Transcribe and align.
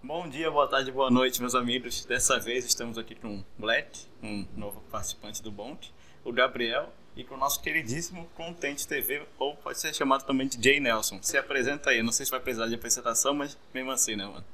Bom 0.00 0.28
dia, 0.28 0.48
boa 0.48 0.68
tarde, 0.68 0.92
boa 0.92 1.10
noite, 1.10 1.40
meus 1.40 1.56
amigos. 1.56 2.04
Dessa 2.04 2.38
vez 2.38 2.64
estamos 2.64 2.96
aqui 2.96 3.16
com 3.16 3.42
Black, 3.58 4.06
um 4.22 4.46
novo 4.56 4.80
participante 4.92 5.42
do 5.42 5.50
Bond, 5.50 5.92
o 6.24 6.32
Gabriel 6.32 6.92
e 7.16 7.24
com 7.24 7.34
o 7.34 7.38
nosso 7.38 7.60
queridíssimo 7.60 8.28
Contente 8.36 8.86
TV, 8.86 9.26
ou 9.40 9.56
pode 9.56 9.80
ser 9.80 9.92
chamado 9.92 10.24
também 10.24 10.46
de 10.46 10.62
Jay 10.62 10.78
Nelson. 10.78 11.18
Se 11.20 11.36
apresenta 11.36 11.90
aí, 11.90 12.00
não 12.00 12.12
sei 12.12 12.24
se 12.24 12.30
vai 12.30 12.38
precisar 12.38 12.68
de 12.68 12.76
apresentação, 12.76 13.34
mas 13.34 13.58
mesmo 13.74 13.90
assim, 13.90 14.14
né, 14.14 14.24
mano? 14.24 14.44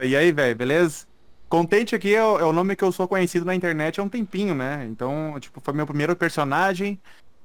E 0.00 0.16
aí, 0.16 0.30
velho, 0.30 0.54
beleza? 0.54 1.04
Contente 1.48 1.96
aqui 1.96 2.14
é 2.14 2.24
o, 2.24 2.38
é 2.38 2.44
o, 2.44 2.52
nome 2.52 2.76
que 2.76 2.84
eu 2.84 2.92
sou 2.92 3.08
conhecido 3.08 3.44
na 3.44 3.56
internet 3.56 3.98
há 3.98 4.04
um 4.04 4.08
tempinho, 4.08 4.54
né? 4.54 4.86
Então, 4.88 5.36
tipo, 5.40 5.60
foi 5.60 5.74
meu 5.74 5.86
primeiro 5.86 6.14
personagem, 6.14 6.96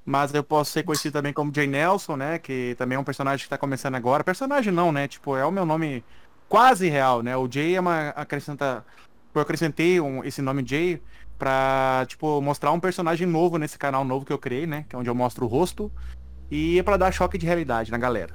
mas 0.06 0.32
eu 0.32 0.44
posso 0.44 0.72
ser 0.72 0.84
conhecido 0.84 1.14
também 1.14 1.34
como 1.34 1.52
Jay 1.54 1.66
Nelson, 1.66 2.16
né? 2.16 2.38
Que 2.38 2.76
também 2.78 2.98
é 2.98 3.00
um 3.00 3.04
personagem 3.04 3.44
que 3.44 3.50
tá 3.50 3.58
começando 3.58 3.96
agora. 3.96 4.24
Personagem 4.24 4.72
não, 4.72 4.92
né? 4.92 5.08
Tipo, 5.08 5.36
é 5.36 5.44
o 5.44 5.52
meu 5.52 5.66
nome 5.66 6.04
quase 6.48 6.90
real, 6.90 7.22
né? 7.22 7.36
O 7.36 7.50
Jay 7.52 7.76
é 7.76 7.80
uma 7.80 8.10
acrescenta... 8.10 8.86
Eu 9.34 9.42
acrescentei 9.42 10.00
um, 10.00 10.24
esse 10.24 10.42
nome 10.42 10.64
Jay 10.66 11.02
pra, 11.38 12.06
tipo, 12.08 12.42
mostrar 12.42 12.72
um 12.72 12.80
personagem 12.80 13.28
novo 13.28 13.58
nesse 13.58 13.78
canal 13.78 14.06
novo 14.06 14.26
que 14.26 14.32
eu 14.32 14.38
criei, 14.38 14.66
né? 14.66 14.86
Que 14.88 14.96
é 14.96 15.00
onde 15.00 15.10
eu 15.10 15.16
mostro 15.16 15.46
o 15.46 15.48
rosto. 15.48 15.92
E 16.50 16.80
é 16.80 16.84
pra 16.84 16.98
dar 16.98 17.12
choque 17.12 17.38
de 17.38 17.46
realidade 17.46 17.92
na 17.92 17.98
galera. 17.98 18.34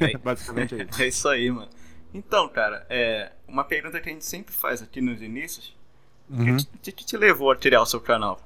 É, 0.00 0.16
Basicamente 0.18 0.74
é 0.74 0.84
isso. 0.84 1.02
É 1.02 1.06
isso 1.06 1.28
aí, 1.28 1.50
mano. 1.50 1.68
Então, 2.12 2.48
cara, 2.48 2.84
é 2.90 3.32
uma 3.46 3.62
pergunta 3.62 4.00
que 4.00 4.08
a 4.08 4.12
gente 4.12 4.24
sempre 4.24 4.52
faz 4.52 4.82
aqui 4.82 5.00
nos 5.00 5.22
inícios. 5.22 5.76
Uhum. 6.28 6.56
O 6.56 6.78
que, 6.78 6.92
que 6.92 7.04
te 7.04 7.16
levou 7.16 7.50
a 7.50 7.56
criar 7.56 7.82
o 7.82 7.86
seu 7.86 8.00
canal? 8.00 8.40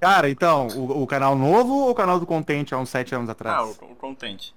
Cara, 0.00 0.30
então, 0.30 0.68
o, 0.68 1.02
o, 1.02 1.06
canal 1.06 1.36
novo 1.36 1.74
ou 1.74 1.90
o 1.90 1.94
canal 1.94 2.18
do 2.18 2.26
Contente 2.26 2.74
há 2.74 2.78
uns 2.78 2.88
sete 2.88 3.14
anos 3.14 3.28
atrás? 3.28 3.58
Ah, 3.58 3.64
o, 3.64 3.92
o 3.92 3.96
Contente. 3.96 4.54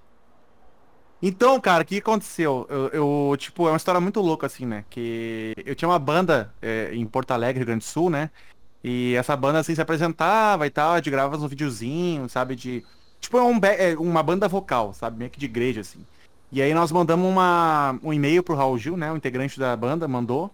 Então, 1.26 1.58
cara, 1.62 1.84
o 1.84 1.86
que 1.86 2.00
aconteceu? 2.00 2.68
Eu, 2.70 2.88
eu, 2.90 3.38
tipo, 3.38 3.66
é 3.66 3.72
uma 3.72 3.78
história 3.78 4.02
muito 4.02 4.20
louca, 4.20 4.46
assim, 4.46 4.66
né? 4.66 4.84
Que 4.90 5.54
eu 5.66 5.74
tinha 5.74 5.88
uma 5.88 5.98
banda 5.98 6.54
é, 6.62 6.94
em 6.94 7.06
Porto 7.06 7.32
Alegre, 7.32 7.60
Rio 7.60 7.68
Grande 7.68 7.86
do 7.86 7.88
Sul, 7.88 8.10
né? 8.10 8.30
E 8.84 9.16
essa 9.16 9.34
banda, 9.38 9.60
assim, 9.60 9.74
se 9.74 9.80
apresentava 9.82 10.68
e 10.68 10.70
tal, 10.70 10.98
gente 10.98 11.10
gravava 11.10 11.42
uns 11.42 11.50
videozinhos, 11.50 12.30
sabe? 12.34 12.58
De. 12.58 12.84
Tipo, 13.22 13.38
é, 13.38 13.42
um, 13.42 13.58
é 13.64 13.96
uma 13.98 14.22
banda 14.22 14.50
vocal, 14.50 14.94
sabe? 14.94 15.18
Meio 15.18 15.32
que 15.32 15.40
de 15.40 15.46
igreja, 15.46 15.80
assim. 15.80 16.06
E 16.52 16.62
aí 16.62 16.74
nós 16.74 16.92
mandamos 16.92 17.26
uma, 17.26 17.98
um 18.04 18.12
e-mail 18.12 18.44
pro 18.44 18.56
Raul 18.56 18.78
Gil, 18.78 18.98
né? 18.98 19.10
O 19.10 19.16
integrante 19.16 19.58
da 19.58 19.78
banda 19.78 20.06
mandou. 20.10 20.54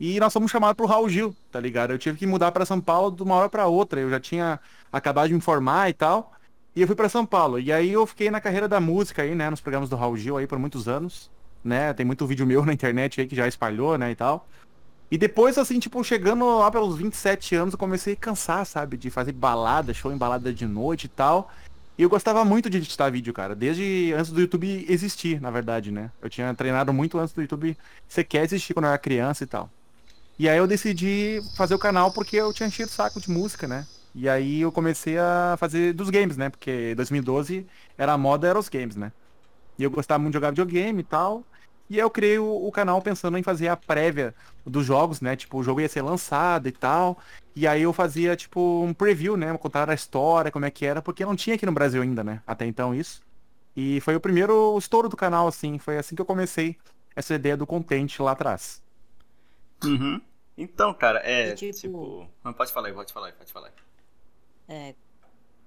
E 0.00 0.18
nós 0.18 0.32
fomos 0.32 0.50
chamados 0.50 0.76
pro 0.76 0.86
Raul 0.86 1.08
Gil, 1.08 1.36
tá 1.52 1.60
ligado? 1.60 1.92
Eu 1.92 1.98
tive 2.00 2.18
que 2.18 2.26
mudar 2.26 2.50
para 2.50 2.66
São 2.66 2.80
Paulo 2.80 3.12
de 3.12 3.22
uma 3.22 3.36
hora 3.36 3.48
para 3.48 3.68
outra. 3.68 4.00
Eu 4.00 4.10
já 4.10 4.18
tinha 4.18 4.58
acabado 4.92 5.28
de 5.28 5.34
me 5.34 5.40
formar 5.40 5.88
e 5.88 5.92
tal. 5.92 6.32
E 6.74 6.80
eu 6.80 6.86
fui 6.86 6.96
para 6.96 7.08
São 7.08 7.26
Paulo. 7.26 7.58
E 7.58 7.72
aí 7.72 7.90
eu 7.92 8.06
fiquei 8.06 8.30
na 8.30 8.40
carreira 8.40 8.68
da 8.68 8.80
música 8.80 9.22
aí, 9.22 9.34
né? 9.34 9.50
Nos 9.50 9.60
programas 9.60 9.88
do 9.88 9.96
Raul 9.96 10.16
Gil 10.16 10.36
aí 10.36 10.46
por 10.46 10.58
muitos 10.58 10.88
anos. 10.88 11.30
Né? 11.64 11.92
Tem 11.92 12.06
muito 12.06 12.26
vídeo 12.26 12.46
meu 12.46 12.64
na 12.66 12.72
internet 12.72 13.20
aí 13.20 13.26
que 13.26 13.36
já 13.36 13.46
espalhou, 13.46 13.98
né? 13.98 14.10
E 14.10 14.14
tal. 14.14 14.46
E 15.10 15.18
depois, 15.18 15.58
assim, 15.58 15.80
tipo, 15.80 16.02
chegando 16.04 16.58
lá 16.58 16.70
pelos 16.70 16.96
27 16.96 17.56
anos, 17.56 17.74
eu 17.74 17.78
comecei 17.78 18.12
a 18.12 18.16
cansar, 18.16 18.64
sabe? 18.64 18.96
De 18.96 19.10
fazer 19.10 19.32
balada, 19.32 19.92
show 19.92 20.12
em 20.12 20.16
balada 20.16 20.52
de 20.52 20.64
noite 20.66 21.04
e 21.04 21.08
tal. 21.08 21.50
E 21.98 22.02
eu 22.02 22.08
gostava 22.08 22.44
muito 22.44 22.70
de 22.70 22.78
editar 22.78 23.10
vídeo, 23.10 23.32
cara. 23.32 23.54
Desde 23.54 24.14
antes 24.16 24.30
do 24.30 24.40
YouTube 24.40 24.86
existir, 24.88 25.40
na 25.40 25.50
verdade, 25.50 25.90
né? 25.90 26.10
Eu 26.22 26.30
tinha 26.30 26.54
treinado 26.54 26.92
muito 26.92 27.18
antes 27.18 27.34
do 27.34 27.42
YouTube 27.42 27.76
sequer 28.08 28.44
existir 28.44 28.72
quando 28.72 28.84
eu 28.84 28.90
era 28.90 28.98
criança 28.98 29.42
e 29.42 29.46
tal. 29.46 29.68
E 30.38 30.48
aí 30.48 30.56
eu 30.56 30.66
decidi 30.66 31.42
fazer 31.56 31.74
o 31.74 31.78
canal 31.78 32.12
porque 32.12 32.36
eu 32.36 32.52
tinha 32.54 32.68
enchido 32.68 32.90
saco 32.90 33.20
de 33.20 33.30
música, 33.30 33.68
né? 33.68 33.86
E 34.14 34.28
aí 34.28 34.60
eu 34.60 34.72
comecei 34.72 35.18
a 35.18 35.56
fazer 35.58 35.92
dos 35.92 36.10
games, 36.10 36.36
né? 36.36 36.48
Porque 36.50 36.94
2012 36.94 37.66
era 37.96 38.12
a 38.12 38.18
moda, 38.18 38.48
era 38.48 38.58
os 38.58 38.68
games, 38.68 38.96
né? 38.96 39.12
E 39.78 39.84
eu 39.84 39.90
gostava 39.90 40.18
muito 40.20 40.32
de 40.32 40.36
jogar 40.36 40.50
videogame 40.50 41.00
e 41.00 41.04
tal. 41.04 41.44
E 41.88 41.98
eu 41.98 42.08
criei 42.08 42.38
o, 42.38 42.66
o, 42.66 42.70
canal 42.70 43.02
pensando 43.02 43.36
em 43.36 43.42
fazer 43.42 43.66
a 43.66 43.76
prévia 43.76 44.32
dos 44.64 44.86
jogos, 44.86 45.20
né? 45.20 45.34
Tipo, 45.34 45.58
o 45.58 45.62
jogo 45.62 45.80
ia 45.80 45.88
ser 45.88 46.02
lançado 46.02 46.68
e 46.68 46.72
tal. 46.72 47.18
E 47.56 47.66
aí 47.66 47.82
eu 47.82 47.92
fazia, 47.92 48.36
tipo, 48.36 48.82
um 48.84 48.94
preview, 48.94 49.36
né? 49.36 49.56
Contar 49.58 49.90
a 49.90 49.94
história, 49.94 50.52
como 50.52 50.64
é 50.64 50.70
que 50.70 50.86
era, 50.86 51.02
porque 51.02 51.24
não 51.24 51.34
tinha 51.34 51.56
aqui 51.56 51.66
no 51.66 51.72
Brasil 51.72 52.00
ainda, 52.00 52.22
né? 52.22 52.42
Até 52.46 52.64
então 52.64 52.94
isso. 52.94 53.20
E 53.74 54.00
foi 54.02 54.14
o 54.14 54.20
primeiro 54.20 54.76
estouro 54.78 55.08
do 55.08 55.16
canal, 55.16 55.48
assim. 55.48 55.78
Foi 55.78 55.98
assim 55.98 56.14
que 56.14 56.22
eu 56.22 56.26
comecei 56.26 56.76
essa 57.16 57.34
ideia 57.34 57.56
do 57.56 57.66
contente 57.66 58.22
lá 58.22 58.32
atrás. 58.32 58.80
Uhum. 59.82 60.20
Então, 60.56 60.94
cara, 60.94 61.20
é. 61.24 61.50
E, 61.50 61.54
tipo... 61.54 61.80
tipo... 61.80 62.26
Não, 62.44 62.52
pode 62.52 62.72
falar 62.72 62.88
aí, 62.88 62.94
pode 62.94 63.12
falar 63.12 63.28
aí, 63.28 63.32
pode 63.32 63.52
falar 63.52 63.68
aí. 63.68 63.72
É, 64.70 64.94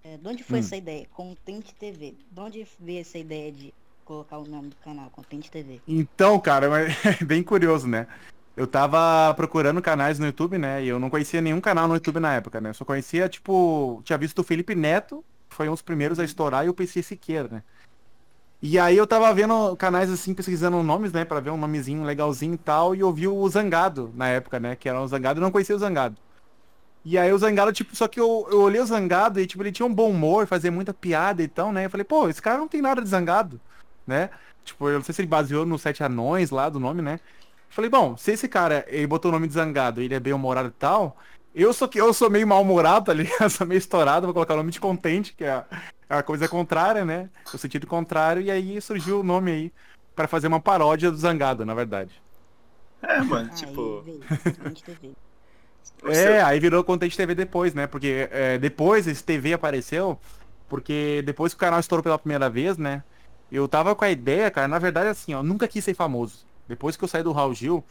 é, 0.01 0.17
de 0.17 0.27
onde 0.27 0.43
foi 0.45 0.59
hum. 0.59 0.61
essa 0.61 0.77
ideia? 0.77 1.05
Contente 1.13 1.75
TV. 1.75 2.15
De 2.31 2.39
onde 2.39 2.65
veio 2.79 3.01
essa 3.01 3.17
ideia 3.17 3.51
de 3.51 3.73
colocar 4.05 4.37
o 4.37 4.47
nome 4.47 4.69
do 4.69 4.77
canal, 4.77 5.09
Contente 5.09 5.51
TV? 5.51 5.81
Então, 5.85 6.39
cara, 6.39 6.67
é 6.81 6.87
bem 7.23 7.43
curioso, 7.43 7.85
né? 7.85 8.07
Eu 8.55 8.65
tava 8.65 9.33
procurando 9.33 9.81
canais 9.81 10.19
no 10.19 10.25
YouTube, 10.25 10.57
né? 10.57 10.81
E 10.83 10.87
eu 10.87 10.99
não 10.99 11.09
conhecia 11.09 11.41
nenhum 11.41 11.59
canal 11.59 11.87
no 11.87 11.95
YouTube 11.95 12.19
na 12.19 12.33
época, 12.33 12.61
né? 12.61 12.69
Eu 12.69 12.73
só 12.73 12.85
conhecia, 12.85 13.27
tipo, 13.27 14.01
tinha 14.05 14.17
visto 14.17 14.39
o 14.39 14.43
Felipe 14.43 14.73
Neto, 14.73 15.23
foi 15.49 15.67
um 15.67 15.71
dos 15.71 15.81
primeiros 15.81 16.19
a 16.19 16.23
estourar, 16.23 16.65
e 16.65 16.69
o 16.69 16.73
PC 16.73 17.03
Siqueira, 17.03 17.49
né? 17.49 17.63
E 18.61 18.79
aí 18.79 18.95
eu 18.95 19.05
tava 19.05 19.33
vendo 19.33 19.75
canais 19.75 20.09
assim, 20.09 20.33
pesquisando 20.33 20.81
nomes, 20.81 21.11
né? 21.11 21.25
Pra 21.25 21.41
ver 21.41 21.49
um 21.49 21.57
nomezinho 21.57 22.03
legalzinho 22.03 22.53
e 22.53 22.57
tal, 22.57 22.95
e 22.95 23.01
eu 23.01 23.11
vi 23.11 23.27
o 23.27 23.49
Zangado 23.49 24.13
na 24.15 24.29
época, 24.29 24.59
né? 24.59 24.75
Que 24.75 24.87
era 24.87 25.01
o 25.01 25.07
Zangado, 25.07 25.39
eu 25.39 25.43
não 25.43 25.51
conhecia 25.51 25.75
o 25.75 25.79
Zangado. 25.79 26.15
E 27.05 27.17
aí 27.17 27.33
o 27.33 27.37
Zangado, 27.37 27.73
tipo, 27.73 27.95
só 27.95 28.07
que 28.07 28.19
eu, 28.19 28.47
eu 28.49 28.61
olhei 28.61 28.79
o 28.79 28.85
Zangado 28.85 29.39
e, 29.39 29.45
tipo, 29.45 29.61
ele 29.61 29.73
tinha 29.73 29.85
um 29.85 29.93
bom 29.93 30.09
humor, 30.09 30.47
fazia 30.47 30.71
muita 30.71 30.93
piada 30.93 31.43
e 31.43 31.47
tal, 31.47 31.71
né? 31.73 31.85
Eu 31.85 31.89
falei, 31.89 32.05
pô, 32.05 32.29
esse 32.29 32.41
cara 32.41 32.57
não 32.57 32.67
tem 32.67 32.81
nada 32.81 33.01
de 33.01 33.09
Zangado, 33.09 33.59
né? 34.07 34.29
Tipo, 34.63 34.87
eu 34.87 34.95
não 34.95 35.03
sei 35.03 35.13
se 35.13 35.21
ele 35.21 35.27
baseou 35.27 35.65
no 35.65 35.77
Sete 35.77 36.01
Anões 36.01 36.49
lá 36.49 36.69
do 36.69 36.79
nome, 36.79 37.01
né? 37.01 37.19
Eu 37.69 37.75
falei, 37.75 37.89
bom, 37.89 38.15
se 38.15 38.31
esse 38.31 38.47
cara, 38.47 38.85
ele 38.87 39.05
botou 39.05 39.29
o 39.29 39.33
nome 39.33 39.47
de 39.47 39.53
Zangado 39.53 40.01
e 40.01 40.05
ele 40.05 40.15
é 40.15 40.19
bem 40.19 40.31
humorado 40.31 40.69
e 40.69 40.71
tal, 40.71 41.17
eu 41.53 41.73
sou 41.73 41.89
que 41.89 41.99
eu 41.99 42.13
sou 42.13 42.29
meio 42.29 42.47
mal-humorado 42.47 43.11
ali, 43.11 43.29
eu 43.39 43.49
sou 43.49 43.67
meio 43.67 43.79
estourado, 43.79 44.25
vou 44.25 44.33
colocar 44.33 44.53
o 44.53 44.57
nome 44.57 44.71
de 44.71 44.79
Contente, 44.79 45.33
que 45.33 45.43
é 45.43 45.51
a, 45.51 45.65
é 46.09 46.17
a 46.17 46.23
coisa 46.23 46.47
contrária, 46.47 47.03
né? 47.03 47.29
O 47.53 47.57
sentido 47.57 47.85
contrário, 47.85 48.41
e 48.41 48.49
aí 48.49 48.79
surgiu 48.79 49.19
o 49.19 49.23
nome 49.23 49.51
aí 49.51 49.73
para 50.15 50.27
fazer 50.27 50.47
uma 50.47 50.61
paródia 50.61 51.11
do 51.11 51.17
Zangado, 51.17 51.65
na 51.65 51.73
verdade. 51.73 52.21
É, 53.01 53.19
mano, 53.21 53.49
tipo... 53.49 54.05
É, 56.05 56.41
aí 56.41 56.59
virou 56.59 56.83
Contente 56.83 57.15
TV 57.15 57.33
depois, 57.33 57.73
né? 57.73 57.87
Porque 57.87 58.27
é, 58.31 58.57
depois 58.57 59.07
esse 59.07 59.23
TV 59.23 59.53
apareceu, 59.53 60.19
porque 60.67 61.21
depois 61.25 61.53
que 61.53 61.57
o 61.57 61.59
canal 61.59 61.79
estourou 61.79 62.03
pela 62.03 62.19
primeira 62.19 62.49
vez, 62.49 62.77
né? 62.77 63.03
Eu 63.51 63.67
tava 63.67 63.95
com 63.95 64.03
a 64.03 64.09
ideia, 64.09 64.49
cara, 64.49 64.67
na 64.67 64.79
verdade 64.79 65.09
assim, 65.09 65.33
ó, 65.33 65.43
nunca 65.43 65.67
quis 65.67 65.83
ser 65.83 65.93
famoso. 65.93 66.45
Depois 66.67 66.95
que 66.95 67.03
eu 67.03 67.07
saí 67.07 67.21
do 67.21 67.31
Raul 67.31 67.53
Gil, 67.53 67.83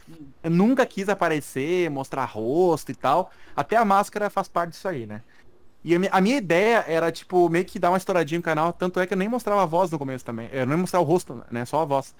eu 0.43 0.49
nunca 0.49 0.85
quis 0.85 1.07
aparecer, 1.07 1.89
mostrar 1.89 2.25
rosto 2.25 2.91
e 2.91 2.95
tal. 2.95 3.31
Até 3.55 3.77
a 3.77 3.85
máscara 3.85 4.29
faz 4.29 4.47
parte 4.47 4.71
disso 4.71 4.87
aí, 4.87 5.05
né? 5.05 5.21
E 5.83 5.95
a 5.95 6.21
minha 6.21 6.37
ideia 6.37 6.83
era, 6.87 7.11
tipo, 7.11 7.49
meio 7.49 7.65
que 7.65 7.77
dar 7.77 7.91
uma 7.91 7.97
estouradinha 7.97 8.39
no 8.39 8.43
canal. 8.43 8.71
Tanto 8.71 8.99
é 8.99 9.05
que 9.05 9.13
eu 9.13 9.17
nem 9.17 9.27
mostrava 9.27 9.63
a 9.63 9.65
voz 9.65 9.91
no 9.91 9.99
começo 9.99 10.23
também. 10.23 10.49
Eu 10.51 10.65
nem 10.65 10.77
mostrava 10.77 11.03
o 11.03 11.07
rosto, 11.07 11.43
né? 11.51 11.65
Só 11.65 11.81
a 11.81 11.85
voz. 11.85 12.15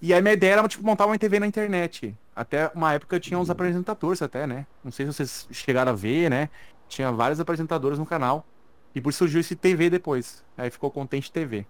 E 0.00 0.12
a 0.12 0.20
minha 0.20 0.34
ideia 0.34 0.54
era, 0.54 0.68
tipo, 0.68 0.84
montar 0.84 1.06
uma 1.06 1.18
TV 1.18 1.40
na 1.40 1.46
internet. 1.46 2.14
Até 2.34 2.70
uma 2.74 2.92
época 2.92 3.18
tinha 3.18 3.38
uns 3.38 3.48
apresentadores 3.48 4.20
até, 4.20 4.46
né? 4.46 4.66
Não 4.84 4.92
sei 4.92 5.06
se 5.06 5.12
vocês 5.12 5.48
chegaram 5.50 5.92
a 5.92 5.94
ver, 5.94 6.30
né? 6.30 6.50
Tinha 6.88 7.10
vários 7.10 7.40
apresentadores 7.40 7.98
no 7.98 8.04
canal. 8.04 8.46
E 8.94 9.00
por 9.00 9.10
isso 9.10 9.18
surgiu 9.18 9.40
esse 9.40 9.56
TV 9.56 9.88
depois. 9.90 10.44
Aí 10.56 10.70
ficou 10.70 10.90
Contente 10.90 11.32
TV. 11.32 11.66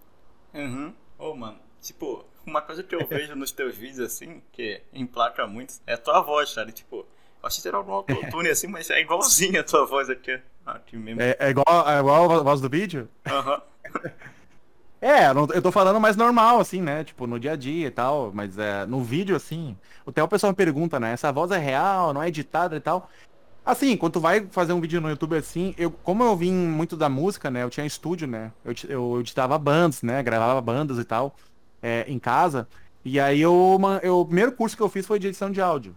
Uhum. 0.52 0.92
Ô, 1.18 1.30
oh, 1.30 1.36
mano, 1.36 1.58
tipo, 1.80 2.24
uma 2.44 2.60
coisa 2.60 2.82
que 2.82 2.94
eu 2.94 3.06
vejo 3.06 3.34
nos 3.36 3.52
teus 3.52 3.76
vídeos, 3.76 4.00
assim, 4.00 4.42
que 4.52 4.82
emplaca 4.92 5.46
muito, 5.46 5.74
é 5.86 5.94
a 5.94 5.98
tua 5.98 6.20
voz, 6.20 6.52
cara. 6.52 6.70
Tipo, 6.72 7.06
acho 7.42 7.56
que 7.58 7.62
ter 7.62 7.74
algum 7.74 7.92
autotune 7.94 8.48
assim, 8.48 8.66
mas 8.66 8.90
é 8.90 9.00
igualzinho 9.00 9.60
a 9.60 9.64
tua 9.64 9.86
voz 9.86 10.10
aqui. 10.10 10.40
aqui 10.64 10.96
mesmo. 10.96 11.22
É, 11.22 11.36
é, 11.38 11.50
igual, 11.50 11.88
é 11.88 11.98
igual 11.98 12.32
a 12.32 12.42
voz 12.42 12.60
do 12.60 12.68
vídeo? 12.68 13.08
Aham. 13.26 13.62
Uhum. 13.94 14.10
É, 15.00 15.28
eu 15.30 15.62
tô 15.62 15.70
falando 15.70 16.00
mais 16.00 16.16
normal, 16.16 16.58
assim, 16.58 16.80
né? 16.80 17.04
Tipo, 17.04 17.26
no 17.26 17.38
dia 17.38 17.52
a 17.52 17.56
dia 17.56 17.86
e 17.86 17.90
tal. 17.90 18.32
Mas 18.34 18.58
é, 18.58 18.86
no 18.86 19.02
vídeo, 19.02 19.36
assim. 19.36 19.76
Até 20.06 20.22
o 20.22 20.28
pessoal 20.28 20.52
me 20.52 20.56
pergunta, 20.56 20.98
né? 20.98 21.12
Essa 21.12 21.30
voz 21.32 21.50
é 21.50 21.58
real, 21.58 22.12
não 22.12 22.22
é 22.22 22.28
editada 22.28 22.76
e 22.76 22.80
tal. 22.80 23.10
Assim, 23.64 23.96
quando 23.96 24.14
tu 24.14 24.20
vai 24.20 24.46
fazer 24.50 24.72
um 24.72 24.80
vídeo 24.80 25.00
no 25.00 25.10
YouTube 25.10 25.36
assim, 25.36 25.74
eu, 25.76 25.90
como 25.90 26.22
eu 26.22 26.36
vim 26.36 26.52
muito 26.52 26.96
da 26.96 27.08
música, 27.08 27.50
né? 27.50 27.64
Eu 27.64 27.70
tinha 27.70 27.84
estúdio, 27.84 28.28
né? 28.28 28.52
Eu, 28.64 28.74
eu 28.88 29.20
editava 29.20 29.58
bandas, 29.58 30.02
né? 30.02 30.22
Gravava 30.22 30.60
bandas 30.60 30.98
e 30.98 31.04
tal, 31.04 31.34
é, 31.82 32.04
em 32.08 32.18
casa. 32.18 32.68
E 33.04 33.18
aí 33.18 33.40
eu, 33.40 33.78
eu, 34.02 34.20
o 34.20 34.24
primeiro 34.24 34.52
curso 34.52 34.76
que 34.76 34.82
eu 34.82 34.88
fiz 34.88 35.04
foi 35.04 35.18
de 35.18 35.28
edição 35.28 35.50
de 35.50 35.60
áudio. 35.60 35.96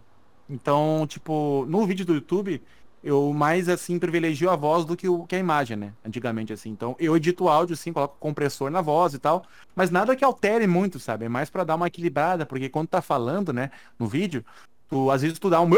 Então, 0.50 1.06
tipo, 1.07 1.66
no 1.69 1.86
vídeo 1.86 2.06
do 2.06 2.16
YouTube, 2.16 2.62
eu 3.04 3.31
mais 3.34 3.69
assim 3.69 3.98
privilegio 3.98 4.50
a 4.50 4.56
voz 4.56 4.86
do 4.86 4.96
que, 4.96 5.07
o, 5.07 5.25
que 5.25 5.36
a 5.36 5.40
imagem, 5.40 5.78
né? 5.78 5.94
Antigamente 6.06 6.51
assim. 6.51 6.69
Então, 6.69 6.96
eu 7.00 7.16
edito 7.16 7.46
o 7.46 7.50
áudio 7.50 7.74
assim, 7.74 7.94
coloco 7.94 8.18
compressor 8.19 8.69
na 8.69 8.81
voz 8.81 9.13
e 9.13 9.19
tal, 9.19 9.44
mas 9.75 9.90
nada 9.90 10.16
que 10.16 10.24
altere 10.24 10.68
muito, 10.68 11.00
sabe? 11.00 11.25
É 11.25 11.30
mais 11.30 11.50
para 11.50 11.63
dar 11.63 11.75
uma 11.75 11.88
equilibrada, 11.88 12.46
porque 12.46 12.69
quando 12.69 12.90
tá 12.90 13.01
falando, 13.01 13.54
né, 13.54 13.72
no 13.98 14.07
vídeo, 14.07 14.44
tu 14.90 15.10
às 15.10 15.22
vezes 15.22 15.40
tu 15.40 15.50
dá 15.50 15.62
um, 15.62 15.69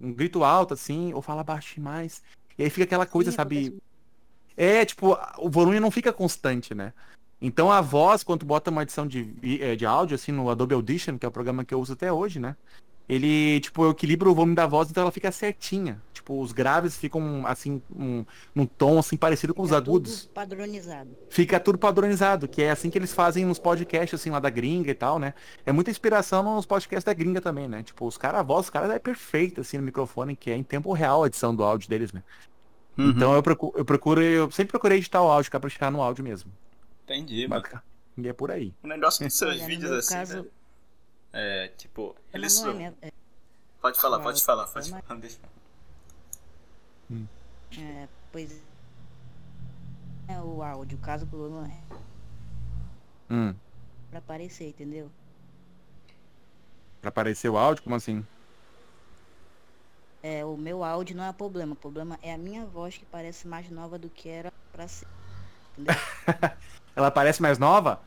um 0.00 0.12
grito 0.12 0.42
alto 0.42 0.74
assim, 0.74 1.12
ou 1.12 1.20
fala 1.20 1.44
baixo 1.44 1.74
demais. 1.74 2.22
E 2.58 2.64
aí 2.64 2.70
fica 2.70 2.84
aquela 2.84 3.06
coisa, 3.06 3.30
Sim, 3.30 3.36
sabe? 3.36 3.78
É, 4.56 4.84
tipo, 4.84 5.18
o 5.38 5.48
volume 5.48 5.80
não 5.80 5.90
fica 5.90 6.12
constante, 6.12 6.74
né? 6.74 6.92
Então 7.40 7.72
a 7.72 7.80
voz, 7.80 8.22
quando 8.22 8.40
tu 8.40 8.46
bota 8.46 8.70
uma 8.70 8.82
edição 8.82 9.06
de, 9.06 9.34
eh, 9.42 9.74
de 9.74 9.86
áudio, 9.86 10.14
assim, 10.14 10.30
no 10.30 10.50
Adobe 10.50 10.74
Audition, 10.74 11.18
que 11.18 11.24
é 11.24 11.28
o 11.28 11.32
programa 11.32 11.64
que 11.64 11.72
eu 11.72 11.80
uso 11.80 11.94
até 11.94 12.12
hoje, 12.12 12.38
né? 12.38 12.54
Ele, 13.08 13.58
tipo, 13.60 13.90
equilibra 13.90 14.30
o 14.30 14.34
volume 14.34 14.54
da 14.54 14.66
voz, 14.66 14.90
então 14.90 15.02
ela 15.02 15.10
fica 15.10 15.32
certinha. 15.32 16.00
Tipo, 16.20 16.38
os 16.38 16.52
graves 16.52 16.98
ficam, 16.98 17.46
assim, 17.46 17.80
um, 17.96 18.26
num 18.54 18.66
tom, 18.66 18.98
assim, 18.98 19.16
parecido 19.16 19.54
com 19.54 19.62
os 19.62 19.70
Fica 19.70 19.78
agudos. 19.78 20.20
tudo 20.26 20.32
padronizado. 20.34 21.16
Fica 21.30 21.58
tudo 21.58 21.78
padronizado, 21.78 22.46
que 22.46 22.62
é 22.62 22.70
assim 22.70 22.90
que 22.90 22.98
eles 22.98 23.10
fazem 23.14 23.46
nos 23.46 23.58
podcasts, 23.58 24.20
assim, 24.20 24.28
lá 24.28 24.38
da 24.38 24.50
gringa 24.50 24.90
e 24.90 24.94
tal, 24.94 25.18
né? 25.18 25.32
É 25.64 25.72
muita 25.72 25.90
inspiração 25.90 26.42
nos 26.42 26.66
podcasts 26.66 27.04
da 27.04 27.14
gringa 27.14 27.40
também, 27.40 27.66
né? 27.66 27.82
Tipo, 27.82 28.06
os 28.06 28.18
caras, 28.18 28.40
a 28.40 28.42
voz 28.42 28.64
dos 28.66 28.70
caras 28.70 28.90
é 28.90 28.98
perfeita, 28.98 29.62
assim, 29.62 29.78
no 29.78 29.82
microfone, 29.82 30.36
que 30.36 30.50
é 30.50 30.56
em 30.56 30.62
tempo 30.62 30.92
real 30.92 31.24
a 31.24 31.26
edição 31.26 31.56
do 31.56 31.64
áudio 31.64 31.88
deles, 31.88 32.12
né? 32.12 32.22
Uhum. 32.98 33.08
Então 33.10 33.32
eu 33.34 33.42
procuro, 33.42 33.78
eu 33.78 33.84
procuro, 33.84 34.22
eu 34.22 34.50
sempre 34.50 34.72
procurei 34.72 34.98
editar 34.98 35.22
o 35.22 35.26
áudio, 35.28 35.50
caprichar 35.50 35.90
no 35.90 36.02
áudio 36.02 36.22
mesmo. 36.22 36.52
Entendi, 37.04 37.48
mano. 37.48 37.64
E 38.18 38.28
é 38.28 38.32
por 38.34 38.50
aí. 38.50 38.74
O 38.82 38.86
negócio 38.86 39.24
dos 39.24 39.34
seus 39.34 39.58
vídeos 39.62 39.90
assim, 39.90 40.14
caso- 40.14 40.34
velho, 40.34 40.50
é, 41.32 41.68
tipo, 41.78 42.14
eles 42.34 42.60
não 42.60 42.78
é 42.78 42.92
Pode 43.80 43.98
falar, 43.98 44.18
pode 44.20 44.44
falar, 44.44 44.66
pode 44.66 44.90
não- 44.90 45.00
falar, 45.00 45.18
deixa 45.20 45.36
eu 45.42 45.59
é, 47.78 48.08
pois 48.32 48.62
é 50.28 50.40
o 50.40 50.62
áudio, 50.62 50.96
o 50.98 51.00
caso 51.00 51.26
do 51.26 51.48
não 51.50 51.64
é 51.64 51.82
Hum. 53.28 53.60
pra 54.10 54.18
aparecer, 54.18 54.68
entendeu? 54.68 55.10
Pra 57.00 57.08
aparecer 57.08 57.48
o 57.48 57.56
áudio, 57.58 57.82
como 57.82 57.96
assim? 57.96 58.24
É, 60.22 60.44
o 60.44 60.56
meu 60.56 60.84
áudio 60.84 61.16
não 61.16 61.24
é 61.24 61.32
problema, 61.32 61.72
o 61.72 61.76
problema 61.76 62.18
é 62.22 62.32
a 62.32 62.38
minha 62.38 62.66
voz 62.66 62.96
que 62.96 63.06
parece 63.06 63.46
mais 63.48 63.70
nova 63.70 63.98
do 63.98 64.10
que 64.10 64.28
era 64.28 64.50
pra 64.72 64.86
ser. 64.86 65.06
Entendeu? 65.72 66.00
Ela 66.96 67.10
parece 67.10 67.40
mais 67.42 67.58
nova? 67.58 68.02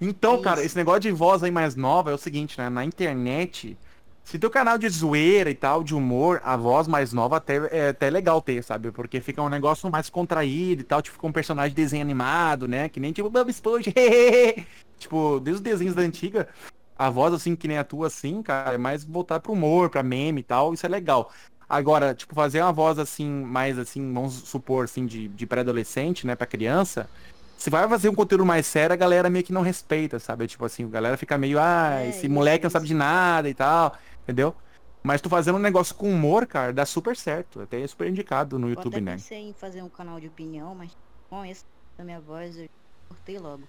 Então, 0.00 0.40
cara, 0.42 0.64
esse 0.64 0.76
negócio 0.76 1.00
de 1.00 1.12
voz 1.12 1.42
aí 1.42 1.50
mais 1.50 1.76
nova 1.76 2.10
é 2.10 2.14
o 2.14 2.18
seguinte, 2.18 2.58
né? 2.58 2.68
Na 2.68 2.84
internet, 2.84 3.78
se 4.24 4.38
teu 4.38 4.50
canal 4.50 4.78
de 4.78 4.88
zoeira 4.88 5.50
e 5.50 5.54
tal, 5.54 5.82
de 5.82 5.94
humor, 5.94 6.40
a 6.44 6.56
voz 6.56 6.86
mais 6.86 7.12
nova 7.12 7.36
até 7.38 7.56
é 7.70 7.88
até 7.88 8.08
legal 8.10 8.40
ter, 8.40 8.62
sabe? 8.62 8.92
Porque 8.92 9.20
fica 9.20 9.42
um 9.42 9.48
negócio 9.48 9.90
mais 9.90 10.08
contraído 10.08 10.82
e 10.82 10.84
tal, 10.84 11.02
tipo, 11.02 11.14
fica 11.16 11.26
um 11.26 11.32
personagem 11.32 11.70
de 11.74 11.82
desenho 11.82 12.02
animado, 12.02 12.68
né? 12.68 12.88
Que 12.88 13.00
nem 13.00 13.12
tipo 13.12 13.28
Bob 13.30 13.50
Esponja. 13.50 13.92
tipo, 14.98 15.40
desde 15.40 15.56
os 15.58 15.60
desenhos 15.60 15.94
da 15.94 16.02
antiga, 16.02 16.48
a 16.96 17.10
voz 17.10 17.34
assim 17.34 17.56
que 17.56 17.66
nem 17.66 17.78
a 17.78 17.84
tua 17.84 18.06
assim, 18.08 18.42
cara, 18.42 18.74
é 18.74 18.78
mais 18.78 19.04
voltada 19.04 19.40
pro 19.40 19.52
humor, 19.52 19.90
pra 19.90 20.02
meme 20.02 20.40
e 20.40 20.44
tal, 20.44 20.72
isso 20.74 20.86
é 20.86 20.88
legal. 20.88 21.32
Agora, 21.68 22.14
tipo, 22.14 22.34
fazer 22.34 22.62
uma 22.62 22.72
voz 22.72 22.98
assim, 22.98 23.28
mais 23.28 23.78
assim, 23.78 24.12
vamos 24.12 24.34
supor, 24.34 24.84
assim, 24.84 25.06
de, 25.06 25.28
de 25.28 25.46
pré-adolescente, 25.46 26.26
né, 26.26 26.34
pra 26.34 26.46
criança, 26.46 27.08
se 27.56 27.70
vai 27.70 27.88
fazer 27.88 28.08
um 28.08 28.14
conteúdo 28.14 28.44
mais 28.44 28.66
sério, 28.66 28.92
a 28.94 28.96
galera 28.96 29.30
meio 29.30 29.44
que 29.44 29.52
não 29.52 29.62
respeita, 29.62 30.18
sabe? 30.18 30.46
Tipo 30.46 30.64
assim, 30.64 30.84
a 30.84 30.88
galera 30.88 31.16
fica 31.16 31.36
meio, 31.38 31.58
ah, 31.60 32.00
É, 32.00 32.08
esse 32.08 32.28
moleque 32.28 32.64
não 32.64 32.68
isso. 32.68 32.72
sabe 32.72 32.86
de 32.86 32.94
nada 32.94 33.48
e 33.48 33.54
tal, 33.54 33.96
entendeu? 34.30 34.54
Mas 35.02 35.20
tu 35.20 35.28
fazendo 35.28 35.56
um 35.56 35.60
negócio 35.60 35.94
com 35.94 36.10
humor, 36.10 36.46
cara, 36.46 36.72
dá 36.72 36.86
super 36.86 37.16
certo. 37.16 37.60
Até 37.60 37.80
é 37.80 37.86
super 37.86 38.08
indicado 38.08 38.58
no 38.58 38.66
Eu 38.66 38.70
YouTube, 38.70 38.94
até 38.94 39.00
né? 39.00 39.12
pensei 39.12 39.48
em 39.48 39.52
fazer 39.52 39.82
um 39.82 39.88
canal 39.88 40.20
de 40.20 40.28
opinião, 40.28 40.74
mas 40.74 40.96
com 41.28 41.44
esse 41.44 41.64
da 41.96 42.04
minha 42.04 42.20
voz 42.20 42.56
eu 42.56 42.68
cortei 43.08 43.38
logo. 43.38 43.62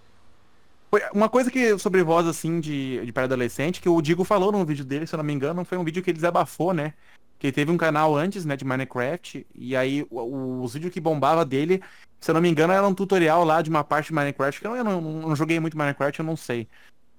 Uma 1.13 1.29
coisa 1.29 1.49
que 1.49 1.77
sobre 1.79 2.03
voz 2.03 2.27
assim 2.27 2.59
de, 2.59 3.03
de 3.05 3.13
pré-adolescente, 3.13 3.79
que 3.79 3.87
o 3.87 4.01
Digo 4.01 4.25
falou 4.25 4.51
num 4.51 4.65
vídeo 4.65 4.83
dele, 4.83 5.07
se 5.07 5.15
eu 5.15 5.17
não 5.17 5.23
me 5.23 5.31
engano, 5.31 5.63
foi 5.63 5.77
um 5.77 5.85
vídeo 5.85 6.03
que 6.03 6.09
ele 6.09 6.17
desabafou, 6.17 6.73
né? 6.73 6.93
Que 7.39 7.49
teve 7.49 7.71
um 7.71 7.77
canal 7.77 8.13
antes, 8.15 8.43
né, 8.43 8.57
de 8.57 8.65
Minecraft, 8.65 9.47
e 9.55 9.73
aí 9.75 10.05
o- 10.11 10.19
o- 10.19 10.61
os 10.61 10.73
vídeos 10.73 10.93
que 10.93 10.99
bombava 10.99 11.45
dele, 11.45 11.81
se 12.19 12.29
eu 12.29 12.35
não 12.35 12.41
me 12.41 12.49
engano, 12.49 12.73
era 12.73 12.85
um 12.85 12.93
tutorial 12.93 13.45
lá 13.45 13.61
de 13.61 13.69
uma 13.69 13.85
parte 13.85 14.07
de 14.07 14.13
Minecraft, 14.13 14.59
que 14.59 14.67
eu 14.67 14.83
não, 14.83 14.99
não- 14.99 15.29
não 15.29 15.35
joguei 15.35 15.61
muito 15.61 15.77
Minecraft, 15.77 16.19
eu 16.19 16.25
não 16.25 16.35
sei. 16.35 16.67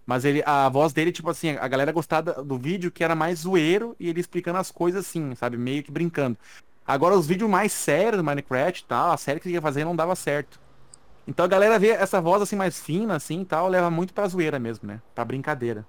Mas 0.04 0.24
ele, 0.24 0.42
a 0.44 0.68
voz 0.68 0.92
dele, 0.92 1.12
tipo 1.12 1.30
assim, 1.30 1.50
a 1.56 1.68
galera 1.68 1.92
gostava 1.92 2.42
do 2.42 2.58
vídeo 2.58 2.90
que 2.90 3.04
era 3.04 3.14
mais 3.14 3.40
zoeiro 3.40 3.94
e 4.00 4.08
ele 4.08 4.20
explicando 4.20 4.58
as 4.58 4.70
coisas 4.70 5.06
assim, 5.06 5.34
sabe? 5.34 5.56
Meio 5.56 5.82
que 5.82 5.92
brincando. 5.92 6.36
Agora, 6.84 7.14
os 7.14 7.26
vídeos 7.26 7.48
mais 7.48 7.72
sérios 7.72 8.16
do 8.16 8.24
Minecraft 8.24 8.82
e 8.82 8.84
tal, 8.86 9.12
a 9.12 9.16
série 9.16 9.38
que 9.38 9.46
ele 9.48 9.54
ia 9.54 9.62
fazer 9.62 9.84
não 9.84 9.94
dava 9.94 10.16
certo. 10.16 10.60
Então 11.26 11.44
a 11.44 11.48
galera 11.48 11.78
vê 11.78 11.90
essa 11.90 12.20
voz 12.20 12.42
assim 12.42 12.56
mais 12.56 12.80
fina, 12.80 13.14
assim 13.14 13.42
e 13.42 13.44
tal, 13.44 13.68
leva 13.68 13.88
muito 13.90 14.12
pra 14.12 14.26
zoeira 14.26 14.58
mesmo, 14.58 14.88
né? 14.88 15.00
Pra 15.14 15.24
brincadeira. 15.24 15.86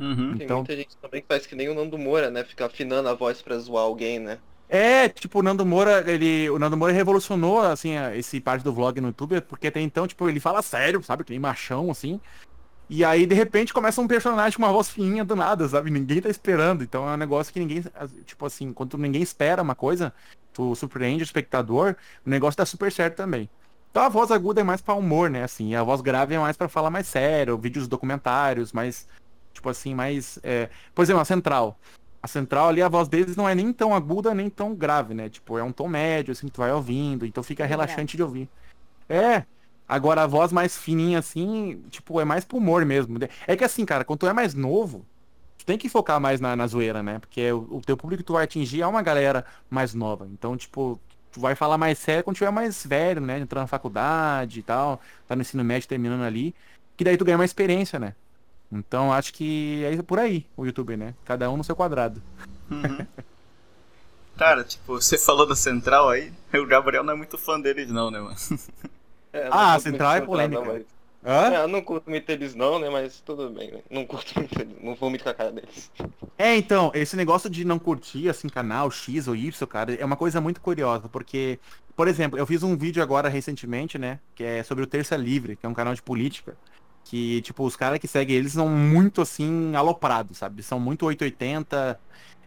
Uhum. 0.00 0.34
Tem 0.36 0.44
Então- 0.44 0.56
muita 0.58 0.76
gente 0.76 0.96
também 0.96 1.20
que 1.22 1.28
faz 1.28 1.46
que 1.46 1.54
nem 1.54 1.68
o 1.68 1.74
Nando 1.74 1.96
Moura, 1.96 2.30
né? 2.30 2.42
Fica 2.42 2.66
afinando 2.66 3.08
a 3.08 3.14
voz 3.14 3.40
pra 3.40 3.56
zoar 3.58 3.84
alguém, 3.84 4.18
né? 4.18 4.38
É, 4.68 5.08
tipo, 5.08 5.38
o 5.38 5.42
Nando 5.42 5.64
Moura, 5.64 6.02
ele, 6.10 6.50
o 6.50 6.58
Nando 6.58 6.76
Moura 6.76 6.92
revolucionou, 6.92 7.60
assim, 7.60 7.92
esse 8.16 8.40
parte 8.40 8.64
do 8.64 8.72
vlog 8.72 9.00
no 9.00 9.08
YouTube, 9.08 9.40
porque 9.42 9.68
até 9.68 9.80
então, 9.80 10.06
tipo, 10.08 10.28
ele 10.28 10.40
fala 10.40 10.62
sério, 10.62 11.00
sabe? 11.02 11.22
Que 11.22 11.30
nem 11.30 11.38
machão, 11.38 11.90
assim. 11.90 12.18
E 12.94 13.06
aí, 13.06 13.24
de 13.24 13.34
repente, 13.34 13.72
começa 13.72 14.02
um 14.02 14.06
personagem 14.06 14.54
com 14.54 14.62
uma 14.62 14.70
voz 14.70 14.90
fininha 14.90 15.24
do 15.24 15.34
nada, 15.34 15.66
sabe? 15.66 15.90
Ninguém 15.90 16.20
tá 16.20 16.28
esperando. 16.28 16.84
Então 16.84 17.08
é 17.08 17.14
um 17.14 17.16
negócio 17.16 17.50
que 17.50 17.58
ninguém, 17.58 17.82
tipo 18.26 18.44
assim, 18.44 18.70
quando 18.70 18.98
ninguém 18.98 19.22
espera 19.22 19.62
uma 19.62 19.74
coisa, 19.74 20.12
tu 20.52 20.74
surpreende 20.74 21.22
o 21.22 21.24
espectador, 21.24 21.96
o 22.26 22.28
negócio 22.28 22.58
dá 22.58 22.66
super 22.66 22.92
certo 22.92 23.16
também. 23.16 23.48
Então 23.90 24.02
a 24.02 24.10
voz 24.10 24.30
aguda 24.30 24.60
é 24.60 24.64
mais 24.64 24.82
pra 24.82 24.92
humor, 24.92 25.30
né? 25.30 25.42
Assim, 25.42 25.74
a 25.74 25.82
voz 25.82 26.02
grave 26.02 26.34
é 26.34 26.38
mais 26.38 26.54
pra 26.54 26.68
falar 26.68 26.90
mais 26.90 27.06
sério, 27.06 27.56
vídeos 27.56 27.88
documentários, 27.88 28.74
mais, 28.74 29.08
tipo 29.54 29.70
assim, 29.70 29.94
mais. 29.94 30.38
é, 30.42 30.68
Por 30.94 31.00
exemplo, 31.00 31.22
a 31.22 31.24
central. 31.24 31.80
A 32.22 32.28
central 32.28 32.68
ali, 32.68 32.82
a 32.82 32.90
voz 32.90 33.08
deles 33.08 33.36
não 33.36 33.48
é 33.48 33.54
nem 33.54 33.72
tão 33.72 33.94
aguda, 33.94 34.34
nem 34.34 34.50
tão 34.50 34.74
grave, 34.74 35.14
né? 35.14 35.30
Tipo, 35.30 35.56
é 35.56 35.62
um 35.62 35.72
tom 35.72 35.88
médio, 35.88 36.32
assim, 36.32 36.46
que 36.46 36.52
tu 36.52 36.60
vai 36.60 36.70
ouvindo, 36.70 37.24
então 37.24 37.42
fica 37.42 37.62
Bem 37.62 37.70
relaxante 37.70 38.18
de 38.18 38.22
ouvir. 38.22 38.50
É. 39.08 39.46
Agora 39.88 40.22
a 40.22 40.26
voz 40.26 40.52
mais 40.52 40.76
fininha, 40.76 41.18
assim, 41.18 41.82
tipo, 41.90 42.20
é 42.20 42.24
mais 42.24 42.44
pro 42.44 42.58
humor 42.58 42.84
mesmo. 42.84 43.18
É 43.46 43.56
que 43.56 43.64
assim, 43.64 43.84
cara, 43.84 44.04
quando 44.04 44.20
tu 44.20 44.26
é 44.26 44.32
mais 44.32 44.54
novo, 44.54 45.04
tu 45.58 45.66
tem 45.66 45.78
que 45.78 45.88
focar 45.88 46.20
mais 46.20 46.40
na, 46.40 46.56
na 46.56 46.66
zoeira, 46.66 47.02
né? 47.02 47.18
Porque 47.18 47.52
o, 47.52 47.76
o 47.76 47.80
teu 47.80 47.96
público 47.96 48.22
que 48.22 48.26
tu 48.26 48.32
vai 48.32 48.44
atingir 48.44 48.82
é 48.82 48.86
uma 48.86 49.02
galera 49.02 49.44
mais 49.68 49.94
nova. 49.94 50.26
Então, 50.32 50.56
tipo, 50.56 51.00
tu 51.30 51.40
vai 51.40 51.54
falar 51.54 51.78
mais 51.78 51.98
sério 51.98 52.24
quando 52.24 52.36
tiver 52.36 52.50
mais 52.50 52.84
velho, 52.86 53.20
né? 53.20 53.38
Entrar 53.38 53.60
na 53.60 53.66
faculdade 53.66 54.60
e 54.60 54.62
tal, 54.62 55.00
tá 55.26 55.34
no 55.34 55.42
ensino 55.42 55.64
médio 55.64 55.88
terminando 55.88 56.22
ali. 56.22 56.54
Que 56.96 57.04
daí 57.04 57.16
tu 57.16 57.24
ganha 57.24 57.38
uma 57.38 57.44
experiência, 57.44 57.98
né? 57.98 58.14
Então 58.70 59.12
acho 59.12 59.32
que 59.34 59.84
é 59.84 60.02
por 60.02 60.18
aí 60.18 60.46
o 60.56 60.64
YouTube, 60.64 60.96
né? 60.96 61.14
Cada 61.24 61.50
um 61.50 61.56
no 61.56 61.64
seu 61.64 61.76
quadrado. 61.76 62.22
Uhum. 62.70 63.06
Cara, 64.36 64.64
tipo, 64.64 64.94
você 64.94 65.18
falou 65.18 65.46
da 65.46 65.54
Central 65.54 66.08
aí, 66.08 66.32
o 66.54 66.66
Gabriel 66.66 67.04
não 67.04 67.12
é 67.12 67.16
muito 67.16 67.36
fã 67.36 67.60
deles 67.60 67.90
não, 67.90 68.10
né, 68.10 68.20
mano? 68.20 68.36
É, 69.32 69.48
Ah, 69.50 69.72
curto 69.74 69.82
Central 69.82 70.14
é 70.14 70.20
polêmica. 70.20 70.60
Não, 70.62 70.72
mas... 70.72 70.84
Hã? 71.24 71.52
É, 71.52 71.62
eu 71.62 71.68
não 71.68 71.80
curto 71.82 72.10
muito 72.10 72.28
eles 72.30 72.54
não, 72.54 72.78
né? 72.80 72.90
Mas 72.90 73.20
tudo 73.20 73.48
bem, 73.50 73.70
né? 73.70 73.80
Não 73.90 74.04
curto 74.04 74.32
muito 74.36 74.60
eles. 74.60 74.76
Não 74.82 74.94
vou 74.96 75.08
muito 75.08 75.22
com 75.22 75.30
a 75.30 75.34
cara 75.34 75.52
deles. 75.52 75.90
É, 76.36 76.56
então, 76.56 76.90
esse 76.94 77.16
negócio 77.16 77.48
de 77.48 77.64
não 77.64 77.78
curtir, 77.78 78.28
assim, 78.28 78.48
canal 78.48 78.90
X 78.90 79.28
ou 79.28 79.36
Y, 79.36 79.66
cara, 79.68 79.94
é 79.94 80.04
uma 80.04 80.16
coisa 80.16 80.40
muito 80.40 80.60
curiosa, 80.60 81.08
porque, 81.08 81.60
por 81.94 82.08
exemplo, 82.08 82.38
eu 82.38 82.46
fiz 82.46 82.62
um 82.64 82.76
vídeo 82.76 83.02
agora 83.02 83.28
recentemente, 83.28 83.98
né, 83.98 84.18
que 84.34 84.42
é 84.42 84.62
sobre 84.64 84.82
o 84.82 84.86
Terça 84.86 85.16
Livre, 85.16 85.54
que 85.54 85.64
é 85.64 85.68
um 85.68 85.74
canal 85.74 85.94
de 85.94 86.02
política, 86.02 86.56
que, 87.04 87.40
tipo, 87.42 87.64
os 87.64 87.76
caras 87.76 87.98
que 88.00 88.08
seguem 88.08 88.36
eles 88.36 88.52
são 88.54 88.68
muito, 88.68 89.20
assim, 89.20 89.74
aloprados, 89.76 90.38
sabe? 90.38 90.62
São 90.62 90.80
muito 90.80 91.06
880, 91.06 92.00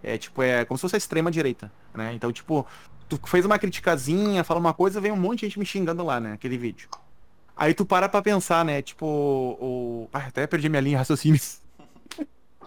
é, 0.03 0.17
tipo, 0.17 0.41
é 0.41 0.65
como 0.65 0.77
se 0.77 0.81
fosse 0.81 0.95
a 0.95 0.97
extrema-direita, 0.97 1.71
né? 1.93 2.13
Então, 2.13 2.31
tipo, 2.31 2.65
tu 3.09 3.19
fez 3.25 3.45
uma 3.45 3.59
criticazinha, 3.59 4.43
fala 4.43 4.59
uma 4.59 4.73
coisa, 4.73 5.01
vem 5.01 5.11
um 5.11 5.15
monte 5.17 5.41
de 5.41 5.45
gente 5.47 5.59
me 5.59 5.65
xingando 5.65 6.03
lá, 6.03 6.19
né, 6.19 6.33
aquele 6.33 6.57
vídeo. 6.57 6.89
Aí 7.55 7.73
tu 7.73 7.85
para 7.85 8.09
pra 8.09 8.21
pensar, 8.21 8.65
né, 8.65 8.81
tipo, 8.81 9.05
o... 9.05 10.09
Ah, 10.13 10.25
até 10.27 10.45
perdi 10.47 10.67
minha 10.69 10.81
linha 10.81 10.95
de 10.95 10.99
raciocínio. 10.99 11.39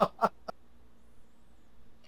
O 0.01 0.07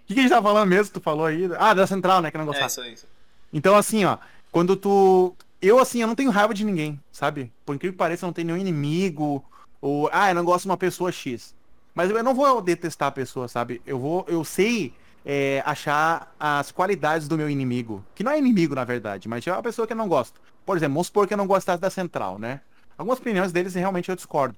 que, 0.07 0.15
que 0.15 0.21
a 0.21 0.23
gente 0.23 0.31
tá 0.33 0.43
falando 0.43 0.69
mesmo? 0.69 0.93
Tu 0.93 1.01
falou 1.01 1.27
aí? 1.27 1.49
Ah, 1.59 1.75
da 1.75 1.87
central, 1.87 2.21
né? 2.21 2.31
Que 2.31 2.39
não 2.39 2.45
É 2.45 2.47
gostava. 2.49 2.67
isso 2.69 2.81
aí. 2.81 2.93
isso. 2.95 3.07
Então, 3.53 3.77
assim, 3.77 4.05
ó, 4.05 4.19
quando 4.51 4.77
tu. 4.77 5.35
Eu, 5.61 5.79
assim, 5.79 6.01
eu 6.01 6.07
não 6.07 6.15
tenho 6.15 6.31
raiva 6.31 6.55
de 6.55 6.65
ninguém, 6.65 6.99
sabe? 7.13 7.53
Por 7.67 7.75
incrível 7.75 7.93
que 7.93 7.99
pareça, 7.99 8.25
eu 8.25 8.29
não 8.29 8.33
tenho 8.33 8.47
nenhum 8.47 8.59
inimigo. 8.59 9.45
Ou, 9.81 10.09
ah, 10.13 10.31
eu 10.31 10.35
não 10.35 10.45
gosto 10.45 10.63
de 10.65 10.71
uma 10.71 10.77
pessoa 10.77 11.13
X. 11.13 11.55
Mas 11.95 12.11
eu 12.11 12.23
não 12.23 12.35
vou 12.35 12.63
detestar 12.63 13.09
a 13.09 13.13
pessoa, 13.13 13.47
sabe? 13.49 13.83
Eu 13.87 13.99
vou. 13.99 14.25
Eu 14.29 14.45
sei 14.45 14.95
é, 15.25 15.63
achar 15.67 16.35
as 16.39 16.73
qualidades 16.73 17.29
do 17.29 17.37
meu 17.37 17.49
inimigo. 17.49 18.05
Que 18.15 18.25
não 18.25 18.33
é 18.33 18.39
inimigo, 18.39 18.75
na 18.75 18.85
verdade, 18.85 19.29
mas 19.29 19.47
é 19.47 19.53
uma 19.53 19.63
pessoa 19.63 19.87
que 19.87 19.93
eu 19.93 19.97
não 19.97 20.09
gosto. 20.09 20.41
Por 20.65 20.77
exemplo, 20.77 20.95
vamos 20.95 21.07
supor 21.09 21.27
que 21.27 21.35
eu 21.35 21.39
não 21.39 21.47
gostasse 21.47 21.81
da 21.81 21.91
central, 21.91 22.39
né? 22.39 22.61
Algumas 22.97 23.19
opiniões 23.19 23.53
deles 23.53 23.75
realmente 23.75 24.09
eu 24.11 24.17
discordo. 24.17 24.57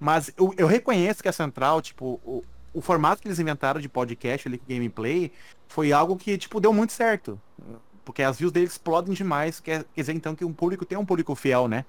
Mas 0.00 0.32
eu, 0.36 0.52
eu 0.56 0.66
reconheço 0.66 1.22
que 1.22 1.28
a 1.28 1.32
central, 1.32 1.80
tipo, 1.80 2.20
o, 2.24 2.42
o 2.72 2.80
formato 2.80 3.22
que 3.22 3.28
eles 3.28 3.38
inventaram 3.38 3.80
de 3.80 3.88
podcast 3.88 4.48
ali 4.48 4.60
gameplay 4.68 5.30
foi 5.68 5.92
algo 5.92 6.16
que, 6.16 6.36
tipo, 6.36 6.60
deu 6.60 6.72
muito 6.72 6.92
certo. 6.92 7.40
Porque 8.04 8.22
as 8.22 8.38
views 8.38 8.50
deles 8.50 8.72
explodem 8.72 9.14
demais. 9.14 9.60
Quer, 9.60 9.84
quer 9.94 10.00
dizer, 10.00 10.12
então, 10.14 10.34
que 10.34 10.44
um 10.44 10.52
público 10.52 10.84
tem 10.84 10.98
um 10.98 11.06
público 11.06 11.34
fiel, 11.34 11.68
né? 11.68 11.84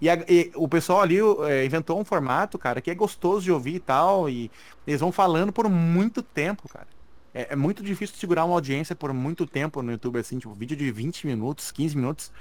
E, 0.00 0.10
a- 0.10 0.24
e 0.28 0.50
o 0.56 0.66
pessoal 0.66 1.00
ali 1.00 1.18
é, 1.48 1.64
inventou 1.64 1.98
um 2.00 2.04
formato, 2.04 2.58
cara, 2.58 2.80
que 2.80 2.90
é 2.90 2.94
gostoso 2.94 3.44
de 3.44 3.52
ouvir 3.52 3.76
e 3.76 3.80
tal. 3.80 4.28
E 4.28 4.50
eles 4.86 5.00
vão 5.00 5.12
falando 5.12 5.52
por 5.52 5.68
muito 5.68 6.22
tempo, 6.22 6.68
cara. 6.68 6.88
É, 7.34 7.48
é 7.50 7.56
muito 7.56 7.82
difícil 7.82 8.16
segurar 8.16 8.44
uma 8.44 8.54
audiência 8.54 8.94
por 8.94 9.12
muito 9.12 9.44
tempo 9.44 9.82
no 9.82 9.90
YouTube, 9.90 10.20
assim, 10.20 10.38
tipo, 10.38 10.54
vídeo 10.54 10.76
de 10.76 10.90
20 10.90 11.26
minutos, 11.26 11.72
15 11.72 11.96
minutos. 11.96 12.32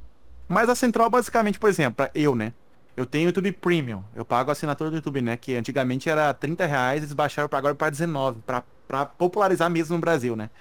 Mas 0.48 0.70
a 0.70 0.76
central, 0.76 1.10
basicamente, 1.10 1.58
por 1.58 1.70
exemplo, 1.70 1.96
pra 1.96 2.12
eu, 2.14 2.36
né? 2.36 2.54
Eu 2.96 3.08
tenho 3.08 3.26
YouTube 3.26 3.52
Premium. 3.54 4.04
Eu 4.16 4.24
pago 4.24 4.52
a 4.52 4.54
assinatura 4.54 4.92
do 4.92 4.98
YouTube, 4.98 5.22
né? 5.22 5.36
Que 5.36 5.56
antigamente 5.56 6.10
era 6.10 6.32
30 6.32 6.66
reais, 6.68 7.02
eles 7.02 7.14
baixaram 7.14 7.50
para 7.50 7.58
agora 7.58 7.74
para 7.74 7.90
19, 7.90 8.42
pra, 8.46 8.64
pra 8.88 9.06
popularizar 9.06 9.70
mesmo 9.70 9.96
no 9.96 10.02
Brasil, 10.02 10.36
né? 10.36 10.52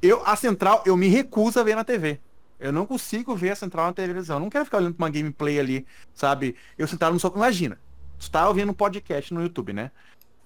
Eu, 0.00 0.22
a 0.24 0.36
central, 0.36 0.82
eu 0.86 0.96
me 0.96 1.08
recuso 1.08 1.58
a 1.58 1.64
ver 1.64 1.74
na 1.74 1.82
TV. 1.82 2.20
Eu 2.60 2.72
não 2.72 2.86
consigo 2.86 3.34
ver 3.34 3.50
a 3.50 3.56
central 3.56 3.86
na 3.86 3.92
televisão. 3.92 4.36
Eu 4.36 4.40
não 4.40 4.50
quero 4.50 4.64
ficar 4.64 4.78
olhando 4.78 4.94
pra 4.94 5.04
uma 5.04 5.10
gameplay 5.10 5.58
ali, 5.58 5.86
sabe? 6.14 6.54
Eu 6.78 6.86
sentado 6.86 7.12
no 7.12 7.18
sofá. 7.20 7.36
Imagina, 7.36 7.78
tu 8.18 8.30
tá 8.30 8.48
ouvindo 8.48 8.70
um 8.70 8.74
podcast 8.74 9.34
no 9.34 9.42
YouTube, 9.42 9.72
né? 9.72 9.90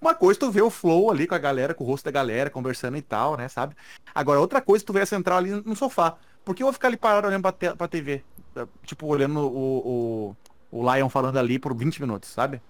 Uma 0.00 0.14
coisa 0.14 0.40
tu 0.40 0.50
vê 0.50 0.62
o 0.62 0.70
flow 0.70 1.10
ali 1.10 1.26
com 1.26 1.34
a 1.34 1.38
galera, 1.38 1.74
com 1.74 1.84
o 1.84 1.86
rosto 1.86 2.04
da 2.06 2.10
galera, 2.10 2.48
conversando 2.48 2.96
e 2.96 3.02
tal, 3.02 3.36
né, 3.36 3.48
sabe? 3.48 3.76
Agora, 4.14 4.40
outra 4.40 4.60
coisa 4.60 4.84
tu 4.84 4.92
vê 4.92 5.02
a 5.02 5.06
central 5.06 5.38
ali 5.38 5.50
no 5.50 5.76
sofá. 5.76 6.16
Por 6.44 6.54
que 6.54 6.62
eu 6.62 6.66
vou 6.66 6.72
ficar 6.72 6.88
ali 6.88 6.96
parado 6.96 7.26
olhando 7.26 7.42
pra, 7.42 7.52
te 7.52 7.74
pra 7.76 7.86
TV? 7.86 8.22
Tipo, 8.84 9.06
olhando 9.06 9.40
o, 9.40 10.34
o, 10.72 10.80
o 10.80 10.94
Lion 10.94 11.08
falando 11.08 11.38
ali 11.38 11.58
por 11.58 11.74
20 11.74 12.00
minutos, 12.00 12.30
sabe? 12.30 12.62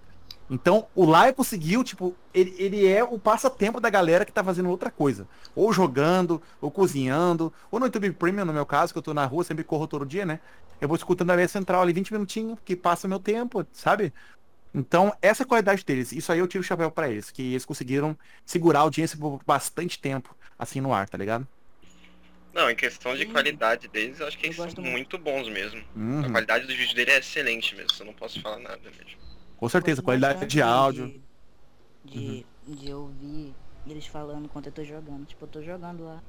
Então, 0.50 0.88
o 0.96 1.04
Lion 1.04 1.32
conseguiu, 1.32 1.84
tipo, 1.84 2.12
ele, 2.34 2.52
ele 2.58 2.84
é 2.84 3.04
o 3.04 3.16
passatempo 3.16 3.80
da 3.80 3.88
galera 3.88 4.24
que 4.24 4.32
tá 4.32 4.42
fazendo 4.42 4.68
outra 4.68 4.90
coisa. 4.90 5.28
Ou 5.54 5.72
jogando, 5.72 6.42
ou 6.60 6.72
cozinhando, 6.72 7.52
ou 7.70 7.78
no 7.78 7.86
YouTube 7.86 8.10
Premium, 8.12 8.44
no 8.44 8.52
meu 8.52 8.66
caso, 8.66 8.92
que 8.92 8.98
eu 8.98 9.02
tô 9.02 9.14
na 9.14 9.24
rua, 9.24 9.44
sempre 9.44 9.62
corro 9.62 9.86
todo 9.86 10.04
dia, 10.04 10.26
né? 10.26 10.40
Eu 10.80 10.88
vou 10.88 10.96
escutando 10.96 11.30
a 11.30 11.36
minha 11.36 11.46
central 11.46 11.82
ali 11.82 11.92
20 11.92 12.12
minutinhos, 12.12 12.58
que 12.64 12.74
passa 12.74 13.06
o 13.06 13.10
meu 13.10 13.20
tempo, 13.20 13.64
sabe? 13.72 14.12
Então, 14.72 15.12
essa 15.20 15.42
é 15.42 15.44
a 15.44 15.48
qualidade 15.48 15.84
deles. 15.84 16.12
Isso 16.12 16.30
aí 16.30 16.38
eu 16.38 16.46
tiro 16.46 16.62
o 16.62 16.66
chapéu 16.66 16.90
para 16.90 17.10
eles, 17.10 17.30
que 17.30 17.42
eles 17.42 17.64
conseguiram 17.64 18.16
segurar 18.46 18.80
a 18.80 18.82
audiência 18.82 19.18
por 19.18 19.42
bastante 19.44 20.00
tempo, 20.00 20.34
assim, 20.58 20.80
no 20.80 20.92
ar, 20.92 21.08
tá 21.08 21.18
ligado? 21.18 21.46
Não, 22.52 22.68
em 22.70 22.74
questão 22.74 23.14
de 23.14 23.24
Sim. 23.24 23.32
qualidade 23.32 23.88
deles, 23.88 24.20
eu 24.20 24.26
acho 24.26 24.36
que 24.38 24.46
Eu 24.46 24.48
eles 24.48 24.56
são 24.56 24.66
muito. 24.66 24.82
muito 24.82 25.18
bons 25.18 25.48
mesmo. 25.48 25.82
Uhum. 25.94 26.20
A 26.20 26.30
qualidade 26.30 26.66
do 26.66 26.74
vídeo 26.74 26.94
dele 26.94 27.12
é 27.12 27.18
excelente 27.18 27.74
mesmo, 27.76 27.90
eu 28.00 28.06
não 28.06 28.12
posso 28.14 28.40
falar 28.40 28.58
nada 28.58 28.78
mesmo. 28.78 29.20
Com 29.56 29.68
certeza, 29.68 30.02
qualidade 30.02 30.46
de 30.46 30.62
áudio. 30.62 31.22
De, 32.04 32.46
de 32.66 32.92
ouvir 32.92 33.54
eles 33.86 34.06
falando 34.06 34.46
enquanto 34.46 34.66
eu 34.66 34.72
tô 34.72 34.84
jogando. 34.84 35.26
Tipo, 35.26 35.44
eu 35.44 35.48
tô 35.48 35.62
jogando 35.62 36.04
lá. 36.04 36.22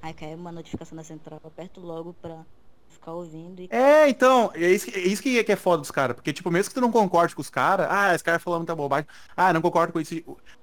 Aí 0.00 0.14
cai 0.14 0.34
uma 0.34 0.52
notificação 0.52 0.96
na 0.96 1.04
central, 1.04 1.40
eu 1.42 1.48
aperto 1.48 1.80
logo 1.80 2.14
pra 2.14 2.44
ficar 2.88 3.12
ouvindo 3.12 3.60
e. 3.62 3.68
É, 3.70 4.08
então, 4.08 4.50
é 4.54 4.70
isso, 4.70 4.86
que- 4.86 4.98
é 4.98 5.06
isso 5.06 5.22
que 5.22 5.38
é, 5.38 5.44
que 5.44 5.52
é 5.52 5.56
foda 5.56 5.78
dos 5.80 5.90
caras. 5.90 6.14
Porque, 6.16 6.32
tipo, 6.32 6.50
mesmo 6.50 6.70
que 6.70 6.74
tu 6.74 6.80
não 6.80 6.90
concorde 6.92 7.34
com 7.34 7.40
os 7.40 7.50
caras, 7.50 7.86
ah, 7.90 8.14
esse 8.14 8.24
cara 8.24 8.38
falando 8.38 8.60
muita 8.60 8.74
bobagem, 8.74 9.06
ah, 9.36 9.52
não 9.52 9.60
concordo 9.62 9.92
com 9.92 10.00
isso. 10.00 10.14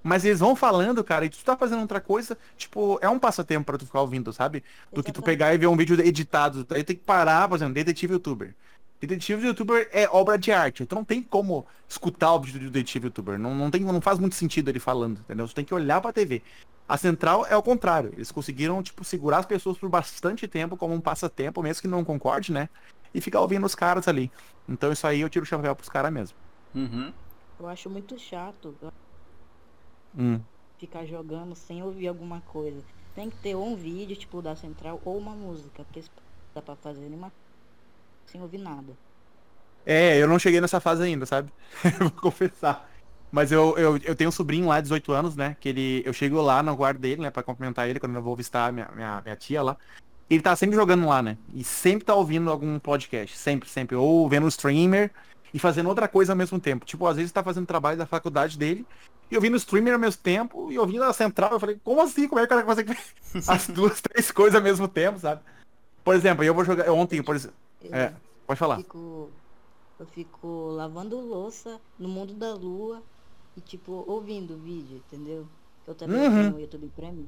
Mas 0.04 0.24
eles 0.26 0.40
vão 0.40 0.56
falando, 0.56 1.04
cara, 1.04 1.26
e 1.26 1.30
tu 1.30 1.38
tá 1.44 1.58
fazendo 1.58 1.82
outra 1.82 2.00
coisa, 2.02 2.38
tipo, 2.58 3.00
é 3.02 3.10
um 3.10 3.20
passatempo 3.20 3.66
pra 3.66 3.78
tu 3.78 3.86
ficar 3.86 4.02
ouvindo, 4.02 4.32
sabe? 4.34 4.64
Do 4.94 5.04
que 5.04 5.12
tu 5.12 5.18
Exatamente. 5.20 5.26
pegar 5.26 5.54
e 5.54 5.58
ver 5.58 5.68
um 5.68 5.76
vídeo 5.78 6.00
editado. 6.00 6.66
Aí 6.72 6.84
tem 6.84 6.96
que 6.96 7.04
parar, 7.04 7.48
por 7.48 7.56
exemplo, 7.56 7.74
detetive 7.74 8.14
youtuber. 8.14 8.56
Detetive 9.02 9.46
youtuber 9.48 9.90
é 9.92 10.08
obra 10.10 10.38
de 10.38 10.52
arte. 10.52 10.84
Então 10.84 11.00
não 11.00 11.06
tem 11.06 11.22
como 11.22 11.66
escutar 11.88 12.34
o 12.34 12.40
vídeo 12.40 12.60
do 12.62 12.70
detetive 12.72 13.08
youtuber. 13.08 13.38
Não, 13.38 13.54
não, 13.54 13.70
tem, 13.70 13.82
não 13.82 14.02
faz 14.02 14.18
muito 14.20 14.36
sentido 14.36 14.70
ele 14.70 14.80
falando, 14.80 15.20
entendeu? 15.20 15.48
Tu 15.48 15.54
tem 15.56 15.66
que 15.66 15.74
olhar 15.74 16.02
pra 16.02 16.14
TV. 16.14 16.42
A 16.88 16.98
central 16.98 17.46
é 17.48 17.58
o 17.58 17.64
contrário. 17.64 18.12
Eles 18.14 18.32
conseguiram, 18.32 18.82
tipo, 18.84 19.04
segurar 19.04 19.40
as 19.40 19.46
pessoas 19.46 19.78
por 19.78 19.90
bastante 19.90 20.48
tempo 20.48 20.78
como 20.78 20.94
um 20.94 21.02
passatempo, 21.02 21.64
mesmo 21.64 21.82
que 21.82 21.88
não 21.88 22.06
concorde, 22.06 22.52
né? 22.52 22.70
E 23.14 23.20
ficar 23.22 23.42
ouvindo 23.42 23.66
os 23.66 23.74
caras 23.76 24.08
ali. 24.08 24.32
Então 24.68 24.92
isso 24.92 25.08
aí 25.08 25.22
eu 25.22 25.30
tiro 25.30 25.44
o 25.44 25.48
chapéu 25.48 25.76
pros 25.76 25.90
caras 25.90 26.12
mesmo. 26.12 26.38
Uhum. 26.76 27.12
Eu 27.60 27.68
acho 27.68 27.90
muito 27.90 28.20
chato 28.20 28.76
Hum. 30.18 30.40
ficar 30.78 31.06
jogando 31.06 31.56
sem 31.56 31.82
ouvir 31.82 32.08
alguma 32.08 32.42
coisa. 32.42 32.84
Tem 33.14 33.30
que 33.30 33.38
ter 33.38 33.56
ou 33.56 33.66
um 33.66 33.76
vídeo, 33.76 34.16
tipo, 34.16 34.42
da 34.42 34.56
central, 34.56 35.02
ou 35.06 35.18
uma 35.18 35.32
música, 35.32 35.84
porque 35.84 36.04
dá 36.54 36.62
pra 36.62 36.76
fazer 36.76 37.02
nenhuma 37.02 37.32
sem 38.28 38.42
ouvir 38.42 38.58
nada. 38.58 38.94
É, 39.86 40.22
eu 40.22 40.28
não 40.28 40.40
cheguei 40.40 40.60
nessa 40.60 40.80
fase 40.80 41.04
ainda, 41.04 41.26
sabe? 41.26 41.52
Vou 42.00 42.12
confessar. 42.12 42.90
Mas 43.32 43.52
eu, 43.52 43.78
eu, 43.78 43.98
eu 43.98 44.16
tenho 44.16 44.30
um 44.30 44.32
sobrinho 44.32 44.68
lá, 44.68 44.80
18 44.80 45.12
anos, 45.12 45.36
né? 45.36 45.58
Que 45.60 45.70
ele. 45.70 46.04
Eu 46.06 46.14
chego 46.14 46.42
lá 46.42 46.64
no 46.64 46.76
guarda 46.76 47.00
dele, 47.00 47.22
né? 47.22 47.30
Pra 47.30 47.44
cumprimentar 47.44 47.90
ele 47.90 48.00
quando 48.00 48.16
eu 48.16 48.22
vou 48.22 48.36
visitar 48.36 48.72
minha, 48.72 48.90
minha, 48.96 49.22
minha 49.22 49.36
tia 49.36 49.62
lá. 49.62 49.78
Ele 50.30 50.42
tá 50.42 50.56
sempre 50.56 50.76
jogando 50.76 51.06
lá, 51.06 51.22
né? 51.22 51.38
E 51.54 51.64
sempre 51.64 52.06
tá 52.06 52.16
ouvindo 52.16 52.50
algum 52.50 52.80
podcast. 52.80 53.38
Sempre, 53.38 53.70
sempre. 53.70 53.96
Ou 53.96 54.28
vendo 54.30 54.46
um 54.46 54.50
streamer 54.50 55.12
e 55.54 55.60
fazendo 55.60 55.88
outra 55.90 56.08
coisa 56.08 56.34
ao 56.34 56.38
mesmo 56.38 56.60
tempo. 56.60 56.86
Tipo, 56.86 57.06
às 57.08 57.18
vezes 57.18 57.32
tá 57.32 57.44
fazendo 57.44 57.66
trabalho 57.68 57.98
da 57.98 58.06
faculdade 58.06 58.58
dele 58.58 58.86
e 59.30 59.36
ouvindo 59.36 59.54
o 59.54 59.58
streamer 59.58 59.94
ao 59.94 60.00
mesmo 60.00 60.22
tempo 60.22 60.72
e 60.72 60.80
ouvindo 60.80 61.04
a 61.04 61.14
central. 61.14 61.52
Eu 61.52 61.60
falei, 61.60 61.80
como 61.84 62.02
assim? 62.02 62.28
Como 62.28 62.40
é 62.40 62.44
que 62.44 62.54
o 62.54 62.56
cara 62.58 62.64
consegue 62.64 62.98
as 63.48 63.68
duas, 63.68 64.02
três 64.02 64.32
coisas 64.32 64.56
ao 64.56 64.62
mesmo 64.62 64.88
tempo, 64.88 65.20
sabe? 65.20 65.42
Por 66.04 66.16
exemplo, 66.16 66.44
eu 66.44 66.54
vou 66.54 66.64
jogar. 66.66 66.90
Ontem, 66.92 67.22
por 67.22 67.36
exemplo. 67.36 67.56
Eu 67.84 67.94
É, 67.94 68.14
pode 68.48 68.60
falar. 68.60 68.78
fico. 68.78 69.30
Eu 70.00 70.06
fico 70.08 70.72
lavando 70.72 71.20
louça 71.20 71.80
no 71.98 72.10
mundo 72.10 72.34
da 72.34 72.54
lua 72.54 73.02
e 73.56 73.62
tipo, 73.62 73.92
ouvindo 74.08 74.56
o 74.56 74.60
vídeo, 74.60 74.98
entendeu? 74.98 75.48
Eu 75.88 75.96
também 75.96 76.20
Uhum. 76.28 76.56
o 76.56 76.60
YouTube 76.60 76.90
Premium. 76.96 77.28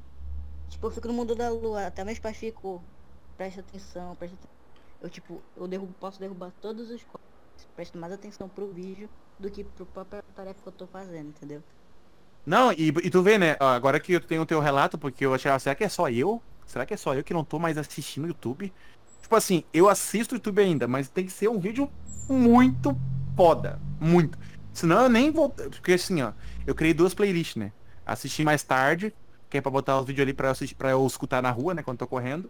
Tipo, 0.69 0.87
eu 0.87 0.91
fico 0.91 1.07
no 1.07 1.13
mundo 1.13 1.35
da 1.35 1.49
lua, 1.49 1.87
até 1.87 2.03
meus 2.03 2.19
pais 2.19 2.37
ficam, 2.37 2.81
presta 3.37 3.61
atenção, 3.61 4.15
presta 4.15 4.35
atenção. 4.35 4.51
Eu 5.01 5.09
tipo, 5.09 5.41
eu 5.55 5.67
derrubo, 5.67 5.93
posso 5.93 6.19
derrubar 6.19 6.51
todos 6.61 6.89
os 6.89 7.03
copos, 7.03 7.21
presto 7.75 7.97
mais 7.97 8.13
atenção 8.13 8.49
pro 8.49 8.71
vídeo 8.73 9.09
do 9.39 9.49
que 9.51 9.63
pro 9.63 9.85
própria 9.85 10.23
tarefa 10.35 10.61
que 10.61 10.67
eu 10.67 10.73
tô 10.73 10.87
fazendo, 10.87 11.29
entendeu? 11.29 11.63
Não, 12.45 12.71
e, 12.71 12.87
e 12.87 13.09
tu 13.09 13.21
vê, 13.21 13.37
né? 13.37 13.55
Agora 13.59 13.99
que 13.99 14.13
eu 14.13 14.21
tenho 14.21 14.41
o 14.41 14.45
teu 14.45 14.59
relato, 14.59 14.97
porque 14.97 15.25
eu 15.25 15.33
achava, 15.33 15.59
será 15.59 15.75
que 15.75 15.83
é 15.83 15.89
só 15.89 16.09
eu? 16.09 16.41
Será 16.65 16.85
que 16.85 16.93
é 16.93 16.97
só 16.97 17.13
eu 17.13 17.23
que 17.23 17.33
não 17.33 17.43
tô 17.43 17.59
mais 17.59 17.77
assistindo 17.77 18.27
YouTube? 18.27 18.73
Tipo 19.21 19.35
assim, 19.35 19.63
eu 19.73 19.89
assisto 19.89 20.35
YouTube 20.35 20.61
ainda, 20.61 20.87
mas 20.87 21.09
tem 21.09 21.25
que 21.25 21.31
ser 21.31 21.49
um 21.49 21.59
vídeo 21.59 21.89
muito 22.29 22.95
foda. 23.35 23.79
Muito. 23.99 24.37
Senão 24.77 25.01
eu 25.03 25.09
nem 25.09 25.31
vou. 25.31 25.49
Porque 25.49 25.93
assim, 25.93 26.21
ó, 26.21 26.33
eu 26.67 26.75
criei 26.75 26.93
duas 26.93 27.11
playlists, 27.11 27.55
né? 27.55 27.71
Assistir 28.05 28.43
mais 28.45 28.61
tarde, 28.61 29.11
que 29.49 29.57
é 29.57 29.61
pra 29.61 29.71
botar 29.71 29.99
os 29.99 30.05
vídeos 30.05 30.21
ali 30.23 30.33
pra 30.33 30.49
eu, 30.49 30.51
assistir, 30.51 30.75
pra 30.75 30.91
eu 30.91 31.03
escutar 31.07 31.41
na 31.41 31.49
rua, 31.49 31.73
né? 31.73 31.81
Quando 31.81 31.97
tô 31.97 32.05
correndo. 32.05 32.47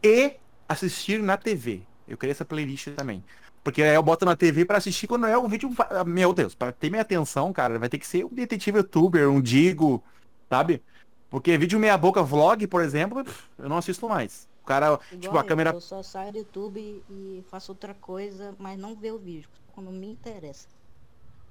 E 0.00 0.34
assistir 0.68 1.20
na 1.20 1.36
TV. 1.36 1.82
Eu 2.06 2.16
criei 2.16 2.30
essa 2.30 2.44
playlist 2.44 2.90
também. 2.94 3.24
Porque 3.64 3.82
aí 3.82 3.92
eu 3.92 4.02
boto 4.04 4.24
na 4.24 4.36
TV 4.36 4.64
pra 4.64 4.76
assistir 4.78 5.08
quando 5.08 5.26
é 5.26 5.36
um 5.36 5.48
vídeo. 5.48 5.68
fa- 5.72 6.04
Meu 6.04 6.32
Deus, 6.32 6.54
pra 6.54 6.70
ter 6.70 6.90
minha 6.90 7.02
atenção, 7.02 7.52
cara, 7.52 7.76
vai 7.76 7.88
ter 7.88 7.98
que 7.98 8.06
ser 8.06 8.24
um 8.24 8.28
detetive 8.28 8.78
youtuber, 8.78 9.28
um 9.28 9.40
Digo, 9.40 10.00
sabe? 10.48 10.80
Porque 11.28 11.58
vídeo 11.58 11.80
meia 11.80 11.98
boca 11.98 12.22
vlog, 12.22 12.64
por 12.68 12.82
exemplo, 12.82 13.24
eu 13.58 13.68
não 13.68 13.78
assisto 13.78 14.08
mais. 14.08 14.46
O 14.62 14.66
cara, 14.66 14.96
tipo, 15.10 15.24
Igual 15.24 15.38
a 15.38 15.40
eu, 15.40 15.46
câmera. 15.48 15.70
eu 15.70 15.80
só 15.80 16.04
saio 16.04 16.30
do 16.30 16.38
YouTube 16.38 17.02
e 17.10 17.42
faço 17.50 17.72
outra 17.72 17.94
coisa, 17.94 18.54
mas 18.60 18.78
não 18.78 18.94
ver 18.94 19.12
o 19.12 19.18
vídeo, 19.18 19.48
quando 19.74 19.90
me 19.90 20.06
interessa. 20.06 20.68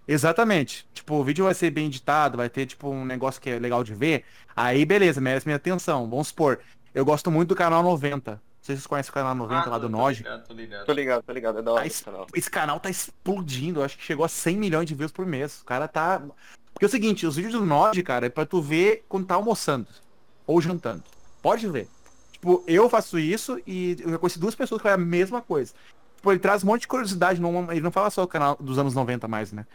Exatamente. 0.07 0.85
Tipo, 0.93 1.15
o 1.15 1.23
vídeo 1.23 1.45
vai 1.45 1.53
ser 1.53 1.69
bem 1.71 1.87
editado, 1.87 2.37
vai 2.37 2.49
ter, 2.49 2.65
tipo, 2.65 2.89
um 2.89 3.05
negócio 3.05 3.41
que 3.41 3.49
é 3.49 3.59
legal 3.59 3.83
de 3.83 3.93
ver. 3.93 4.25
Aí, 4.55 4.85
beleza, 4.85 5.21
merece 5.21 5.47
minha 5.47 5.55
atenção. 5.55 6.09
Vamos 6.09 6.27
supor, 6.27 6.59
eu 6.93 7.05
gosto 7.05 7.31
muito 7.31 7.49
do 7.49 7.55
canal 7.55 7.81
90. 7.81 8.31
Não 8.31 8.39
sei 8.61 8.75
se 8.75 8.81
vocês 8.81 8.87
conhecem 8.87 9.09
o 9.09 9.13
canal 9.13 9.35
90 9.35 9.69
lá 9.69 9.77
do 9.77 9.89
tô 9.89 9.97
Noj. 9.97 10.19
ligado, 10.19 10.47
tô 10.47 10.53
ligado. 10.53 10.85
Tô 10.85 10.93
ligado, 10.93 11.23
tô 11.23 11.33
ligado, 11.33 11.59
é 11.59 11.61
da 11.61 11.71
hora 11.73 11.81
Aí, 11.81 11.87
esse 11.87 12.03
canal. 12.03 12.27
Esse 12.33 12.49
canal 12.49 12.79
tá 12.79 12.89
explodindo, 12.89 13.79
eu 13.79 13.83
acho 13.83 13.97
que 13.97 14.03
chegou 14.03 14.23
a 14.23 14.29
100 14.29 14.57
milhões 14.57 14.87
de 14.87 14.95
views 14.95 15.11
por 15.11 15.25
mês. 15.25 15.61
O 15.61 15.65
cara 15.65 15.87
tá. 15.87 16.21
Porque 16.73 16.85
é 16.85 16.87
o 16.87 16.91
seguinte, 16.91 17.25
os 17.25 17.35
vídeos 17.35 17.53
do 17.53 17.65
Nod, 17.65 18.01
cara, 18.03 18.25
é 18.25 18.29
pra 18.29 18.45
tu 18.45 18.61
ver 18.61 19.03
quando 19.09 19.27
tá 19.27 19.35
almoçando 19.35 19.87
ou 20.47 20.61
jantando. 20.61 21.03
Pode 21.41 21.67
ver. 21.67 21.87
Tipo, 22.31 22.63
eu 22.67 22.89
faço 22.89 23.19
isso 23.19 23.59
e 23.67 23.97
eu 23.99 24.11
já 24.11 24.17
conheci 24.17 24.39
duas 24.39 24.55
pessoas 24.55 24.81
que 24.81 24.87
fazem 24.87 25.03
a 25.03 25.07
mesma 25.07 25.41
coisa. 25.41 25.73
Tipo, 26.15 26.31
ele 26.31 26.39
traz 26.39 26.63
um 26.63 26.67
monte 26.67 26.81
de 26.81 26.87
curiosidade, 26.87 27.41
não, 27.41 27.69
ele 27.71 27.81
não 27.81 27.91
fala 27.91 28.09
só 28.09 28.23
o 28.23 28.27
canal 28.27 28.57
dos 28.59 28.77
anos 28.77 28.93
90 28.93 29.27
mais, 29.27 29.51
né? 29.51 29.65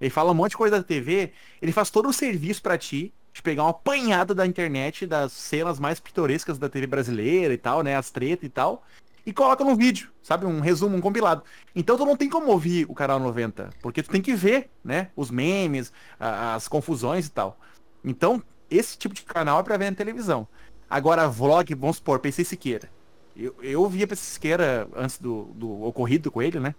Ele 0.00 0.10
fala 0.10 0.32
um 0.32 0.34
monte 0.34 0.50
de 0.50 0.56
coisa 0.56 0.76
da 0.76 0.82
TV, 0.82 1.32
ele 1.60 1.72
faz 1.72 1.90
todo 1.90 2.08
o 2.08 2.12
serviço 2.12 2.62
pra 2.62 2.78
ti, 2.78 3.12
de 3.32 3.42
pegar 3.42 3.64
uma 3.64 3.70
apanhada 3.70 4.34
da 4.34 4.46
internet, 4.46 5.06
das 5.06 5.32
cenas 5.32 5.78
mais 5.78 6.00
pitorescas 6.00 6.58
da 6.58 6.68
TV 6.68 6.86
brasileira 6.86 7.54
e 7.54 7.58
tal, 7.58 7.82
né? 7.82 7.96
As 7.96 8.10
tretas 8.10 8.46
e 8.46 8.48
tal 8.48 8.84
e 9.28 9.32
coloca 9.32 9.62
no 9.62 9.76
vídeo, 9.76 10.10
sabe? 10.22 10.46
Um 10.46 10.58
resumo, 10.58 10.96
um 10.96 11.02
compilado. 11.02 11.42
Então 11.76 11.98
tu 11.98 12.06
não 12.06 12.16
tem 12.16 12.30
como 12.30 12.46
ouvir 12.46 12.86
o 12.88 12.94
canal 12.94 13.20
90, 13.20 13.68
porque 13.82 14.02
tu 14.02 14.08
tem 14.08 14.22
que 14.22 14.34
ver, 14.34 14.70
né? 14.82 15.10
Os 15.14 15.30
memes, 15.30 15.92
as 16.18 16.66
confusões 16.66 17.26
e 17.26 17.30
tal. 17.30 17.60
Então, 18.02 18.42
esse 18.70 18.96
tipo 18.96 19.14
de 19.14 19.20
canal 19.20 19.60
é 19.60 19.62
pra 19.62 19.76
ver 19.76 19.90
na 19.90 19.96
televisão. 19.96 20.48
Agora, 20.88 21.28
vlog, 21.28 21.74
vamos 21.74 21.96
supor, 21.96 22.20
PC 22.20 22.42
Siqueira. 22.42 22.88
Eu, 23.36 23.54
eu 23.60 23.86
via 23.86 24.06
PC 24.06 24.22
Siqueira 24.22 24.88
antes 24.96 25.18
do, 25.18 25.50
do 25.54 25.82
ocorrido 25.84 26.30
com 26.30 26.40
ele, 26.40 26.58
né? 26.58 26.74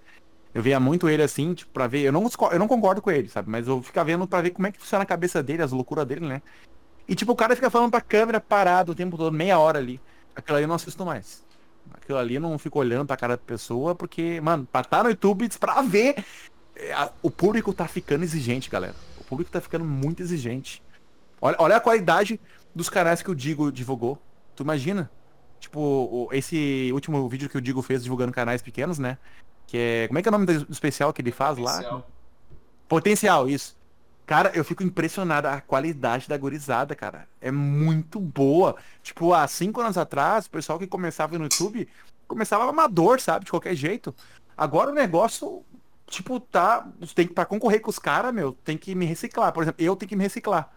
Eu 0.54 0.64
via 0.64 0.80
muito 0.80 1.08
ele 1.08 1.22
assim, 1.22 1.54
tipo, 1.54 1.72
pra 1.72 1.88
ver. 1.88 2.02
Eu 2.02 2.12
não, 2.12 2.28
eu 2.52 2.60
não 2.60 2.68
concordo 2.68 3.02
com 3.02 3.12
ele, 3.12 3.30
sabe? 3.30 3.50
Mas 3.50 3.68
eu 3.68 3.82
ficava 3.82 4.08
vendo 4.08 4.28
pra 4.28 4.42
ver 4.42 4.50
como 4.50 4.68
é 4.68 4.72
que 4.72 4.80
funciona 4.80 5.04
a 5.04 5.08
cabeça 5.08 5.44
dele, 5.44 5.62
as 5.62 5.72
loucuras 5.72 6.06
dele, 6.08 6.28
né? 6.28 6.42
E 7.08 7.16
tipo, 7.16 7.32
o 7.32 7.36
cara 7.36 7.56
fica 7.56 7.70
falando 7.70 7.92
pra 7.92 8.02
câmera 8.02 8.40
parado 8.40 8.92
o 8.92 8.96
tempo 8.96 9.18
todo, 9.18 9.34
meia 9.34 9.60
hora 9.60 9.80
ali. 9.80 10.00
Aquilo 10.36 10.58
ali 10.58 10.64
eu 10.64 10.68
não 10.68 10.76
assisto 10.76 11.06
mais. 11.06 11.44
Aquilo 11.94 12.18
ali 12.18 12.36
eu 12.36 12.42
não 12.42 12.58
fico 12.58 12.80
olhando 12.80 13.08
pra 13.08 13.18
cara 13.18 13.36
da 13.36 13.44
pessoa, 13.44 13.96
porque, 13.96 14.40
mano, 14.42 14.68
pra 14.72 14.82
estar 14.82 15.04
no 15.04 15.10
YouTube, 15.10 15.50
pra 15.60 15.82
ver. 15.82 16.24
é, 16.76 17.10
O 17.22 17.30
público 17.32 17.74
tá 17.74 17.88
ficando 17.88 18.24
exigente, 18.24 18.70
galera. 18.70 18.96
O 19.20 19.24
público 19.24 19.52
tá 19.52 19.62
ficando 19.62 19.86
muito 19.86 20.22
exigente. 20.22 20.82
Olha, 21.42 21.56
olha 21.60 21.76
a 21.78 21.80
qualidade 21.80 22.40
dos 22.74 22.90
canais 22.90 23.22
que 23.22 23.32
o 23.32 23.36
Digo 23.36 23.72
divulgou. 23.72 24.18
Tu 24.56 24.64
imagina? 24.64 25.10
Tipo, 25.60 26.30
esse 26.32 26.90
último 26.94 27.28
vídeo 27.28 27.50
que 27.50 27.58
o 27.58 27.62
Digo 27.62 27.82
fez 27.82 28.04
divulgando 28.04 28.32
canais 28.32 28.62
pequenos, 28.62 28.98
né? 29.00 29.18
Que 29.70 29.78
é. 29.78 30.08
Como 30.08 30.18
é 30.18 30.22
que 30.24 30.28
é 30.28 30.32
o 30.32 30.34
nome 30.34 30.48
do 30.48 30.72
especial 30.72 31.14
que 31.14 31.22
ele 31.22 31.32
faz 31.32 31.60
lá? 31.60 31.74
Especial. 31.74 32.08
Potencial, 32.88 33.48
isso. 33.48 33.78
Cara, 34.26 34.52
eu 34.56 34.66
fico 34.66 34.82
impressionado 34.82 35.48
a 35.48 35.62
qualidade 35.62 36.28
da 36.28 36.36
gurizada, 36.36 36.96
cara. 36.96 37.28
É 37.40 37.52
muito 37.52 38.20
boa. 38.20 38.76
Tipo, 39.04 39.32
há 39.32 39.48
cinco 39.48 39.80
anos 39.80 39.96
atrás, 39.96 40.48
o 40.48 40.50
pessoal 40.50 40.80
que 40.80 40.88
começava 40.88 41.38
no 41.38 41.46
YouTube 41.46 41.88
começava 42.28 42.68
amador, 42.68 43.22
sabe? 43.22 43.46
De 43.46 43.52
qualquer 43.52 43.76
jeito. 43.76 44.14
Agora 44.58 44.90
o 44.90 44.94
negócio, 44.94 45.64
tipo, 46.08 46.40
tá. 46.40 46.88
Tem 47.14 47.28
que, 47.28 47.34
pra 47.34 47.46
concorrer 47.46 47.80
com 47.80 47.92
os 47.92 48.00
caras, 48.00 48.34
meu, 48.34 48.54
tem 48.64 48.76
que 48.76 48.96
me 48.96 49.06
reciclar. 49.06 49.54
Por 49.54 49.62
exemplo, 49.64 49.84
eu 49.86 49.96
tenho 49.96 50.10
que 50.10 50.16
me 50.16 50.24
reciclar. 50.24 50.72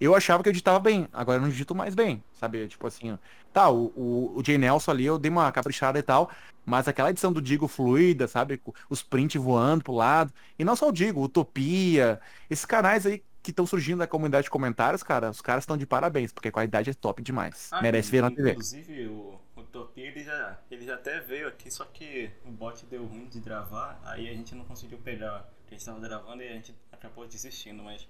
Eu 0.00 0.14
achava 0.14 0.42
que 0.42 0.48
eu 0.48 0.52
editava 0.52 0.78
bem, 0.78 1.08
agora 1.12 1.38
eu 1.38 1.42
não 1.42 1.48
edito 1.48 1.74
mais 1.74 1.94
bem, 1.94 2.22
sabe? 2.34 2.66
Tipo 2.66 2.86
assim, 2.86 3.16
tá, 3.52 3.70
o, 3.70 3.92
o, 3.96 4.38
o 4.38 4.44
Jay 4.44 4.58
Nelson 4.58 4.90
ali 4.90 5.04
eu 5.06 5.18
dei 5.18 5.30
uma 5.30 5.50
caprichada 5.52 5.98
e 5.98 6.02
tal, 6.02 6.30
mas 6.64 6.88
aquela 6.88 7.10
edição 7.10 7.32
do 7.32 7.40
Digo 7.40 7.68
fluida, 7.68 8.26
sabe? 8.26 8.60
Os 8.90 9.02
prints 9.02 9.40
voando 9.40 9.84
pro 9.84 9.92
lado. 9.92 10.32
E 10.58 10.64
não 10.64 10.74
só 10.74 10.88
o 10.88 10.92
Digo, 10.92 11.22
Utopia, 11.22 12.20
esses 12.50 12.64
canais 12.64 13.06
aí 13.06 13.22
que 13.42 13.50
estão 13.50 13.66
surgindo 13.66 13.98
da 13.98 14.06
comunidade 14.06 14.44
de 14.44 14.50
comentários, 14.50 15.02
cara, 15.02 15.30
os 15.30 15.40
caras 15.40 15.64
estão 15.64 15.76
de 15.76 15.86
parabéns, 15.86 16.32
porque 16.32 16.48
a 16.48 16.52
qualidade 16.52 16.90
é 16.90 16.94
top 16.94 17.20
demais. 17.22 17.68
Ah, 17.72 17.82
Merece 17.82 18.10
ver 18.10 18.22
na 18.22 18.30
TV. 18.30 18.52
Inclusive, 18.52 19.06
o 19.08 19.40
Utopia 19.56 20.06
ele 20.06 20.22
já, 20.22 20.58
ele 20.70 20.84
já 20.84 20.94
até 20.94 21.20
veio 21.20 21.48
aqui, 21.48 21.70
só 21.70 21.84
que 21.84 22.30
o 22.44 22.50
bot 22.50 22.86
deu 22.86 23.04
ruim 23.04 23.26
de 23.26 23.40
gravar, 23.40 24.00
aí 24.04 24.28
a 24.28 24.34
gente 24.34 24.54
não 24.54 24.64
conseguiu 24.64 24.98
pegar 24.98 25.48
o 25.64 25.68
que 25.68 25.74
a 25.74 25.78
gente 25.78 25.84
tava 25.84 25.98
gravando 25.98 26.42
e 26.42 26.48
a 26.48 26.52
gente 26.52 26.74
acabou 26.92 27.26
desistindo, 27.26 27.82
mas. 27.82 28.08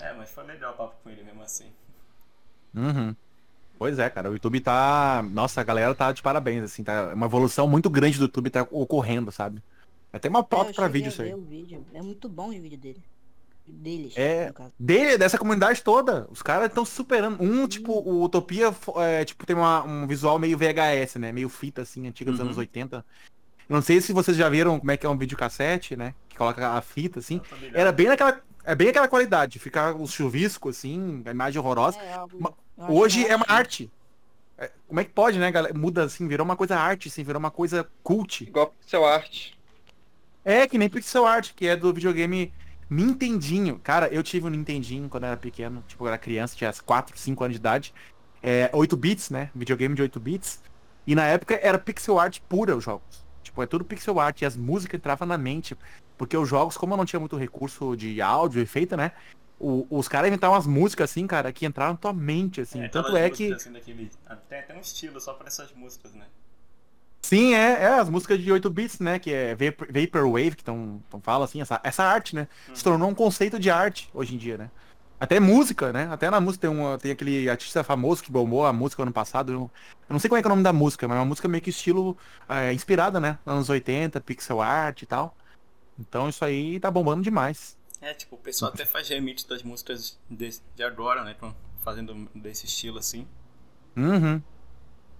É, 0.00 0.12
mas 0.14 0.30
foi 0.30 0.44
legal 0.44 0.72
o 0.72 0.76
papo 0.76 0.94
com 1.02 1.10
ele 1.10 1.22
mesmo 1.22 1.42
assim. 1.42 1.66
Uhum. 2.74 3.14
Pois 3.78 3.98
é, 3.98 4.10
cara, 4.10 4.30
o 4.30 4.34
YouTube 4.34 4.60
tá. 4.60 5.24
Nossa, 5.30 5.60
a 5.60 5.64
galera 5.64 5.94
tá 5.94 6.12
de 6.12 6.22
parabéns, 6.22 6.62
assim, 6.64 6.84
tá. 6.84 7.14
Uma 7.14 7.26
evolução 7.26 7.66
muito 7.66 7.88
grande 7.88 8.18
do 8.18 8.24
YouTube 8.24 8.50
tá 8.50 8.66
ocorrendo, 8.70 9.32
sabe? 9.32 9.62
Até 10.12 10.28
uma 10.28 10.40
É, 10.40 10.42
pauta 10.42 10.70
eu 10.70 10.74
pra 10.74 10.88
vídeo 10.88 11.08
isso 11.08 11.22
aí. 11.22 11.34
vídeo. 11.34 11.84
É 11.94 12.02
muito 12.02 12.28
bom 12.28 12.48
o 12.48 12.52
vídeo 12.52 12.76
dele. 12.78 13.02
Deles, 13.66 14.14
É. 14.16 14.48
no 14.48 14.54
caso. 14.54 14.72
Dele, 14.78 15.16
dessa 15.16 15.38
comunidade 15.38 15.82
toda. 15.82 16.26
Os 16.30 16.42
caras 16.42 16.68
estão 16.68 16.84
superando. 16.84 17.40
Um, 17.40 17.68
tipo, 17.68 17.92
o 17.92 18.24
Utopia 18.24 18.74
é, 18.96 19.24
tipo, 19.24 19.46
tem 19.46 19.54
uma- 19.54 19.84
um 19.84 20.06
visual 20.08 20.38
meio 20.40 20.58
VHS, 20.58 21.18
né? 21.20 21.30
Meio 21.30 21.48
fita, 21.48 21.82
assim, 21.82 22.06
antiga 22.08 22.30
dos 22.32 22.40
Uhum. 22.40 22.46
anos 22.46 22.58
80. 22.58 23.04
Não 23.70 23.80
sei 23.80 24.00
se 24.00 24.12
vocês 24.12 24.36
já 24.36 24.48
viram 24.48 24.78
como 24.80 24.90
é 24.90 24.96
que 24.96 25.06
é 25.06 25.08
um 25.08 25.16
videocassete, 25.16 25.94
né? 25.96 26.12
Que 26.28 26.36
coloca 26.36 26.68
a 26.70 26.82
fita, 26.82 27.20
assim. 27.20 27.38
Tô 27.38 27.54
ligado. 27.56 27.76
Era 27.80 27.92
bem 27.92 28.08
naquela. 28.08 28.40
É 28.64 28.74
bem 28.74 28.88
aquela 28.88 29.06
qualidade. 29.08 29.58
Ficar 29.60 29.94
os 29.94 30.10
chuviscos, 30.12 30.76
assim, 30.78 31.22
a 31.24 31.30
imagem 31.30 31.60
horrorosa. 31.60 31.98
É, 32.00 32.12
algo- 32.12 32.54
Hoje 32.88 33.24
é 33.26 33.34
uma 33.36 33.46
arte. 33.48 33.90
É, 34.58 34.70
Como 34.88 34.98
é 35.00 35.04
que 35.04 35.10
pode, 35.10 35.38
né, 35.38 35.50
galera? 35.52 35.72
Muda 35.72 36.02
assim, 36.04 36.26
virou 36.26 36.44
uma 36.44 36.56
coisa 36.56 36.76
arte, 36.76 37.08
assim, 37.08 37.22
virou 37.22 37.38
uma 37.38 37.50
coisa 37.50 37.88
cult. 38.02 38.42
Igual 38.44 38.74
pixel 38.80 39.06
art. 39.06 39.52
É, 40.44 40.66
que 40.66 40.76
nem 40.76 40.88
pixel 40.90 41.24
art, 41.26 41.52
que 41.54 41.66
é 41.68 41.76
do 41.76 41.92
videogame 41.94 42.52
Nintendinho. 42.90 43.78
Cara, 43.78 44.08
eu 44.08 44.22
tive 44.22 44.46
um 44.46 44.50
Nintendinho 44.50 45.08
quando 45.08 45.22
eu 45.24 45.28
era 45.28 45.36
pequeno, 45.36 45.84
tipo, 45.86 46.02
eu 46.04 46.08
era 46.08 46.18
criança, 46.18 46.56
tinha 46.56 46.72
4, 46.84 47.16
5 47.16 47.44
anos 47.44 47.54
de 47.54 47.60
idade. 47.60 47.94
É, 48.42 48.68
8 48.72 48.96
bits, 48.96 49.30
né? 49.30 49.50
Videogame 49.54 49.94
de 49.94 50.02
8 50.02 50.18
bits. 50.18 50.60
E 51.06 51.14
na 51.14 51.24
época 51.24 51.58
era 51.62 51.78
pixel 51.78 52.18
art 52.18 52.40
pura 52.48 52.76
os 52.76 52.82
jogos. 52.84 53.24
Tipo, 53.60 53.62
é 53.62 53.66
tudo 53.66 53.84
pixel 53.84 54.18
art 54.20 54.40
e 54.42 54.46
as 54.46 54.56
músicas 54.56 54.98
entravam 54.98 55.26
na 55.28 55.36
mente. 55.38 55.76
Porque 56.16 56.36
os 56.36 56.48
jogos, 56.48 56.76
como 56.76 56.92
eu 56.94 56.96
não 56.98 57.04
tinha 57.04 57.20
muito 57.20 57.36
recurso 57.36 57.96
de 57.96 58.20
áudio, 58.20 58.60
efeito, 58.62 58.96
né? 58.96 59.12
o- 59.62 59.86
os 59.90 60.08
caras 60.08 60.28
inventaram 60.28 60.54
umas 60.54 60.66
músicas 60.66 61.10
assim, 61.10 61.26
cara, 61.26 61.52
que 61.52 61.66
entraram 61.66 61.92
na 61.92 61.98
tua 61.98 62.14
mente, 62.14 62.62
assim. 62.62 62.80
Tanto 62.88 63.08
aquelas 63.08 63.20
é 63.20 63.28
que. 63.28 63.52
assim, 63.52 63.70
daquele- 63.70 64.10
Tem 64.48 64.58
até 64.58 64.74
um 64.74 64.80
estilo 64.80 65.20
só 65.20 65.34
pra 65.34 65.48
essas 65.48 65.70
músicas, 65.74 66.14
né? 66.14 66.24
Sim, 67.20 67.52
é, 67.54 67.82
é 67.82 67.86
as 67.88 68.08
músicas 68.08 68.40
de 68.40 68.50
8 68.50 68.70
bits, 68.70 69.00
né? 69.00 69.18
Que 69.18 69.30
é 69.34 69.54
Vapor- 69.54 69.88
Vaporwave, 69.92 70.56
que 70.56 70.62
estão 70.62 71.02
fala 71.22 71.44
assim, 71.44 71.60
essa, 71.60 71.78
essa 71.84 72.02
arte, 72.02 72.34
né? 72.34 72.48
Se 72.72 72.82
tornou 72.82 73.10
um 73.10 73.14
conceito 73.14 73.58
de 73.58 73.70
arte 73.70 74.08
hoje 74.14 74.34
em 74.34 74.38
dia, 74.38 74.56
né? 74.56 74.70
Até 75.20 75.38
música, 75.38 75.92
né? 75.92 76.08
Até 76.10 76.30
na 76.30 76.40
música 76.40 76.66
tem, 76.66 76.70
uma, 76.70 76.96
tem 76.96 77.12
aquele 77.12 77.48
artista 77.50 77.84
famoso 77.84 78.22
que 78.22 78.32
bombou 78.32 78.64
a 78.64 78.72
música 78.72 79.02
ano 79.02 79.12
passado. 79.12 79.52
Eu, 79.52 79.70
não 80.08 80.18
sei 80.18 80.30
como 80.30 80.38
é 80.38 80.42
que 80.42 80.48
é 80.48 80.48
o 80.48 80.54
nome 80.56 80.62
da 80.62 80.72
música, 80.72 81.06
mas 81.06 81.18
é 81.18 81.20
uma 81.20 81.26
música 81.26 81.46
meio 81.46 81.62
que 81.62 81.68
estilo 81.68 82.16
é, 82.48 82.72
inspirada, 82.72 83.20
né? 83.20 83.38
Anos 83.44 83.68
80, 83.68 84.18
pixel 84.22 84.62
art 84.62 85.02
e 85.02 85.06
tal. 85.06 85.36
Então 85.98 86.26
isso 86.26 86.42
aí 86.42 86.80
tá 86.80 86.90
bombando 86.90 87.22
demais. 87.22 87.76
É, 88.00 88.14
tipo, 88.14 88.36
o 88.36 88.38
pessoal 88.38 88.72
até 88.72 88.86
faz 88.86 89.10
remix 89.10 89.44
das 89.44 89.62
músicas 89.62 90.18
de, 90.30 90.58
de 90.74 90.82
agora, 90.82 91.22
né? 91.22 91.36
tão 91.38 91.54
Fazendo 91.84 92.28
desse 92.34 92.64
estilo 92.66 92.98
assim. 92.98 93.26
Uhum. 93.96 94.40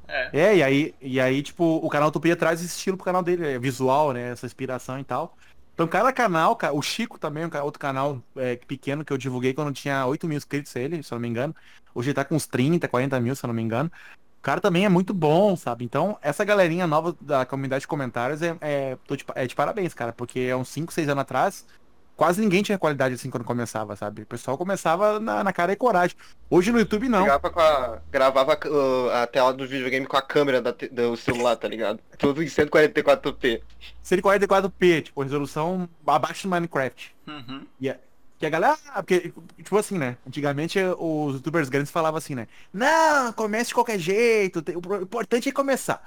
É. 0.09 0.31
É, 0.33 0.57
e 0.57 0.63
aí, 0.63 0.95
e 1.01 1.21
aí, 1.21 1.43
tipo, 1.43 1.65
o 1.65 1.89
canal 1.89 2.09
Utopia 2.09 2.37
traz 2.37 2.61
esse 2.61 2.77
estilo 2.77 2.97
pro 2.97 3.05
canal 3.05 3.23
dele, 3.23 3.47
é 3.47 3.59
visual, 3.59 4.13
né? 4.13 4.31
Essa 4.31 4.47
inspiração 4.47 4.99
e 4.99 5.05
tal. 5.05 5.37
Então, 5.75 5.89
cada 5.89 6.13
canal, 6.13 6.55
ca- 6.57 6.73
o 6.73 6.83
Chico 6.83 7.19
também, 7.19 7.45
outro 7.63 7.81
canal 7.81 8.23
é, 8.37 8.57
pequeno 8.57 9.05
que 9.05 9.13
eu 9.13 9.17
divulguei 9.19 9.55
quando 9.55 9.73
tinha 9.73 10.05
8 10.07 10.27
mil 10.29 10.37
inscritos 10.37 10.75
ele, 10.77 11.03
se 11.03 11.13
eu 11.13 11.17
não 11.17 11.23
me 11.23 11.29
engano. 11.29 11.55
Hoje 11.95 12.13
tá 12.13 12.25
com 12.25 12.35
uns 12.37 12.47
30, 12.47 12.87
40 12.89 13.19
mil, 13.21 13.35
se 13.35 13.45
eu 13.45 13.49
não 13.49 13.55
me 13.55 13.63
engano. 13.63 13.91
O 14.39 14.43
cara 14.43 14.61
também 14.61 14.85
é 14.87 14.89
muito 14.89 15.15
bom, 15.15 15.57
sabe? 15.57 15.85
Então, 15.85 16.19
essa 16.23 16.45
galerinha 16.45 16.87
nova 16.87 17.17
da 17.21 17.47
comunidade 17.47 17.83
de 17.83 17.89
comentários 17.89 18.43
é, 18.43 18.57
é, 18.61 18.97
de, 19.17 19.25
é 19.35 19.47
de 19.47 19.55
parabéns, 19.55 19.95
cara, 19.95 20.13
porque 20.13 20.51
há 20.53 20.57
uns 20.57 20.69
5, 20.69 20.93
6 20.93 21.09
anos 21.09 21.23
atrás, 21.23 21.67
quase 22.21 22.39
ninguém 22.39 22.63
tinha 22.63 22.77
qualidade 22.79 23.15
assim 23.15 23.31
quando 23.31 23.45
começava, 23.45 23.97
sabe? 23.97 24.21
O 24.21 24.27
pessoal 24.27 24.59
começava 24.59 25.19
na, 25.19 25.43
na 25.43 25.55
cara 25.55 25.73
e 25.73 25.77
coragem. 25.77 26.15
Hoje 26.51 26.71
no 26.71 26.79
YouTube 26.79 27.09
não. 27.09 27.25
A, 27.25 27.99
gravava 28.11 28.59
uh, 28.67 29.11
a 29.11 29.27
tela 29.27 29.55
do 29.55 29.67
videogame 29.67 30.05
com 30.05 30.19
a 30.19 30.21
câmera 30.21 30.61
da 30.61 30.71
do 30.71 31.17
celular, 31.17 31.57
tá 31.57 31.67
ligado? 31.67 31.99
Tudo 32.19 32.43
em 32.43 32.47
144p. 32.47 33.63
144p, 34.05 35.03
tipo, 35.05 35.23
resolução 35.23 35.89
abaixo 36.07 36.47
do 36.47 36.51
Minecraft. 36.51 37.17
Uhum. 37.27 37.67
Que 38.39 38.45
a 38.45 38.51
galera, 38.51 38.77
ah, 38.89 39.03
porque, 39.03 39.33
tipo 39.57 39.79
assim, 39.79 39.97
né? 39.97 40.19
Antigamente 40.27 40.79
os 40.99 41.37
youtubers 41.37 41.71
grandes 41.71 41.91
falavam 41.91 42.19
assim, 42.19 42.35
né? 42.35 42.49
Não, 42.71 43.33
comece 43.33 43.69
de 43.69 43.75
qualquer 43.75 43.99
jeito, 43.99 44.61
tem- 44.61 44.77
o 44.77 45.03
importante 45.03 45.49
é 45.49 45.53
começar. 45.53 46.03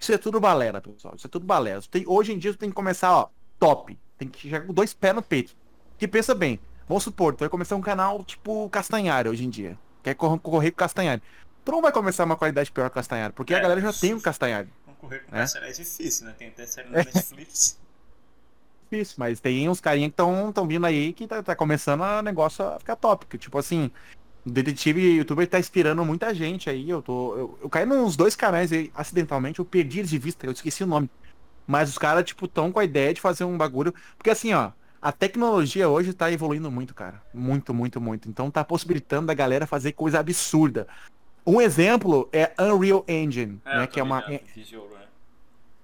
Isso 0.00 0.14
é 0.14 0.16
tudo 0.16 0.40
balela, 0.40 0.80
pessoal. 0.80 1.14
Isso 1.14 1.26
é 1.26 1.30
tudo 1.30 1.44
balela. 1.44 1.82
Tem- 1.90 2.04
hoje 2.06 2.32
em 2.32 2.38
dia 2.38 2.52
você 2.52 2.58
tem 2.58 2.70
que 2.70 2.74
começar, 2.74 3.12
ó, 3.12 3.28
top. 3.58 3.98
Tem 4.18 4.28
que 4.28 4.40
chegar 4.40 4.62
com 4.62 4.72
dois 4.74 4.92
pés 4.92 5.14
no 5.14 5.22
peito. 5.22 5.54
Que 5.98 6.06
pensa 6.08 6.34
bem, 6.34 6.60
vamos 6.88 7.02
supor, 7.02 7.34
tu 7.34 7.40
vai 7.40 7.48
começar 7.48 7.76
um 7.76 7.80
canal 7.80 8.22
tipo 8.24 8.68
Castanhari 8.70 9.28
hoje 9.28 9.44
em 9.44 9.50
dia. 9.50 9.76
Quer 10.02 10.14
cor- 10.14 10.38
concorrer 10.38 10.70
com 10.70 10.76
o 10.76 10.78
Castanhari. 10.78 11.22
Tu 11.64 11.72
não 11.72 11.82
vai 11.82 11.92
começar 11.92 12.24
uma 12.24 12.36
qualidade 12.36 12.70
pior 12.70 12.84
que 12.88 12.92
o 12.92 12.94
Castanhari, 12.94 13.32
porque 13.32 13.52
a 13.54 13.58
É. 13.58 13.60
galera 13.60 13.80
já 13.80 13.92
tem 13.92 14.14
o 14.14 14.20
Castanhari. 14.20 14.68
Concorrer 14.86 15.24
com 15.26 15.36
É. 15.36 15.40
essa 15.42 15.58
é 15.58 15.70
difícil, 15.72 16.26
né? 16.26 16.34
Tem 16.38 16.48
até 16.48 16.66
série 16.66 16.88
na 16.88 16.98
Netflix. 16.98 17.78
Difícil, 18.90 19.16
mas 19.18 19.38
tem 19.38 19.68
uns 19.68 19.80
carinha 19.82 20.08
que 20.08 20.14
estão 20.14 20.50
tão 20.50 20.66
vindo 20.66 20.86
aí 20.86 21.12
que 21.12 21.26
tá, 21.26 21.42
tá 21.42 21.54
começando 21.54 22.00
o 22.00 22.22
negócio 22.22 22.64
a 22.66 22.78
ficar 22.78 22.96
top. 22.96 23.26
Que, 23.26 23.36
tipo 23.36 23.58
assim, 23.58 23.90
o 24.46 24.50
detetive 24.50 25.16
youtuber 25.18 25.46
tá 25.46 25.58
inspirando 25.58 26.02
muita 26.06 26.32
gente 26.34 26.70
aí. 26.70 26.88
Eu 26.88 27.02
tô. 27.02 27.36
Eu, 27.36 27.58
eu 27.64 27.68
caí 27.68 27.84
nos 27.84 28.16
dois 28.16 28.34
canais 28.34 28.72
aí, 28.72 28.90
acidentalmente, 28.94 29.58
eu 29.58 29.64
perdi 29.66 29.98
eles 29.98 30.08
de 30.10 30.16
vista, 30.16 30.46
eu 30.46 30.52
esqueci 30.52 30.84
o 30.84 30.86
nome. 30.86 31.10
Mas 31.66 31.90
os 31.90 31.98
caras, 31.98 32.24
tipo, 32.24 32.48
tão 32.48 32.72
com 32.72 32.80
a 32.80 32.84
ideia 32.84 33.12
de 33.12 33.20
fazer 33.20 33.44
um 33.44 33.58
bagulho. 33.58 33.92
Porque 34.16 34.30
assim, 34.30 34.54
ó, 34.54 34.70
a 35.00 35.12
tecnologia 35.12 35.88
hoje 35.88 36.12
tá 36.12 36.30
evoluindo 36.30 36.70
muito, 36.70 36.94
cara. 36.94 37.22
Muito, 37.32 37.72
muito, 37.72 38.00
muito. 38.00 38.28
Então 38.28 38.50
tá 38.50 38.64
possibilitando 38.64 39.26
da 39.28 39.34
galera 39.34 39.66
fazer 39.66 39.92
coisa 39.92 40.18
absurda. 40.18 40.86
Um 41.46 41.60
exemplo 41.60 42.28
é 42.32 42.52
Unreal 42.60 43.04
Engine, 43.08 43.60
É, 43.64 43.78
né? 43.78 43.86
Que 43.86 44.00
é 44.00 44.02
uma. 44.02 44.22
Tijolo, 44.52 44.90
né? 44.90 45.06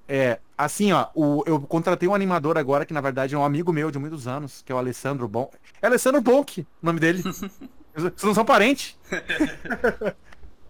É, 0.06 0.38
assim, 0.58 0.92
ó, 0.92 1.06
o, 1.14 1.42
eu 1.46 1.58
contratei 1.60 2.06
um 2.08 2.14
animador 2.14 2.58
agora, 2.58 2.84
que 2.84 2.92
na 2.92 3.00
verdade 3.00 3.34
é 3.34 3.38
um 3.38 3.44
amigo 3.44 3.72
meu 3.72 3.90
de 3.90 3.98
muitos 3.98 4.26
anos, 4.28 4.60
que 4.62 4.70
é 4.70 4.74
o 4.74 4.78
Alessandro 4.78 5.26
Bon. 5.26 5.50
É 5.80 5.86
Alessandro 5.86 6.20
Bonk, 6.20 6.60
o 6.60 6.66
nome 6.82 7.00
dele. 7.00 7.22
Vocês 7.94 8.22
não 8.22 8.34
são 8.34 8.44
parentes? 8.44 8.98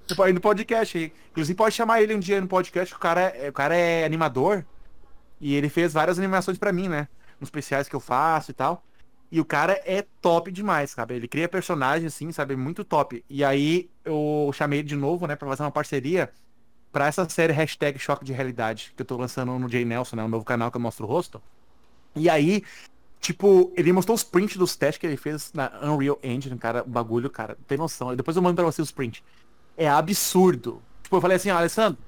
Você 0.07 0.15
pode 0.15 0.31
ir 0.31 0.35
no 0.35 0.41
podcast 0.41 0.99
aí. 0.99 1.13
Inclusive 1.31 1.57
pode 1.57 1.75
chamar 1.75 2.03
ele 2.03 2.15
um 2.15 2.21
dia 2.21 2.41
no 2.41 2.47
podcast, 2.47 2.93
que 2.93 2.99
o 2.99 3.01
cara 3.01 3.23
é, 3.23 3.49
o 3.49 3.53
cara 3.53 3.75
é 3.75 4.05
animador. 4.05 4.65
E 5.41 5.55
ele 5.55 5.69
fez 5.69 5.93
várias 5.93 6.19
animações 6.19 6.59
pra 6.59 6.73
mim, 6.73 6.89
né? 6.89 7.09
Nos 7.41 7.49
especiais 7.49 7.89
que 7.89 7.97
eu 7.97 8.01
faço 8.01 8.51
e 8.51 8.55
tal. 8.55 8.83
E 9.31 9.41
o 9.41 9.45
cara 9.45 9.81
é 9.85 10.07
top 10.21 10.53
demais, 10.53 10.91
sabe? 10.91 11.15
Ele 11.15 11.27
cria 11.27 11.49
personagem, 11.49 12.07
assim, 12.07 12.31
sabe? 12.31 12.55
Muito 12.55 12.85
top. 12.85 13.25
E 13.29 13.43
aí 13.43 13.91
eu 14.05 14.51
chamei 14.55 14.79
ele 14.79 14.89
de 14.89 14.97
novo, 14.97 15.27
né, 15.27 15.35
pra 15.35 15.49
fazer 15.49 15.63
uma 15.63 15.71
parceria 15.71 16.31
pra 16.93 17.09
essa 17.09 17.29
série 17.29 17.53
hashtag 17.53 17.99
Choque 17.99 18.25
de 18.25 18.33
Realidade, 18.33 18.93
que 18.95 19.03
eu 19.03 19.07
tô 19.07 19.17
lançando 19.17 19.59
no 19.59 19.69
Jay 19.69 19.85
Nelson, 19.85 20.15
né? 20.15 20.23
Um 20.23 20.29
novo 20.29 20.45
canal 20.45 20.71
que 20.71 20.77
eu 20.77 20.81
mostro 20.81 21.05
o 21.05 21.09
rosto. 21.09 21.43
E 22.15 22.31
aí, 22.31 22.63
tipo, 23.21 23.73
ele 23.77 23.93
mostrou 23.93 24.15
os 24.15 24.23
prints 24.23 24.57
dos 24.57 24.77
testes 24.77 24.99
que 24.99 25.07
ele 25.09 25.17
fez 25.17 25.53
na 25.53 25.73
Unreal 25.83 26.17
Engine, 26.23 26.57
cara, 26.57 26.85
o 26.85 26.89
bagulho, 26.89 27.29
cara, 27.29 27.59
tem 27.67 27.77
noção. 27.77 28.15
Depois 28.15 28.37
eu 28.37 28.43
mando 28.43 28.55
pra 28.55 28.65
você 28.65 28.81
os 28.81 28.93
prints. 28.93 29.25
É 29.77 29.89
absurdo. 29.89 30.81
Tipo, 31.03 31.17
eu 31.17 31.21
falei 31.21 31.37
assim, 31.37 31.51
ó, 31.51 31.57
Alessandro, 31.57 31.99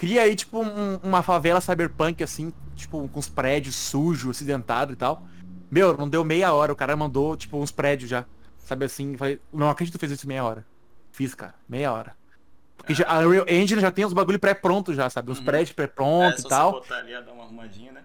cria 0.00 0.22
aí, 0.22 0.34
tipo, 0.34 0.58
um- 0.62 0.96
uma 1.02 1.22
favela 1.22 1.60
cyberpunk, 1.60 2.22
assim, 2.24 2.50
tipo, 2.74 3.06
com 3.08 3.20
os 3.20 3.28
prédios 3.28 3.76
sujos, 3.76 4.36
acidentados 4.36 4.94
e 4.94 4.96
tal. 4.96 5.22
Meu, 5.70 5.94
não 5.96 6.08
deu 6.08 6.24
meia 6.24 6.52
hora, 6.54 6.72
o 6.72 6.76
cara 6.76 6.96
mandou, 6.96 7.36
tipo, 7.36 7.58
uns 7.58 7.70
prédios 7.70 8.08
já. 8.08 8.24
Sabe 8.58 8.86
assim, 8.86 9.14
falei, 9.18 9.38
não 9.52 9.68
acredito 9.68 9.92
que 9.92 9.98
tu 9.98 10.00
fez 10.00 10.12
isso 10.12 10.26
meia 10.26 10.42
hora. 10.42 10.64
Fiz, 11.12 11.34
cara, 11.34 11.54
meia 11.68 11.92
hora. 11.92 12.16
Porque 12.78 12.94
já, 12.94 13.04
a 13.06 13.18
Unreal 13.18 13.44
Engine 13.46 13.78
já 13.80 13.90
tem 13.90 14.06
os 14.06 14.14
bagulho 14.14 14.38
pré-pronto 14.38 14.94
já, 14.94 15.10
sabe? 15.10 15.30
Uns 15.30 15.38
Uhum. 15.38 15.44
prédios 15.44 15.70
é, 15.70 15.74
pré-pronto 15.74 16.40
só 16.40 16.46
e 16.46 16.50
tal. 16.50 16.72
você 16.72 16.78
botar 16.80 16.96
ali, 16.96 17.12
dar 17.12 17.32
uma 17.32 17.44
arrumadinha, 17.44 17.92
né? 17.92 18.00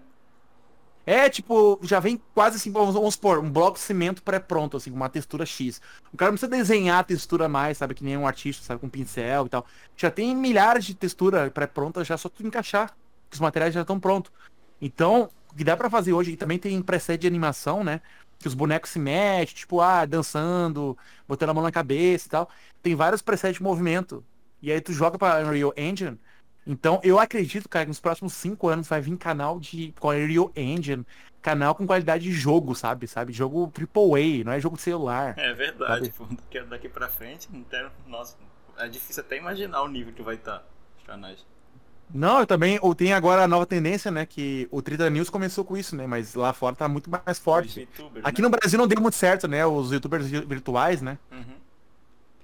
É, 1.06 1.30
tipo, 1.30 1.78
já 1.82 2.00
vem 2.00 2.20
quase 2.34 2.56
assim, 2.56 2.72
vamos, 2.72 2.92
vamos 2.94 3.14
supor, 3.14 3.38
um 3.38 3.48
bloco 3.48 3.78
de 3.78 3.84
cimento 3.84 4.22
pré-pronto, 4.24 4.76
assim, 4.76 4.90
com 4.90 4.96
uma 4.96 5.08
textura 5.08 5.46
X. 5.46 5.80
O 6.12 6.16
cara 6.16 6.32
não 6.32 6.36
precisa 6.36 6.50
desenhar 6.50 6.98
a 6.98 7.04
textura 7.04 7.48
mais, 7.48 7.78
sabe, 7.78 7.94
que 7.94 8.02
nem 8.02 8.16
um 8.16 8.26
artista, 8.26 8.64
sabe, 8.64 8.80
com 8.80 8.88
pincel 8.88 9.46
e 9.46 9.48
tal. 9.48 9.64
Já 9.96 10.10
tem 10.10 10.34
milhares 10.34 10.84
de 10.84 10.94
textura 10.96 11.48
pré-pronta, 11.48 12.02
já 12.02 12.18
só 12.18 12.28
tu 12.28 12.44
encaixar, 12.44 12.88
que 13.30 13.34
os 13.34 13.40
materiais 13.40 13.72
já 13.72 13.82
estão 13.82 14.00
prontos. 14.00 14.32
Então, 14.80 15.30
o 15.52 15.54
que 15.54 15.62
dá 15.62 15.76
pra 15.76 15.88
fazer 15.88 16.12
hoje, 16.12 16.32
e 16.32 16.36
também 16.36 16.58
tem 16.58 16.82
preset 16.82 17.20
de 17.20 17.26
animação, 17.28 17.84
né, 17.84 18.00
que 18.38 18.48
os 18.48 18.54
bonecos 18.54 18.90
se 18.90 18.98
mexem, 18.98 19.54
tipo, 19.54 19.80
ah, 19.80 20.04
dançando, 20.04 20.98
botando 21.28 21.50
a 21.50 21.54
mão 21.54 21.62
na 21.62 21.72
cabeça 21.72 22.26
e 22.26 22.30
tal. 22.30 22.50
Tem 22.82 22.94
vários 22.96 23.22
presets 23.22 23.58
de 23.58 23.62
movimento. 23.62 24.24
E 24.60 24.72
aí 24.72 24.80
tu 24.80 24.92
joga 24.92 25.16
pra 25.16 25.38
Unreal 25.40 25.72
Engine, 25.76 26.18
então, 26.66 27.00
eu 27.04 27.18
acredito, 27.18 27.68
cara, 27.68 27.84
que 27.84 27.90
nos 27.90 28.00
próximos 28.00 28.32
cinco 28.32 28.68
anos 28.68 28.88
vai 28.88 29.00
vir 29.00 29.16
canal 29.16 29.60
de 29.60 29.94
com 30.00 30.08
Unreal 30.08 30.50
Engine, 30.56 31.06
canal 31.40 31.74
com 31.74 31.86
qualidade 31.86 32.24
de 32.24 32.32
jogo, 32.32 32.74
sabe? 32.74 33.06
Sabe? 33.06 33.32
Jogo 33.32 33.72
AAA, 33.72 34.44
não 34.44 34.52
é 34.52 34.60
jogo 34.60 34.76
de 34.76 34.82
celular. 34.82 35.34
É 35.38 35.52
verdade, 35.54 36.10
pô. 36.10 36.24
Daqui, 36.24 36.60
daqui 36.62 36.88
pra 36.88 37.08
frente, 37.08 37.48
nossa, 38.06 38.36
é 38.78 38.88
difícil 38.88 39.22
até 39.22 39.36
imaginar 39.36 39.82
o 39.82 39.88
nível 39.88 40.12
que 40.12 40.22
vai 40.22 40.34
estar 40.34 40.66
os 40.98 41.04
canais. 41.04 41.46
Não, 42.12 42.40
eu 42.40 42.46
também, 42.46 42.78
ou 42.82 42.94
tem 42.94 43.12
agora 43.12 43.42
a 43.42 43.48
nova 43.48 43.66
tendência, 43.66 44.10
né, 44.10 44.24
que 44.24 44.68
o 44.70 44.80
Trita 44.80 45.10
News 45.10 45.28
começou 45.28 45.64
com 45.64 45.76
isso, 45.76 45.96
né, 45.96 46.06
mas 46.06 46.34
lá 46.34 46.52
fora 46.52 46.76
tá 46.76 46.88
muito 46.88 47.10
mais 47.10 47.38
forte. 47.38 47.88
Aqui 48.22 48.40
né? 48.40 48.48
no 48.48 48.50
Brasil 48.50 48.78
não 48.78 48.86
deu 48.86 49.00
muito 49.00 49.16
certo, 49.16 49.48
né, 49.48 49.66
os 49.66 49.90
youtubers 49.90 50.26
virtuais, 50.26 51.02
né. 51.02 51.18
Uhum. 51.32 51.56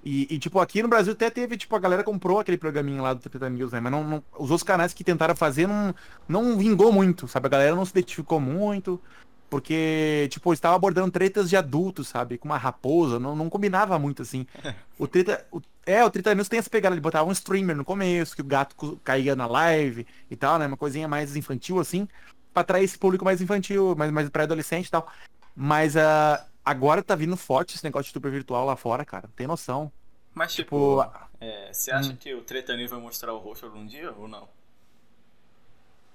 E, 0.05 0.35
e, 0.35 0.39
tipo, 0.39 0.59
aqui 0.59 0.83
no 0.83 0.89
Brasil 0.89 1.13
até 1.13 1.31
teve, 1.31 1.57
tipo, 1.57 1.77
a 1.77 1.79
galera 1.79 2.03
comprou 2.03 2.41
aquele 2.41 2.59
programinha 2.59 3.01
lá 3.01 3.15
do 3.15 3.21
Treta 3.21 3.49
News, 3.49 3.71
né? 3.71 3.79
Mas 3.79 3.93
não, 3.93 4.03
não, 4.03 4.25
os 4.33 4.51
outros 4.51 4.65
canais 4.65 4.93
que 4.93 5.05
tentaram 5.05 5.37
fazer 5.37 5.69
não, 5.69 5.95
não 6.29 6.59
vingou 6.59 6.93
muito, 6.93 7.29
sabe? 7.29 7.47
A 7.47 7.51
galera 7.51 7.77
não 7.77 7.85
se 7.85 7.93
identificou 7.93 8.41
muito, 8.41 9.01
porque, 9.49 10.27
tipo, 10.31 10.53
estava 10.53 10.75
abordando 10.75 11.13
tretas 11.13 11.49
de 11.49 11.57
adultos, 11.57 12.09
sabe? 12.09 12.37
Com 12.37 12.49
uma 12.49 12.57
raposa, 12.57 13.21
não, 13.21 13.37
não 13.37 13.49
combinava 13.49 13.99
muito, 13.99 14.23
assim. 14.23 14.47
O 14.99 15.07
Treta... 15.07 15.45
O, 15.51 15.61
é, 15.85 16.05
o 16.05 16.11
Treta 16.11 16.35
News 16.35 16.49
tem 16.49 16.59
essa 16.59 16.71
pegada 16.71 16.95
de 16.95 17.01
botar 17.01 17.25
um 17.25 17.33
streamer 17.33 17.77
no 17.77 17.85
começo, 17.85 18.37
que 18.37 18.43
o 18.43 18.45
gato 18.45 19.01
caía 19.03 19.35
na 19.35 19.47
live 19.47 20.07
e 20.31 20.37
tal, 20.37 20.59
né? 20.59 20.67
Uma 20.67 20.77
coisinha 20.77 21.09
mais 21.09 21.35
infantil, 21.35 21.81
assim, 21.81 22.09
pra 22.53 22.61
atrair 22.63 22.85
esse 22.85 22.99
público 22.99 23.25
mais 23.25 23.41
infantil, 23.41 23.95
mais, 23.97 24.13
mais 24.13 24.29
pré-adolescente 24.31 24.87
e 24.87 24.91
tal. 24.91 25.09
Mas, 25.57 25.97
uh, 25.97 26.52
Agora 26.65 27.03
tá 27.03 27.15
vindo 27.15 27.37
forte 27.37 27.75
esse 27.75 27.85
negócio 27.85 28.07
de 28.07 28.13
super 28.13 28.31
virtual 28.31 28.65
lá 28.65 28.77
fora, 28.77 29.05
cara. 29.05 29.29
Tem 29.35 29.47
noção. 29.47 29.91
Mas, 30.35 30.55
tipo, 30.55 31.03
tipo 31.03 31.29
é, 31.41 31.73
você 31.73 31.91
acha 31.91 32.13
hum. 32.13 32.17
que 32.17 32.35
o 32.35 32.43
Treta 32.43 32.77
News 32.77 32.91
vai 32.91 33.01
mostrar 33.01 33.33
o 33.33 33.39
rosto 33.39 33.67
algum 33.67 33.85
dia 33.85 34.13
ou 34.13 34.29
não? 34.29 34.49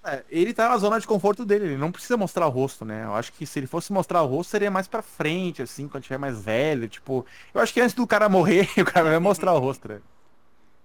É, 0.04 0.24
ele 0.30 0.54
tá 0.54 0.70
na 0.70 0.78
zona 0.78 1.00
de 1.00 1.06
conforto 1.06 1.44
dele, 1.46 1.66
ele 1.66 1.78
não 1.78 1.92
precisa 1.92 2.16
mostrar 2.16 2.48
o 2.48 2.50
rosto, 2.50 2.86
né? 2.86 3.04
Eu 3.04 3.14
acho 3.14 3.34
que 3.34 3.46
se 3.46 3.60
ele 3.60 3.68
fosse 3.68 3.92
mostrar 3.92 4.22
o 4.22 4.26
rosto, 4.26 4.52
seria 4.52 4.72
mais 4.72 4.88
pra 4.88 5.02
frente, 5.02 5.62
assim, 5.62 5.88
quando 5.88 6.04
tiver 6.04 6.18
mais 6.18 6.42
velho, 6.42 6.88
tipo. 6.88 7.26
Eu 7.54 7.60
acho 7.60 7.74
que 7.74 7.82
antes 7.82 7.94
do 7.94 8.08
cara 8.08 8.30
morrer, 8.30 8.70
o 8.80 8.86
cara 8.86 9.10
vai 9.10 9.20
mostrar 9.20 9.54
o 9.54 9.60
rosto, 9.60 9.90
né? 9.90 10.00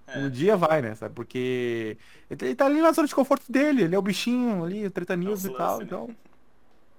É. 0.09 0.19
Um 0.19 0.29
dia 0.29 0.57
vai, 0.57 0.83
né? 0.83 0.97
Sabe? 0.97 1.15
Porque 1.15 1.97
ele 2.29 2.55
tá 2.57 2.67
ali 2.67 2.81
na 2.81 2.91
zona 2.91 3.07
de 3.07 3.15
conforto 3.15 3.45
dele, 3.51 3.85
ele 3.85 3.95
é 3.95 3.99
o 3.99 4.03
bichinho 4.03 4.65
ali, 4.65 4.87
o 4.87 4.91
Treta 4.91 5.15
News 5.15 5.45
é 5.45 5.49
e 5.49 5.55
tal, 5.55 5.79
né? 5.79 5.85
então. 5.85 6.11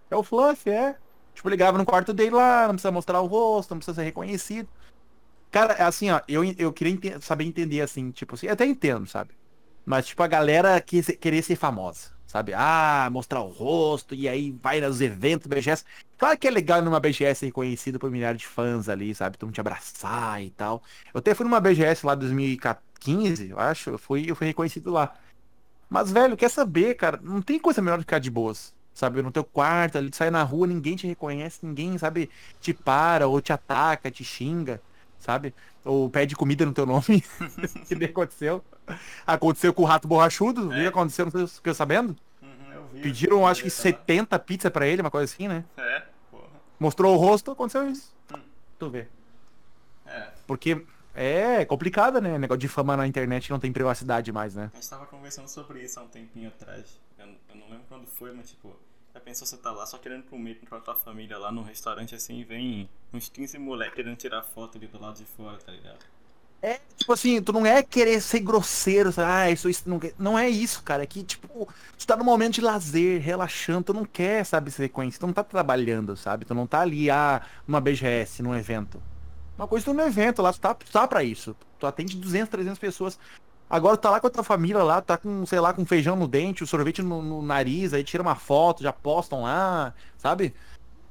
É 0.09 0.15
o 0.15 0.23
Fluff, 0.23 0.69
é. 0.69 0.95
Tipo, 1.33 1.49
ligava 1.49 1.77
no 1.77 1.85
quarto 1.85 2.13
dele 2.13 2.31
lá, 2.31 2.67
não 2.67 2.75
precisa 2.75 2.91
mostrar 2.91 3.21
o 3.21 3.27
rosto, 3.27 3.71
não 3.71 3.79
precisa 3.79 3.95
ser 3.95 4.03
reconhecido. 4.03 4.69
Cara, 5.51 5.73
é 5.73 5.83
assim, 5.83 6.09
ó, 6.09 6.21
eu, 6.27 6.43
eu 6.57 6.73
queria 6.73 7.19
saber 7.21 7.43
entender, 7.43 7.81
assim, 7.81 8.11
tipo 8.11 8.35
assim, 8.35 8.47
até 8.47 8.65
entendo, 8.65 9.07
sabe? 9.07 9.31
Mas, 9.85 10.07
tipo, 10.07 10.23
a 10.23 10.27
galera 10.27 10.79
quis, 10.81 11.07
querer 11.19 11.41
ser 11.43 11.55
famosa, 11.55 12.11
sabe? 12.25 12.53
Ah, 12.55 13.09
mostrar 13.11 13.41
o 13.41 13.49
rosto, 13.49 14.15
e 14.15 14.27
aí 14.29 14.51
vai 14.51 14.79
nos 14.81 15.01
eventos 15.01 15.47
BGS. 15.47 15.85
Claro 16.17 16.37
que 16.37 16.47
é 16.47 16.51
legal 16.51 16.81
numa 16.81 16.99
BGS 16.99 17.45
reconhecido 17.45 17.99
por 17.99 18.09
milhares 18.09 18.41
de 18.41 18.47
fãs 18.47 18.89
ali, 18.89 19.13
sabe? 19.13 19.37
Todo 19.37 19.47
mundo 19.47 19.55
te 19.55 19.61
abraçar 19.61 20.41
e 20.41 20.49
tal. 20.51 20.81
Eu 21.13 21.19
até 21.19 21.35
fui 21.35 21.43
numa 21.43 21.59
BGS 21.59 22.05
lá 22.05 22.13
em 22.15 22.19
2015, 22.19 23.49
eu 23.49 23.59
acho, 23.59 23.91
eu 23.91 23.97
fui, 23.99 24.29
eu 24.29 24.35
fui 24.35 24.47
reconhecido 24.47 24.91
lá. 24.91 25.13
Mas, 25.89 26.11
velho, 26.11 26.37
quer 26.37 26.49
saber, 26.49 26.95
cara? 26.95 27.19
Não 27.21 27.41
tem 27.41 27.59
coisa 27.59 27.81
melhor 27.81 27.97
do 27.97 28.01
que 28.01 28.05
ficar 28.05 28.19
de 28.19 28.31
boas 28.31 28.73
sabe? 28.93 29.21
No 29.21 29.31
teu 29.31 29.43
quarto, 29.43 29.97
ali, 29.97 30.09
tu 30.09 30.15
sai 30.15 30.29
na 30.29 30.43
rua, 30.43 30.67
ninguém 30.67 30.95
te 30.95 31.07
reconhece, 31.07 31.65
ninguém, 31.65 31.97
sabe, 31.97 32.29
te 32.61 32.73
para, 32.73 33.27
ou 33.27 33.41
te 33.41 33.51
ataca, 33.51 34.11
te 34.11 34.23
xinga, 34.23 34.81
sabe? 35.19 35.53
Ou 35.83 36.09
pede 36.09 36.35
comida 36.35 36.65
no 36.65 36.73
teu 36.73 36.85
nome. 36.85 37.23
que 37.87 37.95
nem 37.95 38.09
aconteceu. 38.09 38.63
Aconteceu 39.25 39.73
com 39.73 39.83
o 39.83 39.85
rato 39.85 40.07
borrachudo, 40.07 40.71
é. 40.73 40.79
viu? 40.79 40.89
Aconteceu, 40.89 41.25
não 41.25 41.31
sei 41.31 41.47
se 41.47 41.55
ficou 41.55 41.73
sabendo? 41.73 42.15
Uhum, 42.41 42.87
vi, 42.93 43.01
Pediram, 43.01 43.47
acho 43.47 43.63
que 43.63 43.69
70 43.69 44.37
pizzas 44.39 44.71
pra 44.71 44.87
ele, 44.87 45.01
uma 45.01 45.11
coisa 45.11 45.31
assim, 45.31 45.47
né? 45.47 45.63
É, 45.77 46.03
porra. 46.29 46.43
Mostrou 46.79 47.15
o 47.15 47.17
rosto, 47.17 47.51
aconteceu 47.51 47.89
isso. 47.89 48.13
Hum. 48.35 48.39
Tu 48.77 48.89
vê. 48.89 49.07
É. 50.05 50.27
Porque 50.45 50.85
é 51.15 51.63
complicado, 51.65 52.19
né? 52.19 52.37
Negócio 52.37 52.59
de 52.59 52.67
fama 52.67 52.97
na 52.97 53.07
internet 53.07 53.49
não 53.49 53.59
tem 53.59 53.71
privacidade 53.71 54.31
mais, 54.31 54.55
né? 54.55 54.71
A 54.73 54.75
gente 54.75 54.89
tava 54.89 55.05
conversando 55.05 55.47
sobre 55.47 55.83
isso 55.83 55.99
há 55.99 56.03
um 56.03 56.07
tempinho 56.07 56.49
atrás. 56.49 56.99
Eu, 57.49 57.55
não 57.55 57.69
lembro 57.69 57.85
quando 57.87 58.07
foi, 58.07 58.31
mas 58.31 58.49
tipo, 58.49 58.75
já 59.13 59.19
pensou 59.19 59.47
você 59.47 59.57
tá 59.57 59.71
lá 59.71 59.85
só 59.85 59.97
querendo 59.97 60.23
comer 60.23 60.59
com 60.67 60.75
a 60.75 60.79
tua 60.79 60.95
família 60.95 61.37
lá 61.37 61.51
num 61.51 61.63
restaurante 61.63 62.15
assim 62.15 62.39
e 62.39 62.43
vem 62.43 62.89
uns 63.13 63.29
15 63.29 63.57
moleques 63.57 63.95
querendo 63.95 64.17
tirar 64.17 64.43
foto 64.43 64.77
ali 64.77 64.87
do 64.87 64.99
lado 64.99 65.17
de 65.17 65.25
fora, 65.25 65.57
tá 65.57 65.71
ligado? 65.71 65.99
É, 66.63 66.79
tipo 66.95 67.11
assim, 67.11 67.41
tu 67.41 67.51
não 67.51 67.65
é 67.65 67.83
querer 67.83 68.21
ser 68.21 68.39
grosseiro, 68.39 69.11
sabe? 69.11 69.29
Ah, 69.29 69.51
isso, 69.51 69.69
isso 69.69 69.83
não, 69.85 69.99
não 70.17 70.39
é 70.39 70.49
isso, 70.49 70.81
cara. 70.81 71.03
É 71.03 71.05
que, 71.05 71.21
tipo, 71.21 71.67
tu 71.97 72.07
tá 72.07 72.15
no 72.15 72.23
momento 72.23 72.53
de 72.53 72.61
lazer, 72.61 73.19
relaxando, 73.19 73.83
tu 73.83 73.93
não 73.93 74.05
quer, 74.05 74.45
sabe, 74.45 74.71
reconhecido, 74.71 75.19
tu 75.19 75.27
não 75.27 75.33
tá 75.33 75.43
trabalhando, 75.43 76.15
sabe? 76.15 76.45
Tu 76.45 76.55
não 76.55 76.65
tá 76.65 76.79
ali, 76.79 77.09
ah, 77.09 77.41
numa 77.67 77.81
BGS, 77.81 78.41
num 78.41 78.55
evento. 78.55 79.03
Uma 79.57 79.67
coisa 79.67 79.83
tu 79.83 79.93
no 79.93 80.03
evento 80.03 80.41
lá, 80.41 80.53
tu 80.53 80.59
tá, 80.61 80.73
tu 80.73 80.89
tá 80.89 81.05
pra 81.05 81.21
isso. 81.21 81.53
Tu 81.77 81.85
atende 81.85 82.15
200, 82.15 82.49
300 82.49 82.79
pessoas. 82.79 83.19
Agora 83.73 83.97
tá 83.97 84.11
lá 84.11 84.19
com 84.19 84.27
a 84.27 84.29
tua 84.29 84.43
família 84.43 84.83
lá, 84.83 85.01
tá 85.01 85.17
com, 85.17 85.47
sei 85.47 85.59
lá, 85.59 85.73
com 85.73 85.83
feijão 85.83 86.15
no 86.15 86.27
dente, 86.27 86.63
o 86.63 86.67
sorvete 86.67 87.01
no, 87.01 87.23
no 87.23 87.41
nariz, 87.41 87.91
aí 87.91 88.03
tira 88.03 88.21
uma 88.21 88.35
foto, 88.35 88.83
já 88.83 88.93
postam 88.93 89.41
lá, 89.41 89.95
sabe? 90.15 90.53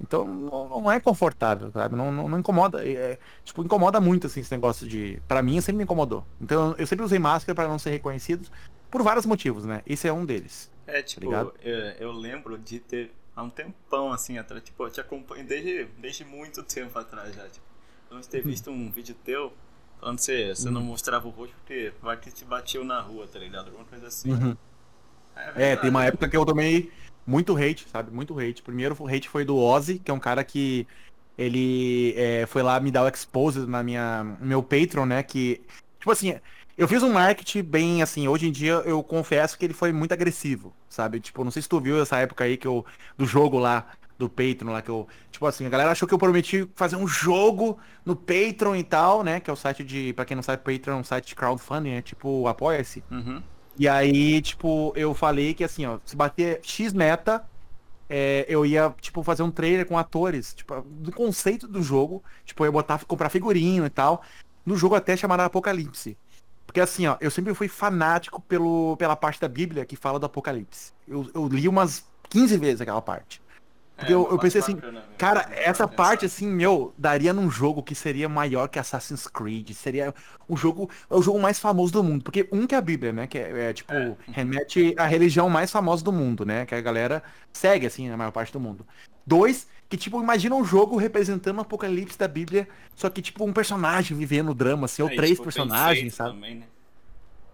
Então 0.01 0.25
não, 0.25 0.81
não 0.81 0.93
é 0.93 1.01
confortável, 1.01 1.73
sabe? 1.73 1.97
Não, 1.97 2.13
não, 2.13 2.29
não 2.29 2.39
incomoda. 2.39 2.87
É, 2.87 3.19
tipo, 3.43 3.65
incomoda 3.65 4.01
muito 4.01 4.29
assim 4.29 4.39
esse 4.39 4.53
negócio 4.53 4.87
de. 4.87 5.21
para 5.27 5.43
mim 5.43 5.61
sempre 5.61 5.79
me 5.79 5.83
incomodou. 5.83 6.25
Então 6.41 6.73
eu 6.79 6.87
sempre 6.87 7.05
usei 7.05 7.19
máscara 7.19 7.53
para 7.53 7.67
não 7.67 7.81
ser 7.81 7.91
reconhecido 7.91 8.49
por 8.89 9.03
vários 9.03 9.27
motivos, 9.27 9.65
né? 9.65 9.83
Esse 9.85 10.07
é 10.07 10.13
um 10.13 10.25
deles. 10.25 10.71
É, 10.87 11.03
tipo, 11.03 11.29
tá 11.33 11.45
eu, 11.65 11.75
eu, 11.99 12.13
lembro 12.13 12.57
de 12.57 12.79
ter 12.79 13.13
há 13.35 13.43
um 13.43 13.51
tempão 13.51 14.13
assim 14.13 14.39
atrás, 14.39 14.63
tipo, 14.63 14.85
eu 14.85 14.91
te 14.91 15.01
acompanho 15.01 15.45
desde, 15.45 15.87
desde 15.99 16.25
muito 16.25 16.63
tempo 16.63 16.97
atrás 16.97 17.35
já, 17.35 17.43
tipo, 17.49 17.67
eu 18.09 18.21
ter 18.21 18.45
visto 18.45 18.71
um 18.71 18.89
vídeo 18.89 19.17
teu 19.25 19.53
Falando 20.03 20.17
que 20.17 20.25
você, 20.25 20.49
você 20.53 20.67
uhum. 20.67 20.75
não 20.75 20.83
mostrava 20.83 21.29
o 21.29 21.31
rosto 21.31 21.55
porque 21.59 21.93
vai 22.03 22.17
que 22.17 22.29
te 22.29 22.45
bateu 22.45 22.85
na 22.85 23.01
rua, 23.01 23.29
tá 23.33 23.39
ligado? 23.39 23.67
Alguma 23.67 23.85
coisa 23.85 24.09
assim. 24.09 24.33
Uhum. 24.33 24.57
É, 25.55 25.71
é, 25.71 25.77
tem 25.77 25.91
uma 25.91 26.05
época 26.05 26.29
que 26.29 26.37
eu 26.37 26.45
tomei 26.45 26.91
muito 27.25 27.57
hate, 27.57 27.87
sabe? 27.89 28.11
Muito 28.11 28.37
hate. 28.37 28.65
Primeiro 28.65 28.97
o 28.99 29.07
hate 29.07 29.29
foi 29.29 29.45
do 29.45 29.57
Ozzy, 29.57 30.01
que 30.01 30.11
é 30.11 30.15
um 30.15 30.19
cara 30.19 30.43
que 30.43 30.89
ele 31.39 32.15
é, 32.17 32.47
foi 32.47 32.65
lá 32.65 32.81
me 32.81 32.91
dar 32.91 33.05
o 33.05 33.09
expose 33.09 33.61
na 33.61 33.81
minha, 33.85 34.25
no 34.25 34.45
meu 34.45 34.61
Patreon, 34.61 35.07
né? 35.07 35.23
Que, 35.23 35.63
tipo 36.01 36.11
assim, 36.11 36.35
eu 36.77 36.89
fiz 36.89 37.01
um 37.05 37.13
marketing 37.13 37.63
bem 37.63 38.03
assim, 38.03 38.27
hoje 38.27 38.49
em 38.49 38.51
dia 38.51 38.73
eu 38.85 39.05
confesso 39.05 39.57
que 39.57 39.65
ele 39.65 39.73
foi 39.73 39.93
muito 39.93 40.11
agressivo, 40.11 40.75
sabe? 40.89 41.21
Tipo, 41.21 41.45
não 41.45 41.53
sei 41.53 41.63
se 41.63 41.69
tu 41.69 41.81
viu 41.81 42.03
essa 42.03 42.19
época 42.19 42.43
aí 42.43 42.57
que 42.57 42.67
eu, 42.67 42.85
do 43.17 43.25
jogo 43.25 43.57
lá, 43.57 43.87
do 44.23 44.29
Patreon 44.29 44.73
lá 44.73 44.81
que 44.81 44.89
eu. 44.89 45.07
Tipo 45.31 45.47
assim, 45.47 45.67
a 45.67 45.69
galera 45.69 45.91
achou 45.91 46.07
que 46.07 46.15
eu 46.15 46.19
prometi 46.19 46.69
fazer 46.75 46.97
um 46.97 47.07
jogo 47.07 47.79
no 48.05 48.15
Patreon 48.15 48.77
e 48.77 48.85
tal, 48.85 49.23
né? 49.23 49.41
Que 49.41 49.51
é 49.51 49.53
o 49.53 49.57
site 49.57 49.83
de. 49.83 50.13
Pra 50.13 50.25
quem 50.25 50.35
não 50.35 50.43
sabe, 50.43 50.63
Patreon 50.63 50.97
é 50.97 51.01
um 51.01 51.05
site 51.05 51.29
de 51.29 51.35
crowdfunding, 51.35 51.91
é 51.91 52.03
tipo, 52.03 52.47
apoia-se. 52.47 53.03
Uhum. 53.11 53.43
E 53.79 53.89
aí, 53.89 54.41
tipo, 54.41 54.93
eu 54.95 55.15
falei 55.15 55.55
que 55.55 55.65
assim, 55.65 55.87
ó, 55.87 55.99
se 56.05 56.15
bater 56.15 56.61
X 56.63 56.93
meta, 56.93 57.45
é, 58.09 58.45
eu 58.49 58.65
ia, 58.65 58.95
tipo, 59.01 59.23
fazer 59.23 59.43
um 59.43 59.51
trailer 59.51 59.87
com 59.87 59.99
atores, 59.99 60.55
tipo, 60.55 60.81
do 60.83 61.11
conceito 61.11 61.67
do 61.67 61.83
jogo. 61.83 62.23
Tipo, 62.45 62.63
eu 62.63 62.67
ia 62.67 62.73
botar, 62.73 63.05
comprar 63.05 63.29
figurinho 63.29 63.85
e 63.85 63.91
tal. 63.91 64.23
No 64.65 64.77
jogo 64.77 64.95
até 64.95 65.17
chamado 65.17 65.41
Apocalipse. 65.41 66.17
Porque 66.65 66.81
assim, 66.81 67.07
ó, 67.07 67.17
eu 67.21 67.31
sempre 67.31 67.53
fui 67.55 67.69
fanático 67.69 68.41
pelo, 68.41 68.97
pela 68.97 69.17
parte 69.17 69.41
da 69.41 69.49
Bíblia 69.49 69.85
que 69.85 69.97
fala 69.97 70.19
do 70.19 70.27
Apocalipse. 70.27 70.93
Eu, 71.07 71.29
eu 71.35 71.49
li 71.49 71.69
umas 71.69 72.05
15 72.31 72.57
vezes 72.57 72.81
aquela 72.81 73.03
parte. 73.03 73.42
Porque 74.03 74.13
é, 74.13 74.17
eu, 74.17 74.29
eu 74.31 74.39
pensei 74.39 74.61
assim, 74.61 74.75
bacana, 74.75 75.05
cara, 75.17 75.49
essa 75.53 75.87
parte 75.87 76.27
assim, 76.27 76.47
meu, 76.47 76.93
daria 76.99 77.33
num 77.33 77.49
jogo 77.49 77.83
que 77.83 77.95
seria 77.95 78.29
maior 78.29 78.67
que 78.69 78.79
Assassin's 78.79 79.29
Creed. 79.29 79.71
Seria 79.71 80.13
o 80.49 80.57
jogo, 80.57 80.91
é 81.09 81.15
o 81.15 81.23
jogo 81.23 81.41
mais 81.41 81.61
famoso 81.61 81.93
do 81.93 82.03
mundo. 82.03 82.25
Porque 82.25 82.49
um 82.51 82.67
que 82.67 82.75
é 82.75 82.79
a 82.79 82.81
Bíblia, 82.81 83.13
né? 83.13 83.27
Que 83.27 83.39
é, 83.39 83.71
é 83.71 83.73
tipo, 83.73 83.93
é. 83.93 84.17
remete 84.33 84.95
à 84.99 85.07
religião 85.07 85.49
mais 85.49 85.71
famosa 85.71 86.03
do 86.03 86.13
mundo, 86.13 86.45
né? 86.45 86.67
Que 86.67 86.75
a 86.75 86.81
galera 86.81 87.23
segue, 87.53 87.87
assim, 87.87 88.09
na 88.09 88.17
maior 88.17 88.33
parte 88.33 88.53
do 88.53 88.59
mundo. 88.59 88.85
Dois, 89.25 89.69
que 89.89 89.97
tipo, 89.97 90.21
imagina 90.21 90.57
um 90.57 90.65
jogo 90.65 90.97
representando 90.97 91.59
o 91.59 91.61
apocalipse 91.61 92.19
da 92.19 92.27
Bíblia, 92.27 92.69
só 92.97 93.09
que 93.09 93.23
tipo 93.23 93.45
um 93.45 93.53
personagem 93.53 94.17
vivendo 94.17 94.51
o 94.51 94.55
drama, 94.55 94.87
assim, 94.87 95.03
ou 95.03 95.09
é, 95.09 95.15
três 95.15 95.33
tipo, 95.33 95.45
personagens, 95.45 96.15
sabe? 96.15 96.35
Também, 96.35 96.55
né? 96.57 96.65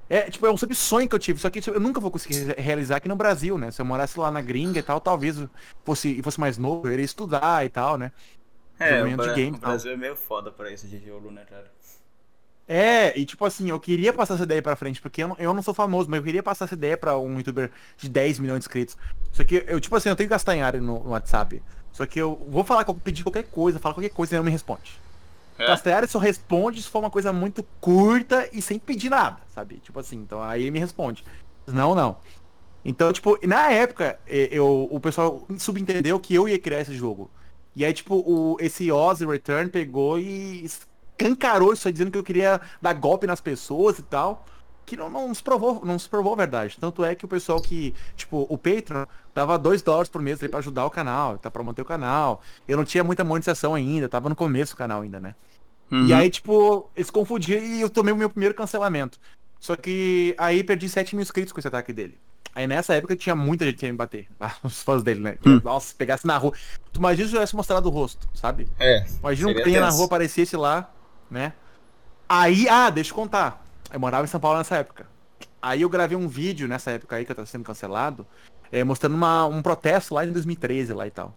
É, 0.08 0.30
tipo, 0.30 0.46
é 0.46 0.50
um 0.50 0.56
sempre 0.56 0.74
sonho 0.74 1.08
que 1.08 1.14
eu 1.14 1.18
tive, 1.18 1.38
só 1.38 1.50
que 1.50 1.60
eu 1.68 1.80
nunca 1.80 2.00
vou 2.00 2.10
conseguir 2.10 2.44
re- 2.46 2.54
realizar 2.62 2.96
aqui 2.96 3.08
no 3.08 3.16
Brasil, 3.16 3.58
né? 3.58 3.70
Se 3.70 3.80
eu 3.80 3.84
morasse 3.86 4.18
lá 4.18 4.30
na 4.30 4.40
gringa 4.40 4.78
e 4.80 4.82
tal, 4.82 5.00
talvez 5.00 5.36
fosse, 5.84 6.22
fosse 6.22 6.40
mais 6.40 6.56
novo, 6.58 6.88
eu 6.88 6.92
iria 6.94 7.04
estudar 7.04 7.64
e 7.64 7.68
tal, 7.68 7.98
né? 7.98 8.12
É, 8.78 9.04
o, 9.04 9.16
de 9.16 9.30
game 9.30 9.56
o. 9.56 9.58
Brasil 9.58 9.92
é 9.92 9.96
meio 9.96 10.16
foda 10.16 10.50
pra 10.52 10.70
isso 10.70 10.86
de 10.88 10.98
jogo, 10.98 11.30
né, 11.30 11.44
cara? 11.44 11.70
É, 12.66 13.18
e 13.18 13.24
tipo 13.24 13.44
assim, 13.46 13.70
eu 13.70 13.80
queria 13.80 14.12
passar 14.12 14.34
essa 14.34 14.42
ideia 14.42 14.60
pra 14.62 14.76
frente, 14.76 15.00
porque 15.00 15.22
eu 15.22 15.28
não, 15.28 15.36
eu 15.38 15.54
não 15.54 15.62
sou 15.62 15.72
famoso, 15.72 16.10
mas 16.10 16.18
eu 16.18 16.24
queria 16.24 16.42
passar 16.42 16.66
essa 16.66 16.74
ideia 16.74 16.98
pra 16.98 17.18
um 17.18 17.38
youtuber 17.38 17.72
de 17.96 18.08
10 18.10 18.38
milhões 18.38 18.58
de 18.60 18.64
inscritos. 18.64 18.96
Só 19.32 19.42
que 19.44 19.64
eu, 19.66 19.80
tipo 19.80 19.96
assim, 19.96 20.10
eu 20.10 20.16
tenho 20.16 20.28
castanhari 20.28 20.78
no, 20.80 21.02
no 21.02 21.10
WhatsApp. 21.10 21.64
Só 21.90 22.04
que 22.06 22.20
eu 22.20 22.36
vou 22.48 22.64
falar, 22.64 22.84
pedir 23.02 23.22
qualquer 23.22 23.44
coisa, 23.44 23.78
falar 23.78 23.94
qualquer 23.94 24.10
coisa 24.10 24.34
e 24.34 24.36
ele 24.36 24.40
não 24.40 24.44
me 24.44 24.50
responde. 24.50 25.02
É? 25.58 26.06
Só 26.06 26.18
responde 26.18 26.82
se 26.82 26.88
for 26.88 27.00
uma 27.00 27.10
coisa 27.10 27.32
muito 27.32 27.64
curta 27.80 28.48
e 28.52 28.62
sem 28.62 28.78
pedir 28.78 29.10
nada, 29.10 29.38
sabe? 29.54 29.76
Tipo 29.78 29.98
assim, 29.98 30.16
então 30.16 30.42
aí 30.42 30.62
ele 30.62 30.70
me 30.70 30.78
responde. 30.78 31.24
Não, 31.66 31.94
não. 31.94 32.16
Então, 32.84 33.12
tipo, 33.12 33.38
na 33.46 33.70
época, 33.70 34.18
eu, 34.26 34.88
o 34.90 35.00
pessoal 35.00 35.46
subentendeu 35.58 36.18
que 36.18 36.34
eu 36.34 36.48
ia 36.48 36.58
criar 36.58 36.80
esse 36.80 36.94
jogo. 36.94 37.30
E 37.74 37.84
aí, 37.84 37.92
tipo, 37.92 38.14
o, 38.16 38.56
esse 38.60 38.90
Ozzy 38.90 39.26
Return 39.26 39.68
pegou 39.68 40.18
e 40.18 40.64
escancarou 40.64 41.72
isso 41.72 41.86
aí, 41.86 41.92
dizendo 41.92 42.10
que 42.10 42.18
eu 42.18 42.24
queria 42.24 42.60
dar 42.80 42.94
golpe 42.94 43.26
nas 43.26 43.40
pessoas 43.40 43.98
e 43.98 44.02
tal. 44.02 44.46
Que 44.88 44.96
não, 44.96 45.10
não 45.10 45.34
se 45.34 45.42
provou, 45.42 45.84
não 45.84 45.98
se 45.98 46.08
provou 46.08 46.32
a 46.32 46.36
verdade. 46.36 46.78
Tanto 46.80 47.04
é 47.04 47.14
que 47.14 47.26
o 47.26 47.28
pessoal 47.28 47.60
que, 47.60 47.94
tipo, 48.16 48.46
o 48.48 48.56
Patreon 48.56 49.04
dava 49.34 49.58
2 49.58 49.82
dólares 49.82 50.08
por 50.08 50.22
mês 50.22 50.40
ali 50.40 50.48
pra 50.48 50.60
ajudar 50.60 50.86
o 50.86 50.90
canal, 50.90 51.36
tá, 51.36 51.50
pra 51.50 51.62
manter 51.62 51.82
o 51.82 51.84
canal. 51.84 52.40
Eu 52.66 52.78
não 52.78 52.86
tinha 52.86 53.04
muita 53.04 53.22
monetização 53.22 53.74
ainda, 53.74 54.08
tava 54.08 54.30
no 54.30 54.34
começo 54.34 54.72
do 54.72 54.78
canal 54.78 55.02
ainda, 55.02 55.20
né? 55.20 55.34
Uhum. 55.92 56.06
E 56.06 56.14
aí, 56.14 56.30
tipo, 56.30 56.88
eles 56.96 57.10
confundiram 57.10 57.62
e 57.62 57.82
eu 57.82 57.90
tomei 57.90 58.14
o 58.14 58.16
meu 58.16 58.30
primeiro 58.30 58.54
cancelamento. 58.54 59.18
Só 59.60 59.76
que 59.76 60.34
aí 60.38 60.64
perdi 60.64 60.88
7 60.88 61.14
mil 61.14 61.22
inscritos 61.22 61.52
com 61.52 61.60
esse 61.60 61.68
ataque 61.68 61.92
dele. 61.92 62.18
Aí 62.54 62.66
nessa 62.66 62.94
época 62.94 63.14
tinha 63.14 63.36
muita 63.36 63.66
gente 63.66 63.76
que 63.76 63.84
ia 63.84 63.92
me 63.92 63.98
bater. 63.98 64.26
Os 64.64 64.82
fãs 64.82 65.02
dele, 65.02 65.20
né? 65.20 65.38
Hum. 65.44 65.60
Nossa, 65.62 65.88
se 65.88 65.94
pegasse 65.94 66.26
na 66.26 66.38
rua. 66.38 66.54
Tu 66.92 66.98
imagina 66.98 67.28
se 67.28 67.34
eu 67.34 67.38
tivesse 67.38 67.54
mostrado 67.54 67.88
o 67.88 67.92
rosto, 67.92 68.26
sabe? 68.34 68.66
É. 68.78 69.04
Imagina 69.20 69.48
um 69.48 69.50
Seria 69.50 69.64
carinha 69.64 69.80
na 69.82 69.90
rua 69.90 70.06
aparecesse 70.06 70.56
lá, 70.56 70.90
né? 71.30 71.52
Aí, 72.26 72.68
ah, 72.68 72.90
deixa 72.90 73.10
eu 73.10 73.14
contar. 73.14 73.64
Eu 73.92 74.00
morava 74.00 74.24
em 74.24 74.28
São 74.28 74.40
Paulo 74.40 74.58
nessa 74.58 74.76
época. 74.76 75.06
Aí 75.60 75.82
eu 75.82 75.88
gravei 75.88 76.16
um 76.16 76.28
vídeo 76.28 76.68
nessa 76.68 76.90
época 76.92 77.16
aí 77.16 77.24
que 77.24 77.32
eu 77.32 77.36
tava 77.36 77.46
sendo 77.46 77.64
cancelado, 77.64 78.26
eh, 78.70 78.84
mostrando 78.84 79.14
uma- 79.14 79.46
um 79.46 79.62
protesto 79.62 80.14
lá 80.14 80.24
em 80.24 80.32
2013 80.32 80.92
lá 80.92 81.06
e 81.06 81.10
tal. 81.10 81.34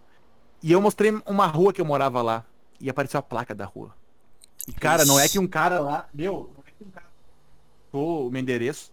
E 0.61 0.71
eu 0.71 0.81
mostrei 0.81 1.11
uma 1.25 1.47
rua 1.47 1.73
que 1.73 1.81
eu 1.81 1.85
morava 1.85 2.21
lá. 2.21 2.45
E 2.79 2.89
apareceu 2.89 3.19
a 3.19 3.23
placa 3.23 3.53
da 3.53 3.65
rua. 3.65 3.93
E, 4.67 4.73
cara, 4.73 5.05
não 5.05 5.19
é 5.19 5.27
que 5.29 5.39
um 5.39 5.47
cara 5.47 5.79
lá. 5.79 6.07
Meu, 6.13 6.51
não 6.55 6.63
é 6.67 6.71
que 6.71 6.83
um 6.83 6.89
cara. 6.89 7.05
O 7.91 8.29
meu 8.29 8.41
endereço. 8.41 8.91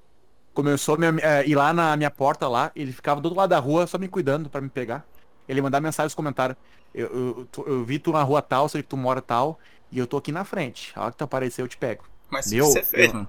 Começou 0.54 0.94
a 0.94 0.98
me- 0.98 1.20
eh, 1.22 1.46
ir 1.46 1.54
lá 1.54 1.72
na 1.72 1.96
minha 1.96 2.10
porta 2.10 2.48
lá. 2.48 2.70
Ele 2.74 2.92
ficava 2.92 3.20
do 3.20 3.26
outro 3.26 3.38
lado 3.38 3.50
da 3.50 3.58
rua 3.58 3.86
só 3.86 3.98
me 3.98 4.08
cuidando 4.08 4.48
pra 4.50 4.60
me 4.60 4.68
pegar. 4.68 5.06
Ele 5.48 5.62
mandava 5.62 5.82
mensagem 5.82 6.06
nos 6.06 6.14
comentários. 6.14 6.58
Eu, 6.94 7.06
eu, 7.06 7.48
tu- 7.50 7.64
eu 7.66 7.84
vi 7.84 7.98
tu 7.98 8.12
na 8.12 8.22
rua 8.22 8.42
tal, 8.42 8.68
sei 8.68 8.82
que 8.82 8.88
tu 8.88 8.96
mora 8.96 9.22
tal. 9.22 9.58
E 9.90 9.98
eu 9.98 10.06
tô 10.06 10.16
aqui 10.16 10.32
na 10.32 10.44
frente. 10.44 10.92
A 10.96 11.02
hora 11.02 11.12
que 11.12 11.16
tu 11.18 11.24
aparecer, 11.24 11.62
eu 11.62 11.68
te 11.68 11.76
pego. 11.76 12.04
Mas 12.30 12.50
Meu, 12.52 12.66
você 12.66 12.82
fez, 12.82 13.14
eu-? 13.14 13.28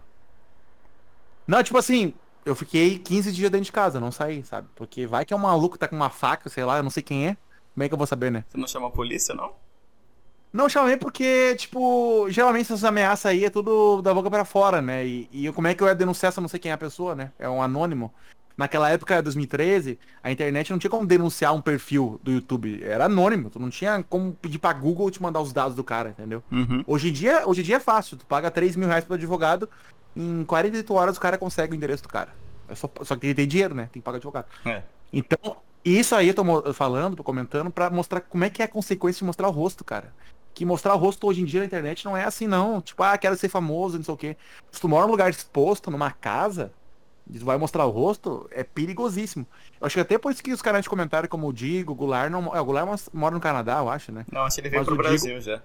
Não, 1.50 1.64
tipo 1.64 1.80
assim, 1.80 2.14
eu 2.46 2.54
fiquei 2.54 3.00
15 3.00 3.32
dias 3.32 3.50
dentro 3.50 3.66
de 3.66 3.72
casa, 3.72 4.00
não 4.00 4.12
saí, 4.12 4.44
sabe? 4.44 4.68
Porque 4.76 5.08
vai 5.08 5.26
que 5.26 5.34
é 5.34 5.36
um 5.36 5.40
maluco 5.40 5.74
que 5.74 5.80
tá 5.80 5.88
com 5.88 5.96
uma 5.96 6.12
faca, 6.12 6.48
sei 6.48 6.64
lá, 6.64 6.78
eu 6.78 6.84
não 6.84 6.92
sei 6.92 7.02
quem 7.02 7.28
é. 7.28 7.38
Como 7.74 7.84
é 7.84 7.88
que 7.88 7.94
eu 7.96 7.98
vou 7.98 8.06
saber, 8.06 8.32
né? 8.32 8.46
Você 8.48 8.58
não 8.60 8.68
chamou 8.68 8.90
a 8.90 8.92
polícia, 8.92 9.34
não? 9.34 9.54
Não 10.54 10.70
chamei 10.70 10.96
porque, 10.96 11.56
tipo, 11.56 12.28
geralmente 12.30 12.66
essas 12.66 12.84
ameaças 12.84 13.26
aí 13.26 13.46
é 13.46 13.50
tudo 13.50 14.00
da 14.04 14.14
boca 14.14 14.30
pra 14.30 14.46
fora, 14.46 14.80
né? 14.80 15.04
E, 15.04 15.28
e 15.32 15.52
como 15.52 15.68
é 15.68 15.74
que 15.74 15.82
eu 15.82 15.88
ia 15.88 15.96
denunciar 15.96 16.32
se 16.32 16.38
eu 16.38 16.42
não 16.44 16.48
sei 16.48 16.60
quem 16.60 16.70
é 16.70 16.76
a 16.76 16.78
pessoa, 16.78 17.16
né? 17.16 17.32
É 17.40 17.50
um 17.50 17.64
anônimo. 17.64 18.14
Naquela 18.56 18.90
época, 18.92 19.20
2013, 19.24 19.98
a 20.22 20.32
internet 20.32 20.70
não 20.70 20.78
tinha 20.78 20.92
como 20.92 21.08
denunciar 21.08 21.56
um 21.56 21.62
perfil 21.62 22.20
do 22.22 22.32
YouTube. 22.32 22.84
Era 22.84 23.06
anônimo. 23.06 23.50
Tu 23.50 23.58
não 23.58 23.72
tinha 23.72 24.04
como 24.08 24.34
pedir 24.34 24.60
pra 24.60 24.74
Google 24.74 25.10
te 25.10 25.20
mandar 25.20 25.42
os 25.42 25.52
dados 25.52 25.76
do 25.76 25.84
cara, 25.84 26.10
entendeu? 26.10 26.44
Uhum. 26.52 26.84
Hoje 26.86 27.10
em 27.10 27.14
dia, 27.14 27.48
hoje 27.48 27.62
em 27.62 27.64
dia 27.64 27.78
é 27.78 27.80
fácil. 27.80 28.18
Tu 28.18 28.26
paga 28.26 28.52
3 28.52 28.76
mil 28.76 28.88
reais 28.88 29.06
pro 29.06 29.16
advogado, 29.16 29.70
em 30.16 30.44
48 30.46 30.94
horas 30.94 31.18
o 31.18 31.20
cara 31.22 31.38
consegue 31.38 31.74
o 31.74 31.76
endereço 31.76 32.04
do 32.04 32.10
cara. 32.10 32.30
É 32.68 32.76
só, 32.76 32.90
só 33.04 33.16
que 33.16 33.22
tem 33.22 33.30
que 33.32 33.36
ter 33.36 33.46
dinheiro, 33.48 33.74
né? 33.74 33.90
Tem 33.92 34.02
que 34.02 34.06
pagar 34.06 34.18
advogado. 34.18 34.46
É. 34.66 34.84
Então, 35.12 35.58
isso 35.84 36.14
aí 36.16 36.28
eu 36.28 36.34
tô 36.34 36.74
falando, 36.74 37.16
tô 37.16 37.24
comentando, 37.24 37.72
pra 37.72 37.90
mostrar 37.90 38.22
como 38.22 38.44
é 38.44 38.50
que 38.50 38.62
é 38.62 38.66
a 38.66 38.68
consequência 38.68 39.20
de 39.20 39.26
mostrar 39.26 39.48
o 39.48 39.52
rosto, 39.52 39.84
cara. 39.84 40.14
Que 40.54 40.66
mostrar 40.66 40.94
o 40.94 40.98
rosto 40.98 41.26
hoje 41.26 41.42
em 41.42 41.46
dia 41.46 41.62
na 41.62 41.66
internet 41.66 42.04
não 42.06 42.16
é 42.18 42.26
assim, 42.26 42.46
não. 42.48 42.82
Tipo, 42.82 43.02
ah, 43.04 43.18
quero 43.18 43.36
ser 43.38 43.50
famoso, 43.50 43.98
não 43.98 44.04
sei 44.04 44.14
o 44.14 44.18
quê. 44.18 44.38
Se 44.72 44.80
tu 44.82 44.90
mora 44.90 45.06
num 45.06 45.12
lugar 45.12 45.30
exposto, 45.30 45.90
numa 45.90 46.12
casa, 46.12 46.72
tu 47.32 47.46
vai 47.46 47.58
mostrar 47.58 47.86
o 47.86 47.90
rosto, 47.90 48.48
é 48.52 48.64
perigosíssimo. 48.64 49.48
Eu 49.80 49.88
acho 49.88 49.96
que 49.96 50.02
até 50.02 50.18
por 50.18 50.32
isso 50.32 50.44
que 50.44 50.52
os 50.52 50.62
canais 50.62 50.84
de 50.84 50.90
comentário 50.90 51.30
como 51.30 51.48
o 51.48 51.54
Digo, 51.54 51.94
o 51.94 51.96
Goulart, 51.96 52.30
não, 52.30 52.54
é, 52.56 52.60
o 52.60 52.66
Goulart 52.66 53.02
mora 53.14 53.34
no 53.34 53.42
Canadá, 53.42 53.78
eu 53.80 53.90
acho, 53.90 54.12
né? 54.12 54.26
Não, 54.32 54.42
acho 54.42 54.56
que 54.56 54.62
ele 54.62 54.70
veio 54.70 54.82
Mas 54.82 54.86
pro 54.86 54.96
o 54.96 54.98
Digo- 54.98 55.08
Brasil 55.08 55.42
já. 55.42 55.62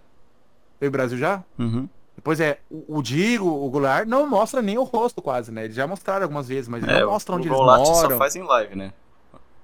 Veio 0.80 0.90
pro 0.90 0.90
Brasil 0.92 1.18
já? 1.18 1.42
Uhum. 1.58 1.88
Pois 2.22 2.40
é, 2.40 2.60
o, 2.70 2.98
o 2.98 3.02
Digo, 3.02 3.46
o 3.48 3.68
Goulart, 3.68 4.06
não 4.06 4.26
mostra 4.26 4.62
nem 4.62 4.78
o 4.78 4.82
rosto 4.84 5.20
quase, 5.20 5.50
né? 5.52 5.64
Eles 5.64 5.76
já 5.76 5.86
mostraram 5.86 6.22
algumas 6.22 6.48
vezes, 6.48 6.68
mas 6.68 6.82
É, 6.84 7.00
não 7.00 7.08
o, 7.08 7.10
mostram 7.12 7.36
onde 7.36 7.48
o 7.48 7.50
eles 7.50 7.58
Goulart 7.58 7.80
moram. 7.82 8.10
só 8.10 8.18
faz 8.18 8.36
em 8.36 8.42
live, 8.42 8.76
né? 8.76 8.92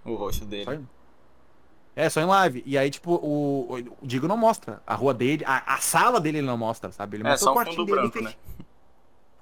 O 0.04 0.14
rosto 0.14 0.44
dele. 0.44 0.64
Só 0.64 0.72
em- 0.74 0.88
É, 1.96 2.08
só 2.08 2.20
em 2.20 2.24
live. 2.26 2.62
E 2.66 2.76
aí, 2.76 2.90
tipo, 2.90 3.12
o, 3.14 3.78
o 4.00 4.06
Digo 4.06 4.26
não 4.28 4.36
mostra 4.36 4.82
a 4.86 4.94
rua 4.94 5.14
dele, 5.14 5.44
a, 5.46 5.74
a 5.74 5.78
sala 5.78 6.20
dele 6.20 6.38
ele 6.38 6.46
não 6.46 6.58
mostra, 6.58 6.90
sabe? 6.92 7.16
Ele 7.16 7.24
É, 7.24 7.30
mostra 7.30 7.44
só 7.44 7.52
o 7.52 7.54
quartinho 7.54 7.76
fundo 7.76 7.86
dele 7.86 8.00
branco, 8.08 8.20
né? 8.22 8.34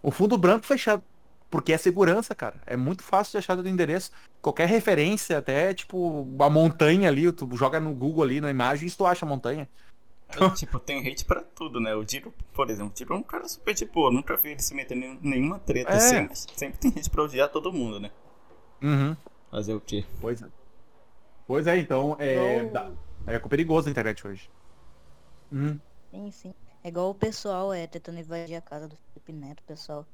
O 0.03 0.11
fundo 0.11 0.37
branco 0.39 0.67
fechado. 0.67 1.03
Porque 1.51 1.73
é 1.73 1.79
segurança, 1.79 2.35
cara. 2.35 2.57
É 2.67 2.77
muito 2.77 3.03
fácil 3.03 3.33
de 3.33 3.39
achar 3.39 3.57
do 3.57 3.67
endereço. 3.67 4.11
Qualquer 4.43 4.69
referência, 4.69 5.39
até, 5.39 5.73
tipo, 5.73 6.29
a 6.39 6.51
montanha 6.51 7.09
ali, 7.09 7.33
tu 7.33 7.49
joga 7.57 7.81
no 7.81 7.95
Google 7.95 8.23
ali 8.23 8.39
na 8.39 8.51
imagem 8.51 8.87
e 8.87 8.91
tu 8.91 9.07
acha 9.07 9.25
a 9.25 9.29
montanha. 9.29 9.67
Eu, 10.37 10.53
tipo, 10.55 10.79
tem 10.79 11.07
hate 11.07 11.25
pra 11.25 11.41
tudo, 11.43 11.81
né? 11.81 11.95
O 11.95 12.05
Diro, 12.05 12.33
por 12.53 12.69
exemplo, 12.71 12.91
o 12.91 12.95
Diro 12.95 13.15
é 13.15 13.17
um 13.17 13.23
cara 13.23 13.49
super 13.49 13.75
de 13.75 13.85
boa. 13.87 14.11
Nunca 14.11 14.37
vi 14.37 14.51
ele 14.51 14.61
se 14.63 14.75
meter 14.75 14.97
em 14.97 15.19
nenhuma 15.23 15.59
treta 15.59 15.93
É. 15.93 15.97
assim, 15.97 16.27
mas 16.29 16.47
sempre 16.57 16.79
tem 16.79 16.93
gente 16.93 17.09
pra 17.11 17.23
odiar 17.23 17.49
todo 17.49 17.73
mundo, 17.73 17.99
né? 18.01 18.11
Uhum. 18.83 19.17
Fazer 19.51 19.75
o 19.75 19.81
quê? 19.81 20.05
Pois 20.21 20.43
é. 20.43 20.47
Pois 21.47 21.67
é, 21.67 21.79
então, 21.79 22.15
é, 22.19 22.65
Igual- 22.65 22.93
é 23.27 23.39
perigoso 23.39 23.89
a 23.89 23.91
internet 23.91 24.27
hoje. 24.27 24.51
Uhum. 25.51 25.81
Sim, 26.11 26.31
sim. 26.31 26.55
É 26.85 26.89
igual 26.89 27.11
o 27.11 27.15
pessoal 27.15 27.73
é 27.73 27.87
tentando 27.87 28.19
invadir 28.21 28.55
a 28.57 28.61
casa 28.61 28.87
do 28.87 28.97
Felipe 28.97 29.33
Neto, 29.33 29.61
o 29.61 29.65
pessoal 29.65 30.07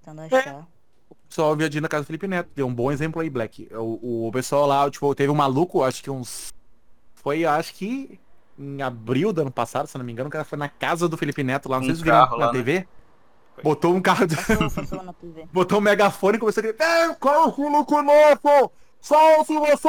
tentando 0.00 0.22
É. 0.22 0.38
achar. 0.38 0.68
Só 1.28 1.54
invadindo 1.54 1.82
na 1.82 1.88
casa 1.88 2.04
do 2.04 2.06
Felipe 2.06 2.26
Neto. 2.28 2.50
Deu 2.54 2.66
um 2.66 2.74
bom 2.74 2.90
exemplo 2.92 3.22
aí, 3.22 3.30
Black. 3.30 3.68
O, 3.74 4.26
o 4.28 4.32
pessoal 4.32 4.66
lá, 4.66 4.88
tipo, 4.90 5.14
teve 5.14 5.30
um 5.32 5.34
maluco, 5.36 5.82
acho 5.82 6.02
que 6.02 6.10
uns. 6.10 6.52
Foi, 7.14 7.44
acho 7.44 7.74
que 7.74 8.20
em 8.58 8.80
abril 8.82 9.32
do 9.32 9.40
ano 9.42 9.50
passado, 9.50 9.86
se 9.86 9.96
eu 9.96 9.98
não 9.98 10.06
me 10.06 10.12
engano, 10.12 10.28
o 10.28 10.32
cara 10.32 10.44
foi 10.44 10.58
na 10.58 10.68
casa 10.68 11.08
do 11.08 11.16
Felipe 11.16 11.42
Neto 11.42 11.68
lá, 11.68 11.76
não 11.76 11.84
Um 11.84 11.86
sei 11.86 11.94
se 11.96 12.00
vocês 12.02 12.04
viram 12.04 12.30
na 12.30 12.36
lá, 12.36 12.46
né? 12.46 12.52
TV. 12.58 12.88
Foi. 13.54 13.64
Botou 13.64 13.94
um 13.94 14.00
carro. 14.00 14.26
TV. 14.26 15.46
Botou 15.52 15.78
um 15.78 15.80
megafone 15.82 16.36
e 16.36 16.40
começou 16.40 16.60
a 16.60 16.66
gritar: 16.66 17.10
É, 17.10 17.14
qual 17.14 17.48
o 17.48 17.52
Felipe 17.52 18.02
Neto? 18.02 18.72
Só 19.00 19.44
se 19.44 19.54
você. 19.58 19.88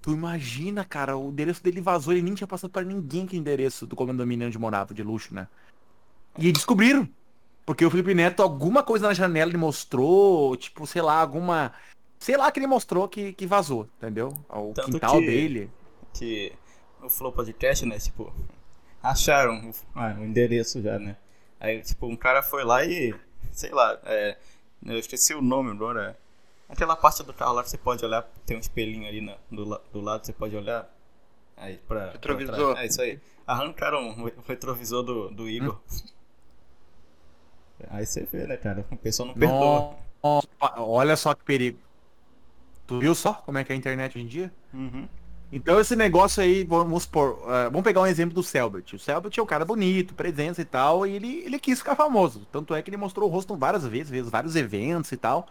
Tu 0.00 0.10
imagina, 0.12 0.84
cara, 0.84 1.16
o 1.16 1.28
endereço 1.28 1.62
dele 1.62 1.80
vazou, 1.80 2.12
ele 2.12 2.22
nem 2.22 2.34
tinha 2.34 2.46
passado 2.46 2.70
pra 2.70 2.82
ninguém 2.82 3.24
que 3.26 3.36
endereço 3.36 3.86
do 3.86 3.94
condomínio 3.94 4.48
onde 4.48 4.58
morava, 4.58 4.92
de 4.92 5.02
luxo, 5.02 5.32
né? 5.34 5.46
E 6.36 6.50
descobriram. 6.50 7.08
Porque 7.64 7.84
o 7.84 7.90
Felipe 7.90 8.12
Neto, 8.12 8.42
alguma 8.42 8.82
coisa 8.82 9.06
na 9.06 9.14
janela 9.14 9.48
ele 9.50 9.56
mostrou, 9.58 10.56
tipo, 10.56 10.86
sei 10.86 11.00
lá, 11.02 11.20
alguma. 11.20 11.72
Sei 12.18 12.36
lá 12.36 12.50
que 12.50 12.58
ele 12.58 12.66
mostrou 12.66 13.08
que, 13.08 13.32
que 13.32 13.46
vazou, 13.46 13.88
entendeu? 13.98 14.34
O 14.48 14.72
Tanto 14.74 14.90
quintal 14.90 15.18
que- 15.20 15.26
dele. 15.26 15.70
Que 16.14 16.52
o 17.02 17.08
Flow 17.08 17.32
Podcast, 17.32 17.84
né? 17.86 17.98
Tipo, 17.98 18.32
acharam 19.02 19.70
o, 19.70 19.74
ah, 19.94 20.14
o 20.18 20.24
endereço 20.24 20.80
já, 20.82 20.98
né? 20.98 21.16
Aí, 21.60 21.80
tipo, 21.82 22.06
um 22.06 22.16
cara 22.16 22.42
foi 22.42 22.64
lá 22.64 22.84
e, 22.84 23.14
sei 23.52 23.70
lá, 23.70 23.98
é, 24.04 24.36
eu 24.84 24.98
esqueci 24.98 25.34
o 25.34 25.42
nome 25.42 25.70
agora. 25.70 26.18
Aquela 26.68 26.96
parte 26.96 27.22
do 27.22 27.34
carro 27.34 27.52
lá 27.52 27.62
que 27.62 27.68
você 27.70 27.76
pode 27.78 28.04
olhar, 28.04 28.22
tem 28.46 28.56
um 28.56 28.60
espelhinho 28.60 29.06
ali 29.06 29.20
na- 29.20 29.36
do, 29.50 29.64
do 29.92 30.00
lado, 30.00 30.24
você 30.24 30.32
pode 30.32 30.56
olhar. 30.56 30.88
Aí, 31.56 31.76
pra. 31.86 32.00
pra 32.06 32.12
Retrovisor. 32.12 32.54
trás. 32.72 32.78
É 32.78 32.86
isso 32.86 33.02
aí. 33.02 33.20
Arrancaram 33.46 34.08
o 34.08 34.24
re- 34.24 34.34
o 34.38 34.40
retrovisor 34.48 35.02
do, 35.02 35.28
do 35.30 35.48
Igor. 35.48 35.78
Aí 37.90 38.06
você 38.06 38.24
vê, 38.24 38.46
né, 38.46 38.56
cara? 38.56 38.84
O 38.90 38.96
pessoal 38.96 39.28
não 39.28 39.34
perdoa. 39.34 39.96
Nossa, 40.22 40.48
olha 40.78 41.16
só 41.16 41.34
que 41.34 41.44
perigo. 41.44 41.78
Tu 42.86 42.98
viu 43.00 43.14
só 43.14 43.34
como 43.34 43.58
é 43.58 43.64
que 43.64 43.72
é 43.72 43.74
a 43.74 43.78
internet 43.78 44.16
hoje 44.16 44.24
em 44.24 44.28
dia? 44.28 44.52
Uhum. 44.72 45.08
Então 45.52 45.78
esse 45.78 45.94
negócio 45.94 46.42
aí, 46.42 46.64
vamos 46.64 47.02
supor, 47.02 47.44
eh, 47.46 47.64
vamos 47.64 47.82
pegar 47.82 48.00
um 48.00 48.06
exemplo 48.06 48.34
do 48.34 48.42
Selbert. 48.42 48.90
O 48.94 48.98
Selbert 48.98 49.36
é 49.36 49.42
um 49.42 49.46
cara 49.46 49.66
bonito, 49.66 50.14
presença 50.14 50.62
e 50.62 50.64
tal, 50.64 51.06
e 51.06 51.12
ele, 51.12 51.42
ele 51.44 51.58
quis 51.58 51.78
ficar 51.78 51.94
famoso. 51.94 52.46
Tanto 52.50 52.74
é 52.74 52.80
que 52.80 52.88
ele 52.88 52.96
mostrou 52.96 53.28
o 53.28 53.32
rosto 53.32 53.54
várias 53.54 53.86
vezes, 53.86 54.30
vários 54.30 54.56
eventos 54.56 55.12
e 55.12 55.16
tal. 55.18 55.46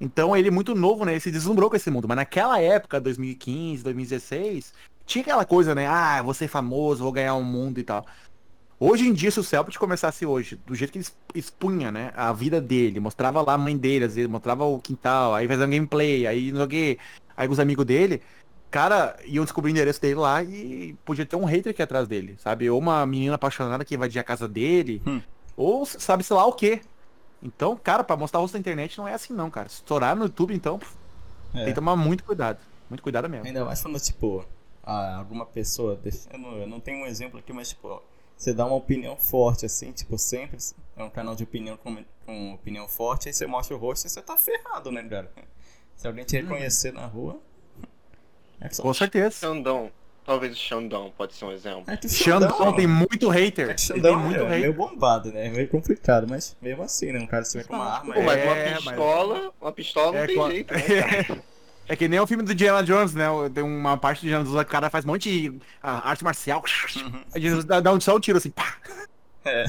Então 0.00 0.36
ele 0.36 0.48
muito 0.50 0.76
novo, 0.76 1.04
né? 1.04 1.12
Ele 1.12 1.20
se 1.20 1.30
deslumbrou 1.32 1.68
com 1.68 1.74
esse 1.74 1.90
mundo. 1.90 2.06
Mas 2.06 2.16
naquela 2.16 2.60
época, 2.60 3.00
2015, 3.00 3.82
2016, 3.82 4.72
tinha 5.04 5.22
aquela 5.22 5.44
coisa, 5.44 5.74
né? 5.74 5.88
Ah, 5.88 6.22
vou 6.22 6.34
ser 6.34 6.46
famoso, 6.46 7.02
vou 7.02 7.12
ganhar 7.12 7.34
um 7.34 7.42
mundo 7.42 7.80
e 7.80 7.82
tal. 7.82 8.06
Hoje 8.78 9.08
em 9.08 9.12
dia, 9.12 9.30
se 9.30 9.38
o 9.40 9.44
Selbit 9.44 9.78
começasse 9.78 10.26
hoje, 10.26 10.56
do 10.66 10.74
jeito 10.74 10.92
que 10.92 10.98
ele 10.98 11.06
expunha, 11.36 11.92
né, 11.92 12.12
a 12.16 12.32
vida 12.32 12.60
dele, 12.60 12.98
mostrava 12.98 13.40
lá 13.40 13.54
a 13.54 13.58
mãe 13.58 13.76
dele, 13.76 14.06
às 14.06 14.16
vezes, 14.16 14.28
mostrava 14.28 14.64
o 14.64 14.80
quintal, 14.80 15.34
aí 15.36 15.46
fazia 15.46 15.66
um 15.66 15.70
gameplay, 15.70 16.26
aí 16.26 16.50
não 16.50 16.58
sei 16.58 16.66
o 16.66 16.68
quê, 16.68 16.98
aí 17.36 17.46
com 17.46 17.52
os 17.52 17.60
amigos 17.60 17.84
dele, 17.86 18.20
cara, 18.72 19.16
iam 19.24 19.44
descobrir 19.44 19.70
o 19.70 19.72
endereço 19.72 20.00
dele 20.00 20.16
lá 20.16 20.42
e 20.42 20.96
podia 21.04 21.24
ter 21.24 21.36
um 21.36 21.44
hater 21.44 21.70
aqui 21.70 21.82
atrás 21.82 22.08
dele, 22.08 22.36
sabe? 22.42 22.68
Ou 22.68 22.78
uma 22.78 23.06
menina 23.06 23.36
apaixonada 23.36 23.84
que 23.84 23.94
invadia 23.94 24.20
a 24.20 24.24
casa 24.24 24.48
dele, 24.48 25.00
Hum. 25.06 25.20
ou 25.56 25.86
sabe, 25.86 26.24
sei 26.24 26.34
lá 26.34 26.44
o 26.46 26.52
quê. 26.52 26.80
Então, 27.42 27.76
cara, 27.76 28.02
pra 28.02 28.16
mostrar 28.16 28.40
o 28.40 28.42
rosto 28.42 28.54
na 28.54 28.60
internet 28.60 28.96
não 28.98 29.06
é 29.06 29.14
assim 29.14 29.32
não, 29.32 29.50
cara. 29.50 29.68
Se 29.68 29.76
estourar 29.76 30.16
no 30.16 30.24
YouTube, 30.24 30.54
então, 30.54 30.80
É. 31.54 31.58
tem 31.58 31.66
que 31.66 31.74
tomar 31.74 31.94
muito 31.96 32.24
cuidado. 32.24 32.58
Muito 32.88 33.02
cuidado 33.02 33.28
mesmo. 33.28 33.46
Ainda 33.46 33.64
mais 33.64 33.80
quando, 33.82 33.98
tipo, 34.00 34.44
a- 34.82 35.16
alguma 35.16 35.44
pessoa. 35.46 36.00
Eu 36.32 36.38
não, 36.38 36.56
eu 36.58 36.66
não 36.66 36.80
tenho 36.80 37.04
um 37.04 37.06
exemplo 37.06 37.38
aqui, 37.38 37.52
mas, 37.52 37.68
tipo, 37.70 38.02
você 38.36 38.52
dá 38.54 38.64
uma 38.66 38.76
opinião 38.76 39.16
forte, 39.16 39.66
assim, 39.66 39.92
tipo, 39.92 40.16
sempre. 40.18 40.58
É 40.96 41.02
um 41.04 41.10
canal 41.10 41.34
de 41.34 41.42
opinião 41.44 41.76
com, 41.76 42.04
com 42.26 42.54
opinião 42.54 42.86
forte, 42.88 43.28
aí 43.28 43.34
você 43.34 43.46
mostra 43.46 43.76
o 43.76 43.78
rosto 43.78 44.06
e 44.06 44.10
você 44.10 44.20
tá 44.22 44.36
ferrado, 44.36 44.90
né, 44.92 45.02
cara? 45.04 45.30
Se 45.96 46.06
alguém 46.06 46.24
te 46.24 46.36
reconhecer 46.40 46.92
na 46.92 47.06
rua. 47.06 47.38
É. 48.62 48.68
Com 48.82 48.94
certeza. 48.94 49.36
Xandão. 49.40 49.90
Talvez 50.24 50.52
o 50.52 50.56
Xandão 50.56 51.12
pode 51.18 51.34
ser 51.34 51.44
um 51.46 51.50
exemplo. 51.50 51.82
É 51.88 51.96
que 51.96 52.06
o 52.06 52.10
Xandão 52.10 52.72
tem 52.74 52.86
muito 52.86 53.28
hater. 53.28 53.70
É 53.70 53.74
que 53.74 53.82
o 53.82 53.84
Ele 53.96 54.00
tem 54.02 54.10
Xandão 54.12 54.18
muito 54.20 54.36
é 54.40 54.44
hater. 54.44 54.60
meio 54.60 54.72
bombado, 54.72 55.32
né? 55.32 55.46
É 55.46 55.50
meio 55.50 55.66
complicado, 55.68 56.26
mas 56.28 56.56
mesmo 56.62 56.82
assim, 56.84 57.10
né? 57.10 57.18
Um 57.18 57.26
cara 57.26 57.44
se 57.44 57.58
vê 57.58 57.64
com 57.64 57.74
uma 57.74 57.84
arma. 57.96 58.14
Pô, 58.14 58.20
é- 58.20 58.24
mas 58.24 58.38
É, 58.38 58.44
uma 58.44 58.54
mas- 58.54 58.84
pistola, 58.84 59.52
uma 59.60 59.72
pistola 59.72 60.12
não 60.12 60.18
É, 60.20 60.26
tem 60.28 60.36
co- 60.36 60.50
jeito, 60.50 60.72
né? 60.74 60.80
É 61.88 61.96
que 61.96 62.06
nem 62.06 62.20
o 62.20 62.26
filme 62.28 62.44
do 62.44 62.52
Indiana 62.52 62.82
Jones, 62.84 63.12
né? 63.12 63.26
Tem 63.52 63.64
uma 63.64 63.96
parte 63.96 64.20
do 64.20 64.26
Indiana 64.26 64.44
Jones, 64.44 64.62
o 64.62 64.64
cara 64.64 64.88
faz 64.88 65.04
um 65.04 65.08
monte 65.08 65.28
de 65.28 65.58
ah, 65.82 66.08
arte 66.10 66.22
marcial. 66.22 66.62
Jesus 67.34 67.64
dá, 67.64 67.80
dá 67.80 67.92
um 67.92 68.00
só 68.00 68.14
um 68.16 68.20
tiro 68.20 68.38
assim, 68.38 68.50
pá. 68.50 68.76
É. 69.44 69.64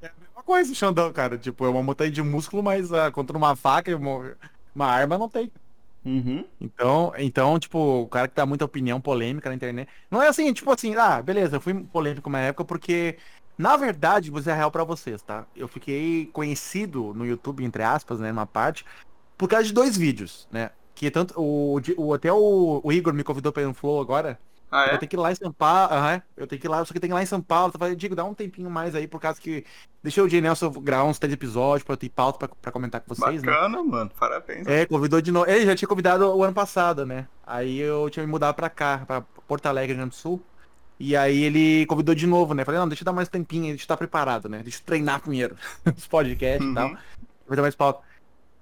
É 0.00 0.06
a 0.06 0.12
mesma 0.18 0.42
coisa 0.42 0.72
o 0.72 0.74
Xandão, 0.74 1.12
cara. 1.12 1.36
Tipo, 1.36 1.66
é 1.66 1.68
uma 1.68 1.82
montanha 1.82 2.10
de 2.10 2.22
músculo, 2.22 2.62
mas 2.62 2.90
ah, 2.94 3.10
contra 3.10 3.36
uma 3.36 3.54
faca 3.54 3.90
e 3.90 3.94
uma, 3.94 4.34
uma 4.74 4.86
arma 4.86 5.18
não 5.18 5.28
tem. 5.28 5.52
Uhum. 6.04 6.44
Então, 6.60 7.12
então, 7.18 7.58
tipo, 7.58 7.78
o 8.02 8.08
cara 8.08 8.26
que 8.26 8.34
dá 8.34 8.46
muita 8.46 8.64
opinião 8.64 9.00
polêmica 9.00 9.48
na 9.48 9.54
internet. 9.54 9.88
Não 10.10 10.22
é 10.22 10.28
assim, 10.28 10.52
tipo 10.52 10.70
assim, 10.72 10.94
ah, 10.96 11.20
beleza, 11.20 11.56
eu 11.56 11.60
fui 11.60 11.74
polêmico 11.84 12.28
uma 12.28 12.38
época 12.40 12.64
porque, 12.64 13.18
na 13.58 13.76
verdade, 13.76 14.30
vou 14.30 14.40
dizer 14.40 14.52
a 14.52 14.54
real 14.56 14.70
pra 14.70 14.84
vocês, 14.84 15.22
tá? 15.22 15.46
Eu 15.54 15.68
fiquei 15.68 16.26
conhecido 16.32 17.12
no 17.14 17.26
YouTube, 17.26 17.64
entre 17.64 17.82
aspas, 17.82 18.18
né, 18.18 18.32
numa 18.32 18.46
parte, 18.46 18.84
por 19.36 19.48
causa 19.48 19.66
de 19.66 19.72
dois 19.74 19.96
vídeos, 19.96 20.48
né? 20.50 20.70
Que 20.94 21.10
tanto 21.10 21.34
o, 21.40 21.80
o 21.96 22.14
até 22.14 22.32
o, 22.32 22.80
o 22.82 22.92
Igor 22.92 23.12
me 23.14 23.24
convidou 23.24 23.52
pra 23.52 23.62
ir 23.62 23.66
no 23.66 23.74
Flow 23.74 24.00
agora. 24.00 24.38
Ah, 24.70 24.86
Eu 24.86 24.94
é? 24.94 24.98
tenho 24.98 25.10
que 25.10 25.16
ir 25.16 25.18
lá 25.18 25.32
em 25.32 25.34
São 25.34 25.52
Paulo, 25.52 25.92
aham, 25.92 26.22
eu 26.36 26.46
tenho 26.46 26.60
que 26.60 26.66
ir 26.66 26.70
lá, 26.70 26.84
só 26.84 26.92
que 26.94 27.00
tem 27.00 27.08
que 27.08 27.12
ir 27.12 27.14
lá 27.14 27.22
em 27.22 27.26
São 27.26 27.40
Paulo. 27.42 27.72
Eu 27.74 27.78
falei, 27.78 27.96
Digo, 27.96 28.14
dá 28.14 28.24
um 28.24 28.34
tempinho 28.34 28.70
mais 28.70 28.94
aí, 28.94 29.06
por 29.08 29.20
causa 29.20 29.40
que. 29.40 29.64
Deixa 30.02 30.22
o 30.22 30.28
J. 30.28 30.40
Nelson 30.40 30.70
gravar 30.70 31.04
uns 31.04 31.18
três 31.18 31.32
episódios 31.34 31.82
pra 31.82 31.94
eu 31.94 31.96
ter 31.96 32.08
pauta 32.08 32.38
pra, 32.38 32.48
pra 32.48 32.72
comentar 32.72 33.00
com 33.00 33.14
vocês, 33.14 33.42
né? 33.42 33.50
Bacana, 33.52 33.82
mano. 33.82 34.10
Parabéns. 34.18 34.66
É, 34.66 34.86
convidou 34.86 35.20
de 35.20 35.30
novo. 35.32 35.50
Ele 35.50 35.66
já 35.66 35.74
tinha 35.74 35.88
convidado 35.88 36.24
o 36.34 36.42
ano 36.42 36.54
passado, 36.54 37.04
né? 37.04 37.26
Aí 37.46 37.78
eu 37.78 38.08
tinha 38.08 38.24
me 38.24 38.30
mudado 38.30 38.54
pra 38.54 38.70
cá, 38.70 39.02
pra 39.06 39.20
Porto 39.20 39.66
Alegre, 39.66 39.88
Rio 39.92 39.98
Grande 39.98 40.10
do 40.10 40.16
Sul. 40.16 40.40
E 40.98 41.16
aí 41.16 41.42
ele 41.42 41.86
convidou 41.86 42.14
de 42.14 42.26
novo, 42.26 42.54
né? 42.54 42.64
Falei, 42.64 42.78
não, 42.80 42.88
deixa 42.88 43.02
eu 43.02 43.06
dar 43.06 43.12
mais 43.12 43.28
tempinho, 43.28 43.64
deixa 43.68 43.82
eu 43.82 43.84
estar 43.84 43.96
preparado, 43.96 44.48
né? 44.48 44.62
Deixa 44.62 44.78
eu 44.78 44.84
treinar 44.84 45.20
primeiro 45.20 45.56
os 45.96 46.06
podcasts 46.06 46.66
e 46.70 46.74
tal. 46.74 46.88
Uhum. 46.90 46.96
Vou 47.46 47.56
dar 47.56 47.62
mais 47.62 47.74
pauta. 47.74 48.02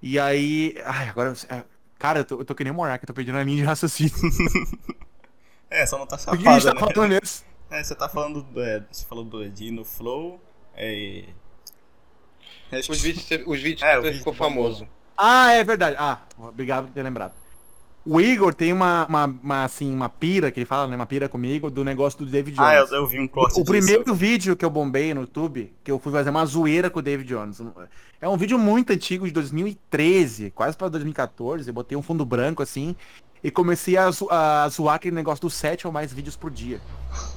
E 0.01 0.19
aí. 0.19 0.75
Ai, 0.85 1.09
agora. 1.09 1.33
é, 1.49 1.63
Cara, 1.99 2.19
eu 2.19 2.25
tô, 2.25 2.39
eu 2.39 2.45
tô 2.45 2.55
que 2.55 2.63
nem 2.63 2.73
eu 2.73 2.99
tô 3.05 3.13
perdendo 3.13 3.37
a 3.37 3.43
linha 3.43 3.57
de 3.57 3.63
raciocínio. 3.63 4.13
É, 5.69 5.85
só 5.85 5.97
não 5.97 6.05
tá 6.07 6.15
O 6.15 6.37
que 6.37 6.47
a 6.47 6.59
gente 6.59 6.63
chapado, 6.63 6.63
tá 6.63 6.73
né? 6.73 6.93
falando? 6.93 7.13
É, 7.71 7.83
você 7.83 7.95
tá 7.95 8.09
falando 8.09 8.41
do. 8.41 8.61
É, 8.61 8.83
você 8.91 9.05
falou 9.05 9.23
do 9.23 9.47
de 9.49 9.65
ir 9.65 9.71
no 9.71 9.85
Flow. 9.85 10.41
É. 10.75 11.23
Os 12.89 13.01
vídeos, 13.01 13.27
os 13.47 13.59
vídeos 13.61 13.81
É, 13.83 13.93
que 13.93 13.99
o 13.99 14.01
você 14.01 14.11
vídeo 14.11 14.17
ficou 14.19 14.33
Bambu. 14.33 14.43
famoso. 14.55 14.87
Ah, 15.17 15.51
é 15.51 15.63
verdade. 15.63 15.95
Ah, 15.99 16.19
obrigado 16.37 16.85
por 16.87 16.93
ter 16.93 17.03
lembrado. 17.03 17.33
O 18.05 18.19
Igor 18.21 18.53
tem 18.53 18.71
uma, 18.71 19.05
uma, 19.07 19.25
uma, 19.25 19.63
assim, 19.65 19.93
uma 19.93 20.07
pira, 20.09 20.49
que 20.49 20.59
ele 20.59 20.65
fala, 20.65 20.87
né? 20.87 20.95
Uma 20.95 21.05
pira 21.05 21.27
comigo, 21.27 21.69
do 21.69 21.83
negócio 21.83 22.17
do 22.19 22.25
David 22.25 22.55
Jones. 22.55 22.69
Ah, 22.71 22.75
eu, 22.75 22.87
eu 23.01 23.05
vi 23.05 23.19
um 23.19 23.27
corte 23.27 23.51
O 23.59 23.63
disso. 23.63 23.65
primeiro 23.65 24.15
vídeo 24.15 24.55
que 24.55 24.63
eu 24.63 24.69
bombei 24.69 25.13
no 25.13 25.21
YouTube, 25.21 25.71
que 25.83 25.91
eu 25.91 25.99
fui 25.99 26.11
fazer 26.11 26.29
uma 26.29 26.45
zoeira 26.45 26.89
com 26.89 26.99
o 26.99 27.01
David 27.01 27.27
Jones. 27.27 27.61
É 28.21 28.27
um 28.27 28.37
vídeo 28.37 28.57
muito 28.57 28.93
antigo, 28.93 29.25
de 29.27 29.31
2013, 29.33 30.49
quase 30.51 30.77
para 30.77 30.87
2014. 30.87 31.69
Eu 31.69 31.73
botei 31.73 31.97
um 31.97 32.01
fundo 32.01 32.25
branco 32.25 32.63
assim 32.63 32.95
e 33.43 33.49
comecei 33.51 33.95
a, 33.97 34.09
zo- 34.11 34.27
a 34.29 34.67
zoar 34.69 34.95
aquele 34.95 35.15
negócio 35.15 35.41
dos 35.41 35.53
7 35.53 35.87
ou 35.87 35.93
mais 35.93 36.11
vídeos 36.11 36.35
por 36.35 36.51
dia. 36.51 36.79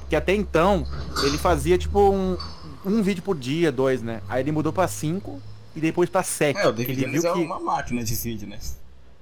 Que 0.09 0.15
até 0.15 0.33
então, 0.33 0.85
ele 1.23 1.37
fazia 1.37 1.77
tipo 1.77 2.11
um, 2.11 2.37
um 2.85 3.01
vídeo 3.01 3.23
por 3.23 3.37
dia, 3.37 3.71
dois, 3.71 4.01
né? 4.01 4.21
Aí 4.29 4.41
ele 4.41 4.51
mudou 4.51 4.71
pra 4.73 4.87
5 4.87 5.41
e 5.75 5.79
depois 5.79 6.09
pra 6.09 6.21
7. 6.23 6.59
É, 6.59 6.67
o 6.67 6.71
David 6.71 7.03
ele 7.03 7.19
viu 7.19 7.29
é 7.29 7.33
que 7.33 7.39
uma 7.39 7.59
máquina 7.59 8.03
de 8.03 8.13
vídeo, 8.15 8.47
né? 8.47 8.59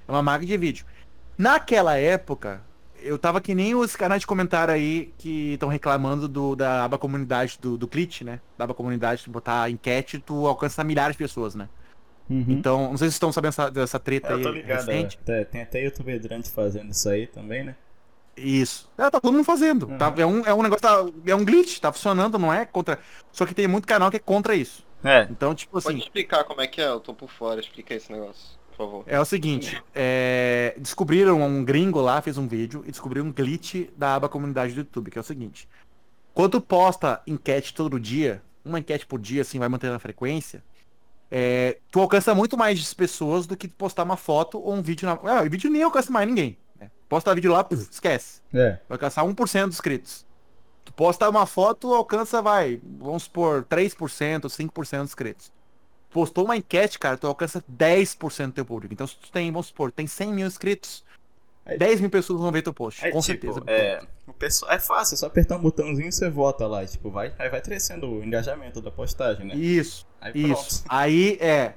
é 0.08 0.10
uma 0.12 0.22
máquina 0.22 0.46
de 0.46 0.56
vídeo. 0.56 0.84
Naquela 1.38 1.96
época, 1.96 2.60
eu 3.00 3.18
tava 3.18 3.40
que 3.40 3.54
nem 3.54 3.74
os 3.74 3.96
canais 3.96 4.20
de 4.20 4.26
comentário 4.26 4.74
aí 4.74 5.12
que 5.18 5.54
estão 5.54 5.68
reclamando 5.68 6.28
do, 6.28 6.54
da 6.54 6.84
aba 6.84 6.98
comunidade 6.98 7.58
do, 7.60 7.78
do 7.78 7.88
Clit, 7.88 8.22
né? 8.22 8.40
Da 8.58 8.64
aba 8.64 8.74
comunidade, 8.74 9.24
de 9.24 9.30
botar 9.30 9.70
enquete, 9.70 10.18
tu 10.18 10.46
alcança 10.46 10.84
milhares 10.84 11.14
de 11.14 11.18
pessoas, 11.18 11.54
né? 11.54 11.68
Então, 12.30 12.90
não 12.90 12.96
sei 12.96 12.96
se 12.96 12.98
vocês 12.98 13.12
estão 13.14 13.32
sabendo 13.32 13.50
essa, 13.50 13.70
dessa 13.70 13.98
treta 13.98 14.28
É, 14.28 14.32
eu 14.32 14.36
aí 14.38 14.42
tô 14.42 14.50
ligado. 14.50 14.86
recente. 14.86 15.18
é. 15.26 15.44
Tem 15.44 15.62
até 15.62 15.84
youtuber 15.84 16.20
grande 16.20 16.50
fazendo 16.50 16.90
isso 16.90 17.08
aí 17.08 17.26
também, 17.26 17.64
né? 17.64 17.76
Isso. 18.36 18.90
É, 18.96 19.10
tá 19.10 19.20
todo 19.20 19.32
mundo 19.32 19.44
fazendo. 19.44 19.86
Uhum. 19.86 19.98
Tá, 19.98 20.14
é, 20.16 20.24
um, 20.24 20.40
é 20.46 20.54
um 20.54 20.62
negócio, 20.62 20.80
tá- 20.82 21.04
é 21.26 21.34
um 21.34 21.44
glitch, 21.44 21.78
tá 21.78 21.92
funcionando, 21.92 22.38
não 22.38 22.52
é 22.52 22.64
contra. 22.64 22.98
Só 23.30 23.44
que 23.44 23.54
tem 23.54 23.68
muito 23.68 23.86
canal 23.86 24.10
que 24.10 24.16
é 24.16 24.20
contra 24.20 24.54
isso. 24.54 24.86
É. 25.04 25.26
Então, 25.30 25.54
tipo 25.54 25.72
Pode 25.72 25.86
assim, 25.88 25.98
explicar 25.98 26.44
como 26.44 26.60
é 26.62 26.66
que 26.66 26.80
é? 26.80 26.86
Eu 26.88 27.00
tô 27.00 27.12
por 27.12 27.28
fora, 27.28 27.60
explica 27.60 27.92
esse 27.94 28.10
negócio, 28.10 28.56
por 28.70 28.76
favor. 28.76 29.04
é 29.06 29.20
o 29.20 29.24
seguinte, 29.24 29.82
é, 29.94 30.74
descobriram 30.78 31.42
um 31.42 31.64
gringo 31.64 32.00
lá, 32.00 32.22
fez 32.22 32.38
um 32.38 32.46
vídeo 32.46 32.82
e 32.86 32.90
descobriu 32.90 33.22
um 33.24 33.32
glitch 33.32 33.88
da 33.96 34.14
aba 34.14 34.28
comunidade 34.28 34.72
do 34.72 34.78
YouTube, 34.78 35.10
que 35.10 35.18
é 35.18 35.20
o 35.20 35.24
seguinte. 35.24 35.68
Quando 36.32 36.52
tu 36.52 36.60
posta 36.60 37.20
enquete 37.26 37.74
todo 37.74 37.98
dia, 38.00 38.40
uma 38.64 38.78
enquete 38.78 39.04
por 39.04 39.20
dia, 39.20 39.42
assim, 39.42 39.58
vai 39.58 39.68
mantendo 39.68 39.94
a 39.94 39.98
frequência, 39.98 40.62
é, 41.34 41.78
tu 41.90 41.98
alcança 41.98 42.34
muito 42.34 42.58
mais 42.58 42.92
pessoas 42.92 43.46
do 43.46 43.56
que 43.56 43.66
postar 43.66 44.02
uma 44.02 44.18
foto 44.18 44.60
ou 44.60 44.74
um 44.74 44.82
vídeo 44.82 45.06
na. 45.06 45.12
Ah, 45.12 45.42
o 45.42 45.48
vídeo 45.48 45.70
nem 45.70 45.82
alcança 45.82 46.12
mais 46.12 46.28
ninguém. 46.28 46.58
né? 46.78 46.90
Posta 47.08 47.34
vídeo 47.34 47.50
lá, 47.50 47.64
puf, 47.64 47.88
esquece. 47.90 48.42
É. 48.52 48.72
Vai 48.86 48.96
alcançar 48.96 49.24
1% 49.24 49.34
dos 49.66 49.76
inscritos. 49.76 50.26
Tu 50.84 50.92
posta 50.92 51.26
uma 51.30 51.46
foto, 51.46 51.94
alcança, 51.94 52.42
vai, 52.42 52.82
vamos 52.84 53.22
supor, 53.22 53.64
3%, 53.64 54.42
5% 54.42 54.70
dos 54.72 54.92
inscritos. 54.92 55.50
Postou 56.10 56.44
uma 56.44 56.54
enquete, 56.54 56.98
cara, 56.98 57.16
tu 57.16 57.26
alcança 57.26 57.64
10% 57.72 58.46
do 58.48 58.52
teu 58.52 58.64
público. 58.66 58.92
Então, 58.92 59.06
se 59.06 59.16
tu 59.16 59.32
tem, 59.32 59.50
vamos 59.50 59.68
supor, 59.68 59.90
tem 59.90 60.06
100 60.06 60.34
mil 60.34 60.46
inscritos, 60.46 61.02
Aí- 61.64 61.78
10 61.78 62.00
mil 62.00 62.10
pessoas 62.10 62.40
vão 62.40 62.50
ver 62.50 62.62
teu 62.62 62.74
post, 62.74 63.04
Aí, 63.04 63.12
com 63.12 63.20
tipo, 63.20 63.52
certeza. 63.52 63.62
É, 63.66 64.02
o 64.26 64.32
pessoal, 64.32 64.72
é 64.72 64.78
fácil, 64.78 65.14
é 65.14 65.18
só 65.18 65.26
apertar 65.26 65.56
um 65.56 65.60
botãozinho 65.60 66.08
e 66.08 66.12
você 66.12 66.28
vota 66.28 66.66
lá. 66.66 66.84
Tipo, 66.84 67.10
vai, 67.10 67.32
aí 67.38 67.48
vai 67.48 67.60
crescendo 67.60 68.08
o 68.08 68.24
engajamento 68.24 68.80
da 68.80 68.90
postagem, 68.90 69.46
né? 69.46 69.54
Isso, 69.54 70.06
Aí 70.20 70.32
isso. 70.34 70.84
Aí, 70.88 71.38
é... 71.40 71.74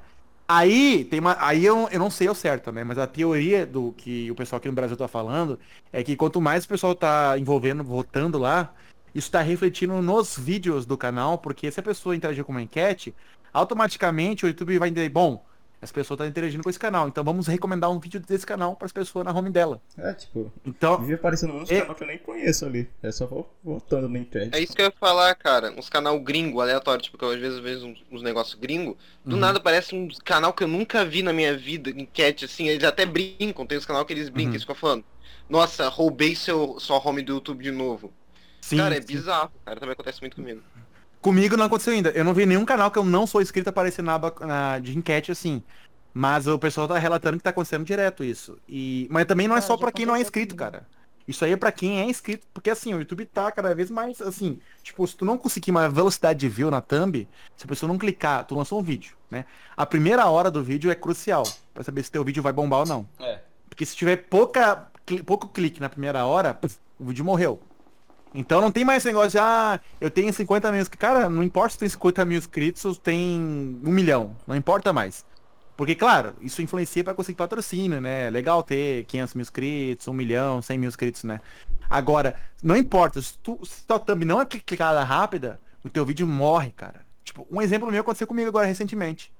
Aí 0.48 1.06
tem 1.06 1.19
uma. 1.19 1.36
Aí 1.39 1.65
eu, 1.65 1.89
eu 1.91 1.98
não 1.98 2.12
sei 2.12 2.28
ao 2.28 2.36
certo, 2.36 2.71
né? 2.71 2.84
Mas 2.84 3.00
a 3.00 3.08
teoria 3.08 3.65
do 3.65 3.91
que 3.93 4.30
o 4.30 4.36
pessoal 4.36 4.58
aqui 4.58 4.67
no 4.67 4.76
Brasil 4.76 4.95
tá 4.95 5.08
falando 5.08 5.60
é 5.91 6.04
que 6.04 6.15
quanto 6.15 6.39
mais 6.39 6.65
o 6.65 6.67
pessoal 6.67 6.93
tá 6.93 7.36
envolvendo, 7.39 7.84
votando 7.84 8.38
lá, 8.38 8.71
isso 9.13 9.32
tá 9.32 9.41
refletindo 9.41 10.00
nos 10.04 10.38
vídeos 10.38 10.86
do 10.86 10.95
canal, 10.95 11.39
porque 11.39 11.71
se 11.71 11.80
a 11.80 11.84
pessoa 11.84 12.15
interagir 12.15 12.43
com 12.43 12.52
uma 12.52 12.62
enquete, 12.62 13.15
automaticamente 13.52 14.45
o 14.45 14.48
YouTube 14.48 14.78
vai 14.78 14.89
entender, 14.89 15.10
bom, 15.10 15.43
essa 15.86 15.93
pessoa 15.93 16.17
tá 16.17 16.28
interagindo 16.28 16.62
com 16.63 16.69
esse 16.69 16.78
canal, 16.80 17.08
então 17.08 17.24
vamos 17.24 17.48
recomendar 17.48 17.89
um 17.89 18.00
vídeo 18.00 18.19
desse 18.19 18.45
canal 18.45 18.76
para 18.76 18.86
as 18.88 18.91
pessoas 18.91 19.24
na 19.24 19.32
home 19.32 19.50
dela. 19.50 19.82
É, 19.98 20.13
tipo, 20.13 20.52
Então, 20.65 21.00
vive 21.00 21.13
aparecendo 21.13 21.54
uns 21.54 21.71
É. 21.71 21.80
canal 21.82 21.95
que 21.95 22.04
eu 22.04 22.08
nem 22.08 22.17
conheço 22.17 22.65
ali. 22.65 22.89
É 23.02 23.12
só 23.12 23.26
vou 23.26 23.50
votando 23.63 24.10
na 24.10 24.19
internet. 24.19 24.54
É 24.56 24.60
isso 24.60 24.74
que 24.76 24.82
eu 24.82 24.86
ia 24.88 24.93
falar, 25.00 25.34
cara. 25.36 25.71
Uns 25.78 25.88
canal 25.89 26.19
gringo, 26.19 26.60
aleatório, 26.60 27.02
tipo, 27.04 27.17
que 27.17 27.24
eu 27.24 27.30
às 27.32 27.39
vezes 27.39 27.60
vejo 27.60 27.86
uns, 27.88 28.04
uns 28.12 28.21
negócios 28.21 28.56
gringo. 28.60 28.98
Do 29.24 29.36
Uhum. 29.36 29.39
nada 29.41 29.60
parece 29.60 29.95
um 29.95 30.08
canal 30.24 30.52
que 30.54 30.63
eu 30.63 30.67
nunca 30.67 31.06
vi 31.06 31.24
na 31.24 31.32
minha 31.32 31.56
vida, 31.58 31.89
enquete, 31.91 32.45
assim, 32.45 32.67
eles 32.67 32.84
até 32.84 33.06
brincam, 33.06 33.65
tem 33.65 33.78
uns 33.78 33.86
canal 33.86 34.04
que 34.06 34.12
eles 34.13 34.28
brincam, 34.30 34.50
Uhum. 34.50 34.54
eles 34.56 34.63
ficam 34.63 34.76
falando. 34.76 35.06
Nossa, 35.50 35.88
roubei 35.89 36.36
seu, 36.36 36.80
sua 36.80 36.97
home 36.97 37.22
do 37.22 37.34
YouTube 37.34 37.64
de 37.64 37.72
novo. 37.72 38.12
sim, 38.62 38.78
cara, 38.78 38.95
é 38.97 39.01
sim. 39.01 39.07
bizarro, 39.07 39.51
cara, 39.64 39.80
também 39.80 39.93
acontece 39.93 40.20
muito 40.22 40.36
comigo. 40.36 40.59
Comigo 41.22 41.57
não 41.57 41.66
aconteceu 41.66 41.91
ainda. 41.93 42.09
Eu 42.12 42.24
não 42.24 42.34
vi 42.36 42.45
nenhum 42.45 42.66
canal 42.66 42.91
que 42.91 42.99
eu 42.99 43.03
não 43.03 43.26
sou 43.26 43.41
inscrito 43.41 43.68
aparecer 43.70 44.03
na 44.03 44.14
aba 44.16 44.34
na- 44.41 44.78
de 44.80 44.95
enquete 44.95 45.32
assim. 45.32 45.64
Mas 46.18 46.47
o 46.47 46.57
pessoal 46.57 46.88
tá 46.88 46.97
relatando 46.97 47.36
que 47.36 47.43
tá 47.43 47.49
acontecendo 47.49 47.84
direto 47.84 48.24
isso. 48.24 48.57
E... 48.70 49.05
Mas 49.11 49.26
também 49.26 49.49
não 49.49 49.55
é 49.55 49.59
Ah, 49.59 49.61
só 49.61 49.76
pra 49.76 49.91
quem 49.91 50.05
não 50.05 50.16
é 50.16 50.22
inscrito, 50.22 50.55
cara. 50.55 50.88
Isso 51.28 51.43
aí 51.43 51.51
é 51.51 51.57
pra 51.57 51.74
quem 51.74 51.99
é 51.99 52.05
inscrito. 52.05 52.47
Porque 52.53 52.70
assim, 52.70 52.93
o 52.93 52.99
YouTube 52.99 53.26
tá 53.26 53.51
cada 53.51 53.76
vez 53.76 53.91
mais 53.91 54.22
assim. 54.22 54.57
Tipo, 54.82 55.05
se 55.05 55.13
tu 55.13 55.26
não 55.26 55.38
conseguir 55.38 55.72
uma 55.72 55.89
velocidade 55.89 56.39
de 56.39 56.47
view 56.47 56.72
na 56.72 56.80
thumb, 56.80 57.28
se 57.57 57.66
a 57.66 57.68
pessoa 57.68 57.91
não 57.91 57.97
clicar, 57.97 58.45
tu 58.45 58.55
lançou 58.55 58.80
um 58.80 58.82
vídeo, 58.82 59.13
né? 59.30 59.43
A 59.76 59.86
primeira 59.86 60.26
hora 60.28 60.49
do 60.49 60.63
vídeo 60.63 60.89
é 60.89 60.95
crucial. 60.95 61.43
Pra 61.74 61.84
saber 61.84 62.01
se 62.01 62.11
teu 62.11 62.24
vídeo 62.24 62.41
vai 62.41 62.53
bombar 62.53 62.80
ou 62.80 62.86
não. 62.86 63.05
É. 63.20 63.41
Porque 63.68 63.86
se 63.86 63.93
tiver 63.93 64.16
pouca, 64.16 64.88
pouco 65.26 65.49
clique 65.49 65.82
na 65.82 65.89
primeira 65.89 66.26
hora, 66.26 66.57
o 66.97 67.07
vídeo 67.07 67.26
morreu. 67.26 67.59
Então 68.34 68.61
não 68.61 68.72
tem 68.72 68.86
mais 68.86 68.99
esse 69.03 69.07
negócio 69.07 69.32
de, 69.32 69.39
ah, 69.39 69.82
eu 69.99 70.09
tenho 70.09 70.32
50 70.32 70.72
mil 70.72 70.80
inscritos. 70.80 71.01
Cara, 71.01 71.30
não 71.30 71.43
importa 71.43 71.72
se 71.74 71.80
tem 71.80 71.89
50 71.89 72.24
mil 72.24 72.38
inscritos 72.38 72.86
ou 72.86 72.95
tem 72.95 73.38
um 73.84 73.91
milhão. 73.91 74.34
Não 74.47 74.55
importa 74.55 74.93
mais. 74.93 75.26
Porque, 75.78 75.93
claro, 75.93 76.34
isso 76.41 76.61
influencia 76.61 77.03
para 77.03 77.13
conseguir 77.13 77.38
patrocínio, 77.38 77.99
né? 77.99 78.28
É 78.28 78.30
legal 78.30 78.63
ter 78.63 79.03
500 79.05 79.34
mil 79.34 79.41
inscritos, 79.41 80.07
1 80.07 80.13
milhão, 80.13 80.61
100 80.61 80.78
mil 80.78 80.88
inscritos, 80.88 81.23
né? 81.23 81.41
Agora, 81.89 82.36
não 82.63 82.78
importa, 82.78 83.21
se, 83.21 83.38
tu, 83.39 83.59
se 83.63 83.86
tua 83.86 83.99
thumb 83.99 84.23
não 84.23 84.41
é 84.41 84.45
clicada 84.45 85.03
rápida, 85.03 85.59
o 85.84 85.89
teu 85.89 86.05
vídeo 86.05 86.26
morre, 86.26 86.71
cara. 86.71 87.05
Tipo, 87.23 87.45
um 87.51 87.61
exemplo 87.61 87.91
meu 87.91 88.01
aconteceu 88.01 88.28
comigo 88.28 88.47
agora 88.47 88.65
recentemente. 88.65 89.32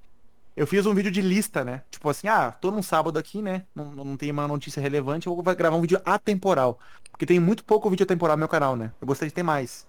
Eu 0.56 0.66
fiz 0.66 0.86
um 0.86 0.94
vídeo 0.94 1.12
de 1.12 1.22
lista, 1.22 1.64
né? 1.64 1.82
Tipo 1.90 2.10
assim, 2.10 2.28
ah, 2.28 2.52
tô 2.52 2.72
num 2.72 2.82
sábado 2.82 3.20
aqui, 3.20 3.42
né? 3.42 3.64
Não, 3.74 3.92
não 3.92 4.18
tem 4.18 4.32
uma 4.32 4.48
notícia 4.48 4.82
relevante, 4.82 5.28
eu 5.28 5.36
vou 5.36 5.56
gravar 5.56 5.76
um 5.76 5.82
vídeo 5.82 6.02
atemporal. 6.06 6.80
Porque 7.12 7.26
tem 7.26 7.40
muito 7.40 7.64
pouco 7.64 7.90
vídeo 7.90 8.04
atemporal 8.04 8.36
no 8.36 8.40
meu 8.40 8.48
canal, 8.48 8.76
né? 8.76 8.92
Eu 9.02 9.08
gostaria 9.08 9.30
de 9.30 9.36
ter 9.36 9.44
mais. 9.44 9.86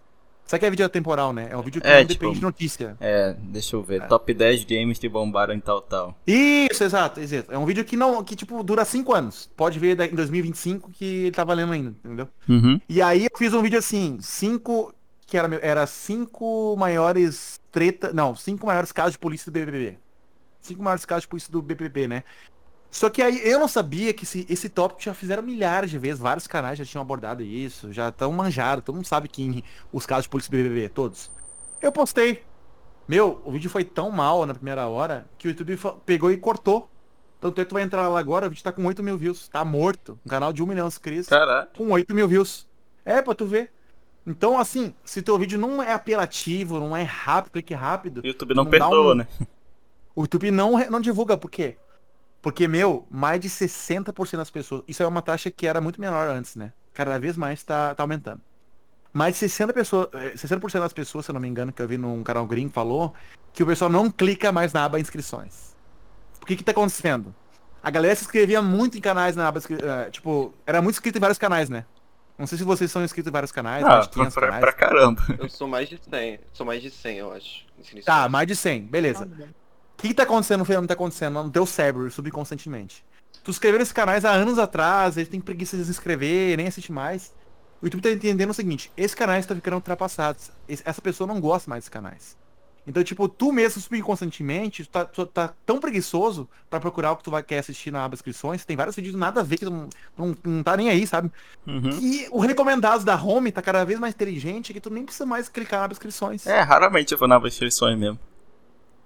Sabe 0.47 0.61
que 0.61 0.67
é 0.67 0.71
vídeo 0.71 0.87
atemporal, 0.87 1.33
né? 1.33 1.49
É 1.51 1.57
um 1.57 1.63
vídeo 1.63 1.83
que 1.83 1.89
É, 1.89 1.99
não 1.99 2.07
tipo, 2.07 2.21
depende 2.21 2.37
de 2.37 2.43
notícia. 2.43 2.97
É, 3.01 3.35
deixa 3.39 3.75
eu 3.75 3.83
ver. 3.83 4.07
Top 4.07 4.33
10 4.33 4.65
games 4.65 4.99
que 4.99 5.09
bombaram 5.09 5.53
em 5.53 5.59
tal 5.59 5.81
tal. 5.81 6.17
Isso, 6.25 6.85
exato, 6.85 7.19
exato. 7.21 7.53
É 7.53 7.59
um 7.59 7.67
vídeo 7.67 7.85
que 7.85 7.97
não, 7.97 8.23
que 8.23 8.37
tipo, 8.37 8.63
dura 8.63 8.85
5 8.85 9.13
anos. 9.13 9.51
Pode 9.57 9.79
ver 9.81 10.01
em 10.01 10.15
2025 10.15 10.91
que 10.93 11.05
ele 11.05 11.33
tá 11.33 11.43
valendo 11.43 11.73
ainda, 11.73 11.95
entendeu? 12.05 12.29
Uhum. 12.49 12.81
E 12.89 13.03
aí 13.03 13.25
eu 13.25 13.31
fiz 13.37 13.53
um 13.53 13.63
vídeo 13.63 13.79
assim, 13.79 14.19
cinco. 14.21 14.95
Que 15.27 15.37
era, 15.37 15.53
era 15.61 15.87
cinco 15.89 16.77
maiores 16.77 17.61
treta. 17.73 18.13
Não, 18.13 18.37
cinco 18.37 18.65
maiores 18.65 18.93
casos 18.93 19.13
de 19.13 19.19
polícia 19.19 19.51
do 19.51 19.55
BBB. 19.55 19.99
Cinco 20.61 20.81
maiores 20.81 21.05
casos 21.05 21.23
de 21.23 21.29
polícia 21.29 21.51
do 21.51 21.61
BBB, 21.61 22.07
né? 22.07 22.23
Só 22.97 23.11
que 23.11 23.21
aí 23.21 23.47
eu 23.47 23.59
não 23.61 23.69
sabia 23.69 24.15
que 24.15 24.25
esse, 24.25 24.47
esse 24.49 24.71
tópico 24.71 25.03
já 25.03 25.13
fizeram 25.13 25.43
milhares 25.43 25.91
de 25.91 25.99
vezes, 25.99 26.19
vários 26.19 26.47
canais 26.47 26.79
já 26.79 26.85
tinham 26.87 27.03
abordado 27.03 27.43
isso, 27.43 27.93
já 27.93 28.09
estão 28.09 28.33
manjados, 28.33 28.83
todo 28.83 28.95
mundo 28.95 29.07
sabe 29.07 29.29
que 29.29 29.63
os 29.93 30.07
casos 30.07 30.23
de 30.23 30.31
polícia 30.31 30.51
BBB, 30.51 30.89
todos. 30.89 31.31
Eu 31.83 31.93
postei. 31.93 32.43
Meu, 33.07 33.43
o 33.45 33.53
vídeo 33.53 33.69
foi 33.69 33.85
tão 33.85 34.11
mal 34.11 34.47
na 34.47 34.55
primeira 34.55 34.87
hora 34.89 35.27
que 35.37 35.47
o 35.47 35.51
YouTube 35.51 35.79
pegou 36.07 36.33
e 36.33 36.39
cortou. 36.39 36.89
Tanto 37.39 37.61
é 37.61 37.65
que 37.65 37.69
tu 37.69 37.75
vai 37.75 37.83
entrar 37.83 38.09
lá 38.09 38.19
agora, 38.19 38.47
o 38.47 38.49
vídeo 38.49 38.65
tá 38.65 38.73
com 38.73 38.83
8 38.87 39.03
mil 39.03 39.19
views. 39.19 39.47
Tá 39.49 39.63
morto. 39.63 40.19
Um 40.25 40.31
canal 40.31 40.51
de 40.51 40.63
1 40.63 40.67
milhão 40.67 40.89
de 40.89 40.95
inscritos 40.95 41.29
Caralho. 41.29 41.69
com 41.77 41.91
8 41.91 42.15
mil 42.15 42.27
views. 42.27 42.67
É, 43.05 43.21
pra 43.21 43.35
tu 43.35 43.45
ver. 43.45 43.71
Então, 44.27 44.59
assim, 44.59 44.95
se 45.05 45.21
teu 45.21 45.39
vídeo 45.39 45.59
não 45.59 45.83
é 45.83 45.93
apelativo, 45.93 46.81
não 46.81 46.97
é 46.97 47.03
rápido, 47.03 47.53
clique 47.53 47.75
rápido, 47.75 48.23
O 48.25 48.27
YouTube 48.27 48.55
não, 48.55 48.65
Não 48.65 48.71
perdoa, 48.71 49.13
um- 49.13 49.17
né? 49.17 49.29
o 50.17 50.23
YouTube 50.23 50.51
não, 50.51 50.79
não 50.91 51.01
divulga. 51.01 51.37
Por 51.37 51.51
quê? 51.51 51.77
Porque, 52.47 52.69
meu, 52.69 53.05
mais 53.11 53.41
de 53.41 53.49
60% 53.51 54.37
das 54.37 54.51
pessoas. 54.53 54.85
Isso 54.87 55.03
é 55.03 55.07
uma 55.09 55.21
taxa 55.21 55.51
que 55.51 55.67
era 55.67 55.81
muito 55.81 56.01
menor 56.01 56.29
antes, 56.29 56.55
né? 56.55 56.73
Cada 56.95 57.19
vez 57.19 57.37
mais 57.37 57.65
tá, 57.65 57.93
tá 57.93 58.05
aumentando. 58.05 58.41
Mais 59.13 59.37
de 59.37 59.45
60%, 59.49 59.73
pessoas, 59.73 60.09
eh, 60.13 60.35
60% 60.37 60.79
das 60.79 60.93
pessoas, 60.93 61.25
se 61.25 61.33
eu 61.33 61.35
não 61.35 61.41
me 61.41 61.49
engano, 61.49 61.73
que 61.73 61.83
eu 61.83 61.89
vi 61.89 61.99
num 61.99 62.23
canal 62.23 62.47
gringo, 62.47 62.71
falou 62.73 63.13
que 63.53 63.65
o 63.65 63.67
pessoal 63.67 63.91
não 63.91 64.09
clica 64.09 64.53
mais 64.53 64.73
na 64.73 64.85
aba 64.85 65.01
inscrições. 65.01 65.75
Por 66.39 66.47
que 66.47 66.55
que 66.55 66.63
tá 66.63 66.71
acontecendo? 66.71 67.35
A 67.83 67.91
galera 67.91 68.15
se 68.15 68.23
inscrevia 68.23 68.63
muito 68.63 68.97
em 68.97 69.01
canais 69.01 69.35
na 69.35 69.49
aba 69.49 69.59
eh, 69.69 70.11
Tipo, 70.13 70.55
era 70.65 70.81
muito 70.81 70.95
inscrito 70.95 71.19
em 71.19 71.21
vários 71.21 71.39
canais, 71.39 71.69
né? 71.69 71.85
Não 72.39 72.47
sei 72.47 72.59
se 72.59 72.63
vocês 72.63 72.93
são 72.93 73.03
inscritos 73.03 73.29
em 73.29 73.33
vários 73.33 73.51
canais, 73.51 73.83
mais 73.83 74.05
Ah, 74.05 74.09
de 74.09 74.11
500 74.11 74.35
pra, 74.35 74.47
canais. 74.47 74.61
pra 74.61 74.73
caramba. 74.73 75.21
Eu 75.37 75.49
sou 75.49 75.67
mais 75.67 75.89
de 75.89 75.99
100. 76.01 76.39
Sou 76.53 76.65
mais 76.65 76.81
de 76.81 76.93
100, 76.93 77.19
eu 77.19 77.33
acho. 77.33 77.67
Tá, 78.05 78.29
mais 78.29 78.47
de 78.47 78.55
100, 78.55 78.83
beleza. 78.83 79.29
O 79.99 80.03
que, 80.03 80.09
que 80.09 80.15
tá 80.15 80.25
acontecendo 80.25 80.59
no 80.59 80.65
fenômeno 80.67 80.87
que 80.87 80.95
tá 80.95 80.95
acontecendo 80.95 81.43
no 81.43 81.51
teu 81.51 81.65
cérebro, 81.65 82.11
subconscientemente? 82.11 83.03
Tu 83.43 83.51
escreveu 83.51 83.79
nesses 83.79 83.93
canais 83.93 84.25
há 84.25 84.31
anos 84.31 84.59
atrás, 84.59 85.17
eles 85.17 85.29
têm 85.29 85.41
preguiça 85.41 85.77
de 85.77 85.85
se 85.85 85.91
inscrever, 85.91 86.57
nem 86.57 86.67
assiste 86.67 86.93
mais. 86.93 87.33
O 87.81 87.87
YouTube 87.87 88.03
tá 88.03 88.11
entendendo 88.11 88.51
o 88.51 88.55
seguinte, 88.55 88.93
esses 88.97 89.15
canais 89.15 89.45
estão 89.45 89.57
ficando 89.57 89.75
ultrapassados. 89.75 90.51
Essa 90.69 91.01
pessoa 91.01 91.27
não 91.27 91.41
gosta 91.41 91.71
mais 91.71 91.81
desses 91.81 91.89
canais. 91.89 92.37
Então, 92.87 93.03
tipo, 93.03 93.29
tu 93.29 93.51
mesmo 93.51 93.81
subconscientemente, 93.81 94.85
tu 94.85 94.91
tá, 94.91 95.05
tu 95.05 95.27
tá 95.27 95.53
tão 95.65 95.81
preguiçoso 95.81 96.49
pra 96.71 96.79
procurar 96.79 97.13
o 97.13 97.17
que 97.17 97.25
tu 97.25 97.31
vai, 97.31 97.43
quer 97.43 97.59
assistir 97.59 97.91
na 97.91 98.05
aba 98.05 98.15
inscrições, 98.15 98.65
tem 98.65 98.77
vários 98.77 98.95
vídeos 98.95 99.17
nada 99.17 99.41
a 99.41 99.43
ver 99.43 99.59
que 99.59 99.65
tu 99.65 99.71
não, 99.71 99.89
não, 100.17 100.37
não 100.45 100.63
tá 100.63 100.77
nem 100.77 100.89
aí, 100.89 101.05
sabe? 101.07 101.33
Uhum. 101.67 101.91
E 102.01 102.29
o 102.31 102.39
recomendado 102.39 103.05
da 103.05 103.21
home 103.21 103.51
tá 103.51 103.61
cada 103.61 103.85
vez 103.85 103.99
mais 103.99 104.15
inteligente 104.15 104.73
que 104.73 104.81
tu 104.81 104.91
nem 104.91 105.05
precisa 105.05 105.27
mais 105.27 105.49
clicar 105.49 105.81
na 105.81 105.87
aba 105.87 105.95
inscrições. 105.95 106.47
É, 106.47 106.61
raramente 106.61 107.11
eu 107.13 107.19
vou 107.19 107.27
nas 107.27 107.43
inscrições 107.45 107.99
mesmo. 107.99 108.21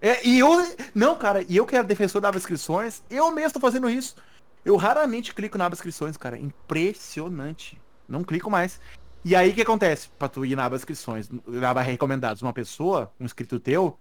É, 0.01 0.27
e 0.27 0.39
eu. 0.39 0.49
Não, 0.95 1.17
cara, 1.17 1.45
e 1.49 1.57
eu 1.57 1.67
que 1.67 1.75
era 1.75 1.85
defensor 1.85 2.21
da 2.21 2.29
aba 2.29 2.39
inscrições, 2.39 3.03
eu 3.11 3.31
mesmo 3.31 3.53
tô 3.53 3.61
fazendo 3.61 3.89
isso. 3.89 4.17
Eu 4.65 4.77
raramente 4.77 5.35
clico 5.35 5.59
na 5.59 5.67
aba 5.67 5.75
inscrições, 5.75 6.17
cara. 6.17 6.39
Impressionante. 6.39 7.81
Não 8.09 8.25
clico 8.25 8.51
mais. 8.51 8.81
E 9.25 9.37
aí 9.37 9.51
o 9.51 9.55
que 9.55 9.63
acontece? 9.63 10.09
Pra 10.19 10.29
tu 10.29 10.45
ir 10.45 10.57
na 10.57 10.65
aba 10.65 10.77
inscrições, 10.77 11.29
na 11.47 11.71
aba 11.71 11.83
recomendados, 11.83 12.43
uma 12.43 12.53
pessoa, 12.53 13.13
um 13.21 13.25
inscrito 13.25 13.61
teu, 13.61 13.99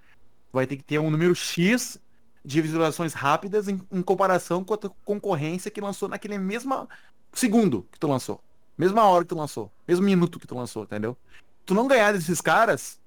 vai 0.52 0.66
ter 0.66 0.78
que 0.78 0.84
ter 0.84 1.00
um 1.00 1.10
número 1.10 1.36
X 1.36 2.00
de 2.44 2.62
visualizações 2.62 3.14
rápidas 3.14 3.68
em, 3.68 3.82
em 3.92 4.02
comparação 4.02 4.64
com 4.64 4.74
a 4.74 4.78
tua 4.78 4.92
concorrência 5.04 5.70
que 5.70 5.82
lançou 5.82 6.08
naquele 6.08 6.38
mesmo 6.38 6.88
segundo 7.34 7.86
que 7.92 8.00
tu 8.00 8.08
lançou. 8.08 8.42
Mesma 8.78 9.04
hora 9.04 9.24
que 9.24 9.30
tu 9.30 9.36
lançou. 9.36 9.72
Mesmo 9.88 10.06
minuto 10.06 10.40
que 10.40 10.48
tu 10.48 10.56
lançou, 10.56 10.84
entendeu? 10.84 11.18
Tu 11.66 11.74
não 11.74 11.88
ganhar 11.88 12.14
desses 12.14 12.40
caras, 12.40 12.99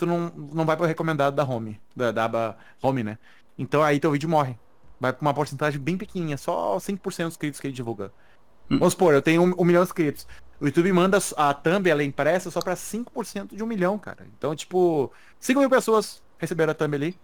tu 0.00 0.06
não, 0.06 0.32
não 0.52 0.64
vai 0.64 0.76
pro 0.76 0.86
recomendado 0.86 1.34
da 1.34 1.44
home, 1.44 1.78
da, 1.94 2.10
da 2.10 2.24
aba 2.24 2.56
home, 2.82 3.04
né? 3.04 3.18
Então 3.58 3.82
aí 3.82 4.00
teu 4.00 4.10
vídeo 4.10 4.28
morre. 4.28 4.58
Vai 4.98 5.12
pra 5.12 5.22
uma 5.22 5.34
porcentagem 5.34 5.80
bem 5.80 5.96
pequenininha, 5.96 6.36
só 6.36 6.76
5% 6.76 7.00
dos 7.00 7.18
inscritos 7.20 7.60
que 7.60 7.66
ele 7.66 7.74
divulga. 7.74 8.12
Hum. 8.70 8.78
Vamos 8.78 8.92
supor, 8.92 9.14
eu 9.14 9.22
tenho 9.22 9.42
um, 9.42 9.54
um 9.58 9.64
milhão 9.64 9.82
de 9.82 9.88
inscritos. 9.88 10.26
O 10.58 10.66
YouTube 10.66 10.92
manda 10.92 11.18
a 11.36 11.54
thumb, 11.54 11.88
ela 11.88 12.02
é 12.02 12.04
impressa 12.04 12.50
só 12.50 12.60
pra 12.60 12.74
5% 12.74 13.54
de 13.54 13.62
um 13.62 13.66
milhão, 13.66 13.98
cara. 13.98 14.26
Então, 14.36 14.54
tipo, 14.54 15.10
5 15.38 15.60
mil 15.60 15.70
pessoas 15.70 16.22
receberam 16.38 16.72
a 16.72 16.74
thumb 16.74 16.94
ali. 16.94 17.18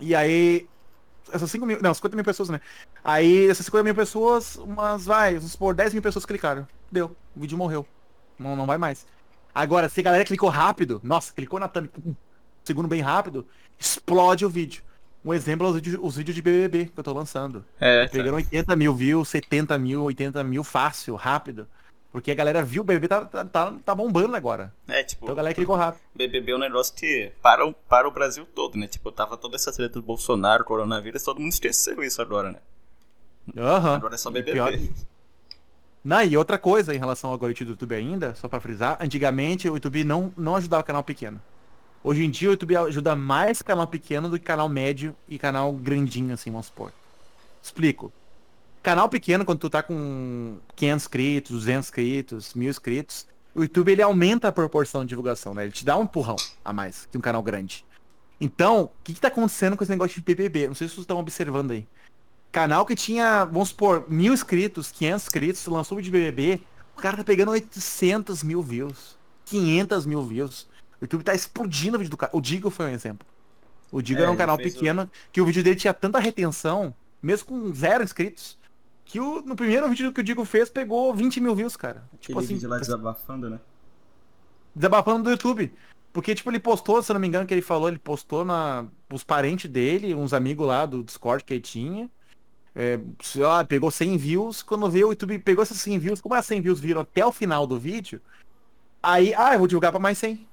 E 0.00 0.14
aí, 0.14 0.68
essas 1.32 1.50
5 1.50 1.64
mil, 1.64 1.78
não, 1.80 1.94
50 1.94 2.14
mil 2.14 2.24
pessoas, 2.24 2.50
né? 2.50 2.60
Aí, 3.02 3.48
essas 3.48 3.64
50 3.66 3.84
mil 3.84 3.94
pessoas, 3.94 4.56
umas, 4.56 5.06
vai, 5.06 5.36
vamos 5.36 5.52
supor, 5.52 5.74
10 5.74 5.94
mil 5.94 6.02
pessoas 6.02 6.26
clicaram. 6.26 6.66
Deu, 6.90 7.16
o 7.34 7.40
vídeo 7.40 7.56
morreu. 7.56 7.86
Não, 8.38 8.54
não 8.54 8.66
vai 8.66 8.76
mais. 8.76 9.06
Agora, 9.54 9.88
se 9.88 10.00
a 10.00 10.02
galera 10.02 10.24
clicou 10.24 10.48
rápido, 10.48 11.00
nossa, 11.04 11.32
clicou 11.32 11.60
na 11.60 11.68
thumb, 11.68 11.88
pum, 11.88 12.14
segundo 12.64 12.88
bem 12.88 13.00
rápido, 13.00 13.46
explode 13.78 14.44
o 14.46 14.48
vídeo. 14.48 14.82
Um 15.24 15.32
exemplo 15.32 15.66
é 15.66 15.70
os 15.70 15.74
vídeos, 15.76 15.98
os 16.02 16.16
vídeos 16.16 16.34
de 16.34 16.42
BBB 16.42 16.86
que 16.86 16.98
eu 16.98 17.04
tô 17.04 17.12
lançando. 17.12 17.64
É, 17.78 18.08
Pegando 18.08 18.34
80 18.36 18.74
mil 18.74 18.94
views, 18.94 19.28
70 19.28 19.78
mil, 19.78 20.02
80 20.04 20.42
mil 20.42 20.64
fácil, 20.64 21.14
rápido. 21.14 21.66
Porque 22.10 22.30
a 22.30 22.34
galera 22.34 22.62
viu 22.62 22.82
o 22.82 22.84
BBB 22.84 23.08
tá, 23.08 23.24
tá, 23.24 23.44
tá, 23.44 23.72
tá 23.84 23.94
bombando 23.94 24.34
agora. 24.36 24.72
é 24.88 25.02
tipo, 25.02 25.24
Então 25.24 25.32
a 25.32 25.36
galera 25.36 25.54
clicou 25.54 25.76
rápido. 25.76 26.02
BBB 26.14 26.52
é 26.52 26.56
um 26.56 26.58
negócio 26.58 26.92
que 26.94 27.30
para 27.40 27.64
o, 27.66 27.72
para 27.72 28.06
o 28.06 28.10
Brasil 28.10 28.44
todo, 28.54 28.76
né? 28.76 28.86
Tipo, 28.86 29.10
tava 29.12 29.36
toda 29.36 29.56
essa 29.56 29.72
treta 29.72 29.94
do 29.94 30.02
Bolsonaro, 30.02 30.64
coronavírus, 30.64 31.22
todo 31.22 31.40
mundo 31.40 31.52
esqueceu 31.52 32.02
isso 32.02 32.20
agora, 32.20 32.50
né? 32.52 32.58
Aham. 33.56 33.94
Agora 33.96 34.14
é 34.14 34.18
só 34.18 34.28
E 34.30 34.32
BBB. 34.34 34.52
pior- 34.52 34.72
Não, 36.04 36.22
e 36.22 36.36
outra 36.36 36.58
coisa 36.58 36.94
em 36.94 36.98
relação 36.98 37.30
ao 37.30 37.34
algoritmo 37.34 37.66
do 37.66 37.70
YouTube 37.72 37.94
ainda, 37.94 38.34
só 38.34 38.48
pra 38.48 38.60
frisar, 38.60 38.98
antigamente 39.00 39.68
o 39.68 39.74
YouTube 39.74 40.02
não, 40.02 40.32
não 40.36 40.56
ajudava 40.56 40.82
canal 40.82 41.04
pequeno. 41.04 41.40
Hoje 42.02 42.24
em 42.24 42.30
dia 42.30 42.48
o 42.48 42.52
YouTube 42.52 42.76
ajuda 42.76 43.14
mais 43.14 43.62
canal 43.62 43.86
pequeno 43.86 44.28
do 44.28 44.36
que 44.36 44.44
canal 44.44 44.68
médio 44.68 45.14
e 45.28 45.38
canal 45.38 45.72
grandinho, 45.72 46.34
assim, 46.34 46.50
vamos 46.50 46.66
supor. 46.66 46.92
Explico. 47.62 48.12
Canal 48.82 49.08
pequeno, 49.08 49.44
quando 49.44 49.60
tu 49.60 49.70
tá 49.70 49.80
com 49.80 50.58
500 50.74 51.04
inscritos, 51.04 51.52
200 51.52 51.86
inscritos, 51.86 52.54
1000 52.54 52.70
inscritos, 52.70 53.26
o 53.54 53.62
YouTube 53.62 53.92
ele 53.92 54.02
aumenta 54.02 54.48
a 54.48 54.52
proporção 54.52 55.02
de 55.02 55.10
divulgação, 55.10 55.54
né? 55.54 55.62
Ele 55.62 55.72
te 55.72 55.84
dá 55.84 55.96
um 55.96 56.02
empurrão 56.02 56.34
a 56.64 56.72
mais 56.72 57.06
que 57.06 57.16
um 57.16 57.20
canal 57.20 57.42
grande. 57.44 57.84
Então, 58.40 58.84
o 58.84 58.90
que 59.04 59.14
que 59.14 59.20
tá 59.20 59.28
acontecendo 59.28 59.76
com 59.76 59.84
esse 59.84 59.92
negócio 59.92 60.16
de 60.16 60.22
BBB? 60.22 60.66
Não 60.66 60.74
sei 60.74 60.88
se 60.88 60.94
vocês 60.94 61.04
estão 61.04 61.20
observando 61.20 61.70
aí. 61.70 61.86
Canal 62.52 62.84
que 62.84 62.94
tinha, 62.94 63.46
vamos 63.46 63.70
supor, 63.70 64.04
mil 64.08 64.32
inscritos, 64.34 64.92
500 64.92 65.22
inscritos, 65.22 65.66
lançou 65.66 65.96
vídeo 65.96 66.12
de 66.12 66.18
BBB, 66.18 66.60
o 66.94 67.00
cara 67.00 67.16
tá 67.16 67.24
pegando 67.24 67.50
800 67.50 68.42
mil 68.42 68.62
views, 68.62 69.16
500 69.46 70.04
mil 70.04 70.22
views. 70.22 70.68
O 71.00 71.04
YouTube 71.04 71.24
tá 71.24 71.34
explodindo 71.34 71.96
o 71.96 71.98
vídeo 71.98 72.10
do 72.10 72.16
cara. 72.16 72.30
O 72.36 72.40
Digo 72.40 72.68
foi 72.68 72.86
um 72.86 72.90
exemplo. 72.90 73.26
O 73.90 74.02
Digo 74.02 74.20
É, 74.20 74.24
era 74.24 74.30
um 74.30 74.36
canal 74.36 74.56
fez 74.58 74.70
o- 74.72 74.74
pequeno 74.74 75.10
que 75.32 75.40
o 75.40 75.46
vídeo 75.46 75.64
dele 75.64 75.76
tinha 75.76 75.94
tanta 75.94 76.18
retenção, 76.18 76.94
mesmo 77.22 77.46
com 77.46 77.74
zero 77.74 78.04
inscritos, 78.04 78.58
que 79.04 79.18
o, 79.18 79.40
no 79.42 79.56
primeiro 79.56 79.88
vídeo 79.88 80.12
que 80.12 80.20
o 80.20 80.24
Digo 80.24 80.44
fez 80.44 80.68
pegou 80.68 81.12
20 81.14 81.40
mil 81.40 81.54
views, 81.54 81.74
cara. 81.76 82.04
Tipo 82.20 82.38
assim, 82.38 82.58
desabafando, 82.58 83.48
né? 83.50 83.60
desabafando 84.74 85.24
do 85.24 85.30
YouTube. 85.30 85.72
Porque, 86.12 86.34
tipo, 86.34 86.50
ele 86.50 86.60
postou, 86.60 87.02
se 87.02 87.10
eu 87.10 87.14
não 87.14 87.20
me 87.20 87.26
engano, 87.26 87.46
que 87.46 87.54
ele 87.54 87.62
falou, 87.62 87.88
ele 87.88 87.98
postou 87.98 88.44
na 88.44 88.86
os 89.10 89.24
parentes 89.24 89.70
dele, 89.70 90.14
uns 90.14 90.34
amigos 90.34 90.66
lá 90.66 90.84
do 90.84 91.02
Discord 91.02 91.42
que 91.44 91.54
ele 91.54 91.60
tinha. 91.62 92.10
É, 92.74 92.98
sei 93.22 93.42
lá, 93.42 93.64
pegou 93.64 93.90
100 93.90 94.16
views. 94.16 94.62
Quando 94.62 94.90
veio 94.90 95.08
o 95.08 95.10
YouTube, 95.10 95.38
pegou 95.40 95.62
essas 95.62 95.78
100 95.78 95.98
views. 95.98 96.20
Como 96.20 96.34
as 96.34 96.46
100 96.46 96.60
views 96.60 96.80
viram 96.80 97.02
até 97.02 97.24
o 97.24 97.32
final 97.32 97.66
do 97.66 97.78
vídeo, 97.78 98.20
aí, 99.02 99.34
ah, 99.34 99.52
eu 99.54 99.58
vou 99.58 99.68
divulgar 99.68 99.90
pra 99.92 100.00
mais 100.00 100.18
100. 100.18 100.46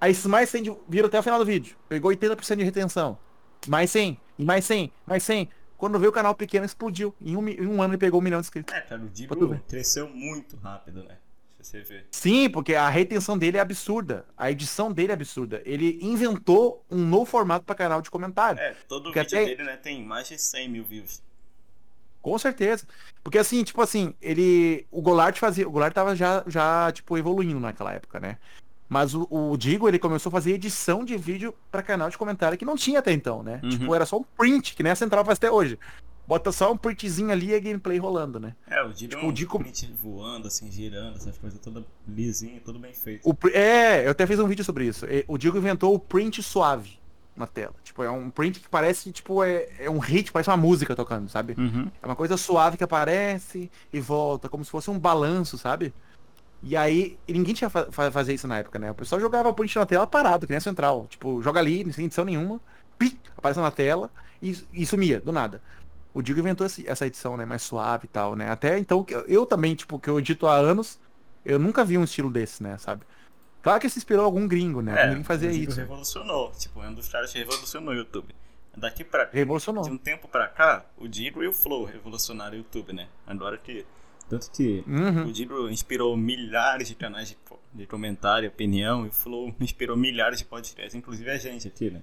Aí 0.00 0.12
esses 0.12 0.26
mais 0.26 0.48
100 0.48 0.76
viram 0.88 1.08
até 1.08 1.18
o 1.18 1.22
final 1.22 1.38
do 1.38 1.44
vídeo. 1.44 1.76
Pegou 1.88 2.10
80% 2.10 2.56
de 2.56 2.64
retenção. 2.64 3.18
Mais 3.66 3.90
100, 3.90 4.18
e 4.38 4.44
mais 4.44 4.64
100, 4.64 4.90
mais 5.06 5.22
100. 5.22 5.48
Quando 5.76 5.98
veio 5.98 6.10
o 6.10 6.14
canal 6.14 6.34
pequeno, 6.34 6.64
explodiu. 6.64 7.14
Em 7.20 7.36
um, 7.36 7.48
em 7.48 7.66
um 7.66 7.82
ano 7.82 7.94
ele 7.94 7.98
pegou 7.98 8.20
um 8.20 8.22
milhão 8.22 8.40
de 8.40 8.46
inscritos. 8.46 8.74
É, 8.74 8.80
cara, 8.82 9.02
o 9.02 9.48
ver. 9.48 9.60
cresceu 9.68 10.08
muito 10.08 10.56
rápido, 10.56 11.04
né? 11.04 11.16
Você 11.62 11.82
vê. 11.82 12.04
Sim, 12.10 12.48
porque 12.48 12.74
a 12.74 12.88
retenção 12.88 13.36
dele 13.36 13.58
é 13.58 13.60
absurda. 13.60 14.24
A 14.36 14.50
edição 14.50 14.90
dele 14.90 15.12
é 15.12 15.14
absurda. 15.14 15.62
Ele 15.64 15.98
inventou 16.00 16.84
um 16.90 17.04
novo 17.04 17.26
formato 17.26 17.64
para 17.66 17.74
canal 17.74 18.00
de 18.00 18.10
comentário. 18.10 18.58
É, 18.60 18.74
todo 18.88 19.04
Porque 19.04 19.20
vídeo 19.20 19.38
até- 19.38 19.46
dele, 19.46 19.64
né, 19.64 19.76
tem 19.76 20.02
mais 20.02 20.28
de 20.28 20.38
100 20.38 20.68
mil 20.68 20.84
views. 20.84 21.22
Com 22.22 22.38
certeza. 22.38 22.86
Porque 23.24 23.38
assim, 23.38 23.62
tipo 23.64 23.80
assim, 23.80 24.14
ele. 24.20 24.86
O 24.90 25.00
Goulart 25.00 25.38
fazia. 25.38 25.66
O 25.66 25.70
Goulart 25.70 25.92
tava 25.94 26.14
já, 26.14 26.42
já 26.46 26.90
tipo, 26.92 27.16
evoluindo 27.16 27.58
naquela 27.60 27.92
época, 27.92 28.20
né? 28.20 28.36
Mas 28.88 29.14
o, 29.14 29.26
o 29.30 29.56
Digo, 29.56 29.88
ele 29.88 29.98
começou 29.98 30.30
a 30.30 30.32
fazer 30.32 30.52
edição 30.52 31.04
de 31.04 31.16
vídeo 31.16 31.54
para 31.70 31.82
canal 31.82 32.10
de 32.10 32.18
comentário 32.18 32.58
que 32.58 32.64
não 32.64 32.74
tinha 32.76 32.98
até 32.98 33.12
então, 33.12 33.42
né? 33.42 33.60
Uhum. 33.62 33.70
Tipo, 33.70 33.94
era 33.94 34.04
só 34.04 34.18
um 34.18 34.24
print, 34.36 34.74
que 34.74 34.82
nem 34.82 34.90
a 34.92 34.96
Central 34.96 35.24
faz 35.24 35.38
até 35.38 35.50
hoje. 35.50 35.78
Bota 36.26 36.52
só 36.52 36.72
um 36.72 36.76
printzinho 36.76 37.30
ali 37.30 37.50
e 37.50 37.54
a 37.54 37.60
gameplay 37.60 37.98
rolando, 37.98 38.38
né? 38.38 38.54
É, 38.68 38.82
o 38.82 38.92
Digo 38.92 39.10
Tipo, 39.12 39.24
é 39.24 39.28
um 39.28 39.32
Digo- 39.32 39.58
print 39.60 39.92
voando, 40.00 40.46
assim, 40.48 40.70
girando, 40.70 41.16
essas 41.16 41.38
coisas 41.38 41.58
toda 41.60 41.84
lisinho, 42.06 42.60
tudo 42.64 42.78
bem 42.78 42.92
feito. 42.92 43.28
O, 43.28 43.34
é, 43.48 44.06
eu 44.06 44.10
até 44.10 44.26
fiz 44.26 44.38
um 44.38 44.46
vídeo 44.46 44.64
sobre 44.64 44.86
isso. 44.86 45.06
O 45.26 45.38
Digo 45.38 45.56
inventou 45.56 45.94
o 45.94 45.98
print 45.98 46.42
suave 46.42 46.98
na 47.36 47.46
tela. 47.46 47.74
Tipo, 47.82 48.02
é 48.02 48.10
um 48.10 48.30
print 48.30 48.60
que 48.60 48.68
parece, 48.68 49.12
tipo, 49.12 49.42
é, 49.42 49.68
é 49.78 49.90
um 49.90 49.98
hit, 49.98 50.30
parece 50.32 50.50
uma 50.50 50.56
música 50.56 50.94
tocando, 50.96 51.28
sabe? 51.28 51.54
Uhum. 51.58 51.90
É 52.02 52.06
uma 52.06 52.16
coisa 52.16 52.36
suave 52.36 52.76
que 52.76 52.84
aparece 52.84 53.70
e 53.92 54.00
volta, 54.00 54.48
como 54.48 54.64
se 54.64 54.70
fosse 54.70 54.90
um 54.90 54.98
balanço, 54.98 55.56
sabe? 55.56 55.94
E 56.62 56.76
aí, 56.76 57.18
e 57.26 57.32
ninguém 57.32 57.54
tinha 57.54 57.70
fa 57.70 57.90
fa- 57.90 58.10
fazer 58.10 58.34
isso 58.34 58.46
na 58.46 58.58
época, 58.58 58.78
né? 58.78 58.90
O 58.90 58.94
pessoal 58.94 59.20
jogava 59.20 59.52
print 59.52 59.76
na 59.76 59.86
tela 59.86 60.06
parado, 60.06 60.46
que 60.46 60.52
nem 60.52 60.58
a 60.58 60.60
central. 60.60 61.06
Tipo, 61.08 61.40
joga 61.42 61.58
ali, 61.60 61.90
sem 61.92 62.04
edição 62.04 62.24
nenhuma, 62.24 62.60
pi, 62.98 63.18
aparece 63.36 63.60
na 63.60 63.70
tela 63.70 64.10
e, 64.42 64.56
e 64.72 64.84
sumia, 64.84 65.20
do 65.20 65.32
nada. 65.32 65.62
O 66.12 66.20
Digo 66.20 66.40
inventou 66.40 66.66
essa 66.66 67.06
edição, 67.06 67.36
né? 67.36 67.46
Mais 67.46 67.62
suave 67.62 68.04
e 68.04 68.08
tal, 68.08 68.34
né? 68.36 68.50
Até 68.50 68.78
então, 68.78 69.06
eu- 69.08 69.24
eu 69.26 69.46
também, 69.46 69.74
tipo, 69.74 69.98
que 69.98 70.10
eu 70.10 70.18
edito 70.18 70.46
há 70.46 70.54
anos, 70.56 71.00
eu 71.44 71.58
nunca 71.58 71.84
vi 71.84 71.96
um 71.96 72.04
estilo 72.04 72.30
desse, 72.30 72.62
né? 72.62 72.76
Sabe? 72.76 73.04
Claro 73.62 73.80
que 73.80 73.88
se 73.88 73.98
inspirou 73.98 74.24
algum 74.24 74.46
gringo, 74.48 74.80
né? 74.80 74.92
É, 74.92 75.00
Algum 75.02 75.10
gringo 75.14 75.26
fazia 75.26 75.48
o 75.50 75.52
isso. 75.52 75.78
revolucionou. 75.78 76.50
Tipo, 76.52 76.82
é 76.82 76.88
um 76.88 76.94
dos 76.94 77.08
caras 77.08 77.32
que 77.32 77.38
revolucionou 77.38 77.92
o 77.92 77.96
YouTube. 77.96 78.34
Daqui 78.76 79.04
pra... 79.04 79.28
Revolucionou. 79.32 79.82
De 79.84 79.90
um 79.90 79.98
tempo 79.98 80.28
pra 80.28 80.46
cá, 80.48 80.84
o 80.96 81.06
Digo 81.08 81.42
e 81.42 81.48
o 81.48 81.52
Flow 81.52 81.84
revolucionaram 81.84 82.54
o 82.54 82.58
YouTube, 82.58 82.92
né? 82.92 83.08
Agora 83.26 83.58
que... 83.58 83.84
Tanto 84.28 84.48
que 84.52 84.84
Uhum. 84.86 85.26
o 85.26 85.32
Digo 85.32 85.68
inspirou 85.68 86.16
milhares 86.16 86.86
de 86.88 86.94
canais 86.94 87.28
de, 87.28 87.36
de 87.74 87.86
comentário, 87.86 88.48
opinião, 88.48 89.04
e 89.04 89.08
o 89.08 89.12
Flow 89.12 89.52
inspirou 89.60 89.96
milhares 89.96 90.38
de 90.38 90.44
podcasts, 90.44 90.94
inclusive 90.94 91.28
a 91.30 91.36
gente 91.36 91.66
aqui, 91.66 91.90
né? 91.90 92.00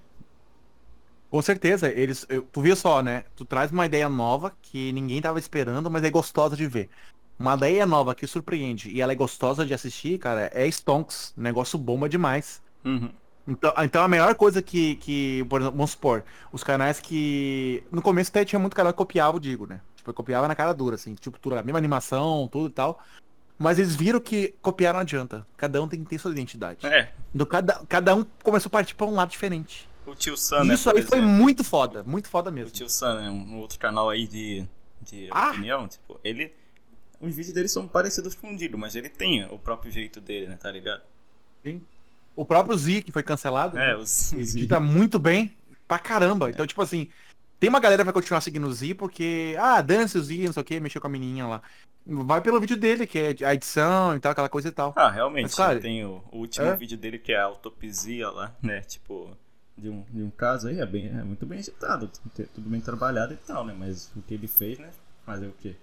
Com 1.30 1.42
certeza, 1.42 1.90
eles. 1.90 2.26
eu- 2.30 2.42
tu 2.44 2.62
viu 2.62 2.76
só, 2.76 3.02
né? 3.02 3.26
Tu 3.36 3.44
traz 3.44 3.72
uma 3.72 3.86
ideia 3.86 4.08
nova 4.08 4.54
que 4.62 4.92
ninguém 4.94 5.22
tava 5.22 5.40
esperando, 5.40 5.90
mas 5.92 6.04
é 6.04 6.10
gostosa 6.10 6.56
de 6.56 6.66
ver. 6.68 6.90
Uma 7.40 7.56
ideia 7.56 7.86
nova 7.86 8.16
que 8.16 8.26
surpreende 8.26 8.90
e 8.90 9.02
ela 9.02 9.12
é 9.12 9.16
gostosa 9.16 9.66
de 9.66 9.74
assistir, 9.74 10.18
cara, 10.18 10.50
é 10.54 10.66
Stonks. 10.68 11.34
Negócio 11.38 11.78
bomba 11.78 12.10
demais. 12.10 12.62
Uhum. 12.84 13.10
Então, 13.48 13.74
então 13.78 14.04
a 14.04 14.08
melhor 14.08 14.34
coisa 14.36 14.62
que, 14.62 14.96
que, 14.96 15.46
por 15.50 15.62
exemplo, 15.62 15.78
vamos 15.78 15.92
supor, 15.92 16.24
os 16.52 16.64
canais 16.64 17.00
que. 17.00 17.84
No 17.92 18.02
começo 18.02 18.30
até 18.30 18.44
tinha 18.44 18.60
muito 18.60 18.76
canal 18.76 18.92
que 18.92 18.98
copiava 18.98 19.38
o 19.38 19.40
Digo, 19.40 19.66
né? 19.68 19.80
Tipo, 19.96 20.12
copiava 20.14 20.48
na 20.48 20.56
cara 20.56 20.74
dura, 20.74 20.96
assim, 20.96 21.14
tipo, 21.16 21.40
tudo, 21.40 21.56
a 21.56 21.64
mesma 21.64 21.78
animação, 21.78 22.48
tudo 22.52 22.68
e 22.70 22.74
tal. 22.74 23.00
Mas 23.58 23.80
eles 23.80 23.96
viram 23.96 24.20
que 24.20 24.54
copiar 24.62 24.94
não 24.94 25.02
adianta. 25.02 25.46
Cada 25.56 25.82
um 25.82 25.88
tem 25.88 26.04
que 26.04 26.10
ter 26.10 26.20
sua 26.20 26.32
identidade. 26.32 26.86
É, 26.86 27.12
Então, 27.34 27.46
cada, 27.48 27.82
cada 27.88 28.16
um 28.16 28.26
começou 28.44 28.68
a 28.68 28.72
partir 28.72 28.94
pra 28.96 29.08
um 29.08 29.16
lado 29.16 29.30
diferente. 29.32 29.88
o 30.06 30.14
Tio 30.14 30.36
Sam, 30.38 30.66
né, 30.66 30.74
Isso 30.74 30.90
aí 30.90 31.02
foi 31.02 31.18
exemplo. 31.20 31.34
muito 31.36 31.64
foda, 31.64 32.04
muito 32.04 32.30
foda 32.30 32.50
O 32.50 32.54
mesmo. 32.54 32.72
Tio 32.72 32.90
Sam 32.90 33.22
é 33.24 33.30
um 33.30 33.58
outro 33.60 33.80
canal 33.80 34.10
aí 34.10 34.28
de, 34.28 34.68
de 35.02 35.28
Ah! 35.32 35.52
opinião, 35.52 35.88
tipo, 35.88 36.20
ele... 36.24 36.54
Os 37.20 37.36
vídeos 37.36 37.54
dele 37.54 37.68
são 37.68 37.88
parecidos 37.88 38.36
com 38.36 38.54
o 38.54 38.58
Digo, 38.58 38.78
mas 38.78 38.96
ele 38.96 39.10
tem 39.10 39.46
o 39.46 39.58
próprio 39.58 39.92
jeito 39.92 40.22
dele, 40.22 40.48
né, 40.48 40.56
tá 40.56 40.72
ligado? 40.72 41.02
O 42.36 42.46
próprio 42.46 42.78
Z, 42.78 43.02
que 43.02 43.12
foi 43.12 43.24
cancelado, 43.24 43.78
É, 43.78 43.92
ele 43.92 44.02
os 44.02 44.34
edita 44.34 44.80
muito 44.80 45.18
bem 45.18 45.56
pra 45.88 45.98
caramba. 45.98 46.50
Então, 46.50 46.68
tipo 46.68 46.82
assim, 46.82 47.10
tem 47.60 47.70
uma 47.70 47.80
galera 47.80 48.04
que 48.04 48.06
vai 48.06 48.14
continuar 48.14 48.42
seguindo 48.42 48.68
o 48.68 48.74
Z 48.74 48.94
porque, 48.94 49.56
ah, 49.60 49.82
dança 49.82 50.20
o 50.20 50.22
Z, 50.22 50.46
não 50.46 50.54
sei 50.54 50.62
o 50.62 50.66
que, 50.66 50.80
mexeu 50.80 51.02
com 51.02 51.08
a 51.08 51.10
menininha 51.10 51.48
lá. 51.48 51.62
Vai 52.06 52.40
pelo 52.40 52.62
vídeo 52.62 52.78
dele, 52.78 53.06
que 53.06 53.20
é 53.20 53.46
a 53.46 53.54
edição 53.54 54.16
e 54.16 54.20
tal, 54.20 54.32
aquela 54.32 54.48
coisa 54.48 54.70
e 54.70 54.72
tal. 54.72 54.94
Ah, 54.96 55.10
realmente, 55.10 55.44
Mas, 55.44 55.56
claro, 55.56 55.82
tem 55.82 56.06
o, 56.06 56.24
o 56.32 56.38
último 56.38 56.68
é? 56.68 56.76
vídeo 56.76 56.98
dele 56.98 57.20
que 57.20 57.34
é 57.34 57.38
a 57.38 57.46
autopsia 57.46 58.30
lá, 58.30 58.56
né, 58.62 58.82
tipo... 58.82 59.36
De 59.78 59.90
um, 59.90 60.04
de 60.10 60.24
um 60.24 60.32
caso 60.32 60.70
aí, 60.70 60.80
é, 60.80 60.86
bem, 60.88 61.08
é 61.08 61.24
muito 61.24 61.46
bem 61.46 61.60
editado, 61.60 62.10
tudo 62.56 62.68
bem 62.68 62.82
trabalhado 62.82 63.34
e 63.34 63.38
tal, 63.38 63.64
né? 63.64 63.76
Mas 63.78 64.12
o 64.16 64.24
que 64.24 64.34
ele 64.34 64.48
fez, 64.48 64.80
né? 64.80 64.90
Fazer 65.24 65.46
o 65.46 65.54
quê? 65.62 65.76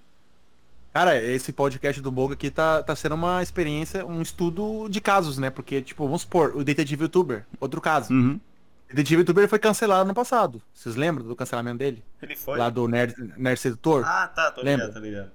Cara, 0.95 1.21
esse 1.21 1.53
podcast 1.53 2.01
do 2.01 2.13
Boga 2.13 2.35
aqui 2.35 2.51
tá, 2.53 2.81
tá 2.81 2.95
sendo 2.95 3.17
uma 3.17 3.43
experiência, 3.43 4.07
um 4.07 4.23
estudo 4.23 4.89
de 4.89 5.01
casos, 5.01 5.39
né? 5.39 5.51
Porque, 5.51 5.83
tipo, 5.83 6.05
vamos 6.05 6.23
supor, 6.23 6.53
o 6.57 6.63
Detetive 6.63 7.03
Youtuber, 7.03 7.45
outro 7.59 7.81
caso. 7.81 8.13
Uhum. 8.13 8.39
O 8.87 8.95
Detetive 8.95 9.23
Youtuber 9.23 9.49
foi 9.49 9.59
cancelado 9.59 10.07
no 10.07 10.15
passado. 10.15 10.63
Vocês 10.73 10.95
lembram 10.95 11.27
do 11.27 11.35
cancelamento 11.35 11.79
dele? 11.79 12.05
Ele 12.23 12.37
foi? 12.37 12.57
Lá 12.57 12.71
do 12.71 12.87
Nerd, 12.87 13.13
Nerd 13.37 13.59
Sedutor? 13.59 14.05
Ah, 14.07 14.29
tá, 14.29 14.53
tô 14.53 14.63
Lembra? 14.63 14.87
ligado, 14.87 14.95
tá 14.95 15.01
ligado. 15.01 15.31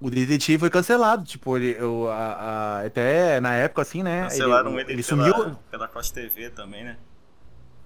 O 0.00 0.10
detetive 0.10 0.58
foi 0.58 0.68
cancelado, 0.68 1.24
tipo, 1.24 1.56
ele, 1.56 1.80
o, 1.82 2.08
a, 2.08 2.16
a- 2.16 2.84
até 2.84 3.40
na 3.40 3.54
época, 3.54 3.80
assim, 3.82 4.02
né? 4.02 4.24
Cancelaram 4.24 4.72
ele, 4.72 4.80
ele, 4.80 4.92
ele 4.94 5.02
pela, 5.04 5.32
sumiu 5.32 5.56
pela 5.70 5.88
Cross 5.88 6.10
TV 6.10 6.50
também, 6.50 6.84
né? 6.84 6.96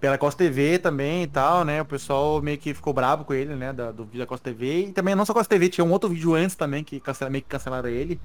Pela 0.01 0.17
Costa 0.17 0.43
TV 0.43 0.79
também 0.79 1.25
e 1.25 1.27
tal, 1.27 1.65
né? 1.65 1.83
O 1.83 1.85
pessoal 1.85 2.41
meio 2.41 2.57
que 2.57 2.73
ficou 2.73 2.93
bravo 2.93 3.25
com 3.25 3.35
ele, 3.35 3.55
né? 3.55 3.73
Da, 3.73 3.93
do 3.93 4.05
vídeo 4.05 4.21
da 4.21 4.27
Costa 4.27 4.51
TV. 4.51 4.87
E 4.87 4.93
também 4.93 5.15
não 5.15 5.27
só 5.27 5.35
Costa 5.35 5.55
TV, 5.55 5.69
tinha 5.69 5.85
um 5.85 5.93
outro 5.93 6.09
vídeo 6.09 6.35
antes 6.35 6.57
também 6.57 6.83
que 6.83 6.99
cancela, 6.99 7.31
meio 7.31 7.43
que 7.43 7.49
cancelaram 7.49 7.89
ele. 7.89 8.19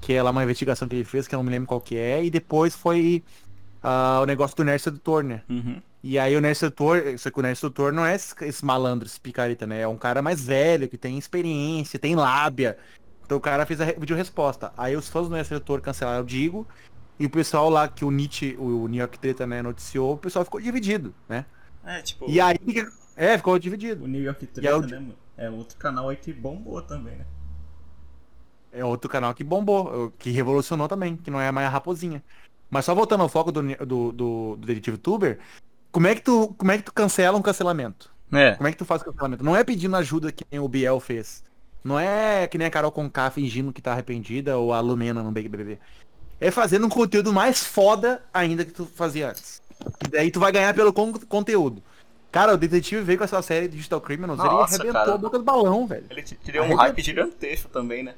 Que 0.00 0.12
é 0.12 0.22
lá 0.22 0.30
uma 0.30 0.44
investigação 0.44 0.86
que 0.86 0.94
ele 0.94 1.04
fez, 1.04 1.26
que 1.26 1.34
eu 1.34 1.38
não 1.38 1.44
me 1.44 1.50
lembro 1.50 1.66
qual 1.66 1.80
que 1.80 1.96
é. 1.96 2.24
E 2.24 2.30
depois 2.30 2.76
foi 2.76 3.24
ah, 3.82 4.20
o 4.22 4.26
negócio 4.26 4.56
do 4.56 4.62
Nerd 4.62 4.80
Sedutor, 4.80 5.24
né? 5.24 5.42
Uhum. 5.48 5.82
E 6.04 6.18
aí 6.20 6.36
o 6.36 6.40
Nerd 6.40 6.56
Sedutor, 6.56 7.02
só 7.18 7.30
que 7.30 7.40
o 7.40 7.42
Nerd 7.42 7.58
Sedutor 7.58 7.92
não 7.92 8.06
é 8.06 8.14
esse, 8.14 8.32
esse 8.42 8.64
malandro, 8.64 9.08
esse 9.08 9.20
picareta, 9.20 9.66
né? 9.66 9.80
É 9.80 9.88
um 9.88 9.96
cara 9.96 10.22
mais 10.22 10.44
velho, 10.44 10.88
que 10.88 10.96
tem 10.96 11.18
experiência, 11.18 11.98
tem 11.98 12.14
lábia. 12.14 12.78
Então 13.26 13.36
o 13.36 13.40
cara 13.40 13.66
fez 13.66 13.80
a 13.80 13.86
vídeo 13.86 14.16
resposta. 14.16 14.72
Aí 14.76 14.94
os 14.94 15.08
fãs 15.08 15.26
do 15.26 15.34
Nerd 15.34 15.48
Sedutor 15.48 15.80
cancelaram 15.80 16.22
o 16.22 16.26
Digo. 16.26 16.64
E 17.18 17.26
o 17.26 17.30
pessoal 17.30 17.68
lá 17.68 17.88
que 17.88 18.04
o 18.04 18.10
Nietzsche, 18.10 18.56
o 18.58 18.86
New 18.88 19.00
York 19.00 19.18
Treta, 19.18 19.46
né, 19.46 19.62
noticiou, 19.62 20.14
o 20.14 20.18
pessoal 20.18 20.44
ficou 20.44 20.60
dividido, 20.60 21.14
né? 21.28 21.46
É, 21.84 22.02
tipo, 22.02 22.26
E 22.26 22.40
aí, 22.40 22.56
é, 23.16 23.36
ficou 23.36 23.58
dividido. 23.58 24.04
o 24.04 24.08
New 24.08 24.22
York 24.22 24.44
E 24.44 24.46
Treta, 24.48 24.68
é 24.68 24.74
o- 24.76 24.82
né, 24.82 24.98
mano? 24.98 25.18
É 25.36 25.48
outro 25.50 25.76
canal 25.78 26.08
aí 26.08 26.16
que 26.16 26.32
bombou 26.32 26.82
também, 26.82 27.16
né? 27.16 27.26
É 28.70 28.84
outro 28.84 29.10
canal 29.10 29.34
que 29.34 29.42
bombou, 29.44 30.10
que 30.12 30.30
revolucionou 30.30 30.88
também, 30.88 31.16
que 31.16 31.30
não 31.30 31.40
é 31.40 31.50
mais 31.50 31.66
a 31.66 31.70
raposinha. 31.70 32.22
Mas 32.70 32.84
só 32.84 32.94
voltando 32.94 33.22
ao 33.22 33.28
foco 33.28 33.50
do, 33.50 33.62
do, 33.86 34.12
do, 34.12 34.56
do 34.56 34.66
Detetive 34.66 34.98
Tuber, 34.98 35.40
como 35.90 36.06
é, 36.06 36.14
que 36.14 36.22
tu, 36.22 36.54
como 36.54 36.70
é 36.72 36.78
que 36.78 36.84
tu 36.84 36.92
cancela 36.92 37.38
um 37.38 37.42
cancelamento? 37.42 38.14
É. 38.32 38.58
Como 38.58 38.68
é 38.68 38.72
que 38.72 38.78
tu 38.78 38.84
faz 38.84 39.02
o 39.02 39.06
cancelamento? 39.06 39.44
Não 39.44 39.56
é 39.56 39.64
pedindo 39.64 39.96
ajuda 39.96 40.32
que 40.32 40.44
nem 40.50 40.60
o 40.60 40.68
Biel 40.68 41.00
fez. 41.00 41.44
Não 41.84 41.98
é 41.98 42.46
que 42.48 42.58
nem 42.58 42.66
a 42.66 42.70
Carol 42.70 42.92
Conká 42.92 43.30
fingindo 43.30 43.72
que 43.72 43.80
tá 43.82 43.92
arrependida 43.92 44.58
ou 44.58 44.72
a 44.72 44.80
Lumena 44.80 45.22
no 45.22 45.32
Big 45.32 45.48
BBB. 45.48 45.80
É 46.40 46.50
fazendo 46.50 46.86
um 46.86 46.90
conteúdo 46.90 47.32
mais 47.32 47.64
foda 47.64 48.22
ainda 48.32 48.64
que 48.64 48.72
tu 48.72 48.86
fazia 48.86 49.30
antes. 49.30 49.60
E 50.04 50.08
daí 50.08 50.30
tu 50.30 50.40
vai 50.40 50.52
ganhar 50.52 50.72
pelo 50.74 50.92
con- 50.92 51.12
conteúdo. 51.12 51.82
Cara, 52.30 52.54
o 52.54 52.56
detetive 52.58 53.02
veio 53.02 53.18
com 53.18 53.24
essa 53.24 53.40
série 53.40 53.68
Digital 53.68 54.00
Criminals, 54.00 54.38
ele 54.38 54.48
Nossa, 54.48 54.74
arrebentou 54.74 55.00
cara. 55.00 55.14
a 55.14 55.18
boca 55.18 55.38
do 55.38 55.44
balão, 55.44 55.86
velho. 55.86 56.06
Ele 56.10 56.22
criou 56.22 56.66
um 56.66 56.74
hype 56.74 57.02
gigantesco 57.02 57.68
também, 57.70 58.02
né? 58.02 58.14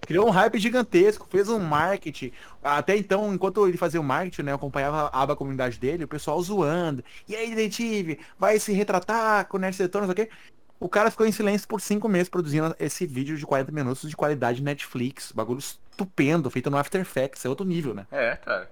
Criou 0.00 0.26
um 0.26 0.30
hype 0.30 0.58
gigantesco, 0.58 1.26
fez 1.30 1.48
um 1.48 1.58
marketing. 1.58 2.32
Até 2.62 2.96
então, 2.96 3.32
enquanto 3.32 3.66
ele 3.66 3.76
fazia 3.76 4.00
o 4.00 4.04
marketing, 4.04 4.42
né, 4.42 4.52
eu 4.52 4.56
acompanhava 4.56 5.10
a 5.12 5.22
aba 5.22 5.36
comunidade 5.36 5.78
dele, 5.78 6.04
o 6.04 6.08
pessoal 6.08 6.40
zoando. 6.42 7.04
E 7.28 7.34
aí, 7.36 7.54
detetive, 7.54 8.18
vai 8.38 8.58
se 8.58 8.72
retratar 8.72 9.46
com 9.46 9.56
o 9.56 9.60
Nerd 9.60 9.76
Setor, 9.76 10.02
não 10.02 10.12
sei 10.12 10.24
o 10.24 10.26
quê. 10.26 10.32
O 10.80 10.88
cara 10.88 11.10
ficou 11.10 11.26
em 11.26 11.32
silêncio 11.32 11.66
por 11.66 11.80
cinco 11.80 12.08
meses 12.08 12.28
produzindo 12.28 12.74
esse 12.78 13.06
vídeo 13.06 13.36
de 13.36 13.44
40 13.44 13.72
minutos 13.72 14.08
de 14.08 14.16
qualidade 14.16 14.62
Netflix. 14.62 15.32
Bagulho 15.32 15.58
estupendo, 15.58 16.50
feito 16.50 16.70
no 16.70 16.76
After 16.76 17.00
Effects, 17.00 17.44
é 17.44 17.48
outro 17.48 17.66
nível, 17.66 17.94
né? 17.94 18.06
É, 18.12 18.36
cara. 18.36 18.70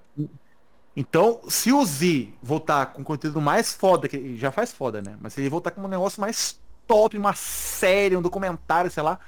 Então, 0.97 1.41
se 1.49 1.73
o 1.73 1.85
Z 1.85 2.29
voltar 2.43 2.87
com 2.87 3.05
conteúdo 3.05 3.41
mais 3.41 3.75
foda, 3.75 4.09
que 4.09 4.37
já 4.37 4.51
faz 4.51 4.73
foda, 4.73 5.03
né? 5.03 5.17
Mas 5.21 5.35
se 5.35 5.41
ele 5.41 5.51
voltar 5.51 5.73
com 5.73 5.83
um 5.83 5.89
negócio 5.89 6.21
mais 6.21 6.59
top, 6.87 7.19
uma 7.19 7.35
série, 7.35 8.17
um 8.17 8.23
documentário, 8.23 8.91
sei 8.91 9.03
lá, 9.03 9.19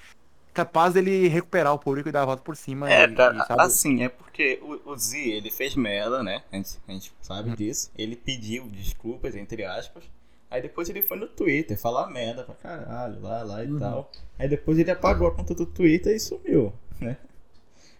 capaz 0.55 0.95
dele 0.95 1.29
recuperar 1.29 1.75
o 1.75 1.79
público 1.79 2.09
e 2.09 2.13
dar 2.13 2.23
a 2.23 2.27
volta 2.27 2.43
por 2.43 2.57
cima. 2.57 2.91
É, 2.91 3.05
e, 3.05 3.15
cara, 3.15 3.37
e, 3.37 3.61
assim, 3.61 4.03
é 4.03 4.09
porque 4.09 4.59
o, 4.63 4.93
o 4.93 4.97
Z, 4.97 5.19
ele 5.19 5.51
fez 5.51 5.75
merda, 5.75 6.23
né? 6.23 6.43
A 6.51 6.57
gente, 6.57 6.79
a 6.87 6.93
gente 6.93 7.13
sabe 7.21 7.55
disso. 7.55 7.91
Ele 7.97 8.17
pediu 8.17 8.67
desculpas, 8.69 9.37
entre 9.37 9.65
aspas. 9.65 10.05
Aí 10.51 10.63
depois 10.63 10.89
ele 10.89 11.03
foi 11.03 11.19
no 11.19 11.27
Twitter 11.27 11.79
falar 11.79 12.09
merda 12.09 12.43
pra 12.43 12.55
caralho, 12.55 13.21
lá, 13.21 13.43
lá 13.43 13.65
e 13.65 13.71
Uhum. 13.71 13.79
tal. 13.79 14.11
Aí 14.39 14.49
depois 14.49 14.79
ele 14.79 14.91
apagou 14.91 15.29
a 15.29 15.35
conta 15.35 15.55
do 15.55 15.67
Twitter 15.67 16.15
e 16.15 16.21
sumiu, 16.21 16.73
né? 17.01 17.17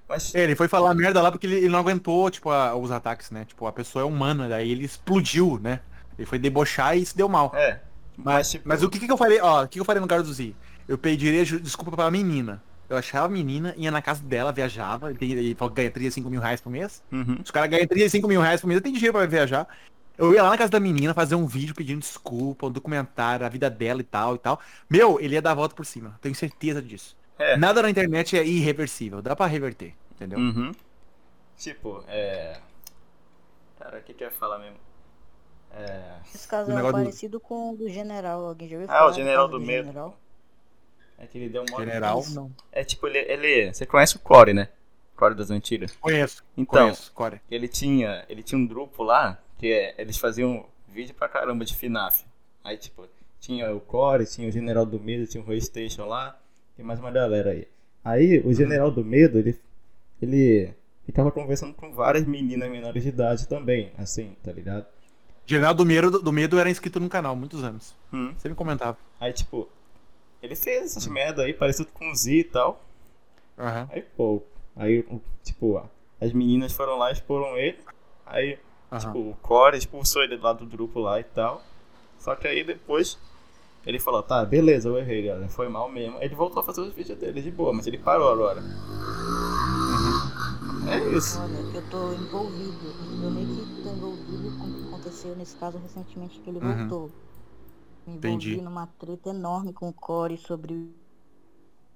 Mas, 0.09 0.35
É, 0.35 0.43
ele 0.45 0.57
foi 0.57 0.69
falar 0.69 0.95
merda 0.95 1.21
lá 1.21 1.31
porque 1.31 1.47
ele, 1.47 1.57
ele 1.57 1.69
não 1.69 1.79
aguentou, 1.81 2.31
tipo, 2.31 2.49
a- 2.51 2.75
os 2.75 2.91
ataques, 2.91 3.31
né? 3.31 3.45
Tipo, 3.45 3.67
a 3.67 3.73
pessoa 3.73 4.03
é 4.03 4.07
humana, 4.07 4.49
daí 4.49 4.71
ele 4.71 4.85
explodiu, 4.85 5.59
né? 5.63 5.81
Ele 6.19 6.25
foi 6.27 6.39
debochar 6.39 6.97
e 6.97 7.05
se 7.05 7.17
deu 7.17 7.29
mal. 7.29 7.53
é. 7.55 7.81
Mas, 8.21 8.51
tipo, 8.51 8.69
mas 8.69 8.83
o 8.83 8.91
que, 8.91 8.99
que 8.99 9.13
eu 9.13 9.17
falei, 9.17 9.41
ó, 9.41 9.63
o 9.63 9.69
que 9.69 9.75
que 9.75 9.81
eu 9.81 9.85
falei 9.85 10.01
no 10.01 10.09
caso 10.09 10.25
do 10.25 10.33
Z? 10.33 10.53
Eu 10.89 10.99
pediria 10.99 11.45
desculpa 11.45 11.93
pra 11.95 12.11
menina. 12.11 12.61
eu 12.89 12.97
achava 12.97 13.27
a 13.27 13.29
menina, 13.29 13.75
ia 13.77 13.91
na 13.91 14.01
casa 14.03 14.23
dela, 14.25 14.51
viajava, 14.51 15.13
e 15.13 15.51
e 15.51 15.55
falou 15.55 15.71
que 15.73 15.77
ganha 15.83 15.91
35 15.91 16.29
mil 16.31 16.41
reais 16.41 16.59
por 16.61 16.71
mês. 16.71 17.03
Uhum. 17.13 17.37
Os 17.45 17.51
caras 17.51 17.69
ganham 17.71 17.87
35 17.87 18.27
mil 18.27 18.41
reais 18.41 18.61
por 18.63 18.67
mês, 18.67 18.79
eu 18.79 18.83
tenho 18.83 18.95
dinheiro 18.95 19.13
pra 19.17 19.27
viajar. 19.27 19.69
Eu 20.19 20.35
ia 20.35 20.43
lá 20.43 20.51
na 20.51 20.59
casa 20.59 20.71
da 20.71 20.81
menina 20.81 21.15
fazer 21.15 21.37
um 21.37 21.47
vídeo 21.47 21.75
pedindo 21.75 22.01
desculpa, 22.01 22.67
um 22.67 22.71
documentário, 22.73 23.47
a 23.47 23.49
vida 23.49 23.71
dela 23.71 24.01
e 24.01 24.05
tal 24.05 24.35
e 24.35 24.39
tal. 24.39 24.61
Meu, 24.91 25.21
ele 25.21 25.35
ia 25.35 25.43
dar 25.43 25.53
a 25.53 25.55
volta 25.55 25.75
por 25.75 25.87
cima, 25.87 26.19
tenho 26.21 26.35
certeza 26.35 26.83
disso. 26.83 27.17
É. 27.39 27.57
Nada 27.57 27.81
na 27.83 27.89
internet 27.89 28.37
é 28.37 28.45
irreversível, 28.45 29.23
dá 29.23 29.37
pra 29.37 29.47
reverter, 29.47 29.95
entendeu? 30.11 30.39
Uhum. 30.41 30.73
Tipo, 31.57 32.03
é. 32.09 32.61
Cara, 33.79 33.99
o 33.99 34.03
que 34.03 34.13
que 34.13 34.25
eu 34.25 34.29
ia 34.29 34.35
falar 34.35 34.59
mesmo? 34.59 34.77
É. 35.73 36.15
Esse 36.35 36.49
caso 36.49 36.71
é 36.73 36.75
negócio 36.75 36.97
do- 36.97 37.03
parecido 37.05 37.39
com 37.41 37.73
o 37.73 37.77
do 37.77 37.89
general. 37.89 38.45
Alguém 38.47 38.69
já 38.69 38.77
ouviu 38.77 38.91
Ah, 38.91 39.07
o 39.07 39.13
general 39.13 39.47
caso 39.49 39.59
do 39.61 39.65
medo. 39.65 39.87
general? 39.87 40.19
É 41.17 41.27
que 41.27 41.39
ele 41.39 41.49
deu 41.49 41.65
uma. 41.69 41.79
General, 41.79 42.25
não. 42.31 42.51
É 42.73 42.83
tipo, 42.83 43.07
ele, 43.07 43.19
ele. 43.19 43.73
Você 43.73 43.87
conhece 43.87 44.17
o 44.17 44.19
Core, 44.21 44.53
né? 44.55 44.69
Core 45.17 45.35
das 45.35 45.51
antigas. 45.51 45.97
Conheço, 45.97 46.45
Então, 46.57 46.85
conheço, 46.85 47.13
Core. 47.13 47.41
ele 47.51 47.69
tinha. 47.69 48.25
Ele 48.29 48.43
tinha 48.43 48.59
um 48.59 48.67
grupo 48.67 49.03
lá 49.03 49.39
que 49.59 49.73
é, 49.73 49.95
eles 49.99 50.17
faziam 50.17 50.65
vídeo 50.89 51.15
pra 51.15 51.29
caramba 51.29 51.65
de 51.65 51.75
FNAF. 51.75 52.25
Aí, 52.65 52.77
tipo, 52.77 53.07
tinha 53.41 53.75
o 53.75 53.81
Core, 53.81 54.27
tinha 54.27 54.49
o 54.49 54.53
General 54.53 54.87
do 54.87 54.99
Medo, 54.99 55.27
tinha 55.27 55.43
o 55.43 55.47
Roystation 55.47 56.07
lá, 56.07 56.39
tem 56.77 56.85
mais 56.85 56.99
uma 56.99 57.11
galera 57.11 57.51
aí. 57.51 57.67
Aí, 58.05 58.41
o 58.45 58.53
General 58.55 58.91
do 58.91 59.05
Medo, 59.05 59.39
ele. 59.39 59.59
Ele 60.21 60.75
ficava 61.05 61.31
conversando 61.31 61.73
com 61.75 61.93
várias 61.93 62.25
meninas 62.27 62.69
menores 62.71 63.03
de 63.03 63.09
idade 63.09 63.47
também, 63.47 63.93
assim, 63.97 64.37
tá 64.43 64.53
ligado? 64.53 64.85
General 65.47 65.73
do 65.73 65.87
Medo, 65.87 66.21
do 66.21 66.33
Medo 66.33 66.59
era 66.59 66.69
inscrito 66.69 67.01
no 67.01 67.09
canal, 67.09 67.35
muitos 67.35 67.63
anos. 67.63 67.95
Hum. 68.13 68.35
Você 68.37 68.49
me 68.49 68.55
comentava. 68.55 68.99
Aí, 69.19 69.33
tipo, 69.33 69.69
ele 70.43 70.55
fez 70.55 70.85
essas 70.85 71.07
merda 71.07 71.43
aí, 71.43 71.55
parecido 71.55 71.89
com 71.93 72.11
o 72.11 72.15
Z 72.15 72.33
e 72.33 72.45
tal. 72.45 72.85
Aham, 73.57 73.89
Aí, 73.91 74.03
pô, 74.17 74.43
aí, 74.77 75.05
tipo, 75.43 75.83
as 76.21 76.33
meninas 76.33 76.73
foram 76.73 76.99
lá 76.99 77.11
e 77.11 77.15
exporam 77.15 77.57
ele. 77.57 77.79
Aí, 78.27 78.59
tipo, 78.97 79.19
o 79.19 79.37
Core 79.43 79.77
expulsou 79.77 80.23
ele 80.23 80.37
lá 80.37 80.53
do 80.53 80.67
grupo 80.67 81.01
lá 81.01 81.21
e 81.21 81.25
tal. 81.25 81.63
Só 82.19 82.35
que 82.35 82.47
aí 82.49 82.65
depois 82.65 83.19
ele 83.87 83.99
falou, 83.99 84.23
tá, 84.23 84.45
beleza, 84.45 84.89
eu 84.89 84.99
errei, 84.99 85.23
galera, 85.27 85.49
foi 85.49 85.69
mal 85.69 85.89
mesmo. 85.91 86.19
Ele 86.21 86.35
voltou 86.35 86.61
a 86.61 86.65
fazer 86.65 86.81
os 86.81 86.93
vídeos 86.93 87.19
dele 87.19 87.41
de 87.43 87.51
boa, 87.51 87.73
mas 87.73 87.87
ele 87.87 87.99
parou 87.99 88.31
agora. 88.33 88.63
É 90.91 91.17
isso. 91.17 91.39
Olha, 91.41 91.77
eu 91.77 91.91
tô 91.91 92.13
envolvido. 92.13 92.89
Eu 93.23 93.31
meio 93.31 93.47
que 93.47 93.83
tô 93.83 93.91
envolvido 93.91 94.59
com 94.59 94.65
o 94.67 94.75
que 94.75 94.89
aconteceu 94.89 95.37
nesse 95.37 95.57
caso 95.57 95.79
recentemente 95.79 96.41
que 96.41 96.51
ele 96.51 96.59
Uhum. 96.61 96.89
voltou. 96.89 97.11
Me 98.07 98.15
envolvi 98.15 98.27
Entendi. 98.29 98.61
numa 98.61 98.87
treta 98.87 99.31
enorme 99.31 99.73
com 99.73 99.89
o 99.89 99.93
Core 99.93 100.37
sobre. 100.39 100.91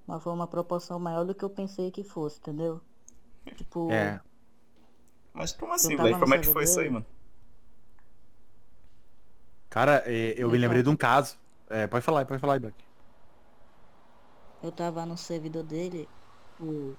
Mas 0.06 0.22
foi 0.22 0.32
uma 0.32 0.46
proporção 0.46 0.98
maior 0.98 1.24
do 1.24 1.34
que 1.34 1.44
eu 1.44 1.50
pensei 1.50 1.90
que 1.90 2.04
fosse, 2.04 2.38
entendeu? 2.38 2.80
Tipo, 3.56 3.90
É. 3.90 4.20
Mas 5.32 5.52
como 5.52 5.72
assim, 5.74 5.96
tava 5.96 6.08
velho? 6.08 6.20
Como 6.20 6.34
é 6.34 6.38
que 6.38 6.46
foi 6.46 6.64
isso 6.64 6.80
aí, 6.80 6.90
mano? 6.90 7.06
Cara, 9.70 10.02
é, 10.06 10.34
eu 10.36 10.50
me 10.50 10.58
Então. 10.58 10.60
lembrei 10.60 10.82
de 10.82 10.88
um 10.88 10.96
caso. 10.96 11.36
É, 11.68 11.86
pode 11.86 12.04
falar, 12.04 12.24
pode 12.26 12.40
falar 12.40 12.54
aí, 12.54 12.60
Beck. 12.60 12.74
eu 14.62 14.72
tava 14.72 15.04
no 15.06 15.16
servidor 15.16 15.62
dele, 15.64 16.08
o. 16.58 16.94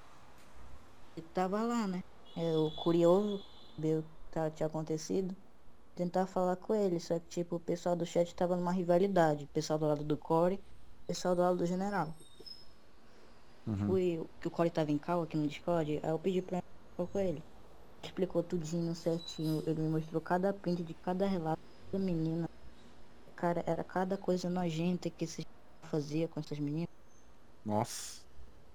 Ele 1.16 1.28
tava 1.28 1.62
lá, 1.62 1.86
né? 1.88 2.00
É, 2.36 2.56
o 2.56 2.70
curioso, 2.70 3.44
ver 3.76 3.98
o 4.00 4.02
que 4.02 4.08
tá- 4.30 4.50
tinha 4.50 4.66
acontecido. 4.66 5.36
Tentar 5.94 6.26
falar 6.26 6.56
com 6.56 6.74
ele, 6.74 7.00
só 7.00 7.18
que 7.20 7.26
tipo, 7.28 7.56
o 7.56 7.60
pessoal 7.60 7.96
do 7.96 8.06
chat 8.06 8.34
tava 8.34 8.56
numa 8.56 8.72
rivalidade. 8.72 9.44
O 9.44 9.48
pessoal 9.48 9.78
do 9.78 9.86
lado 9.86 10.04
do 10.04 10.18
Core, 10.18 10.56
o 10.56 11.06
pessoal 11.08 11.34
do 11.36 11.42
lado 11.42 11.58
do 11.58 11.66
general. 11.66 12.14
Uhum. 13.66 13.76
Fui, 13.86 14.28
que 14.40 14.48
o 14.48 14.50
Core 14.50 14.70
tava 14.70 14.90
em 14.90 14.98
cal 14.98 15.22
aqui 15.22 15.36
no 15.36 15.46
Discord, 15.46 16.00
aí 16.02 16.10
eu 16.10 16.18
pedi 16.18 16.42
pra 16.42 16.58
ele 16.58 16.66
falar 16.96 17.08
com 17.08 17.18
ele. 17.18 17.44
Explicou 18.04 18.42
tudinho 18.42 18.94
certinho, 18.94 19.62
ele 19.66 19.80
me 19.80 19.88
mostrou 19.88 20.20
cada 20.20 20.52
print 20.52 20.82
de 20.82 20.94
cada 20.94 21.26
relato 21.26 21.60
da 21.92 21.98
menina. 21.98 22.48
Cara, 23.34 23.62
era 23.66 23.82
cada 23.82 24.16
coisa 24.16 24.48
nojenta 24.50 25.10
que 25.10 25.24
esse 25.24 25.46
fazia 25.82 26.28
com 26.28 26.38
essas 26.38 26.58
meninas. 26.58 26.88
Nossa, 27.64 28.20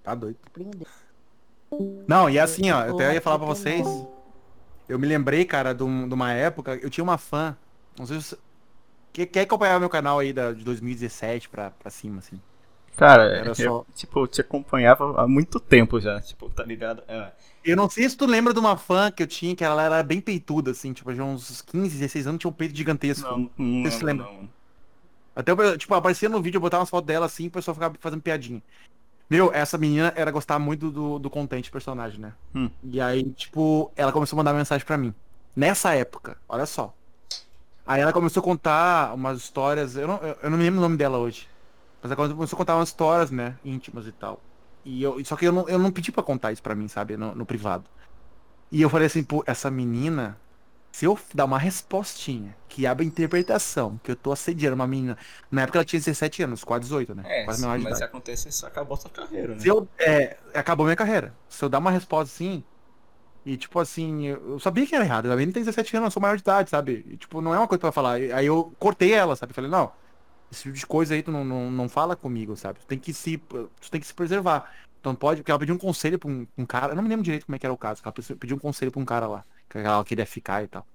tá 0.04 0.16
doido. 0.16 0.38
Não, 2.08 2.30
e 2.30 2.40
assim, 2.40 2.72
ó, 2.72 2.82
eu 2.86 2.94
Porra, 2.94 3.06
até 3.06 3.14
ia 3.16 3.22
falar 3.22 3.38
pra 3.38 3.48
vocês. 3.48 3.86
Eu 4.88 4.98
me 4.98 5.08
lembrei, 5.08 5.46
cara, 5.46 5.74
de, 5.74 5.84
um- 5.84 6.08
de 6.08 6.14
uma 6.14 6.34
época, 6.34 6.76
eu 6.78 6.90
tinha 6.90 7.04
uma 7.04 7.18
fã. 7.18 7.56
Não 7.98 8.06
sei 8.06 8.20
se. 8.22 8.38
Que, 9.14 9.26
quer 9.26 9.42
acompanhar 9.42 9.80
meu 9.80 9.90
canal 9.90 10.20
aí 10.20 10.34
da, 10.34 10.54
de 10.54 10.64
2017 10.64 11.50
pra, 11.50 11.72
pra 11.72 11.90
cima, 11.92 12.20
assim. 12.20 12.42
Cara, 13.00 13.24
Era 13.34 13.56
eu, 13.58 13.74
só- 13.74 13.86
tipo, 13.96 14.20
eu 14.20 14.28
te 14.28 14.42
acompanhava 14.42 15.22
há 15.22 15.28
muito 15.28 15.60
tempo 15.60 16.00
já, 16.00 16.20
tipo, 16.22 16.50
tá 16.50 16.64
ligado? 16.64 17.02
É, 17.08 17.32
Eu 17.64 17.76
não 17.76 17.90
sei 17.90 18.10
se 18.10 18.16
tu 18.18 18.26
lembra 18.26 18.54
de 18.54 18.60
uma 18.60 18.78
fã 18.78 19.12
que 19.12 19.22
eu 19.24 19.28
tinha, 19.28 19.56
que 19.56 19.64
ela 19.64 19.84
era 19.84 20.04
bem 20.04 20.22
peituda, 20.22 20.72
assim, 20.72 20.94
tipo, 20.94 21.14
de 21.14 21.22
uns 21.22 21.62
15, 21.62 21.98
16 21.98 22.26
anos, 22.28 22.40
tinha 22.40 22.50
um 22.50 22.54
peito 22.54 22.76
gigantesco. 22.76 23.28
não, 23.28 23.50
não 23.58 23.58
Você 23.82 23.92
se 23.92 24.04
lembro, 24.04 24.06
lembra? 24.06 24.30
não. 24.34 24.50
Até, 25.36 25.54
o- 25.54 25.78
tipo, 25.78 25.94
aparecia 25.94 26.30
no 26.30 26.42
vídeo, 26.42 26.58
eu 26.58 26.62
botava 26.62 26.82
umas 26.82 26.90
fotos 26.90 27.08
dela 27.08 27.26
assim, 27.26 27.48
o 27.48 27.52
pessoal 27.52 27.76
ficava 27.76 27.96
fazendo 28.00 28.22
piadinha. 28.22 28.62
Meu, 29.30 29.54
essa 29.54 29.78
menina 29.78 30.14
era 30.16 30.32
gostar 30.32 30.60
muito 30.60 30.92
do, 30.92 31.20
do 31.20 31.30
content 31.30 31.70
personagem, 31.72 32.20
né? 32.22 32.36
Hum. 32.54 32.72
E 32.84 33.02
aí, 33.02 33.34
tipo, 33.34 33.92
ela 33.96 34.14
começou 34.14 34.38
a 34.38 34.40
mandar 34.40 34.54
mensagem 34.54 34.86
pra 34.86 34.98
mim. 34.98 35.14
Nessa 35.56 35.94
época, 35.96 36.38
olha 36.50 36.66
só. 36.66 36.96
Aí 37.86 38.02
ela 38.02 38.14
começou 38.14 38.42
a 38.42 38.44
contar 38.44 39.14
umas 39.16 39.40
histórias, 39.40 39.96
eu 39.98 40.08
não, 40.08 40.18
eu 40.20 40.38
eu 40.44 40.50
não 40.52 40.58
me 40.58 40.64
lembro 40.66 40.80
o 40.80 40.84
nome 40.84 40.98
dela 40.98 41.18
hoje. 41.18 41.48
Mas 42.02 42.12
ela 42.12 42.30
começou 42.34 42.56
a 42.56 42.58
contar 42.58 42.76
umas 42.76 42.90
histórias, 42.90 43.32
né, 43.32 43.58
íntimas 43.64 44.08
e 44.08 44.12
tal. 44.12 44.42
E 44.86 45.04
eu, 45.04 45.24
só 45.26 45.36
que 45.36 45.46
eu 45.46 45.52
não, 45.52 45.68
eu 45.68 45.78
não 45.78 45.92
pedi 45.92 46.12
pra 46.12 46.24
contar 46.24 46.52
isso 46.52 46.64
pra 46.64 46.76
mim, 46.76 46.88
sabe, 46.88 47.18
no, 47.18 47.36
no 47.36 47.46
privado. 47.46 47.86
E 48.72 48.82
eu 48.82 48.90
falei 48.90 49.08
assim, 49.08 49.24
pô, 49.24 49.44
essa 49.46 49.70
menina, 49.70 50.38
se 50.92 51.06
eu 51.06 51.18
dar 51.34 51.46
uma 51.46 51.58
respostinha 51.58 52.56
que 52.68 52.86
abre 52.86 53.04
a 53.04 53.08
interpretação, 53.08 54.00
que 54.04 54.12
eu 54.12 54.16
tô 54.16 54.32
assediando 54.32 54.76
uma 54.76 54.88
menina. 54.88 55.18
Na 55.52 55.64
época 55.64 55.80
ela 55.80 55.86
tinha 55.86 56.00
17 56.00 56.44
anos, 56.44 56.64
quase 56.64 56.84
18, 56.84 57.16
né? 57.16 57.24
É, 57.26 57.44
quase 57.46 57.62
de 57.62 57.68
mas 57.68 57.82
se 57.82 57.88
idade. 57.88 58.04
acontecer 58.04 58.50
isso, 58.50 58.66
acabou 58.66 58.96
sua 58.96 59.10
carreira, 59.10 59.56
né? 59.56 59.60
Se 59.60 59.68
eu. 59.68 59.88
É, 59.98 60.38
acabou 60.54 60.86
minha 60.86 60.96
carreira. 60.96 61.34
Se 61.48 61.64
eu 61.64 61.70
dar 61.70 61.80
uma 61.80 61.92
resposta 61.92 62.34
assim. 62.34 62.64
E 63.46 63.58
tipo 63.58 63.80
assim, 63.80 64.26
eu 64.26 64.60
sabia 64.60 64.86
que 64.86 64.94
era 64.94 65.04
errado. 65.04 65.32
A 65.32 65.36
menina 65.36 65.54
tem 65.54 65.64
17 65.64 65.98
anos, 65.98 66.08
eu 66.08 66.12
sou 66.12 66.22
maior 66.22 66.36
de 66.36 66.42
idade, 66.42 66.70
sabe? 66.70 67.06
E, 67.08 67.18
tipo, 67.18 67.42
não 67.42 67.54
é 67.56 67.58
uma 67.58 67.68
coisa 67.68 67.80
pra 67.80 67.92
falar. 67.92 68.16
Aí 68.16 68.46
eu 68.46 68.74
cortei 68.78 69.14
ela, 69.14 69.36
sabe? 69.36 69.54
Falei, 69.54 69.72
não, 69.72 69.92
esse 70.52 70.64
tipo 70.64 70.76
de 70.76 70.86
coisa 70.88 71.14
aí 71.14 71.24
tu 71.24 71.32
não, 71.32 71.44
não, 71.46 71.72
não 71.72 71.90
fala 71.90 72.16
comigo, 72.16 72.56
sabe? 72.56 72.80
Tu 72.80 72.86
tem 72.88 73.00
que 73.00 73.14
se. 73.14 73.38
Tu 73.38 73.92
tem 73.92 74.00
que 74.02 74.08
se 74.08 74.14
preservar. 74.14 74.72
Então 75.00 75.16
pode, 75.16 75.42
porque 75.42 75.52
ela 75.52 75.60
pediu 75.60 75.76
um 75.76 75.78
conselho 75.78 76.20
pra 76.20 76.30
um, 76.30 76.46
um 76.58 76.66
cara. 76.66 76.92
Eu 76.92 76.96
não 76.96 77.04
me 77.04 77.10
lembro 77.10 77.24
direito 77.24 77.46
como 77.46 77.56
é 77.56 77.60
que 77.60 77.66
era 77.66 77.74
o 77.74 77.78
caso. 77.78 78.02
Ela 78.04 78.12
pediu- 78.14 78.58
um 78.58 78.60
conselho 78.60 78.92
pra 78.92 79.02
um 79.02 79.06
cara 79.06 79.28
lá. 79.28 79.46
Que 79.70 79.78
ela 79.80 80.04
queria 80.04 80.26
ficar 80.26 80.64
e 80.64 80.68
tal. 80.68 80.86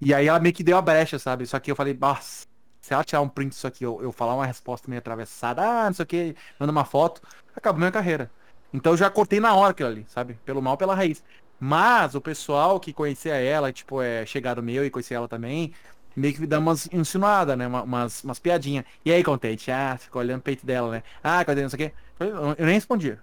E 0.00 0.14
aí 0.14 0.26
ela 0.28 0.38
meio 0.40 0.54
que 0.54 0.62
deu 0.62 0.76
a 0.76 0.82
brecha, 0.82 1.18
sabe? 1.18 1.46
Só 1.46 1.58
que 1.58 1.70
eu 1.70 1.76
falei, 1.76 1.94
nossa, 1.94 2.46
se 2.80 2.92
ela 2.94 3.04
tirar 3.04 3.20
um 3.20 3.28
print 3.28 3.50
disso 3.50 3.66
aqui, 3.66 3.84
eu, 3.84 4.00
eu 4.02 4.12
falar 4.12 4.34
uma 4.34 4.46
resposta 4.46 4.88
meio 4.88 4.98
atravessada, 5.00 5.62
ah, 5.62 5.86
não 5.86 5.94
sei 5.94 6.02
o 6.04 6.06
que, 6.06 6.36
manda 6.58 6.70
uma 6.72 6.84
foto, 6.84 7.20
acabou 7.54 7.78
minha 7.80 7.90
carreira. 7.92 8.30
Então 8.72 8.92
eu 8.92 8.96
já 8.96 9.10
cortei 9.10 9.40
na 9.40 9.54
hora 9.54 9.70
aquilo 9.72 9.88
ali, 9.88 10.06
sabe? 10.08 10.34
Pelo 10.44 10.62
mal, 10.62 10.76
pela 10.76 10.94
raiz. 10.94 11.22
Mas 11.58 12.14
o 12.14 12.20
pessoal 12.20 12.78
que 12.78 12.92
conhecia 12.92 13.34
ela, 13.34 13.72
tipo, 13.72 14.00
é 14.00 14.24
chegado 14.24 14.62
meu 14.62 14.84
e 14.84 14.90
conhecia 14.90 15.16
ela 15.16 15.28
também, 15.28 15.72
meio 16.16 16.34
que 16.34 16.46
dá 16.46 16.58
umas 16.58 16.88
insinuadas, 16.92 17.56
né? 17.56 17.66
Uma- 17.66 17.82
Umas, 17.82 18.24
umas 18.24 18.38
piadinhas. 18.38 18.84
E 19.04 19.12
aí, 19.12 19.22
contente? 19.24 19.70
Ah, 19.70 19.96
ficou 19.98 20.20
olhando 20.20 20.40
o 20.40 20.42
peito 20.42 20.66
dela, 20.66 20.90
né? 20.90 21.02
Ah, 21.22 21.44
cadê 21.44 21.62
não 21.62 21.70
sei 21.70 21.86
o 21.86 21.90
quê? 21.90 21.96
Eu, 22.20 22.28
eu 22.58 22.66
nem 22.66 22.74
respondia. 22.74 23.20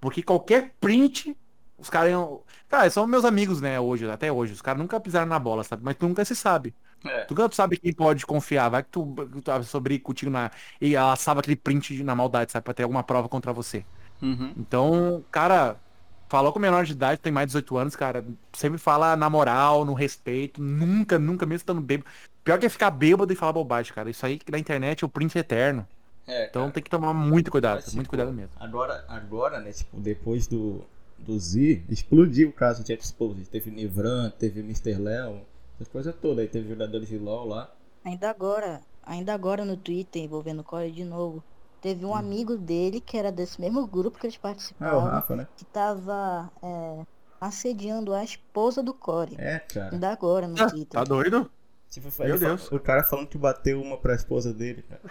Porque 0.00 0.22
qualquer 0.22 0.74
print, 0.80 1.36
os 1.78 1.90
caras 1.90 2.10
iam. 2.10 2.42
Cara, 2.68 2.88
são 2.90 3.06
meus 3.06 3.24
amigos, 3.24 3.60
né, 3.60 3.80
hoje, 3.80 4.08
até 4.10 4.30
hoje. 4.32 4.52
Os 4.52 4.62
caras 4.62 4.80
nunca 4.80 5.00
pisaram 5.00 5.26
na 5.26 5.38
bola, 5.38 5.64
sabe? 5.64 5.82
Mas 5.84 5.96
tu 5.96 6.06
nunca 6.08 6.24
se 6.24 6.34
sabe. 6.36 6.74
É. 7.04 7.24
Tu 7.26 7.34
nunca 7.34 7.54
sabe 7.54 7.78
quem 7.78 7.92
pode 7.94 8.24
confiar. 8.26 8.68
Vai 8.70 8.82
que 8.82 8.90
tu, 8.90 9.14
tu 9.44 9.64
sobre 9.64 9.98
contigo 9.98 10.30
na. 10.30 10.50
E 10.80 10.94
ela 10.94 11.16
sabe 11.16 11.40
aquele 11.40 11.56
print 11.56 12.02
na 12.04 12.14
maldade, 12.14 12.52
sabe? 12.52 12.64
Pra 12.64 12.74
ter 12.74 12.82
alguma 12.84 13.02
prova 13.04 13.28
contra 13.28 13.52
você. 13.52 13.84
Uhum. 14.22 14.54
Então, 14.56 15.24
cara, 15.30 15.80
falou 16.28 16.52
com 16.52 16.58
menor 16.58 16.84
de 16.84 16.92
idade, 16.92 17.20
tem 17.20 17.32
mais 17.32 17.46
de 17.46 17.50
18 17.52 17.76
anos, 17.76 17.96
cara. 17.96 18.24
Sempre 18.52 18.78
fala 18.78 19.16
na 19.16 19.28
moral, 19.30 19.84
no 19.84 19.94
respeito. 19.94 20.62
Nunca, 20.62 21.18
nunca, 21.18 21.46
mesmo 21.46 21.56
estando 21.62 21.80
bêbado. 21.80 22.08
Pior 22.44 22.58
que 22.58 22.66
é 22.66 22.68
ficar 22.68 22.90
bêbado 22.90 23.32
e 23.32 23.36
falar 23.36 23.52
bobagem, 23.52 23.92
cara. 23.92 24.08
Isso 24.10 24.24
aí 24.24 24.38
que 24.38 24.52
na 24.52 24.58
internet 24.58 25.02
é 25.02 25.06
o 25.06 25.08
print 25.08 25.36
eterno. 25.36 25.86
É, 26.26 26.46
Então 26.48 26.62
cara. 26.62 26.72
tem 26.74 26.82
que 26.82 26.90
tomar 26.90 27.14
muito 27.14 27.50
cuidado, 27.50 27.76
Mas, 27.76 27.84
tipo, 27.84 27.96
muito 27.96 28.08
cuidado 28.08 28.32
mesmo. 28.32 28.50
Agora, 28.58 29.04
agora, 29.08 29.60
né, 29.60 29.72
tipo, 29.72 29.98
depois 30.00 30.46
do, 30.46 30.84
do 31.18 31.38
Z, 31.38 31.82
explodiu 31.88 32.48
o 32.48 32.52
caso 32.52 32.82
de 32.84 32.92
Exposed. 32.92 33.48
Teve 33.48 33.70
Nivran, 33.70 34.30
teve 34.30 34.60
Mr. 34.60 34.94
Léo, 34.94 35.40
essas 35.76 35.88
coisas 35.88 36.14
todas. 36.14 36.38
Aí 36.40 36.48
teve 36.48 36.68
jogadores 36.68 37.08
de 37.08 37.18
LoL 37.18 37.46
lá. 37.48 37.70
Ainda 38.04 38.30
agora, 38.30 38.80
ainda 39.04 39.34
agora 39.34 39.64
no 39.64 39.76
Twitter, 39.76 40.22
envolvendo 40.22 40.60
o 40.60 40.64
Core 40.64 40.90
de 40.92 41.04
novo, 41.04 41.42
teve 41.80 42.04
Hum. 42.04 42.06
um 42.06 42.14
amigo 42.14 42.56
dele 42.56 43.00
que 43.00 43.16
era 43.16 43.32
desse 43.32 43.60
mesmo 43.60 43.86
grupo 43.86 44.18
que 44.18 44.26
eles 44.26 44.38
Ah, 44.80 44.96
o 44.96 45.00
participavam, 45.00 45.02
Rafa, 45.02 45.36
né? 45.36 45.48
que 45.56 45.64
tava 45.64 46.52
é, 46.62 47.06
assediando 47.40 48.14
a 48.14 48.24
esposa 48.24 48.82
do 48.82 48.94
Core. 48.94 49.38
É, 49.38 49.58
cara. 49.60 49.90
Ainda 49.90 50.10
agora 50.12 50.48
no 50.48 50.58
Ah, 50.58 50.66
Twitter. 50.66 51.00
Tá 51.00 51.04
doido? 51.04 51.50
Tipo, 51.90 52.08
Meu 52.22 52.38
Deus. 52.38 52.72
o 52.72 52.80
cara 52.80 53.04
falando 53.04 53.28
que 53.28 53.38
bateu 53.38 53.80
uma 53.82 53.98
pra 53.98 54.14
esposa 54.14 54.52
dele, 54.52 54.82
cara. 54.82 55.02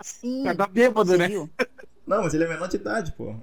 Sim, 0.00 0.56
Tá 0.56 0.66
bêbado, 0.66 1.16
né? 1.16 1.28
viu? 1.28 1.50
Não, 2.06 2.22
mas 2.22 2.34
ele 2.34 2.44
é 2.44 2.48
menor 2.48 2.68
de 2.68 2.76
idade, 2.76 3.12
pô. 3.12 3.34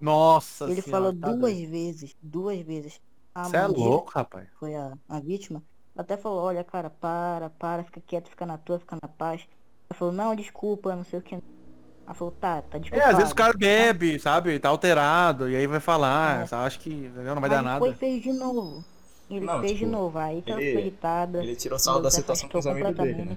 Nossa 0.00 0.70
Ele 0.70 0.82
senhora, 0.82 0.82
falou 0.82 1.12
tá 1.20 1.32
duas 1.32 1.34
doido. 1.34 1.62
vezes, 1.66 2.14
duas 2.22 2.60
vezes. 2.60 3.00
Você 3.42 3.56
é 3.56 3.66
louco, 3.66 4.12
rapaz. 4.14 4.48
foi 4.58 4.74
a, 4.74 4.96
a 5.08 5.20
vítima, 5.20 5.62
até 5.96 6.16
falou, 6.16 6.40
olha, 6.42 6.64
cara, 6.64 6.90
para, 6.90 7.50
para, 7.50 7.84
fica 7.84 8.00
quieto, 8.00 8.28
fica 8.30 8.46
na 8.46 8.58
tua, 8.58 8.78
fica 8.80 8.96
na 9.00 9.08
paz. 9.08 9.46
Ela 9.90 9.98
falou, 9.98 10.12
não, 10.14 10.34
desculpa, 10.34 10.94
não 10.96 11.04
sei 11.04 11.18
o 11.18 11.22
que. 11.22 11.34
Ela 11.34 12.14
falou, 12.14 12.32
tá, 12.40 12.62
tá 12.62 12.76
É, 12.76 12.80
desculpado. 12.80 13.10
às 13.10 13.16
vezes 13.16 13.32
o 13.32 13.34
cara 13.36 13.52
bebe, 13.56 14.18
sabe? 14.18 14.58
Tá 14.58 14.68
alterado, 14.68 15.48
e 15.50 15.56
aí 15.56 15.66
vai 15.66 15.80
falar, 15.80 16.42
É. 16.42 16.46
você 16.46 16.54
acha 16.54 16.78
que 16.78 16.90
entendeu? 16.90 17.34
não 17.34 17.40
vai 17.40 17.42
Mas 17.42 17.50
dar 17.50 17.56
ele 17.58 17.64
nada. 17.64 17.78
foi 17.80 17.90
e 17.90 17.94
fez 17.94 18.22
de 18.22 18.32
novo. 18.32 18.84
Ele 19.28 19.44
Não, 19.44 19.58
fez 19.60 19.72
de 19.72 19.78
tipo, 19.78 19.90
novo, 19.90 20.18
aí 20.18 20.42
ela 20.46 20.60
ele- 20.60 20.66
ficou 20.70 20.80
irritada. 20.82 21.42
Ele 21.42 21.56
tirou 21.56 21.78
sarro 21.80 21.98
da 22.00 22.10
situação 22.12 22.48
com 22.48 22.58
os 22.58 22.66
amigos 22.66 22.94
dele, 22.94 23.24
né? 23.24 23.36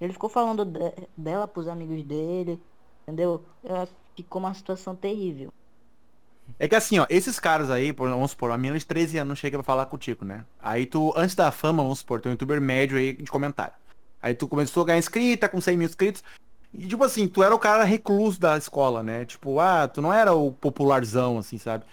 Ele 0.00 0.12
ficou 0.12 0.28
falando 0.30 0.64
de- 0.64 1.08
dela 1.16 1.46
pros 1.48 1.68
amigos 1.68 2.02
dele, 2.04 2.60
entendeu? 3.02 3.44
Ela 3.64 3.88
ficou 4.16 4.40
uma 4.40 4.54
situação 4.54 4.94
terrível. 4.94 5.52
É 6.58 6.68
que 6.68 6.74
assim, 6.74 6.98
ó, 6.98 7.06
esses 7.08 7.38
caras 7.40 7.70
aí, 7.70 7.92
por- 7.92 8.08
vamos 8.08 8.32
supor, 8.32 8.50
uma 8.50 8.58
menina 8.58 8.78
de 8.78 8.84
13 8.86 9.16
anos 9.18 9.38
chega 9.38 9.56
pra 9.58 9.64
falar 9.64 9.86
contigo, 9.86 10.24
né? 10.24 10.44
Aí 10.60 10.86
tu, 10.86 11.12
antes 11.16 11.34
da 11.34 11.50
fama, 11.50 11.82
vamos 11.82 12.00
supor, 12.00 12.20
tu 12.20 12.26
é 12.26 12.30
um 12.30 12.32
youtuber 12.32 12.60
médio 12.60 12.98
aí 12.98 13.12
de 13.12 13.30
comentário. 13.30 13.74
Aí 14.22 14.34
tu 14.34 14.46
começou 14.46 14.84
a 14.84 14.86
ganhar 14.86 14.98
inscrita, 14.98 15.48
com 15.48 15.60
100 15.60 15.76
mil 15.76 15.86
inscritos. 15.88 16.22
E 16.72 16.86
tipo 16.86 17.02
assim, 17.04 17.26
tu 17.28 17.42
era 17.42 17.54
o 17.54 17.58
cara 17.58 17.84
recluso 17.84 18.40
da 18.40 18.56
escola, 18.56 19.02
né? 19.02 19.24
Tipo, 19.26 19.58
ah, 19.60 19.86
tu 19.88 20.00
não 20.00 20.12
era 20.12 20.32
o 20.32 20.52
popularzão, 20.52 21.38
assim, 21.38 21.58
sabe? 21.58 21.84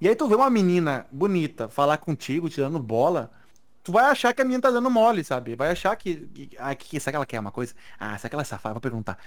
E 0.00 0.08
aí 0.08 0.16
tu 0.16 0.26
vê 0.26 0.34
uma 0.34 0.50
menina 0.50 1.06
bonita 1.12 1.68
falar 1.68 1.98
contigo, 1.98 2.48
te 2.50 2.60
dando 2.60 2.78
bola, 2.80 3.30
tu 3.82 3.92
vai 3.92 4.06
achar 4.06 4.32
que 4.34 4.42
a 4.42 4.44
menina 4.44 4.62
tá 4.62 4.70
dando 4.70 4.90
mole, 4.90 5.22
sabe? 5.22 5.54
Vai 5.54 5.70
achar 5.70 5.94
que. 5.94 6.16
que- 6.34 6.50
Ah, 6.58 6.74
que, 6.74 6.98
será 6.98 7.12
que 7.12 7.16
ela 7.16 7.26
quer 7.26 7.38
uma 7.38 7.52
coisa? 7.52 7.74
Ah, 7.98 8.16
será 8.18 8.28
que 8.30 8.34
ela 8.34 8.42
é 8.42 8.44
safada? 8.44 8.74
Vou 8.74 8.80
perguntar. 8.80 9.18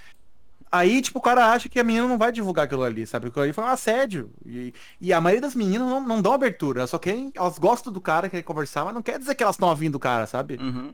Aí, 0.70 1.00
tipo, 1.00 1.18
o 1.18 1.22
cara 1.22 1.50
acha 1.50 1.66
que 1.70 1.80
a 1.80 1.84
menina 1.84 2.06
não 2.06 2.18
vai 2.18 2.30
divulgar 2.30 2.66
aquilo 2.66 2.84
ali, 2.84 3.06
sabe? 3.06 3.28
Aquilo 3.28 3.42
ali 3.44 3.54
foi 3.54 3.64
um 3.64 3.68
assédio. 3.68 4.30
E, 4.44 4.74
e 5.00 5.12
a 5.14 5.20
maioria 5.20 5.40
das 5.40 5.54
meninas 5.54 5.88
não, 5.88 6.06
não 6.06 6.20
dão 6.20 6.34
abertura. 6.34 6.86
Só 6.86 6.98
querem. 6.98 7.32
Elas 7.34 7.58
gostam 7.58 7.90
do 7.90 8.00
cara, 8.02 8.28
querem 8.28 8.44
conversar, 8.44 8.84
mas 8.84 8.92
não 8.92 9.00
quer 9.02 9.18
dizer 9.18 9.34
que 9.34 9.42
elas 9.42 9.56
estão 9.56 9.70
ouvindo 9.70 9.94
o 9.94 9.98
cara, 10.00 10.26
sabe? 10.26 10.58
Uhum. 10.60 10.92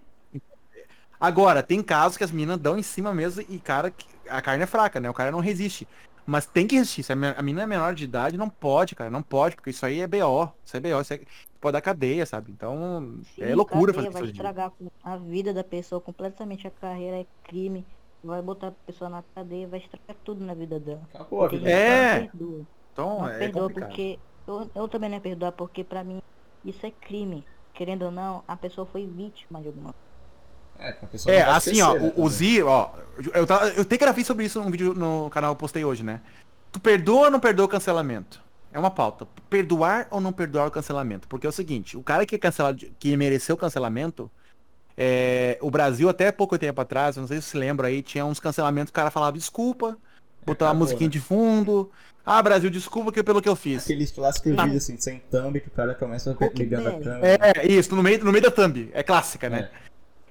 Agora, 1.20 1.62
tem 1.62 1.82
casos 1.82 2.16
que 2.16 2.24
as 2.24 2.30
meninas 2.30 2.58
dão 2.58 2.76
em 2.78 2.82
cima 2.82 3.14
mesmo 3.14 3.42
e, 3.48 3.58
cara, 3.58 3.90
que- 3.90 4.06
a 4.28 4.40
carne 4.42 4.64
é 4.64 4.66
fraca, 4.66 5.00
né? 5.00 5.08
O 5.08 5.14
cara 5.14 5.30
não 5.30 5.40
resiste. 5.40 5.86
Mas 6.26 6.46
tem 6.46 6.66
que 6.66 6.74
resistir. 6.76 7.02
Se 7.02 7.12
a 7.12 7.16
me- 7.16 7.34
a 7.36 7.42
menina 7.42 7.62
é 7.64 7.66
menor 7.66 7.94
de 7.94 8.04
idade, 8.04 8.38
não 8.38 8.48
pode, 8.48 8.94
cara. 8.94 9.10
Não 9.10 9.22
pode, 9.22 9.56
porque 9.56 9.70
isso 9.70 9.84
aí 9.84 10.00
é 10.00 10.06
BO. 10.06 10.50
Isso 10.64 10.76
é 10.76 10.80
BO, 10.80 11.00
isso 11.00 11.12
é... 11.12 11.20
pode 11.60 11.72
dar 11.74 11.82
cadeia, 11.82 12.24
sabe? 12.24 12.50
Então, 12.50 13.20
é 13.38 13.48
Sim, 13.48 13.54
loucura 13.54 13.92
cadeia, 13.92 14.10
fazer 14.10 14.12
Vai 14.12 14.22
isso. 14.22 14.22
hoje 14.22 14.30
em 14.30 14.32
dia. 14.32 14.50
estragar 14.50 14.72
a 15.02 15.16
vida 15.18 15.52
da 15.52 15.62
pessoa 15.62 16.00
completamente, 16.00 16.66
a 16.66 16.70
carreira 16.70 17.18
é 17.18 17.26
crime. 17.44 17.86
Vai 18.22 18.40
botar 18.40 18.68
a 18.68 18.72
pessoa 18.86 19.10
na 19.10 19.22
cadeia, 19.34 19.68
vai 19.68 19.80
estragar 19.80 20.16
tudo 20.24 20.42
na 20.42 20.54
vida 20.54 20.80
dela. 20.80 21.02
Acabou 21.12 21.46
É. 21.46 22.20
Não 22.20 22.26
perdoa. 22.28 22.66
Então, 22.92 23.18
Não 23.18 23.28
é 23.28 23.38
perdoa 23.38 23.68
complicado. 23.68 23.88
porque. 23.90 24.18
Eu, 24.46 24.70
eu 24.74 24.88
também 24.88 25.08
não 25.10 25.16
ia 25.16 25.22
perdoar 25.22 25.52
porque 25.52 25.84
pra 25.84 26.02
mim 26.02 26.20
isso 26.64 26.84
é 26.86 26.90
crime. 26.90 27.44
Querendo 27.74 28.06
ou 28.06 28.10
não, 28.10 28.42
a 28.48 28.56
pessoa 28.56 28.86
foi 28.86 29.06
vítima 29.06 29.60
de 29.60 29.68
alguma 29.68 29.94
É, 30.78 30.88
É, 30.88 31.38
não 31.38 31.46
vai 31.46 31.56
assim, 31.56 31.80
ó, 31.82 31.94
esquecer, 31.94 32.02
né, 32.02 32.12
o. 32.16 32.28
Zi, 32.28 32.62
ó, 32.62 32.90
eu, 33.32 33.46
tava, 33.46 33.68
eu 33.70 33.82
até 33.82 33.96
gravei 33.96 34.24
sobre 34.24 34.44
isso 34.44 34.60
num 34.62 34.70
vídeo 34.70 34.94
no 34.94 35.30
canal 35.30 35.50
que 35.50 35.56
eu 35.56 35.60
postei 35.60 35.84
hoje, 35.84 36.02
né? 36.02 36.20
Tu 36.72 36.80
perdoa 36.80 37.26
ou 37.26 37.30
não 37.30 37.40
perdoa 37.40 37.66
o 37.66 37.68
cancelamento? 37.68 38.42
É 38.72 38.78
uma 38.78 38.90
pauta. 38.90 39.26
Perdoar 39.48 40.08
ou 40.10 40.20
não 40.20 40.32
perdoar 40.32 40.66
o 40.66 40.70
cancelamento? 40.70 41.28
Porque 41.28 41.46
é 41.46 41.48
o 41.48 41.52
seguinte, 41.52 41.96
o 41.96 42.02
cara 42.02 42.26
que 42.26 42.34
é 42.34 42.38
cancelado, 42.38 42.84
que 42.98 43.16
mereceu 43.16 43.56
cancelamento, 43.56 44.28
é, 44.96 45.58
o 45.60 45.70
Brasil 45.70 46.08
até 46.08 46.30
pouco 46.32 46.58
tempo 46.58 46.80
atrás, 46.80 47.16
não 47.16 47.26
sei 47.26 47.40
se 47.40 47.48
você 47.50 47.58
lembra 47.58 47.88
aí, 47.88 48.02
tinha 48.02 48.24
uns 48.26 48.40
cancelamentos, 48.40 48.90
o 48.90 48.92
cara 48.92 49.10
falava 49.10 49.36
desculpa, 49.36 49.96
botava 50.44 50.72
uma 50.72 50.78
musiquinha 50.80 51.08
né? 51.08 51.12
de 51.12 51.20
fundo. 51.20 51.90
Ah, 52.26 52.42
Brasil, 52.42 52.70
desculpa 52.70 53.12
que 53.12 53.22
pelo 53.22 53.42
que 53.42 53.48
eu 53.48 53.54
fiz. 53.54 53.84
Aqueles 53.84 54.10
clássicos 54.10 54.52
Ah. 54.56 54.64
vídeos 54.64 54.82
assim, 54.82 54.96
sem 54.98 55.18
thumb, 55.30 55.60
que 55.60 55.68
o 55.68 55.70
cara 55.70 55.94
começa 55.94 56.30
a 56.30 56.34
Berry. 56.34 56.66
câmera. 56.68 57.20
É, 57.22 57.66
isso, 57.66 57.94
no 57.94 58.02
meio, 58.02 58.24
no 58.24 58.32
meio 58.32 58.42
da 58.42 58.50
thumb. 58.50 58.90
É 58.94 59.02
clássica, 59.02 59.50
né? 59.50 59.70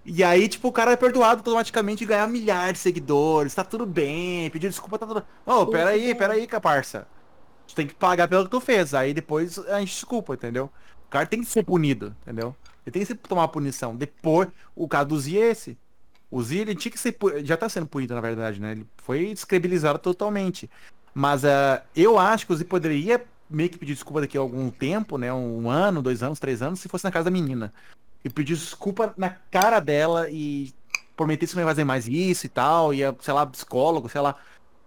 E 0.06 0.24
aí, 0.24 0.50
tipo, 0.50 0.68
o 0.68 0.72
cara 0.72 0.92
é 0.92 0.98
perdoado 0.98 1.40
automaticamente 1.40 2.04
e 2.04 2.08
ganhar 2.08 2.28
milhares 2.28 2.74
de 2.74 2.80
seguidores, 2.80 3.56
tá 3.56 3.64
tudo 3.64 3.86
bem, 3.86 4.50
pedir 4.50 4.68
desculpa, 4.68 5.00
tá 5.00 5.08
tudo. 5.08 5.26
Ô, 5.46 5.66
peraí, 5.66 6.14
peraí, 6.14 6.46
caparça. 6.46 7.08
Tu 7.66 7.74
tem 7.74 7.88
que 7.88 7.94
pagar 7.94 8.28
pelo 8.28 8.44
que 8.44 8.52
tu 8.52 8.60
fez. 8.60 8.94
Aí 8.94 9.14
depois 9.14 9.58
a 9.60 9.80
gente 9.80 9.92
desculpa, 9.92 10.34
entendeu? 10.34 10.70
O 11.08 11.10
cara 11.10 11.26
tem 11.26 11.40
que 11.40 11.46
ser 11.46 11.64
punido, 11.64 12.14
entendeu? 12.22 12.54
Ele 12.86 12.92
tem 12.92 13.02
que 13.02 13.06
ser, 13.06 13.16
tomar 13.16 13.48
punição. 13.48 13.96
Depois, 13.96 14.50
o 14.76 14.88
caso 14.90 15.10
do 15.10 15.20
Zi 15.20 15.38
é 15.38 15.52
esse. 15.52 15.78
O 16.30 16.44
Zi, 16.44 16.58
ele 16.58 16.76
tinha 16.76 16.92
que 16.92 17.00
ser. 17.00 17.16
Já 17.46 17.56
tá 17.56 17.70
sendo 17.70 17.88
punido, 17.88 18.14
na 18.14 18.22
verdade, 18.22 18.60
né? 18.60 18.74
Ele 18.74 18.88
foi 18.98 19.34
descredibilizado 19.34 20.00
totalmente. 20.00 20.70
Mas 21.14 21.46
ah, 21.46 21.82
eu 21.96 22.20
acho 22.20 22.46
que 22.46 22.52
o 22.52 22.56
Zi 22.58 22.66
poderia 22.66 23.24
meio 23.50 23.70
que 23.70 23.78
pedir 23.78 23.94
desculpa 23.94 24.20
daqui 24.20 24.38
a 24.38 24.42
algum 24.42 24.70
tempo, 24.70 25.18
né? 25.18 25.32
Um 25.32 25.70
ano, 25.70 26.02
dois 26.02 26.22
anos, 26.22 26.40
três 26.40 26.62
anos, 26.62 26.82
se 26.82 26.90
fosse 26.90 27.06
na 27.06 27.12
casa 27.12 27.26
da 27.26 27.32
menina 27.32 27.72
e 28.24 28.30
pedir 28.30 28.56
desculpa 28.56 29.14
na 29.18 29.30
cara 29.30 29.80
dela 29.80 30.30
e 30.30 30.74
prometer 31.16 31.48
que 31.48 31.56
não 31.56 31.62
ia 31.64 31.68
fazer 31.68 31.84
mais 31.84 32.08
isso 32.08 32.46
e 32.46 32.50
tal, 32.50 32.94
ia, 32.94 33.16
sei 33.22 33.34
lá, 33.34 33.46
psicólogo, 33.46 34.10
sei 34.10 34.22
lá. 34.22 34.36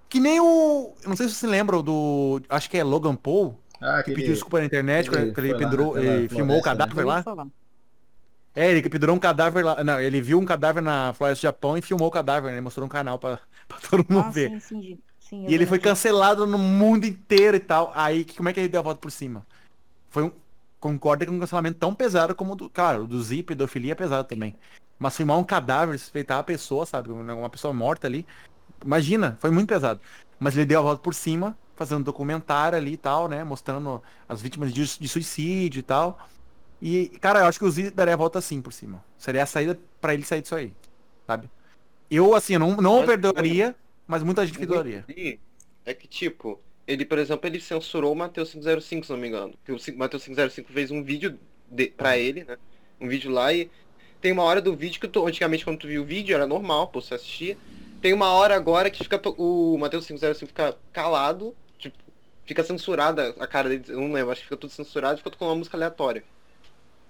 Que 0.08 0.20
nem 0.20 0.40
o. 0.40 0.94
eu 1.02 1.08
Não 1.08 1.16
sei 1.16 1.28
se 1.28 1.34
você 1.34 1.46
lembra 1.46 1.82
do. 1.82 2.40
Acho 2.48 2.70
que 2.70 2.78
é 2.78 2.84
Logan 2.84 3.16
Paul, 3.16 3.58
Ah, 3.80 3.94
que 4.02 4.12
aquele... 4.12 4.16
pediu 4.16 4.34
desculpa 4.34 4.58
na 4.60 4.64
internet, 4.66 5.08
ele 5.12 5.32
que 5.32 5.40
ele 5.40 5.52
lá 5.52 5.58
pendurou, 5.58 5.94
naquela 5.96 6.16
ele 6.16 6.28
filmou 6.28 6.58
o 6.58 6.62
floresta, 6.62 6.74
né? 6.74 6.78
cadáver 6.78 7.04
ia 7.04 7.06
lá. 7.06 7.46
É, 8.54 8.70
ele 8.70 8.80
que 8.80 8.88
pendurou 8.88 9.14
um 9.14 9.18
cadáver 9.18 9.64
lá. 9.64 9.84
Não, 9.84 10.00
ele 10.00 10.20
viu 10.20 10.38
um 10.38 10.44
cadáver 10.46 10.82
na 10.82 11.12
floresta 11.12 11.40
do 11.40 11.42
Japão 11.42 11.76
e 11.76 11.82
filmou 11.82 12.08
o 12.08 12.10
cadáver, 12.10 12.46
né? 12.48 12.54
Ele 12.54 12.60
mostrou 12.62 12.86
um 12.86 12.88
canal 12.88 13.18
pra, 13.18 13.38
pra 13.68 13.78
todo 13.78 14.04
mundo 14.08 14.26
Ah, 14.26 14.30
ver. 14.30 14.48
sim, 14.50 14.60
sim, 14.60 14.98
sim, 15.20 15.46
E 15.46 15.54
ele 15.54 15.66
foi 15.66 15.78
cancelado 15.78 16.46
no 16.46 16.56
mundo 16.56 17.04
inteiro 17.04 17.56
e 17.56 17.60
tal. 17.60 17.92
Aí, 17.94 18.24
que- 18.24 18.36
como 18.36 18.48
é 18.48 18.52
que 18.52 18.60
ele 18.60 18.68
deu 18.68 18.80
a 18.80 18.84
volta 18.84 19.00
por 19.00 19.10
cima? 19.10 19.46
Foi 20.10 20.22
um. 20.24 20.32
Concorda 20.86 21.26
com 21.26 21.32
um 21.32 21.40
cancelamento 21.40 21.78
tão 21.78 21.94
pesado 21.94 22.34
como 22.34 22.52
o 22.52 22.56
do. 22.56 22.70
Claro, 22.70 23.02
o 23.02 23.06
do 23.06 23.20
Zip, 23.22 23.48
pedofilia 23.48 23.92
é 23.92 23.94
pesado 23.94 24.26
também. 24.28 24.54
Mas 24.98 25.16
filmar 25.16 25.36
um 25.38 25.44
cadáver, 25.44 25.98
suspeitar 25.98 26.38
a 26.38 26.42
pessoa, 26.42 26.86
sabe? 26.86 27.10
Uma 27.10 27.50
pessoa 27.50 27.74
morta 27.74 28.06
ali. 28.06 28.26
Imagina, 28.84 29.36
foi 29.40 29.50
muito 29.50 29.68
pesado. 29.68 30.00
Mas 30.38 30.56
ele 30.56 30.64
deu 30.66 30.78
a 30.78 30.82
volta 30.82 31.02
por 31.02 31.14
cima, 31.14 31.56
fazendo 31.74 32.00
um 32.00 32.04
documentário 32.04 32.78
ali 32.78 32.92
e 32.92 32.96
tal, 32.96 33.28
né? 33.28 33.42
Mostrando 33.42 34.02
as 34.28 34.40
vítimas 34.40 34.72
de, 34.72 34.84
de 34.98 35.08
suicídio 35.08 35.80
e 35.80 35.82
tal. 35.82 36.18
E, 36.80 37.08
cara, 37.20 37.40
eu 37.40 37.46
acho 37.46 37.58
que 37.58 37.64
o 37.64 37.70
Zip 37.70 37.90
daria 37.90 38.14
a 38.14 38.16
volta 38.16 38.38
assim 38.38 38.62
por 38.62 38.72
cima. 38.72 39.02
Seria 39.18 39.42
a 39.42 39.46
saída 39.46 39.78
pra 40.00 40.14
ele 40.14 40.24
sair 40.24 40.42
disso 40.42 40.54
aí. 40.54 40.72
Sabe? 41.26 41.50
Eu, 42.10 42.34
assim, 42.34 42.54
eu 42.54 42.60
não, 42.60 42.76
não 42.76 42.98
Mas- 42.98 43.06
perdoaria, 43.06 43.74
mas 44.06 44.22
muita 44.22 44.46
gente 44.46 44.58
perdoaria. 44.58 45.04
É 45.84 45.92
que, 45.94 46.06
tipo, 46.06 46.60
ele, 46.86 47.04
por 47.04 47.18
exemplo, 47.18 47.46
ele 47.48 47.60
censurou 47.60 48.12
o 48.12 48.16
Matheus 48.16 48.52
505, 48.52 49.06
se 49.06 49.12
não 49.12 49.18
me 49.18 49.28
engano. 49.28 49.56
Porque 49.64 49.72
o 49.92 49.98
Matheus 49.98 50.24
505 50.24 50.72
fez 50.72 50.90
um 50.90 51.02
vídeo 51.02 51.38
de, 51.66 51.88
pra 51.90 52.16
ele, 52.18 52.44
né? 52.44 52.58
Um 53.00 53.08
vídeo 53.08 53.30
lá 53.30 53.52
e 53.52 53.70
tem 54.20 54.32
uma 54.32 54.42
hora 54.44 54.60
do 54.62 54.76
vídeo 54.76 55.00
que 55.00 55.08
tu, 55.08 55.26
antigamente 55.26 55.64
quando 55.64 55.78
tu 55.80 55.88
viu 55.88 56.02
o 56.02 56.06
vídeo 56.06 56.34
era 56.34 56.46
normal, 56.46 56.88
pô, 56.90 57.00
você 57.00 57.14
assistia. 57.14 57.58
Tem 58.00 58.12
uma 58.12 58.32
hora 58.32 58.54
agora 58.56 58.90
que 58.90 59.02
fica 59.02 59.20
o 59.38 59.76
Matheus 59.78 60.06
505 60.06 60.48
fica 60.48 60.78
calado, 60.92 61.56
tipo, 61.78 62.02
fica 62.44 62.62
censurada 62.64 63.30
a 63.38 63.46
cara 63.46 63.68
dele, 63.68 63.84
eu 63.88 64.00
não 64.00 64.12
lembro, 64.12 64.30
acho 64.32 64.40
que 64.42 64.46
fica 64.46 64.56
tudo 64.56 64.72
censurado 64.72 65.16
e 65.16 65.22
fica 65.22 65.30
com 65.36 65.44
uma 65.46 65.56
música 65.56 65.76
aleatória. 65.76 66.24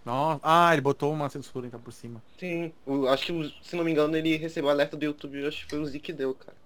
Nossa. 0.04 0.40
Ah, 0.42 0.72
ele 0.72 0.80
botou 0.82 1.12
uma 1.12 1.28
censura 1.28 1.66
então 1.66 1.80
por 1.82 1.92
cima. 1.92 2.24
Sim, 2.38 2.74
o- 2.86 3.06
acho 3.08 3.26
que, 3.26 3.58
se 3.62 3.76
não 3.76 3.84
me 3.84 3.90
engano, 3.90 4.16
ele 4.16 4.36
recebeu 4.36 4.70
alerta 4.70 4.96
do 4.96 5.04
YouTube, 5.04 5.46
acho 5.46 5.62
que 5.64 5.70
foi 5.70 5.78
o 5.80 5.86
Z 5.86 6.00
que 6.00 6.12
deu, 6.12 6.34
cara. 6.34 6.56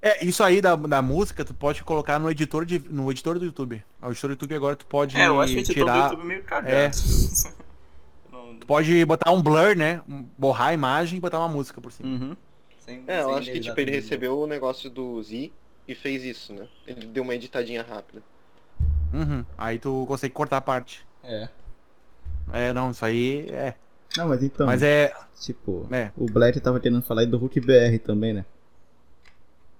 É, 0.00 0.24
isso 0.24 0.44
aí 0.44 0.60
da, 0.60 0.76
da 0.76 1.02
música, 1.02 1.44
tu 1.44 1.52
pode 1.52 1.82
colocar 1.82 2.18
no 2.20 2.30
editor, 2.30 2.64
de, 2.64 2.78
no 2.88 3.10
editor 3.10 3.38
do 3.38 3.44
YouTube. 3.44 3.82
O 4.00 4.06
editor 4.10 4.28
do 4.28 4.32
YouTube 4.34 4.54
agora 4.54 4.76
tu 4.76 4.86
pode 4.86 5.16
É, 5.16 5.26
eu 5.26 5.40
acho 5.40 5.52
que 5.52 5.58
o 5.58 5.62
editor 5.62 5.74
do 5.74 5.84
tirar. 5.92 6.04
YouTube 6.10 6.22
é 6.22 6.24
meio 6.26 6.42
cagado. 6.44 6.74
É. 6.74 6.90
Tu 8.60 8.66
pode 8.66 9.04
botar 9.04 9.30
um 9.32 9.40
blur, 9.42 9.76
né? 9.76 10.02
Borrar 10.36 10.68
a 10.68 10.74
imagem 10.74 11.18
e 11.18 11.20
botar 11.20 11.38
uma 11.38 11.48
música 11.48 11.80
por 11.80 11.90
cima. 11.92 12.08
Uhum. 12.08 12.36
Sem- 12.78 13.02
É, 13.06 13.22
eu 13.22 13.34
acho 13.34 13.50
que, 13.50 13.60
tipo, 13.60 13.80
ele 13.80 13.90
recebeu 13.92 14.38
o 14.38 14.46
negócio 14.46 14.90
do 14.90 15.22
Z 15.22 15.50
e 15.86 15.94
fez 15.94 16.24
isso, 16.24 16.52
né? 16.52 16.66
Ele 16.86 17.06
deu 17.06 17.22
uma 17.22 17.34
editadinha 17.34 17.82
rápida. 17.88 18.22
Uhum. 19.12 19.44
Aí 19.56 19.78
tu 19.78 20.04
consegue 20.06 20.34
cortar 20.34 20.58
a 20.58 20.60
parte. 20.60 21.06
É. 21.24 21.48
É, 22.52 22.72
não, 22.72 22.90
isso 22.90 23.04
aí 23.04 23.48
é. 23.50 23.74
Não, 24.16 24.28
mas 24.28 24.42
então, 24.42 24.66
Mas 24.66 24.82
é. 24.82 25.14
tipo, 25.40 25.86
É. 25.90 26.10
o 26.16 26.26
Blatt 26.26 26.58
tava 26.60 26.80
querendo 26.80 27.02
falar 27.02 27.22
aí 27.22 27.26
do 27.26 27.38
Hulk 27.38 27.60
BR 27.60 27.98
também, 28.04 28.32
né? 28.34 28.44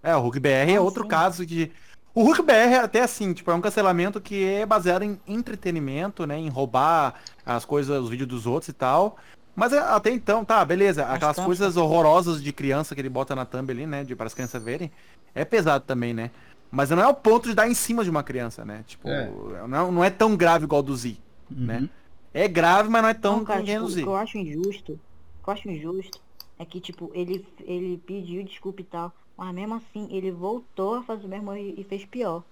É, 0.02 0.14
o 0.16 0.20
Hulk 0.20 0.38
BR 0.40 0.70
é 0.72 0.76
Ah, 0.76 0.80
outro 0.80 1.02
sim. 1.02 1.08
caso 1.08 1.44
de. 1.46 1.70
O 2.14 2.22
Hulk 2.22 2.42
BR 2.42 2.52
é 2.52 2.78
até 2.78 3.02
assim, 3.02 3.32
tipo, 3.32 3.50
é 3.50 3.54
um 3.54 3.60
cancelamento 3.60 4.20
que 4.20 4.44
é 4.44 4.66
baseado 4.66 5.02
em 5.02 5.20
entretenimento, 5.26 6.26
né? 6.26 6.38
Em 6.38 6.48
roubar 6.48 7.14
as 7.44 7.64
coisas, 7.64 8.02
os 8.02 8.10
vídeos 8.10 8.28
dos 8.28 8.46
outros 8.46 8.68
e 8.68 8.72
tal. 8.72 9.16
Mas 9.54 9.72
é- 9.72 9.78
até 9.78 10.10
então, 10.10 10.44
tá, 10.44 10.64
beleza. 10.64 11.02
Aquelas 11.02 11.20
Bastante. 11.36 11.46
coisas 11.46 11.76
horrorosas 11.76 12.42
de 12.42 12.52
criança 12.52 12.94
que 12.94 13.00
ele 13.00 13.08
bota 13.08 13.34
na 13.34 13.44
thumb 13.44 13.70
ali, 13.70 13.86
né? 13.86 14.04
De, 14.04 14.14
para 14.16 14.26
as 14.26 14.34
crianças 14.34 14.62
verem. 14.62 14.90
É 15.34 15.44
pesado 15.44 15.84
também, 15.84 16.14
né? 16.14 16.30
Mas 16.70 16.90
não 16.90 17.00
é 17.02 17.06
o 17.08 17.14
ponto 17.14 17.48
de 17.48 17.54
dar 17.54 17.68
em 17.68 17.74
cima 17.74 18.04
de 18.04 18.10
uma 18.10 18.22
criança, 18.22 18.64
né? 18.64 18.84
Tipo, 18.86 19.08
É. 19.08 19.30
não, 19.66 19.90
não 19.92 20.04
é 20.04 20.10
tão 20.10 20.36
grave 20.36 20.64
igual 20.64 20.82
do 20.82 20.94
Z. 20.96 21.16
Né? 21.50 21.78
Uhum. 21.80 21.88
É 22.34 22.46
grave, 22.46 22.88
mas 22.88 23.02
não 23.02 23.08
é 23.08 23.14
tão 23.14 23.36
Não, 23.38 23.44
cara, 23.44 23.60
ninguém 23.60 23.76
tipo, 23.76 23.86
do 23.86 23.90
o 23.90 23.94
Z. 23.94 24.02
que 24.02 24.08
eu 24.08 24.16
acho 24.16 24.38
injusto, 24.38 24.92
o 25.40 25.44
que 25.44 25.48
eu 25.50 25.54
acho 25.54 25.70
injusto 25.70 26.20
é 26.58 26.64
que, 26.64 26.78
tipo, 26.80 27.10
ele, 27.14 27.46
ele 27.64 27.98
pediu 28.06 28.44
desculpa 28.44 28.80
e 28.82 28.84
tal, 28.84 29.12
Mas 29.38 29.54
mesmo 29.54 29.76
assim, 29.76 30.08
ele 30.10 30.32
voltou 30.32 30.96
a 30.96 31.02
fazer 31.04 31.24
o 31.24 31.28
mesmo 31.28 31.54
e 31.54 31.80
e 31.80 31.84
fez 31.84 32.04
pior. 32.04 32.42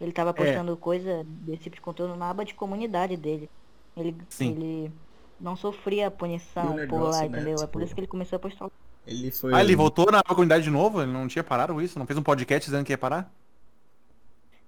Ele 0.00 0.12
tava 0.12 0.30
É. 0.30 0.32
postando 0.32 0.76
coisa 0.76 1.24
desse 1.26 1.64
tipo 1.64 1.74
de 1.76 1.82
conteúdo 1.82 2.14
na 2.14 2.30
aba 2.30 2.44
de 2.44 2.54
comunidade 2.54 3.16
dele. 3.16 3.50
Ele, 3.96 4.16
Sim. 4.28 4.52
ele 4.52 4.92
não 5.40 5.56
sofria 5.56 6.08
punição 6.08 6.62
E 6.64 6.66
o 6.68 6.70
por 6.70 6.78
negócio, 6.78 7.22
lá, 7.22 7.28
né, 7.28 7.38
entendeu? 7.38 7.54
É 7.54 7.56
tipo, 7.56 7.68
por 7.72 7.82
isso 7.82 7.94
que 7.94 8.00
ele 8.00 8.06
começou 8.06 8.36
a 8.36 8.38
postar. 8.38 8.70
Ele 9.04 9.30
foi. 9.32 9.52
Ah, 9.52 9.60
ele 9.60 9.74
voltou 9.74 10.06
na 10.12 10.22
comunidade 10.22 10.62
de 10.62 10.70
novo? 10.70 11.02
Ele 11.02 11.10
não 11.10 11.26
tinha 11.26 11.42
parado 11.42 11.82
isso? 11.82 11.98
Não 11.98 12.06
fez 12.06 12.16
um 12.16 12.22
podcast 12.22 12.70
dizendo 12.70 12.84
que 12.84 12.92
ia 12.92 12.98
parar? 12.98 13.28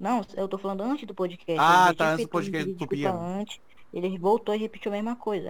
Não, 0.00 0.24
eu 0.34 0.48
tô 0.48 0.56
falando 0.58 0.82
antes 0.82 1.06
do 1.06 1.14
podcast. 1.14 1.60
Ah, 1.60 1.94
tá, 1.96 2.12
antes 2.12 2.24
do 2.24 2.28
podcast 2.30 2.72
do 2.72 2.76
Tupia. 2.78 3.12
antes. 3.12 3.60
Ele 3.92 4.16
voltou 4.18 4.54
e 4.54 4.58
repetiu 4.58 4.90
a 4.90 4.94
mesma 4.94 5.14
coisa. 5.14 5.48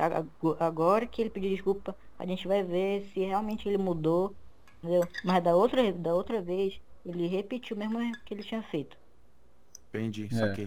Agora 0.58 1.06
que 1.06 1.22
ele 1.22 1.30
pediu 1.30 1.50
desculpa, 1.50 1.94
a 2.18 2.26
gente 2.26 2.48
vai 2.48 2.62
ver 2.62 3.08
se 3.12 3.20
realmente 3.20 3.68
ele 3.68 3.78
mudou, 3.78 4.34
entendeu? 4.82 5.08
Mas 5.24 5.42
da 5.42 5.54
outra, 5.54 5.92
da 5.92 6.14
outra 6.14 6.40
vez, 6.40 6.80
ele 7.04 7.26
repetiu 7.26 7.76
o 7.76 7.78
mesmo 7.78 7.98
que 8.24 8.34
ele 8.34 8.42
tinha 8.42 8.62
feito. 8.64 8.96
Entendi, 9.88 10.28
É, 10.30 10.34
saquei. 10.36 10.66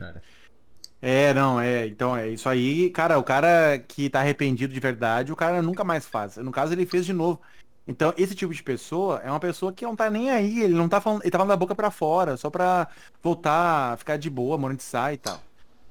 É, 1.02 1.34
não, 1.34 1.60
é. 1.60 1.86
Então, 1.88 2.16
é 2.16 2.30
isso 2.30 2.48
aí, 2.48 2.90
cara, 2.90 3.18
o 3.20 3.24
cara 3.24 3.78
que 3.80 4.10
tá 4.10 4.20
arrependido 4.20 4.74
de 4.74 4.80
verdade, 4.80 5.32
o 5.32 5.36
cara 5.36 5.62
nunca 5.62 5.84
mais 5.84 6.06
faz. 6.08 6.38
No 6.38 6.52
caso, 6.52 6.74
ele 6.74 6.86
fez 6.86 7.06
de 7.06 7.14
novo. 7.14 7.42
Então, 7.86 8.14
esse 8.18 8.34
tipo 8.34 8.54
de 8.54 8.64
pessoa 8.64 9.20
é 9.20 9.30
uma 9.30 9.40
pessoa 9.40 9.74
que 9.74 9.84
não 9.84 9.96
tá 9.96 10.10
nem 10.10 10.32
aí, 10.32 10.62
ele 10.62 10.74
não 10.74 10.88
tá 10.88 11.02
falando, 11.02 11.22
ele 11.22 11.32
tá 11.32 11.38
falando 11.38 11.50
da 11.50 11.58
boca 11.58 11.76
pra 11.76 11.92
fora, 11.92 12.38
só 12.38 12.50
pra 12.50 12.88
voltar, 13.22 13.98
ficar 13.98 14.16
de 14.16 14.30
boa, 14.30 14.58
monetizar 14.58 15.14
e 15.14 15.18
tal. 15.18 15.38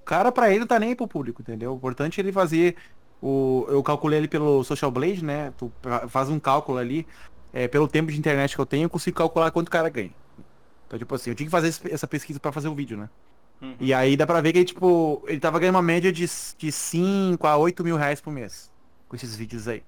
O 0.01 0.05
cara, 0.05 0.33
pra 0.33 0.51
ele, 0.51 0.61
não 0.61 0.67
tá 0.67 0.79
nem 0.79 0.91
aí 0.91 0.97
pro 0.97 1.07
público, 1.07 1.43
entendeu? 1.43 1.73
O 1.73 1.77
importante 1.77 2.19
é 2.21 2.25
ele 2.25 2.33
fazer 2.33 2.77
o. 3.21 3.67
Eu 3.69 3.83
calculei 3.83 4.19
ele 4.19 4.29
pelo 4.29 4.65
Social 4.65 4.91
Blade, 4.91 5.23
né? 5.25 5.53
Tu 5.53 5.71
fa- 5.83 6.09
faz 6.09 6.29
um 6.31 6.41
cálculo 6.41 6.79
ali, 6.79 7.07
é, 7.53 7.69
pelo 7.69 7.87
tempo 7.87 8.11
de 8.11 8.19
internet 8.19 8.55
que 8.55 8.61
eu 8.61 8.67
tenho, 8.67 8.85
eu 8.85 8.91
consigo 8.91 9.17
calcular 9.17 9.51
quanto 9.51 9.69
o 9.69 9.71
cara 9.71 9.89
ganha. 9.89 10.11
Então, 10.87 10.99
tipo 10.99 11.15
assim, 11.15 11.31
eu 11.31 11.37
tinha 11.37 11.47
que 11.47 11.51
fazer 11.51 11.75
essa 11.91 12.07
pesquisa 12.07 12.39
pra 12.39 12.53
fazer 12.53 12.69
o 12.69 12.75
vídeo, 12.75 12.97
né? 12.97 13.09
Uhum. 13.61 13.77
E 13.79 13.95
aí 13.95 14.17
dá 14.17 14.27
pra 14.27 14.41
ver 14.41 14.53
que 14.53 14.59
ele, 14.59 14.65
tipo, 14.65 15.23
ele 15.27 15.39
tava 15.39 15.59
ganhando 15.59 15.77
uma 15.77 15.83
média 15.83 16.13
de, 16.13 16.29
de 16.59 16.73
5 16.73 17.47
a 17.47 17.57
8 17.57 17.85
mil 17.85 17.97
reais 17.97 18.21
por 18.21 18.33
mês. 18.33 18.71
Com 19.09 19.17
esses 19.17 19.37
vídeos 19.37 19.69
aí. 19.69 19.83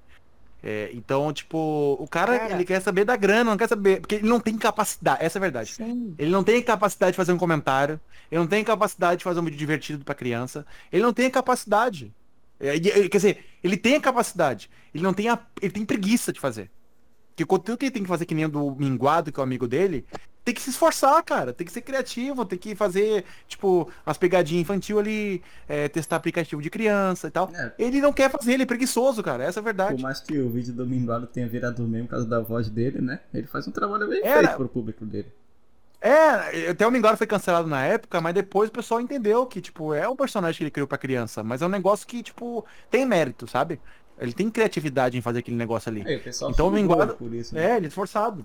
É, 0.63 0.91
então, 0.95 1.31
tipo, 1.31 1.59
o 2.01 2.09
cara, 2.09 2.39
Cara. 2.39 2.55
ele 2.55 2.65
quer 2.65 2.81
saber 2.81 3.05
da 3.05 3.17
grana, 3.17 3.51
não 3.51 3.57
quer 3.57 3.69
saber. 3.69 4.01
Porque 4.01 4.15
ele 4.15 4.29
não 4.29 4.41
tem 4.41 4.57
capacidade, 4.57 5.23
essa 5.23 5.37
é 5.37 5.41
a 5.41 5.43
verdade. 5.43 5.75
Sim. 5.75 6.15
Ele 6.17 6.31
não 6.31 6.43
tem 6.43 6.63
capacidade 6.63 7.13
de 7.13 7.17
fazer 7.19 7.33
um 7.33 7.37
comentário. 7.37 8.01
Ele 8.31 8.41
não 8.41 8.47
tem 8.47 8.65
capacidade 8.65 9.19
de 9.19 9.25
fazer 9.25 9.41
um 9.41 9.45
vídeo 9.45 9.59
divertido 9.59 10.05
pra 10.05 10.15
criança. 10.15 10.65
Ele 10.91 11.03
não 11.03 11.13
tem 11.13 11.27
a 11.27 11.31
capacidade. 11.31 12.15
É, 12.59 12.79
quer 12.81 13.09
dizer, 13.19 13.45
ele 13.63 13.77
tem 13.77 13.97
a 13.97 14.01
capacidade. 14.01 14.71
Ele 14.95 15.05
não 15.05 15.13
tem 15.13 15.29
a, 15.29 15.39
ele 15.61 15.73
tem 15.73 15.85
preguiça 15.85 16.33
de 16.33 16.41
fazer. 16.41 16.71
Porque 17.35 17.43
o 17.43 17.47
conteúdo 17.49 17.79
que 17.79 17.87
ele 17.87 17.91
tem 17.93 18.03
que 18.05 18.09
fazer, 18.09 18.27
que 18.27 18.35
nem 18.35 18.45
o 18.45 18.49
do 18.49 18.77
Minguado, 18.77 19.33
que 19.33 19.41
é 19.41 19.43
o 19.43 19.45
amigo 19.45 19.67
dele, 19.67 20.07
tem 20.45 20.55
que 20.55 20.61
se 20.63 20.71
esforçar, 20.71 21.21
cara. 21.25 21.53
Tem 21.53 21.67
que 21.67 21.73
ser 21.73 21.81
criativo, 21.81 22.45
tem 22.45 22.57
que 22.57 22.77
fazer, 22.77 23.25
tipo, 23.49 23.91
umas 24.07 24.17
pegadinhas 24.17 24.63
infantil 24.63 25.01
ali, 25.01 25.43
é, 25.69 25.89
testar 25.89 26.15
aplicativo 26.15 26.63
de 26.63 26.71
criança 26.71 27.27
e 27.27 27.31
tal. 27.33 27.51
É, 27.53 27.73
Ele 27.77 28.01
não 28.01 28.13
quer 28.13 28.31
fazer, 28.31 28.53
ele 28.53 28.63
é 28.63 28.67
preguiçoso, 28.67 29.21
cara. 29.21 29.43
Essa 29.43 29.59
é 29.59 29.61
a 29.61 29.63
por 29.63 29.67
verdade. 29.67 30.01
mais 30.01 30.21
que 30.21 30.39
o 30.39 30.49
vídeo 30.49 30.73
do 30.73 30.87
Minguado 30.87 31.27
tenha 31.27 31.49
virado 31.49 31.83
meme 31.83 32.05
por 32.05 32.11
causa 32.13 32.27
da 32.27 32.39
voz 32.39 32.69
dele, 32.71 33.01
né? 33.01 33.19
Ele 33.35 33.49
faz 33.49 33.67
um 33.67 33.73
trabalho 33.73 34.07
bem 34.09 34.21
Era- 34.23 34.43
feito 34.47 34.57
pro 34.57 34.69
público 34.69 35.05
dele. 35.05 35.27
É, 36.01 36.69
até 36.71 36.87
o 36.87 36.91
Minguado 36.91 37.17
foi 37.17 37.27
cancelado 37.27 37.67
na 37.67 37.83
época, 37.83 38.21
mas 38.21 38.35
depois 38.35 38.69
o 38.69 38.73
pessoal 38.73 39.01
entendeu 39.01 39.47
que, 39.47 39.59
tipo, 39.61 39.95
é 39.95 40.07
um 40.07 40.15
personagem 40.15 40.59
que 40.59 40.65
ele 40.65 40.71
criou 40.71 40.87
pra 40.87 40.99
criança, 40.99 41.43
mas 41.43 41.63
é 41.63 41.67
um 41.67 41.71
negócio 41.71 42.07
que, 42.07 42.23
tipo, 42.23 42.63
tem 42.91 43.07
mérito, 43.07 43.47
sabe? 43.49 43.81
Ele 44.19 44.33
tem 44.33 44.49
criatividade 44.51 45.17
em 45.19 45.21
fazer 45.21 45.41
aquele 45.41 45.57
negócio 45.57 45.91
ali. 45.91 46.07
Aí, 46.07 46.17
o 46.17 46.23
pessoal 46.23 46.51
Então, 46.51 46.69
o 46.69 46.71
Minguado- 46.71 47.15
por 47.17 47.33
isso, 47.35 47.55
né? 47.55 47.73
É, 47.73 47.77
ele 47.77 47.87
é 47.87 47.89
esforçado. 47.89 48.45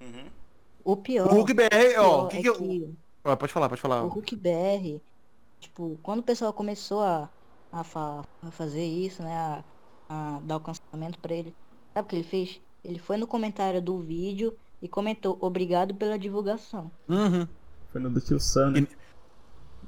Uhum. 0.00 0.26
O 0.84 0.96
pior, 0.96 1.26
O 1.30 1.34
Hulk 1.36 1.54
BR, 1.54 1.98
ó, 1.98 2.26
que 2.26 2.36
é 2.38 2.42
que 2.42 2.48
eu... 2.48 2.54
que 2.56 2.94
Ah, 3.24 3.36
pode 3.36 3.52
falar, 3.52 3.68
pode 3.68 3.80
falar. 3.80 4.02
o 4.04 4.08
Hulk 4.08 4.36
BR, 4.36 5.00
tipo, 5.60 5.98
quando 6.02 6.20
o 6.20 6.22
pessoal 6.22 6.52
começou 6.52 7.00
a, 7.02 7.28
a, 7.72 7.82
fa- 7.84 8.22
a 8.42 8.50
fazer 8.50 8.84
isso, 8.84 9.22
né, 9.22 9.34
a, 9.34 9.64
a 10.08 10.40
dar 10.42 10.56
o 10.56 10.60
cancelamento 10.60 11.18
pra 11.20 11.32
ele, 11.34 11.54
sabe 11.94 12.04
o 12.06 12.08
que 12.08 12.16
ele 12.16 12.24
fez? 12.24 12.60
Ele 12.84 12.98
foi 12.98 13.16
no 13.16 13.26
comentário 13.26 13.80
do 13.80 13.98
vídeo 14.00 14.54
e 14.82 14.88
comentou, 14.88 15.38
obrigado 15.40 15.94
pela 15.94 16.18
divulgação. 16.18 16.90
Uhum. 17.08 17.48
Foi 17.90 18.00
no 18.00 18.10
do 18.10 18.20
tio 18.20 18.38
Sam, 18.38 18.72
né? 18.72 18.86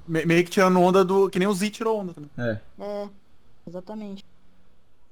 Me- 0.09 0.25
meio 0.25 0.45
que 0.45 0.51
tirando 0.51 0.81
onda 0.81 1.05
do... 1.05 1.29
Que 1.29 1.39
nem 1.39 1.49
o 1.49 1.53
Z 1.53 1.69
tirou 1.71 1.99
onda 1.99 2.15
também. 2.15 2.31
É. 2.39 2.61
É, 2.79 3.09
exatamente. 3.67 4.25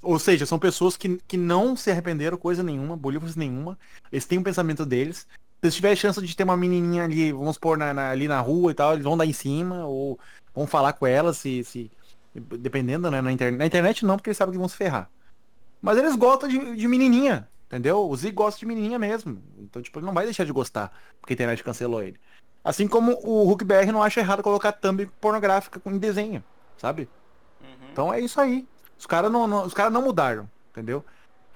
Ou 0.05 0.19
seja, 0.19 0.47
são 0.47 0.59
pessoas 0.59 0.97
que, 0.97 1.19
que 1.27 1.37
não 1.37 1.77
se 1.77 1.91
arrependeram 1.91 2.37
coisa 2.37 2.63
nenhuma, 2.63 2.97
bolívares 2.97 3.37
nenhuma. 3.37 3.79
Eles 4.13 4.27
têm 4.27 4.39
o 4.39 4.45
pensamento 4.45 4.85
deles. 4.87 5.27
Se 5.29 5.67
eles 5.67 5.75
tiverem 5.75 5.97
chance 5.97 6.21
de 6.25 6.37
ter 6.37 6.45
uma 6.45 6.57
menininha 6.57 7.05
ali, 7.05 7.33
vamos 7.33 7.59
pôr 7.59 7.79
na, 7.79 7.95
na- 7.95 8.11
ali 8.11 8.29
na 8.29 8.41
rua 8.41 8.71
e 8.73 8.75
tal, 8.75 8.93
eles 8.93 9.05
vão 9.05 9.17
dar 9.17 9.27
em 9.27 9.33
cima 9.33 9.87
ou 9.87 10.19
vão 10.55 10.67
falar 10.67 10.93
com 10.93 11.07
ela 11.07 11.33
se, 11.33 11.65
se 11.65 11.91
dependendo, 12.35 13.11
né, 13.11 13.21
na 13.21 13.33
internet. 13.33 13.59
Na 13.59 13.67
internet 13.67 14.05
não, 14.05 14.17
porque 14.17 14.31
eles 14.31 14.37
sabem 14.37 14.53
que 14.53 14.59
vão 14.59 14.69
se 14.69 14.77
ferrar. 14.77 15.11
Mas 15.81 15.99
eles 15.99 16.17
gostam 16.17 16.49
de, 16.49 16.77
de 16.77 16.89
menininha, 16.89 17.49
entendeu? 17.67 18.09
O 18.09 18.17
Z 18.17 18.31
gosta 18.33 18.59
de 18.61 18.67
menininha 18.67 18.99
mesmo. 18.99 19.43
Então, 19.59 19.83
tipo, 19.83 19.99
ele 19.99 20.07
não 20.07 20.15
vai 20.15 20.25
deixar 20.25 20.45
de 20.45 20.53
gostar 20.53 20.93
porque 21.21 21.33
a 21.33 21.37
internet 21.37 21.63
cancelou 21.63 22.03
ele. 22.03 22.19
Assim 22.63 22.89
como 22.89 23.13
o 23.23 23.45
Hulk 23.45 23.65
BR 23.65 23.93
não 23.93 24.03
acha 24.03 24.21
errado 24.21 24.43
colocar 24.43 24.73
thumb 24.73 25.07
pornográfica 25.21 25.81
em 25.87 25.99
desenho, 25.99 26.43
sabe? 26.79 27.09
Uhum. 27.61 27.69
Então 27.93 28.13
é 28.15 28.21
isso 28.21 28.41
aí. 28.41 28.67
Os 29.05 29.07
caras 29.07 29.31
não, 29.31 29.47
não- 29.47 29.67
os 29.67 29.75
cara 29.75 29.91
não 29.91 30.01
mudaram, 30.01 30.49
entendeu? 30.71 31.05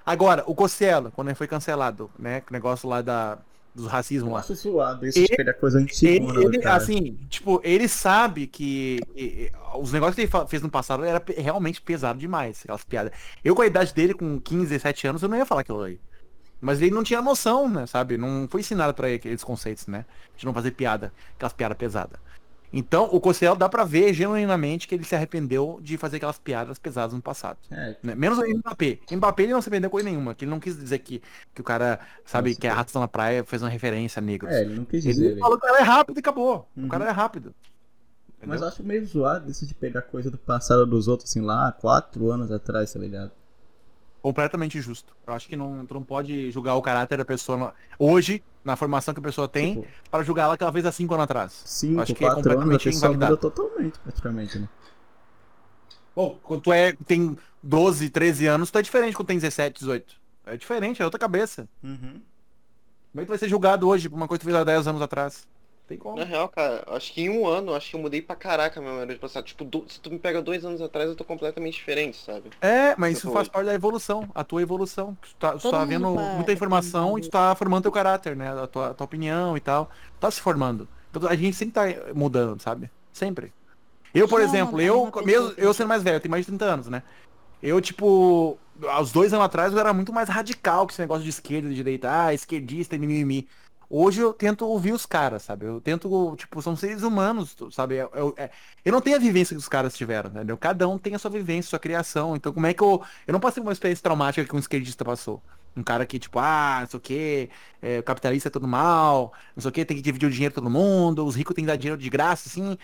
Agora, 0.05 0.43
o 0.45 0.53
Cossielo, 0.53 1.11
quando 1.11 1.29
ele 1.29 1.35
foi 1.35 1.47
cancelado, 1.47 2.11
né? 2.17 2.43
O 2.47 2.53
negócio 2.53 2.87
lá 2.87 3.01
da, 3.01 3.39
dos 3.73 3.87
racismo 3.87 4.29
Eu 4.29 4.33
lá. 4.35 4.41
zoado 4.43 5.03
isso 5.07 5.17
Ele- 5.17 5.27
de 5.29 5.35
pegar 5.35 5.53
coisa 5.55 5.79
Ele, 5.79 5.85
antiga, 5.85 6.41
ele, 6.43 6.59
cara. 6.59 6.75
assim, 6.75 7.17
tipo, 7.27 7.59
ele 7.63 7.87
sabe 7.87 8.45
que 8.45 8.99
e- 9.15 9.51
os 9.79 9.91
negócios 9.91 10.15
que 10.15 10.21
ele 10.21 10.47
fez 10.47 10.61
no 10.61 10.69
passado 10.69 11.03
era 11.03 11.19
realmente 11.37 11.81
pesado 11.81 12.19
demais, 12.19 12.61
aquelas 12.63 12.83
piadas. 12.83 13.13
Eu, 13.43 13.55
com 13.55 13.63
a 13.63 13.67
idade 13.67 13.95
dele, 13.95 14.13
com 14.13 14.39
15, 14.39 14.67
17 14.67 15.07
anos, 15.07 15.23
eu 15.23 15.27
não 15.29 15.35
ia 15.35 15.45
falar 15.45 15.61
aquilo 15.61 15.81
aí. 15.81 15.99
Mas 16.61 16.79
ele 16.83 16.91
não 16.91 17.03
tinha 17.03 17.19
noção, 17.19 17.67
né, 17.67 17.87
sabe? 17.87 18.15
Não 18.15 18.47
foi 18.47 18.61
ensinado 18.61 18.93
pra 18.93 19.07
ele 19.07 19.15
aqueles 19.17 19.43
conceitos, 19.43 19.87
né? 19.87 20.05
De 20.37 20.45
não 20.45 20.53
fazer 20.53 20.69
piada, 20.69 21.11
aquelas 21.35 21.53
piadas 21.53 21.77
pesadas. 21.77 22.19
Então, 22.71 23.05
o 23.11 23.19
Cossielo 23.19 23.55
dá 23.55 23.67
pra 23.67 23.83
ver 23.83 24.13
genuinamente 24.13 24.87
que 24.87 24.93
ele 24.93 25.03
se 25.03 25.15
arrependeu 25.15 25.79
de 25.81 25.97
fazer 25.97 26.17
aquelas 26.17 26.37
piadas 26.37 26.77
pesadas 26.77 27.13
no 27.15 27.21
passado. 27.21 27.57
É, 27.71 27.95
né? 28.03 28.13
Menos 28.15 28.37
o 28.37 28.43
Mbappé. 28.47 28.99
Mbappé 29.11 29.43
ele 29.43 29.53
não 29.53 29.61
se 29.61 29.69
arrependeu 29.69 29.89
com 29.89 29.95
coisa 29.95 30.07
nenhuma. 30.09 30.35
Que 30.35 30.45
ele 30.45 30.51
não 30.51 30.59
quis 30.59 30.77
dizer 30.77 30.99
que, 30.99 31.21
que 31.53 31.61
o 31.61 31.63
cara, 31.63 31.99
sabe, 32.23 32.49
Nossa, 32.51 32.61
que 32.61 32.67
a 32.67 32.69
cara. 32.71 32.81
raça 32.83 32.99
na 32.99 33.07
praia 33.07 33.43
fez 33.43 33.61
uma 33.63 33.69
referência 33.69 34.19
a 34.19 34.21
negros. 34.21 34.51
é, 34.53 34.61
ele 34.61 34.75
não 34.75 34.85
quis 34.85 35.03
dizer, 35.03 35.21
Ele 35.21 35.29
velho. 35.29 35.39
falou 35.39 35.59
que 35.59 35.65
o 35.65 35.67
cara 35.69 35.81
é 35.81 35.83
rápido 35.83 36.17
e 36.17 36.19
acabou. 36.19 36.69
Uhum. 36.77 36.85
O 36.85 36.89
cara 36.89 37.05
é 37.05 37.11
rápido. 37.11 37.55
Mas 38.45 38.61
Entendeu? 38.61 38.61
eu 38.61 38.67
acho 38.67 38.83
meio 38.83 39.05
zoado 39.05 39.49
isso 39.51 39.65
de 39.65 39.73
pegar 39.73 40.01
coisa 40.03 40.29
do 40.31 40.37
passado 40.37 40.85
dos 40.85 41.07
outros, 41.07 41.29
assim, 41.29 41.41
lá, 41.41 41.71
quatro 41.73 42.31
anos 42.31 42.51
atrás, 42.51 42.93
tá 42.93 42.99
ligado? 42.99 43.31
Completamente 44.21 44.81
justo. 44.81 45.15
Eu 45.25 45.33
acho 45.33 45.47
que 45.47 45.55
não, 45.55 45.85
tu 45.85 45.93
não 45.93 46.03
pode 46.03 46.51
julgar 46.51 46.75
o 46.75 46.81
caráter 46.81 47.17
da 47.17 47.25
pessoa 47.25 47.73
hoje, 47.97 48.43
na 48.63 48.75
formação 48.75 49.13
que 49.13 49.19
a 49.19 49.23
pessoa 49.23 49.47
tem, 49.47 49.75
Tipo, 49.75 49.87
para 50.11 50.23
julgar 50.23 50.43
ela 50.43 50.57
que 50.57 50.63
ela 50.63 50.73
fez 50.73 50.85
há 50.85 50.91
cinco 50.91 51.13
anos 51.13 51.23
atrás. 51.23 51.61
cinco, 51.65 52.01
acho 52.01 52.13
que 52.13 52.25
é 52.25 52.27
quatro 52.27 52.51
anos, 52.51 52.61
a 52.61 52.63
completamente 52.63 52.83
pessoa 52.83 53.37
totalmente, 53.37 53.99
praticamente, 53.99 54.59
né? 54.59 54.69
Bom, 56.15 56.37
quando 56.43 56.61
tu 56.61 56.73
é, 56.73 56.93
tem 57.07 57.37
12, 57.63 58.09
13 58.09 58.47
anos, 58.47 58.69
tu 58.69 58.77
é 58.77 58.81
diferente 58.81 59.15
quando 59.15 59.27
tem 59.27 59.37
17, 59.37 59.79
18. 59.79 60.15
É 60.45 60.57
diferente, 60.57 61.01
é 61.01 61.05
outra 61.05 61.19
cabeça. 61.19 61.67
Uhum. 61.81 62.21
Como 63.11 63.15
é 63.15 63.19
que 63.21 63.25
tu 63.25 63.29
vai 63.29 63.37
ser 63.37 63.47
julgado 63.47 63.87
hoje 63.87 64.09
por 64.09 64.15
uma 64.15 64.27
coisa 64.27 64.39
que 64.39 64.45
tu 64.45 64.49
fez 64.49 64.61
há 64.61 64.63
10 64.63 64.87
anos 64.87 65.01
atrás? 65.01 65.47
Tem 65.89 65.97
como. 65.97 66.17
Na 66.17 66.23
real, 66.25 66.49
cara, 66.49 66.83
acho 66.95 67.13
que 67.13 67.21
em 67.21 67.29
um 67.29 67.47
ano, 67.47 67.73
acho 67.75 67.89
que 67.91 67.95
eu 67.95 67.99
mudei 67.99 68.21
pra 68.21 68.35
caraca 68.35 68.79
a 68.79 68.83
minha 68.83 68.93
maneira 68.93 69.13
de 69.15 69.19
passar. 69.19 69.43
Tipo, 69.43 69.63
do- 69.63 69.87
se 69.89 69.99
tu 70.01 70.09
me 70.11 70.19
pega 70.19 70.41
dois 70.41 70.65
anos 70.65 70.81
atrás, 70.81 71.07
eu 71.09 71.15
tô 71.15 71.23
completamente 71.25 71.75
diferente, 71.75 72.17
sabe? 72.17 72.49
É, 72.61 72.93
mas 72.97 73.17
isso 73.17 73.27
Eu 73.27 73.31
faz 73.31 73.47
parte 73.47 73.67
da 73.67 73.73
evolução, 73.73 74.29
a 74.35 74.43
tua 74.43 74.61
evolução. 74.61 75.15
Tu 75.21 75.35
tá, 75.37 75.57
tu 75.57 75.65
tá 75.69 75.85
vendo 75.85 76.29
muita 76.29 76.51
informação 76.51 77.17
e 77.17 77.21
tu 77.21 77.29
tá 77.29 77.55
formando 77.55 77.83
teu 77.83 77.91
caráter, 77.91 78.35
né? 78.35 78.49
A 78.51 78.67
tua, 78.67 78.89
a 78.89 78.93
tua 78.93 79.05
opinião 79.05 79.55
e 79.55 79.61
tal. 79.61 79.89
Tá 80.19 80.29
se 80.29 80.41
formando. 80.41 80.89
Então 81.09 81.27
a 81.29 81.35
gente 81.35 81.55
sempre 81.55 81.73
tá 81.73 82.13
mudando, 82.13 82.61
sabe? 82.61 82.91
Sempre. 83.13 83.53
Eu, 84.13 84.27
por 84.27 84.41
Não, 84.41 84.45
exemplo, 84.47 84.79
não, 84.79 84.81
eu, 84.81 85.11
mesmo, 85.25 85.53
que 85.53 85.61
eu 85.61 85.73
sendo 85.73 85.87
mais 85.89 86.03
velho, 86.03 86.17
eu 86.17 86.21
tenho 86.21 86.31
mais 86.31 86.45
de 86.45 86.51
30 86.51 86.65
anos, 86.65 86.87
né? 86.87 87.03
Eu, 87.61 87.81
tipo, 87.81 88.61
aos 88.89 89.11
dois 89.11 89.33
anos 89.33 89.45
atrás 89.45 89.73
eu 89.73 89.79
era 89.79 89.93
muito 89.93 90.13
mais 90.13 90.29
radical 90.29 90.85
com 90.87 90.91
esse 90.93 91.01
negócio 91.01 91.23
de 91.23 91.29
esquerda 91.29 91.67
e 91.67 91.71
de 91.71 91.75
direita, 91.77 92.25
ah, 92.27 92.33
esquerdista 92.33 92.95
e 92.95 92.99
mimimi. 92.99 93.49
Hoje 93.89 94.21
eu 94.21 94.33
tento 94.33 94.65
ouvir 94.67 94.91
os 94.93 95.05
caras, 95.05 95.43
sabe? 95.43 95.65
Eu 95.65 95.81
tento, 95.81 96.35
tipo, 96.35 96.61
são 96.61 96.75
seres 96.75 97.01
humanos, 97.01 97.55
sabe? 97.71 97.95
Eu, 97.95 98.09
eu, 98.13 98.33
é- 98.37 98.51
eu 98.85 98.91
não 98.91 99.01
tenho 99.01 99.15
a 99.15 99.19
vivência 99.19 99.55
que 99.55 99.59
os 99.59 99.67
caras 99.67 99.95
tiveram, 99.97 100.29
entendeu? 100.29 100.57
Cada 100.57 100.87
um 100.87 100.97
tem 100.97 101.15
a 101.15 101.19
sua 101.19 101.31
vivência, 101.31 101.69
sua 101.71 101.79
criação. 101.79 102.35
Então, 102.35 102.53
como 102.53 102.67
é 102.67 102.73
que 102.73 102.83
eu. 102.83 103.03
Eu 103.25 103.33
não 103.33 103.39
passei 103.39 103.61
uma 103.63 103.71
experiência 103.71 104.03
traumática 104.03 104.47
que 104.47 104.55
um 104.55 104.59
esquerdista 104.59 105.03
passou. 105.03 105.41
Um 105.75 105.83
cara 105.83 106.05
que, 106.05 106.19
tipo, 106.19 106.37
ah, 106.39 106.79
não 106.81 106.87
sei 106.87 106.97
o 106.97 107.01
quê, 107.01 107.49
é, 107.81 107.99
o 107.99 108.03
capitalista 108.03 108.49
é 108.49 108.51
tudo 108.51 108.67
mal, 108.67 109.33
não 109.55 109.61
sei 109.61 109.69
o 109.69 109.71
quê, 109.71 109.85
tem 109.85 109.95
que 109.97 110.03
dividir 110.03 110.27
o 110.27 110.31
dinheiro 110.31 110.53
todo 110.53 110.69
mundo, 110.69 111.25
os 111.25 111.35
ricos 111.35 111.55
têm 111.55 111.63
que 111.63 111.67
dar 111.67 111.75
dinheiro 111.77 111.99
de 111.99 112.09
graça, 112.09 112.49
assim. 112.49 112.77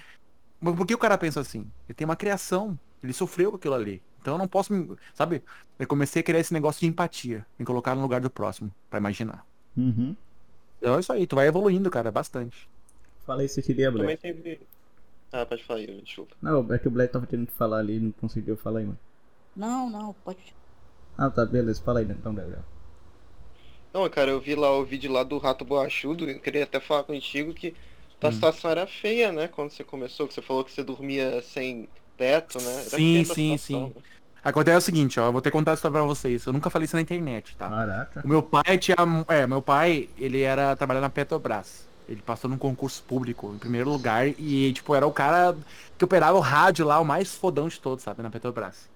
Mas 0.59 0.75
por 0.75 0.85
que 0.87 0.93
o 0.95 0.97
cara 0.97 1.17
pensa 1.17 1.39
assim? 1.41 1.69
Ele 1.87 1.95
tem 1.95 2.05
uma 2.05 2.15
criação, 2.15 2.77
ele 3.03 3.13
sofreu 3.13 3.51
com 3.51 3.57
aquilo 3.57 3.73
ali. 3.75 4.01
Então 4.21 4.35
eu 4.35 4.37
não 4.37 4.47
posso, 4.47 4.73
sabe? 5.13 5.43
Eu 5.77 5.87
comecei 5.87 6.21
a 6.21 6.23
criar 6.23 6.39
esse 6.39 6.53
negócio 6.53 6.79
de 6.81 6.87
empatia, 6.87 7.45
me 7.59 7.65
colocar 7.65 7.95
no 7.95 8.01
lugar 8.01 8.21
do 8.21 8.29
próximo, 8.29 8.71
pra 8.89 8.99
imaginar. 8.99 9.45
Uhum. 9.77 10.15
Então 10.85 10.97
é 10.97 10.99
isso 10.99 11.11
aí, 11.11 11.25
tu 11.25 11.35
vai 11.35 11.47
evoluindo, 11.47 11.89
cara, 11.89 12.11
bastante. 12.11 12.69
Fala 13.25 13.43
isso 13.43 13.55
que 13.61 13.67
queria, 13.67 13.91
Também 13.95 14.15
Black. 14.15 14.17
teve. 14.17 14.59
Ah, 15.31 15.45
pode 15.45 15.63
falar 15.63 15.79
aí, 15.79 16.01
desculpa. 16.01 16.35
Não, 16.41 16.73
é 16.73 16.79
que 16.79 16.87
o 16.87 16.91
Black 16.91 17.11
tava 17.11 17.27
querendo 17.27 17.51
falar 17.51 17.79
ali 17.79 17.95
e 17.97 17.99
não 17.99 18.11
conseguiu 18.13 18.55
falar 18.55 18.79
aí, 18.79 18.85
mano. 18.85 18.97
Não, 19.55 19.89
não, 19.89 20.13
pode. 20.13 20.55
Ah, 21.17 21.29
tá, 21.29 21.45
beleza. 21.45 21.81
Fala 21.83 21.99
aí, 21.99 22.05
então, 22.09 22.33
Gabriel. 22.33 22.63
Não, 23.93 24.09
cara, 24.09 24.29
eu 24.31 24.39
vi 24.41 24.55
lá 24.55 24.71
o 24.71 24.83
vídeo 24.85 25.11
lá 25.11 25.23
do 25.23 25.37
Rato 25.37 25.63
Borrachudo, 25.65 26.29
eu 26.29 26.39
queria 26.41 26.63
até 26.65 26.79
falar 26.79 27.03
contigo 27.03 27.53
que 27.53 27.75
tua 28.19 28.31
Hum. 28.31 28.31
situação 28.31 28.69
era 28.71 28.85
feia, 28.87 29.31
né? 29.31 29.47
Quando 29.47 29.71
você 29.71 29.83
começou, 29.83 30.27
que 30.27 30.33
você 30.33 30.41
falou 30.41 30.63
que 30.65 30.71
você 30.71 30.83
dormia 30.83 31.41
sem 31.41 31.89
teto, 32.17 32.59
né? 32.61 32.85
Era 32.87 32.99
Sim, 32.99 33.23
sim, 33.25 33.57
situação, 33.57 33.57
sim. 33.57 33.93
né? 33.95 34.01
Acontece 34.45 34.77
o 34.77 34.81
seguinte, 34.81 35.19
ó, 35.19 35.25
eu 35.25 35.31
vou 35.31 35.41
ter 35.41 35.49
que 35.49 35.57
contar 35.57 35.71
a 35.71 35.73
história 35.73 35.97
pra 35.97 36.03
vocês. 36.05 36.45
Eu 36.45 36.53
nunca 36.53 36.69
falei 36.69 36.85
isso 36.85 36.95
na 36.95 37.01
internet, 37.01 37.57
tá? 37.57 37.67
Caraca. 37.67 38.21
O 38.23 38.27
meu 38.27 38.43
pai 38.43 38.77
tinha. 38.77 38.95
É, 39.27 39.47
meu 39.47 39.59
pai, 39.61 40.07
ele 40.17 40.41
era 40.41 40.75
trabalhar 40.75 41.01
na 41.01 41.09
Petrobras. 41.09 41.87
Ele 42.07 42.21
passou 42.21 42.47
num 42.47 42.57
concurso 42.57 43.01
público, 43.03 43.51
em 43.55 43.57
primeiro 43.57 43.89
lugar, 43.89 44.27
e, 44.27 44.71
tipo, 44.73 44.93
era 44.93 45.07
o 45.07 45.11
cara 45.11 45.57
que 45.97 46.05
operava 46.05 46.37
o 46.37 46.41
rádio 46.41 46.85
lá, 46.85 46.99
o 46.99 47.05
mais 47.05 47.33
fodão 47.33 47.67
de 47.67 47.79
todos, 47.79 48.03
sabe, 48.03 48.21
na 48.21 48.29
Petrobras. 48.29 48.87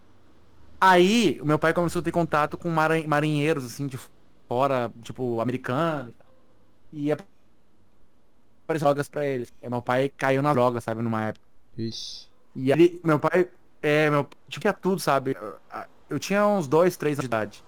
Aí, 0.79 1.39
o 1.41 1.45
meu 1.45 1.57
pai 1.57 1.73
começou 1.73 2.01
a 2.01 2.03
ter 2.03 2.11
contato 2.11 2.55
com 2.55 2.69
marin- 2.69 3.07
marinheiros, 3.07 3.65
assim, 3.65 3.87
de 3.87 3.99
fora, 4.47 4.91
tipo, 5.01 5.41
americanos. 5.41 6.13
E 6.93 7.11
apareceu 7.11 8.85
drogas 8.85 9.09
pra 9.09 9.25
eles. 9.25 9.51
E 9.61 9.69
meu 9.69 9.81
pai 9.81 10.09
caiu 10.09 10.41
na 10.41 10.53
droga, 10.53 10.79
sabe, 10.79 11.01
numa 11.01 11.25
época. 11.25 11.45
Ixi. 11.77 12.27
E 12.55 12.71
aí, 12.71 12.99
meu 13.03 13.19
pai, 13.19 13.47
é, 13.81 14.09
meu, 14.09 14.27
tinha 14.49 14.73
tudo, 14.73 14.99
sabe? 15.01 15.35
Eu, 16.09 16.19
tinha 16.19 16.45
uns 16.47 16.67
dois, 16.67 16.97
três 16.97 17.13
anos 17.17 17.23
de 17.23 17.27
idade. 17.27 17.65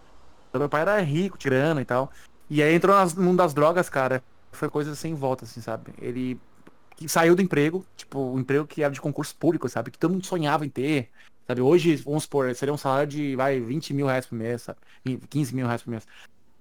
Então, 0.49 0.59
meu 0.59 0.69
pai 0.69 0.81
era 0.81 0.99
rico, 1.01 1.37
grana 1.43 1.81
e 1.81 1.85
tal. 1.85 2.11
E 2.49 2.61
aí 2.63 2.73
entrou 2.75 2.95
nas- 2.95 3.15
mundo 3.15 3.37
das 3.37 3.53
drogas, 3.53 3.89
cara. 3.89 4.23
Foi 4.53 4.69
coisa 4.69 4.95
sem 4.95 5.15
volta, 5.15 5.45
assim, 5.45 5.61
sabe? 5.61 5.93
Ele 5.99 6.41
saiu 7.07 7.35
do 7.35 7.41
emprego, 7.41 7.87
tipo, 7.95 8.19
o 8.19 8.39
emprego 8.39 8.67
que 8.67 8.83
era 8.83 8.93
de 8.93 9.01
concurso 9.01 9.35
público, 9.37 9.69
sabe? 9.69 9.91
Que 9.91 9.99
todo 9.99 10.11
mundo 10.13 10.25
sonhava 10.25 10.65
em 10.65 10.69
ter. 10.69 11.11
Sabe? 11.47 11.61
Hoje, 11.61 11.95
vamos 11.97 12.23
supor, 12.23 12.53
seria 12.55 12.73
um 12.73 12.77
salário 12.77 13.07
de, 13.09 13.35
vai, 13.35 13.59
20 13.61 13.93
mil 13.93 14.07
reais 14.07 14.25
por 14.27 14.35
mês, 14.35 14.63
sabe? 14.63 14.79
15 15.29 15.55
mil 15.55 15.65
reais 15.67 15.83
por 15.83 15.91
mês. 15.91 16.05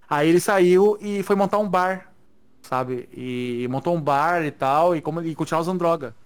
Aí 0.08 0.28
ele 0.28 0.40
saiu 0.40 0.98
e 1.00 1.22
foi 1.22 1.36
montar 1.36 1.58
um 1.58 1.68
bar, 1.68 2.14
sabe? 2.62 3.08
E 3.12 3.66
montou 3.70 3.96
um 3.96 4.00
bar 4.02 4.44
e 4.44 4.50
tal, 4.52 4.96
e 4.96 5.02
como 5.02 5.20
ele 5.20 5.34
continuava 5.34 5.62
usando 5.62 5.78
droga. 5.78 6.16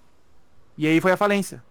E 0.77 0.87
aí 0.87 1.01
foi 1.01 1.12
a 1.12 1.16
falência. 1.16 1.64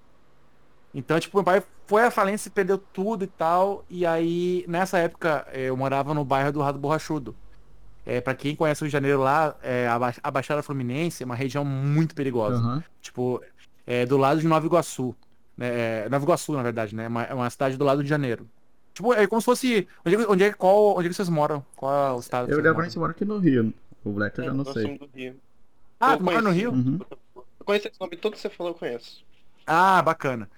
Então, 0.93 1.19
tipo, 1.19 1.37
meu 1.37 1.43
pai 1.43 1.63
foi 1.87 2.03
à 2.03 2.11
falência, 2.11 2.51
perdeu 2.51 2.77
tudo 2.77 3.23
e 3.23 3.27
tal. 3.27 3.83
E 3.89 4.05
aí, 4.05 4.63
nessa 4.67 4.97
época, 4.99 5.45
eh, 5.51 5.69
eu 5.69 5.77
morava 5.77 6.13
no 6.13 6.23
bairro 6.23 6.51
do 6.51 6.61
Rato 6.61 6.77
Borrachudo. 6.77 7.35
É, 8.05 8.19
para 8.21 8.35
quem 8.35 8.55
conhece 8.55 8.81
o 8.81 8.83
Rio 8.83 8.89
de 8.89 8.93
Janeiro 8.93 9.19
lá, 9.21 9.55
é, 9.63 9.87
a 9.87 9.97
Ba- 9.97 10.13
a 10.21 10.31
Baixada 10.31 10.61
Fluminense 10.61 11.23
é 11.23 11.25
uma 11.25 11.35
região 11.35 11.63
muito 11.63 12.13
perigosa. 12.13 12.57
Aham. 12.57 12.83
Tipo, 13.01 13.41
é 13.87 14.05
do 14.05 14.17
lado 14.17 14.41
de 14.41 14.47
Nova 14.47 14.65
Iguaçu. 14.65 15.15
Né? 15.57 16.03
É, 16.05 16.09
Nova 16.09 16.23
Iguaçu, 16.25 16.51
na 16.53 16.61
verdade, 16.63 16.93
né? 16.95 17.05
É 17.05 17.07
uma, 17.07 17.23
é 17.23 17.33
uma 17.33 17.49
cidade 17.49 17.77
do 17.77 17.85
lado 17.85 18.03
de 18.03 18.09
Janeiro. 18.09 18.47
Tipo, 18.93 19.13
é 19.13 19.25
como 19.25 19.41
se 19.41 19.45
fosse. 19.45 19.87
Onde 20.05 20.15
é, 20.15 20.19
que- 20.19 20.31
onde 20.31 20.43
é, 20.43 20.53
qual, 20.53 20.97
onde 20.97 21.07
é 21.07 21.09
que 21.09 21.15
vocês 21.15 21.29
moram? 21.29 21.65
Qual 21.75 21.91
é 21.91 22.11
o 22.13 22.19
estado? 22.19 22.51
Eu 22.51 22.61
realmente 22.61 22.99
moro 22.99 23.11
aqui 23.11 23.23
no 23.25 23.39
Rio. 23.39 23.73
O 24.03 24.11
Black 24.11 24.37
eu 24.37 24.45
já 24.45 24.53
não 24.53 24.65
sei. 24.65 24.83
somos 24.83 24.99
do 24.99 25.09
Rio. 25.15 25.35
Ah, 25.99 26.17
tu 26.17 26.23
mora 26.23 26.41
no. 26.41 26.51
Rio? 26.51 26.71
Uhum. 26.71 26.99
Eu 27.35 27.45
conheço 27.65 27.87
esse 27.87 27.99
nome, 27.99 28.17
todo 28.17 28.33
que 28.33 28.39
você 28.39 28.49
falou 28.49 28.73
eu 28.73 28.77
conheço. 28.77 29.23
Ah, 29.65 30.01
bacana. 30.01 30.49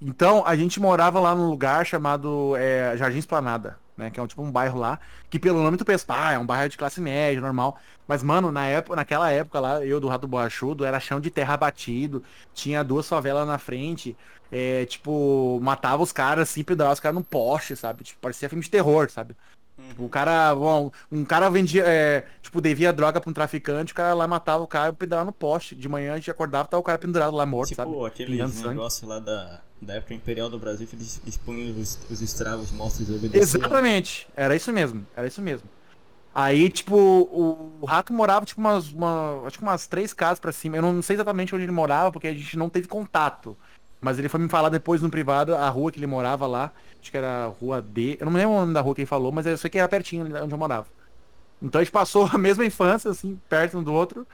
Então, 0.00 0.42
a 0.46 0.56
gente 0.56 0.80
morava 0.80 1.20
lá 1.20 1.34
num 1.34 1.48
lugar 1.48 1.84
chamado 1.84 2.56
é, 2.56 2.96
Jardim 2.96 3.18
Esplanada, 3.18 3.78
né? 3.96 4.10
Que 4.10 4.18
é 4.18 4.22
um 4.22 4.26
tipo 4.26 4.42
um 4.42 4.50
bairro 4.50 4.78
lá, 4.78 4.98
que 5.28 5.38
pelo 5.38 5.62
nome 5.62 5.76
tu 5.76 5.84
pensa, 5.84 6.06
ah, 6.08 6.32
é 6.32 6.38
um 6.38 6.46
bairro 6.46 6.70
de 6.70 6.78
classe 6.78 7.00
média, 7.02 7.40
normal. 7.40 7.78
Mas, 8.08 8.22
mano, 8.22 8.50
na 8.50 8.66
época, 8.66 8.96
naquela 8.96 9.30
época 9.30 9.60
lá, 9.60 9.84
eu 9.84 10.00
do 10.00 10.08
Rato 10.08 10.26
Borrachudo, 10.26 10.86
era 10.86 10.98
chão 10.98 11.20
de 11.20 11.30
terra 11.30 11.56
batido, 11.56 12.24
tinha 12.54 12.82
duas 12.82 13.06
favelas 13.06 13.46
na 13.46 13.58
frente, 13.58 14.16
é, 14.50 14.86
tipo, 14.86 15.60
matava 15.62 16.02
os 16.02 16.12
caras 16.12 16.48
assim, 16.48 16.64
pendurava 16.64 16.94
os 16.94 17.00
caras 17.00 17.14
num 17.14 17.22
poste, 17.22 17.76
sabe? 17.76 18.02
Tipo, 18.02 18.20
parecia 18.20 18.48
filme 18.48 18.64
de 18.64 18.70
terror, 18.70 19.10
sabe? 19.10 19.36
Tipo, 19.88 20.04
o 20.04 20.08
cara, 20.08 20.54
bom, 20.54 20.90
um 21.10 21.24
cara 21.24 21.48
vendia, 21.50 21.84
é, 21.86 22.24
tipo, 22.42 22.60
devia 22.60 22.92
droga 22.92 23.20
pra 23.20 23.30
um 23.30 23.32
traficante, 23.32 23.92
o 23.92 23.96
cara 23.96 24.14
lá 24.14 24.26
matava 24.28 24.62
o 24.62 24.66
cara 24.66 24.90
e 24.90 24.92
pendurava 24.92 25.24
no 25.26 25.32
poste. 25.32 25.74
De 25.74 25.88
manhã 25.88 26.12
a 26.12 26.16
gente 26.16 26.30
acordava, 26.30 26.68
tava 26.68 26.80
o 26.80 26.84
cara 26.84 26.98
pendurado 26.98 27.36
lá 27.36 27.44
morto, 27.44 27.70
Tipo 27.70 27.82
sabe? 27.82 28.06
aquele 28.06 28.32
Pingando 28.32 28.52
sangue. 28.52 28.68
negócio 28.68 29.08
lá 29.08 29.18
da, 29.18 29.60
da 29.80 29.94
época 29.94 30.14
imperial 30.14 30.48
do 30.48 30.58
Brasil 30.58 30.86
que 30.86 30.94
eles 30.94 31.20
expunham 31.26 31.78
os, 31.80 31.98
os 32.10 32.22
estragos 32.22 32.70
mortos 32.70 33.00
e. 33.08 33.30
Exatamente, 33.36 34.28
era 34.36 34.54
isso 34.54 34.72
mesmo, 34.72 35.06
era 35.16 35.26
isso 35.26 35.42
mesmo. 35.42 35.68
Aí, 36.32 36.70
tipo, 36.70 36.96
o, 36.96 37.72
o 37.80 37.86
rato 37.86 38.12
morava, 38.12 38.46
tipo, 38.46 38.60
umas, 38.60 38.92
uma, 38.92 39.42
acho 39.46 39.58
que 39.58 39.64
umas 39.64 39.86
três 39.88 40.12
casas 40.12 40.38
pra 40.38 40.52
cima. 40.52 40.76
Eu 40.76 40.82
não 40.82 41.02
sei 41.02 41.16
exatamente 41.16 41.52
onde 41.54 41.64
ele 41.64 41.72
morava, 41.72 42.12
porque 42.12 42.28
a 42.28 42.32
gente 42.34 42.56
não 42.56 42.68
teve 42.68 42.86
contato. 42.86 43.56
Mas 44.00 44.18
ele 44.18 44.28
foi 44.28 44.38
me 44.40 44.48
falar 44.48 44.68
depois 44.68 45.02
no 45.02 45.10
privado 45.10 45.54
a 45.56 45.68
rua 45.68 45.90
que 45.90 45.98
ele 45.98 46.06
morava 46.06 46.46
lá. 46.46 46.72
Acho 47.00 47.10
que 47.10 47.16
era 47.16 47.46
rua 47.46 47.80
D. 47.82 48.16
Eu 48.20 48.26
não 48.26 48.32
me 48.32 48.38
lembro 48.38 48.54
o 48.54 48.60
nome 48.60 48.74
da 48.74 48.80
rua 48.80 48.94
que 48.94 49.00
ele 49.02 49.06
falou, 49.06 49.32
mas 49.32 49.46
eu 49.46 49.56
sei 49.58 49.70
que 49.70 49.78
era 49.78 49.88
pertinho 49.88 50.26
de 50.28 50.34
onde 50.34 50.54
eu 50.54 50.58
morava. 50.58 50.88
Então 51.62 51.80
a 51.80 51.84
gente 51.84 51.92
passou 51.92 52.26
a 52.26 52.36
mesma 52.38 52.64
infância, 52.64 53.10
assim, 53.10 53.40
perto 53.48 53.78
um 53.78 53.82
do 53.84 53.92
outro. 53.92 54.26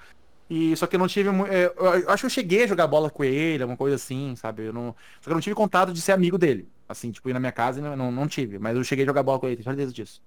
E 0.51 0.77
só 0.77 0.87
que 0.87 0.97
eu 0.97 1.01
não 1.01 1.09
tive. 1.09 1.29
é, 1.51 1.67
Eu 1.77 1.85
eu 2.03 2.11
acho 2.11 2.23
que 2.23 2.27
eu 2.27 2.31
cheguei 2.31 2.65
a 2.65 2.67
jogar 2.69 2.87
bola 2.87 3.11
com 3.11 3.25
ele, 3.25 3.63
alguma 3.63 3.77
coisa 3.77 3.97
assim, 3.97 4.37
sabe? 4.37 4.65
Eu 4.67 4.73
não, 4.73 4.95
só 5.21 5.25
que 5.25 5.31
eu 5.31 5.35
não 5.35 5.41
tive 5.41 5.57
contato 5.57 5.93
de 5.93 6.01
ser 6.01 6.13
amigo 6.13 6.39
dele. 6.39 6.69
Assim, 6.89 7.11
tipo, 7.13 7.29
ir 7.29 7.33
na 7.35 7.41
minha 7.41 7.53
casa, 7.53 7.81
não, 7.81 7.97
não, 7.97 8.13
não 8.13 8.29
tive. 8.29 8.59
Mas 8.59 8.77
eu 8.77 8.85
cheguei 8.85 9.05
a 9.05 9.09
jogar 9.09 9.23
bola 9.25 9.41
com 9.41 9.47
ele, 9.49 9.57
tenho 9.57 9.65
certeza 9.65 9.93
disso. 9.93 10.23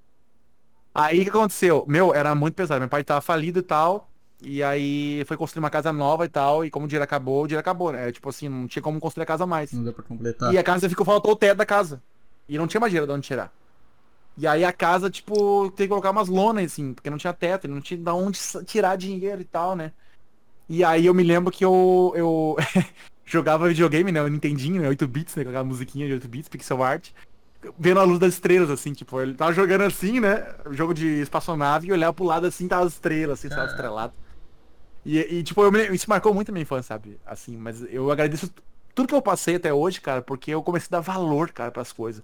Aí 0.94 1.22
o 1.22 1.24
que 1.24 1.30
aconteceu? 1.30 1.86
Meu, 1.88 2.14
era 2.14 2.34
muito 2.36 2.56
pesado. 2.56 2.80
Meu 2.80 2.90
pai 2.90 3.04
tava 3.04 3.22
falido 3.22 3.60
e 3.60 3.64
tal. 3.64 4.10
E 4.42 4.64
aí 4.64 5.24
foi 5.26 5.38
construir 5.38 5.60
uma 5.64 5.70
casa 5.70 5.92
nova 5.94 6.26
e 6.26 6.30
tal. 6.30 6.66
E 6.66 6.72
como 6.72 6.86
o 6.86 6.88
dinheiro 6.88 7.04
acabou, 7.04 7.44
o 7.44 7.48
dinheiro 7.48 7.60
acabou, 7.62 7.92
né? 7.92 8.12
Tipo 8.12 8.30
assim, 8.30 8.50
não 8.50 8.68
tinha 8.68 8.82
como 8.82 9.00
construir 9.00 9.24
a 9.24 9.28
casa 9.28 9.46
mais. 9.46 9.72
Não 9.72 9.84
deu 9.84 9.94
pra 9.94 10.04
completar. 10.04 10.54
E 10.54 10.58
a 10.58 10.64
casa 10.64 10.90
ficou, 10.90 11.06
faltou 11.06 11.34
o 11.34 11.36
teto 11.36 11.58
da 11.58 11.66
casa. 11.66 12.02
E 12.50 12.58
não 12.58 12.68
tinha 12.68 12.82
mais 12.82 12.91
dinheiro 12.91 13.08
de 13.08 13.14
onde 13.14 13.28
tirar. 13.28 13.54
E 14.36 14.47
aí 14.47 14.66
a 14.66 14.74
casa, 14.74 15.10
tipo, 15.10 15.70
teve 15.72 15.88
que 15.88 15.89
colocar 15.89 16.12
umas 16.12 16.28
lonas, 16.28 16.66
assim, 16.66 16.93
porque 16.93 17.10
não 17.10 17.18
tinha 17.18 17.34
teto, 17.34 17.68
não 17.68 17.80
tinha 17.80 18.00
de 18.00 18.10
onde 18.10 18.39
tirar 18.66 18.95
dinheiro 18.95 19.41
e 19.41 19.45
tal, 19.45 19.76
né? 19.76 19.91
E 20.68 20.84
aí 20.84 21.06
eu 21.06 21.14
me 21.14 21.24
lembro 21.24 21.52
que 21.52 21.64
eu, 21.64 22.14
eu 22.16 22.56
jogava 23.26 23.68
videogame, 23.68 24.12
né? 24.12 24.20
Eu 24.20 24.28
Nintendinho, 24.28 24.82
né? 24.82 24.88
8 24.88 25.08
bits, 25.08 25.36
né? 25.36 25.43
Com 25.43 25.50
aquela 25.50 25.64
musiquinha 25.64 26.08
de 26.08 26.14
8 26.14 26.28
bits, 26.28 26.50
pixel 26.50 26.82
art. 26.82 27.10
Vendo 27.78 28.00
a 28.00 28.04
luz 28.04 28.18
das 28.18 28.36
estrelas, 28.36 28.70
assim, 28.70 28.93
tipo, 28.93 29.20
ele 29.20 29.34
tava 29.34 29.52
jogando 29.52 29.82
assim, 29.82 30.20
né? 30.20 30.56
Jogo 30.72 30.93
de 30.93 31.06
espaçonave 31.22 31.88
e 31.88 31.91
olhava 31.91 32.14
pro 32.14 32.24
lado 32.24 32.47
assim, 32.47 32.68
tava 32.68 32.86
as 32.86 32.93
estrelas, 32.93 33.39
assim, 33.39 33.50
tava 33.50 33.62
Caraca. 33.62 33.76
estrelado. 33.76 34.14
E, 35.06 35.20
e, 35.20 35.43
tipo, 35.43 35.62
eu 35.62 35.72
me, 35.72 35.88
isso 35.93 36.10
marcou 36.10 36.34
muito 36.34 36.50
a 36.50 36.52
minha 36.54 36.64
infância, 36.64 36.95
sabe? 36.95 37.20
Assim, 37.26 37.58
mas 37.58 37.84
eu 37.91 38.10
agradeço 38.12 38.54
tudo 38.94 39.10
que 39.10 39.16
eu 39.16 39.22
passei 39.22 39.56
até 39.56 39.74
hoje, 39.74 40.02
cara, 40.02 40.22
porque 40.22 40.52
eu 40.52 40.64
comecei 40.64 40.88
a 40.92 40.98
dar 40.98 41.02
valor, 41.02 41.52
cara, 41.52 41.72
pras 41.72 41.92
coisas. 41.92 42.24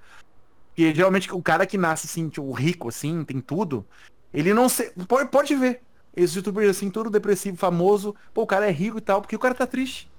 Porque 0.70 0.94
geralmente 0.94 1.34
o 1.34 1.42
cara 1.42 1.66
que 1.66 1.78
nasce 1.78 2.08
assim, 2.08 2.28
tipo, 2.30 2.52
rico, 2.52 2.90
assim, 2.90 3.24
tem 3.24 3.40
tudo, 3.40 3.86
ele 4.34 4.54
não 4.54 4.68
se. 4.68 4.92
Pode, 5.08 5.30
pode 5.30 5.56
ver. 5.56 5.82
Esses 6.16 6.36
youtubers 6.36 6.70
assim, 6.70 6.90
tudo 6.90 7.10
depressivo, 7.10 7.58
famoso, 7.58 8.16
pô, 8.34 8.44
o 8.44 8.48
cara 8.48 8.68
é 8.68 8.72
rico 8.72 8.98
e 8.98 9.02
tal, 9.02 9.22
porque 9.22 9.36
o 9.36 9.40
cara 9.40 9.54
tá 9.54 9.68
triste. 9.68 10.10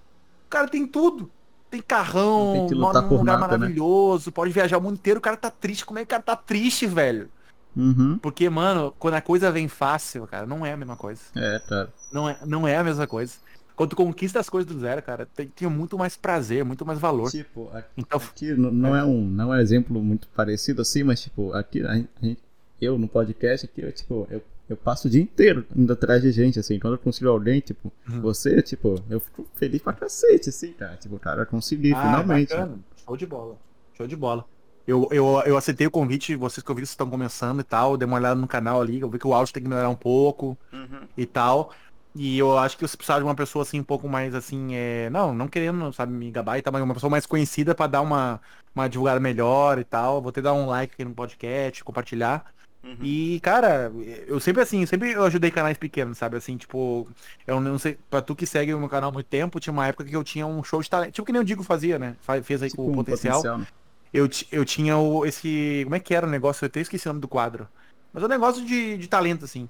O 0.46 0.50
cara 0.50 0.68
tem 0.68 0.86
tudo. 0.86 1.30
Tem 1.70 1.82
carrão, 1.82 2.66
tem 2.68 2.78
mora 2.78 3.00
num 3.00 3.08
lugar 3.08 3.38
nada, 3.38 3.52
né? 3.52 3.58
maravilhoso, 3.58 4.30
pode 4.30 4.52
viajar 4.52 4.78
o 4.78 4.80
mundo 4.80 4.94
inteiro, 4.94 5.18
o 5.18 5.22
cara 5.22 5.36
tá 5.36 5.50
triste. 5.50 5.84
Como 5.84 5.98
é 5.98 6.02
que 6.02 6.06
o 6.06 6.10
cara 6.10 6.22
tá 6.22 6.36
triste, 6.36 6.86
velho? 6.86 7.28
Uhum. 7.76 8.18
Porque, 8.18 8.48
mano, 8.48 8.94
quando 8.98 9.14
a 9.14 9.20
coisa 9.20 9.50
vem 9.50 9.68
fácil, 9.68 10.26
cara, 10.26 10.46
não 10.46 10.64
é 10.64 10.72
a 10.72 10.76
mesma 10.76 10.96
coisa. 10.96 11.20
É, 11.34 11.60
cara. 11.68 11.92
Não 12.10 12.28
é, 12.28 12.38
não 12.46 12.66
é 12.66 12.76
a 12.76 12.84
mesma 12.84 13.06
coisa. 13.06 13.34
Quando 13.76 13.90
tu 13.90 13.96
conquista 13.96 14.40
as 14.40 14.48
coisas 14.48 14.72
do 14.72 14.80
zero, 14.80 15.02
cara, 15.02 15.26
tem, 15.26 15.46
tem 15.48 15.68
muito 15.68 15.98
mais 15.98 16.16
prazer, 16.16 16.64
muito 16.64 16.84
mais 16.86 16.98
valor. 16.98 17.30
Tipo, 17.30 17.68
aqui, 17.74 17.88
Então, 17.96 18.18
aqui 18.18 18.54
não 18.54 18.96
é 18.96 19.04
um 19.04 19.20
não 19.26 19.52
é 19.52 19.58
um 19.58 19.60
exemplo 19.60 20.02
muito 20.02 20.26
parecido 20.28 20.80
assim, 20.82 21.02
mas 21.04 21.20
tipo, 21.20 21.52
aqui 21.52 21.82
a 21.86 21.94
gente, 21.94 22.38
eu 22.80 22.96
no 22.98 23.06
podcast 23.06 23.66
aqui, 23.66 23.82
eu, 23.82 23.92
tipo, 23.92 24.26
eu, 24.30 24.42
eu 24.68 24.76
passo 24.76 25.08
o 25.08 25.10
dia 25.10 25.20
inteiro 25.22 25.66
indo 25.76 25.92
atrás 25.92 26.22
de 26.22 26.32
gente, 26.32 26.58
assim, 26.58 26.78
quando 26.78 26.94
eu 26.94 26.98
consigo 26.98 27.28
alguém, 27.28 27.60
tipo, 27.60 27.92
Uhum. 28.08 28.20
você, 28.22 28.62
tipo, 28.62 28.94
eu 29.10 29.20
fico 29.20 29.46
feliz 29.54 29.82
pra 29.82 29.92
cacete, 29.92 30.48
assim, 30.48 30.72
cara. 30.72 30.96
Tipo, 30.96 31.18
cara, 31.18 31.42
eu 31.42 31.46
consegui, 31.46 31.92
Ah, 31.92 32.00
finalmente. 32.02 32.48
bacana. 32.48 32.78
Show 33.04 33.16
de 33.16 33.26
bola. 33.26 33.56
Show 33.94 34.06
de 34.06 34.16
bola. 34.16 34.44
Eu, 34.86 35.08
eu, 35.10 35.42
eu 35.44 35.56
aceitei 35.56 35.86
o 35.86 35.90
convite, 35.90 36.34
vocês 36.36 36.64
que 36.64 36.70
eu 36.70 36.74
vi 36.74 36.80
que 36.80 36.86
vocês 36.86 36.92
estão 36.94 37.10
começando 37.10 37.60
e 37.60 37.64
tal, 37.64 37.96
dei 37.96 38.06
uma 38.06 38.16
olhada 38.16 38.40
no 38.40 38.46
canal 38.46 38.80
ali, 38.80 39.00
eu 39.00 39.10
vi 39.10 39.18
que 39.18 39.26
o 39.26 39.34
áudio 39.34 39.52
tem 39.52 39.62
que 39.62 39.68
melhorar 39.68 39.88
um 39.90 39.96
pouco 39.96 40.56
Uhum. 40.72 41.00
e 41.16 41.26
tal. 41.26 41.72
E 42.18 42.38
eu 42.38 42.56
acho 42.58 42.78
que 42.78 42.86
você 42.86 42.96
precisava 42.96 43.20
de 43.20 43.26
uma 43.26 43.34
pessoa 43.34 43.62
assim, 43.62 43.80
um 43.80 43.84
pouco 43.84 44.08
mais 44.08 44.34
assim, 44.34 44.74
é... 44.74 45.10
não, 45.10 45.34
não 45.34 45.46
querendo, 45.46 45.92
sabe, 45.92 46.12
me 46.12 46.30
gabar 46.30 46.58
e 46.58 46.62
tal, 46.62 46.72
mas 46.72 46.82
uma 46.82 46.94
pessoa 46.94 47.10
mais 47.10 47.26
conhecida 47.26 47.74
pra 47.74 47.86
dar 47.86 48.00
uma, 48.00 48.40
uma 48.74 48.88
divulgada 48.88 49.20
melhor 49.20 49.78
e 49.78 49.84
tal. 49.84 50.22
Vou 50.22 50.32
ter 50.32 50.40
dar 50.40 50.54
um 50.54 50.66
like 50.66 50.94
aqui 50.94 51.04
no 51.04 51.14
podcast, 51.14 51.84
compartilhar. 51.84 52.46
Uhum. 52.82 52.96
E, 53.02 53.40
cara, 53.40 53.92
eu 54.26 54.38
sempre 54.38 54.62
assim, 54.62 54.86
sempre 54.86 55.12
eu 55.12 55.24
ajudei 55.24 55.50
canais 55.50 55.76
pequenos, 55.76 56.16
sabe? 56.16 56.36
Assim, 56.36 56.56
tipo, 56.56 57.08
eu 57.46 57.60
não 57.60 57.78
sei, 57.78 57.98
pra 58.08 58.22
tu 58.22 58.34
que 58.34 58.46
segue 58.46 58.72
o 58.72 58.78
meu 58.78 58.88
canal 58.88 59.10
há 59.10 59.12
muito 59.12 59.26
tempo, 59.26 59.58
tinha 59.58 59.72
uma 59.72 59.86
época 59.86 60.04
que 60.04 60.14
eu 60.14 60.22
tinha 60.22 60.46
um 60.46 60.62
show 60.62 60.80
de 60.80 60.88
talento. 60.88 61.12
Tipo 61.12 61.26
que 61.26 61.32
nem 61.32 61.42
o 61.42 61.44
Digo 61.44 61.64
fazia, 61.64 61.98
né? 61.98 62.16
Fez 62.44 62.62
aí 62.62 62.70
Tipo, 62.70 62.84
com 62.84 62.90
o 62.90 62.92
um 62.92 62.96
potencial. 62.96 63.42
né? 63.58 63.66
Eu, 64.12 64.28
eu 64.52 64.64
tinha 64.64 64.96
o, 64.96 65.26
esse. 65.26 65.82
Como 65.84 65.96
é 65.96 66.00
que 66.00 66.14
era 66.14 66.26
o 66.26 66.30
negócio? 66.30 66.64
Eu 66.64 66.68
até 66.68 66.80
esqueci 66.80 67.06
o 67.06 67.10
nome 67.10 67.20
do 67.20 67.28
quadro. 67.28 67.68
Mas 68.12 68.22
é 68.22 68.26
um 68.26 68.30
negócio 68.30 68.64
de, 68.64 68.96
de 68.96 69.08
talento, 69.08 69.44
assim. 69.44 69.68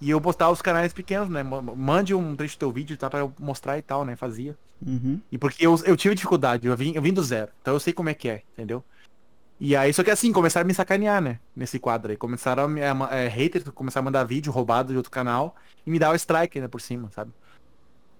E 0.00 0.10
eu 0.10 0.20
postava 0.20 0.52
os 0.52 0.62
canais 0.62 0.92
pequenos, 0.92 1.28
né? 1.28 1.42
Ma- 1.42 1.60
Mande 1.62 2.14
um 2.14 2.36
trecho 2.36 2.56
do 2.56 2.60
teu 2.60 2.72
vídeo, 2.72 2.96
tá? 2.96 3.10
Pra 3.10 3.20
eu 3.20 3.32
mostrar 3.38 3.76
e 3.78 3.82
tal, 3.82 4.04
né? 4.04 4.14
Fazia. 4.14 4.56
Uhum. 4.86 5.20
E 5.30 5.36
porque 5.36 5.66
eu, 5.66 5.76
eu 5.84 5.96
tive 5.96 6.14
dificuldade, 6.14 6.66
eu 6.68 6.76
vim, 6.76 6.92
eu 6.94 7.02
vim 7.02 7.12
do 7.12 7.22
zero. 7.22 7.50
Então 7.60 7.74
eu 7.74 7.80
sei 7.80 7.92
como 7.92 8.08
é 8.08 8.14
que 8.14 8.28
é, 8.28 8.42
entendeu? 8.52 8.84
E 9.60 9.74
aí, 9.74 9.92
só 9.92 10.04
que 10.04 10.10
assim, 10.10 10.32
começaram 10.32 10.64
a 10.64 10.68
me 10.68 10.74
sacanear, 10.74 11.20
né? 11.20 11.40
Nesse 11.54 11.80
quadro 11.80 12.12
aí. 12.12 12.16
Começaram 12.16 12.62
a 12.64 12.68
me. 12.68 12.80
Ma- 12.94 13.12
é, 13.12 13.26
haters 13.26 13.64
começaram 13.70 14.04
a 14.04 14.06
mandar 14.06 14.24
vídeo 14.24 14.52
roubado 14.52 14.92
de 14.92 14.96
outro 14.96 15.10
canal 15.10 15.56
e 15.84 15.90
me 15.90 15.98
dar 15.98 16.12
o 16.12 16.14
strike 16.14 16.58
ainda 16.58 16.68
por 16.68 16.80
cima, 16.80 17.10
sabe? 17.12 17.32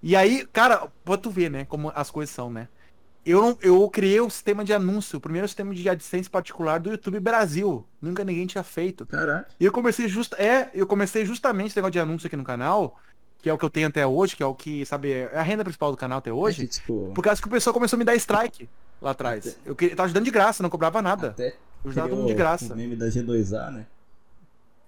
E 0.03 0.16
aí, 0.16 0.47
cara, 0.53 0.89
pra 1.05 1.16
tu 1.16 1.31
ver, 1.31 1.51
né? 1.51 1.64
Como 1.64 1.93
as 1.95 2.11
coisas 2.11 2.35
são, 2.35 2.51
né? 2.51 2.68
Eu, 3.31 3.43
não, 3.43 3.59
eu 3.61 3.89
criei 3.91 4.20
o 4.20 4.31
sistema 4.31 4.64
de 4.64 4.72
anúncio, 4.72 5.18
o 5.18 5.20
primeiro 5.20 5.47
sistema 5.47 5.74
de 5.74 5.89
AdSense 5.89 6.31
particular 6.31 6.81
do 6.81 6.91
YouTube 6.91 7.20
Brasil. 7.20 7.85
Nunca 8.01 8.24
ninguém 8.24 8.47
tinha 8.47 8.62
feito. 8.64 9.05
Caraca. 9.07 9.49
E 9.61 9.64
eu 9.64 9.72
comecei 9.72 10.09
just, 10.09 10.33
é, 10.35 10.70
eu 10.72 10.87
comecei 10.87 11.24
justamente 11.26 11.68
esse 11.68 11.76
negócio 11.76 11.93
de 11.93 12.01
anúncio 12.01 12.26
aqui 12.26 12.37
no 12.37 12.45
canal, 12.45 12.99
que 13.39 13.51
é 13.51 13.53
o 13.53 13.59
que 13.59 13.64
eu 13.64 13.70
tenho 13.70 13.89
até 13.89 14.07
hoje, 14.07 14.35
que 14.35 14.43
é 14.43 14.47
o 14.47 14.55
que, 14.55 14.87
sabe, 14.87 15.12
é 15.12 15.37
a 15.37 15.43
renda 15.43 15.62
principal 15.62 15.91
do 15.91 15.97
canal 15.97 16.18
até 16.18 16.33
hoje. 16.33 16.62
É 16.62 16.66
que, 16.66 16.72
tipo, 16.72 17.12
Por 17.14 17.22
causa 17.22 17.41
que 17.41 17.47
o 17.49 17.51
pessoal 17.51 17.74
começou 17.74 17.97
a 17.97 17.99
me 17.99 18.05
dar 18.05 18.14
strike 18.16 18.68
lá 19.01 19.11
atrás. 19.11 19.59
Eu, 19.66 19.76
que- 19.76 19.87
eu 19.87 19.91
tava 19.97 20.05
ajudando 20.07 20.24
de 20.24 20.31
graça, 20.31 20.62
não 20.62 20.70
cobrava 20.70 21.03
nada. 21.03 21.29
até 21.29 21.49
Eu 21.85 21.91
ajudava 21.91 22.09
todo 22.09 22.18
mundo 22.18 22.29
de 22.29 22.35
graça. 22.35 22.72
o 22.72 22.76
meme 22.76 22.97
da 22.97 23.07
G2A, 23.09 23.70
né? 23.70 23.87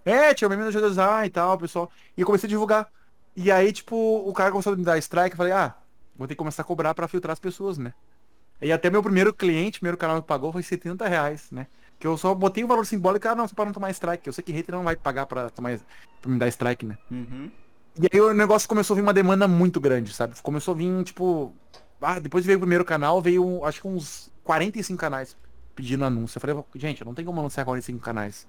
É, 0.05 0.33
tinha 0.35 0.49
o 0.49 0.51
meme 0.51 0.65
da 0.65 0.71
G2A 0.71 1.27
e 1.27 1.31
tal, 1.31 1.59
pessoal. 1.59 1.91
E 2.17 2.21
eu 2.23 2.27
comecei 2.27 2.47
a 2.47 2.51
divulgar. 2.51 2.89
E 3.37 3.51
aí, 3.53 3.71
tipo, 3.73 3.95
o 3.97 4.33
cara 4.33 4.51
começou 4.51 4.73
a 4.73 4.77
me 4.77 4.83
dar 4.83 4.99
strike, 4.99 5.33
eu 5.35 5.37
falei, 5.37 5.53
ah, 5.53 5.75
vou 6.17 6.27
ter 6.27 6.35
que 6.35 6.39
começar 6.39 6.63
a 6.63 6.65
cobrar 6.65 6.95
pra 6.95 7.07
filtrar 7.07 7.33
as 7.33 7.39
pessoas, 7.39 7.77
né? 7.79 7.93
E 8.61 8.73
até 8.73 8.91
meu 8.91 9.03
primeiro 9.03 9.33
cliente, 9.33 9.79
primeiro 9.79 9.97
canal 9.97 10.21
que 10.21 10.29
pagou 10.29 10.53
foi 10.53 10.63
70 10.63 11.07
reais, 11.09 11.51
né? 11.51 11.67
Que 11.99 12.07
eu 12.07 12.17
só 12.17 12.35
botei 12.35 12.65
o 12.65 12.67
valor 12.67 12.87
simbólico, 12.87 13.29
ah, 13.29 13.35
não, 13.35 13.47
só 13.47 13.55
pra 13.55 13.65
não 13.65 13.73
tomar 13.73 13.91
strike. 13.91 14.27
Eu 14.27 14.33
sei 14.33 14.43
que 14.43 14.53
hater 14.53 14.75
não 14.75 14.85
vai 14.85 14.97
pagar 14.97 15.27
pra, 15.27 15.51
tomar, 15.51 15.79
pra 16.21 16.31
me 16.31 16.39
dar 16.39 16.49
strike, 16.49 16.85
né? 16.85 16.99
Uhum. 17.11 17.51
E 18.01 18.07
aí 18.13 18.21
o 18.21 18.33
negócio 18.33 18.69
começou 18.69 18.95
a 18.95 18.97
vir 18.97 19.03
uma 19.03 19.13
demanda 19.13 19.47
muito 19.49 19.81
grande, 19.81 20.13
sabe? 20.13 20.35
Começou 20.43 20.75
a 20.75 20.77
vir, 20.77 21.05
tipo. 21.05 21.55
Ah, 22.01 22.19
depois 22.19 22.47
veio 22.47 22.57
o 22.57 22.61
primeiro 22.61 22.85
canal, 22.85 23.21
veio 23.21 23.65
acho 23.65 23.83
que 23.83 23.89
uns 23.89 24.33
45 24.45 24.99
canais 24.99 25.37
pedindo 25.75 26.05
anúncio. 26.05 26.39
Eu 26.39 26.41
falei, 26.41 26.65
gente, 26.77 27.01
eu 27.01 27.05
não 27.05 27.15
tem 27.15 27.25
como 27.25 27.41
anunciar 27.41 27.65
45 27.67 27.99
canais. 28.01 28.47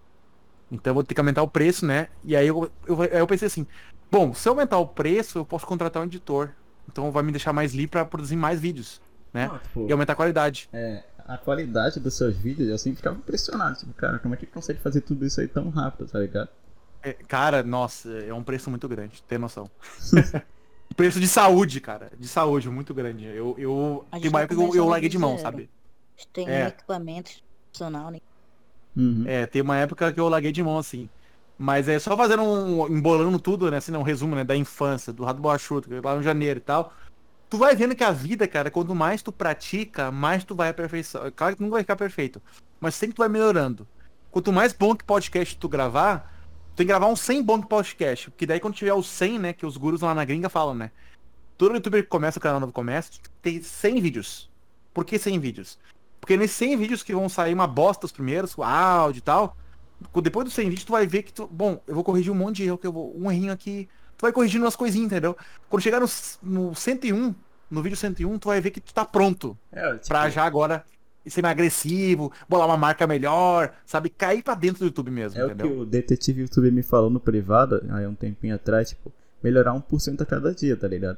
Então 0.71 0.91
eu 0.91 0.95
vou 0.95 1.03
ter 1.03 1.13
que 1.13 1.19
aumentar 1.19 1.43
o 1.43 1.47
preço, 1.47 1.85
né? 1.85 2.07
E 2.23 2.35
aí 2.35 2.47
eu, 2.47 2.71
eu, 2.87 3.01
aí 3.01 3.19
eu 3.19 3.27
pensei 3.27 3.47
assim, 3.47 3.67
bom, 4.09 4.33
se 4.33 4.47
eu 4.47 4.53
aumentar 4.53 4.77
o 4.77 4.87
preço, 4.87 5.39
eu 5.39 5.45
posso 5.45 5.65
contratar 5.65 6.01
um 6.01 6.05
editor. 6.05 6.51
Então 6.87 7.11
vai 7.11 7.23
me 7.23 7.31
deixar 7.31 7.51
mais 7.51 7.73
livre 7.73 7.91
pra 7.91 8.05
produzir 8.05 8.35
mais 8.35 8.59
vídeos, 8.59 9.01
né? 9.33 9.47
Não, 9.47 9.59
tipo, 9.59 9.87
E 9.87 9.91
aumentar 9.91 10.13
a 10.13 10.15
qualidade. 10.15 10.69
é, 10.73 11.03
a 11.27 11.37
qualidade 11.37 11.99
dos 11.99 12.15
seus 12.15 12.35
vídeos, 12.35 12.69
eu 12.69 12.77
sempre 12.77 12.97
ficava 12.97 13.17
impressionado. 13.17 13.77
Tipo, 13.79 13.93
cara, 13.93 14.19
como 14.19 14.33
é 14.33 14.37
que 14.37 14.45
consegue 14.45 14.79
fazer 14.79 15.01
tudo 15.01 15.25
isso 15.25 15.39
aí 15.41 15.47
tão 15.47 15.69
rápido, 15.69 16.07
tá 16.09 16.19
ligado? 16.19 16.49
É, 17.03 17.13
cara, 17.13 17.63
nossa, 17.63 18.09
é 18.09 18.33
um 18.33 18.43
preço 18.43 18.69
muito 18.69 18.87
grande, 18.87 19.23
tem 19.23 19.37
noção. 19.37 19.69
preço 20.95 21.19
de 21.19 21.27
saúde, 21.27 21.79
cara. 21.81 22.11
De 22.17 22.27
saúde, 22.27 22.69
muito 22.69 22.93
grande. 22.93 23.25
Eu, 23.25 23.55
eu 23.57 24.05
tem 24.19 24.29
uma 24.29 24.39
tá 24.39 24.43
época 24.43 24.55
que 24.55 24.61
eu, 24.61 24.75
eu 24.75 24.87
larguei 24.87 25.09
de 25.09 25.17
mão, 25.17 25.37
zero. 25.37 25.41
sabe? 25.41 25.69
Tem 26.33 26.47
É. 26.47 26.67
equipamento 26.67 27.31
profissional, 27.71 28.11
né? 28.11 28.19
Uhum. 28.95 29.23
É, 29.27 29.45
tem 29.47 29.61
uma 29.61 29.77
época 29.77 30.11
que 30.11 30.19
eu 30.19 30.27
larguei 30.29 30.51
de 30.51 30.61
mão, 30.63 30.77
assim. 30.77 31.09
Mas 31.57 31.87
é 31.87 31.99
só 31.99 32.17
fazendo 32.17 32.43
um. 32.43 32.87
embolando 32.87 33.39
tudo, 33.39 33.69
né? 33.71 33.77
Assim, 33.77 33.95
um 33.95 34.01
resumo, 34.03 34.35
né? 34.35 34.43
Da 34.43 34.55
infância, 34.55 35.13
do 35.13 35.23
Rato 35.23 35.39
Boachuto, 35.39 35.89
lá 36.03 36.15
no 36.15 36.23
janeiro 36.23 36.59
e 36.59 36.61
tal. 36.61 36.93
Tu 37.51 37.57
vai 37.57 37.75
vendo 37.75 37.93
que 37.93 38.03
a 38.05 38.13
vida, 38.13 38.47
cara, 38.47 38.71
quanto 38.71 38.95
mais 38.95 39.21
tu 39.21 39.29
pratica, 39.29 40.09
mais 40.09 40.45
tu 40.45 40.55
vai 40.55 40.69
aperfeiçoar. 40.69 41.33
Claro 41.33 41.57
que 41.57 41.61
não 41.61 41.69
vai 41.69 41.81
ficar 41.81 41.97
perfeito. 41.97 42.41
Mas 42.79 42.95
sempre 42.95 43.13
tu 43.13 43.19
vai 43.19 43.27
melhorando. 43.27 43.85
Quanto 44.31 44.53
mais 44.53 44.71
bom 44.71 44.95
que 44.95 45.03
podcast 45.03 45.57
tu 45.57 45.67
gravar, 45.67 46.33
tu 46.69 46.77
tem 46.77 46.85
que 46.85 46.93
gravar 46.93 47.07
um 47.07 47.15
100 47.15 47.43
bom 47.43 47.61
que 47.61 47.67
podcast. 47.67 48.31
Porque 48.31 48.45
daí 48.45 48.57
quando 48.61 48.75
tiver 48.75 48.93
os 48.93 49.05
100, 49.05 49.37
né? 49.37 49.51
Que 49.51 49.65
os 49.65 49.75
gurus 49.75 49.99
lá 49.99 50.15
na 50.15 50.23
gringa 50.23 50.47
falam, 50.47 50.73
né? 50.73 50.91
Todo 51.57 51.75
youtuber 51.75 52.01
que 52.01 52.07
começa 52.07 52.39
o 52.39 52.41
canal 52.41 52.61
novo 52.61 52.71
começa, 52.71 53.11
tem 53.41 53.61
100 53.61 53.99
vídeos. 53.99 54.49
Por 54.93 55.03
que 55.03 55.19
100 55.19 55.37
vídeos? 55.37 55.77
Porque 56.21 56.37
nesses 56.37 56.55
100 56.55 56.77
vídeos 56.77 57.03
que 57.03 57.13
vão 57.13 57.27
sair 57.27 57.53
uma 57.53 57.67
bosta 57.67 58.05
os 58.05 58.13
primeiros, 58.13 58.57
o 58.57 58.63
áudio 58.63 59.19
e 59.19 59.23
tal, 59.23 59.57
depois 60.23 60.45
dos 60.45 60.53
100 60.53 60.69
vídeos 60.69 60.85
tu 60.85 60.93
vai 60.93 61.05
ver 61.05 61.23
que 61.23 61.33
tu, 61.33 61.47
bom, 61.47 61.83
eu 61.85 61.95
vou 61.95 62.03
corrigir 62.05 62.31
um 62.31 62.35
monte 62.35 62.57
de 62.57 62.63
erro, 62.67 62.77
que 62.77 62.87
eu 62.87 62.93
vou, 62.93 63.13
um 63.13 63.29
errinho 63.29 63.51
aqui, 63.51 63.89
tu 64.21 64.25
vai 64.25 64.31
corrigindo 64.31 64.63
umas 64.63 64.75
coisinhas, 64.75 65.07
entendeu? 65.07 65.35
Quando 65.67 65.81
chegar 65.81 65.99
no, 65.99 66.07
no 66.43 66.75
101, 66.75 67.33
no 67.71 67.81
vídeo 67.81 67.97
101, 67.97 68.37
tu 68.37 68.49
vai 68.49 68.61
ver 68.61 68.69
que 68.69 68.79
tu 68.79 68.93
tá 68.93 69.03
pronto 69.03 69.57
É, 69.71 69.93
tipo, 69.93 70.07
pra 70.09 70.29
já 70.29 70.45
agora 70.45 70.85
ser 71.25 71.41
mais 71.41 71.53
agressivo, 71.53 72.31
bolar 72.47 72.67
uma 72.67 72.77
marca 72.77 73.07
melhor, 73.07 73.73
sabe? 73.83 74.09
Cair 74.09 74.43
pra 74.43 74.53
dentro 74.53 74.79
do 74.79 74.85
YouTube 74.85 75.09
mesmo, 75.09 75.39
é 75.39 75.43
o 75.43 75.47
que 75.47 75.53
entendeu? 75.53 75.79
o 75.79 75.85
detetive 75.85 76.41
YouTube 76.41 76.69
me 76.69 76.83
falou 76.83 77.09
no 77.09 77.19
privado, 77.19 77.83
aí 77.89 78.05
um 78.05 78.13
tempinho 78.13 78.53
atrás, 78.53 78.89
tipo, 78.89 79.11
melhorar 79.41 79.73
1% 79.73 80.21
a 80.21 80.25
cada 80.25 80.53
dia, 80.53 80.77
tá 80.77 80.87
ligado? 80.87 81.17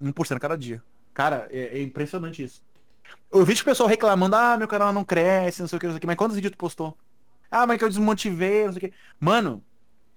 1% 0.00 0.36
a 0.36 0.40
cada 0.40 0.56
dia. 0.56 0.80
Cara, 1.12 1.48
é, 1.50 1.78
é 1.78 1.82
impressionante 1.82 2.44
isso. 2.44 2.62
Eu 3.32 3.44
vi 3.44 3.54
o 3.54 3.64
pessoal 3.64 3.88
reclamando, 3.88 4.36
ah, 4.36 4.56
meu 4.56 4.68
canal 4.68 4.92
não 4.92 5.04
cresce, 5.04 5.60
não 5.60 5.68
sei 5.68 5.76
o 5.76 5.80
que, 5.80 5.86
não 5.86 5.94
sei 5.94 5.98
o 5.98 6.00
que, 6.00 6.06
mas 6.06 6.16
quantos 6.16 6.36
vídeos 6.36 6.52
tu 6.52 6.58
postou? 6.58 6.96
Ah, 7.50 7.66
mas 7.66 7.76
que 7.76 7.84
eu 7.84 7.88
desmotivei, 7.88 8.66
não 8.66 8.72
sei 8.72 8.88
o 8.88 8.90
que. 8.90 8.96
Mano, 9.20 9.62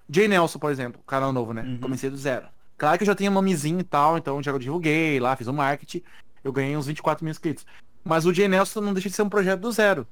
Jay 0.09 0.27
Nelson, 0.27 0.59
por 0.59 0.71
exemplo, 0.71 1.01
canal 1.05 1.33
novo, 1.33 1.53
né? 1.53 1.63
Uhum. 1.63 1.79
Comecei 1.79 2.09
do 2.09 2.17
zero. 2.17 2.47
Claro 2.77 2.97
que 2.97 3.03
eu 3.03 3.07
já 3.07 3.15
tinha 3.15 3.31
nomezinho 3.31 3.79
e 3.79 3.83
tal, 3.83 4.17
então 4.17 4.43
já 4.43 4.55
divulguei 4.57 5.19
lá, 5.19 5.35
fiz 5.35 5.47
um 5.47 5.53
marketing, 5.53 6.03
eu 6.43 6.51
ganhei 6.51 6.75
uns 6.75 6.87
24 6.87 7.23
mil 7.23 7.31
inscritos. 7.31 7.65
Mas 8.03 8.25
o 8.25 8.33
Jay 8.33 8.47
Nelson 8.47 8.81
não 8.81 8.93
deixa 8.93 9.09
de 9.09 9.15
ser 9.15 9.23
um 9.23 9.29
projeto 9.29 9.61
do 9.61 9.71
zero. 9.71 10.05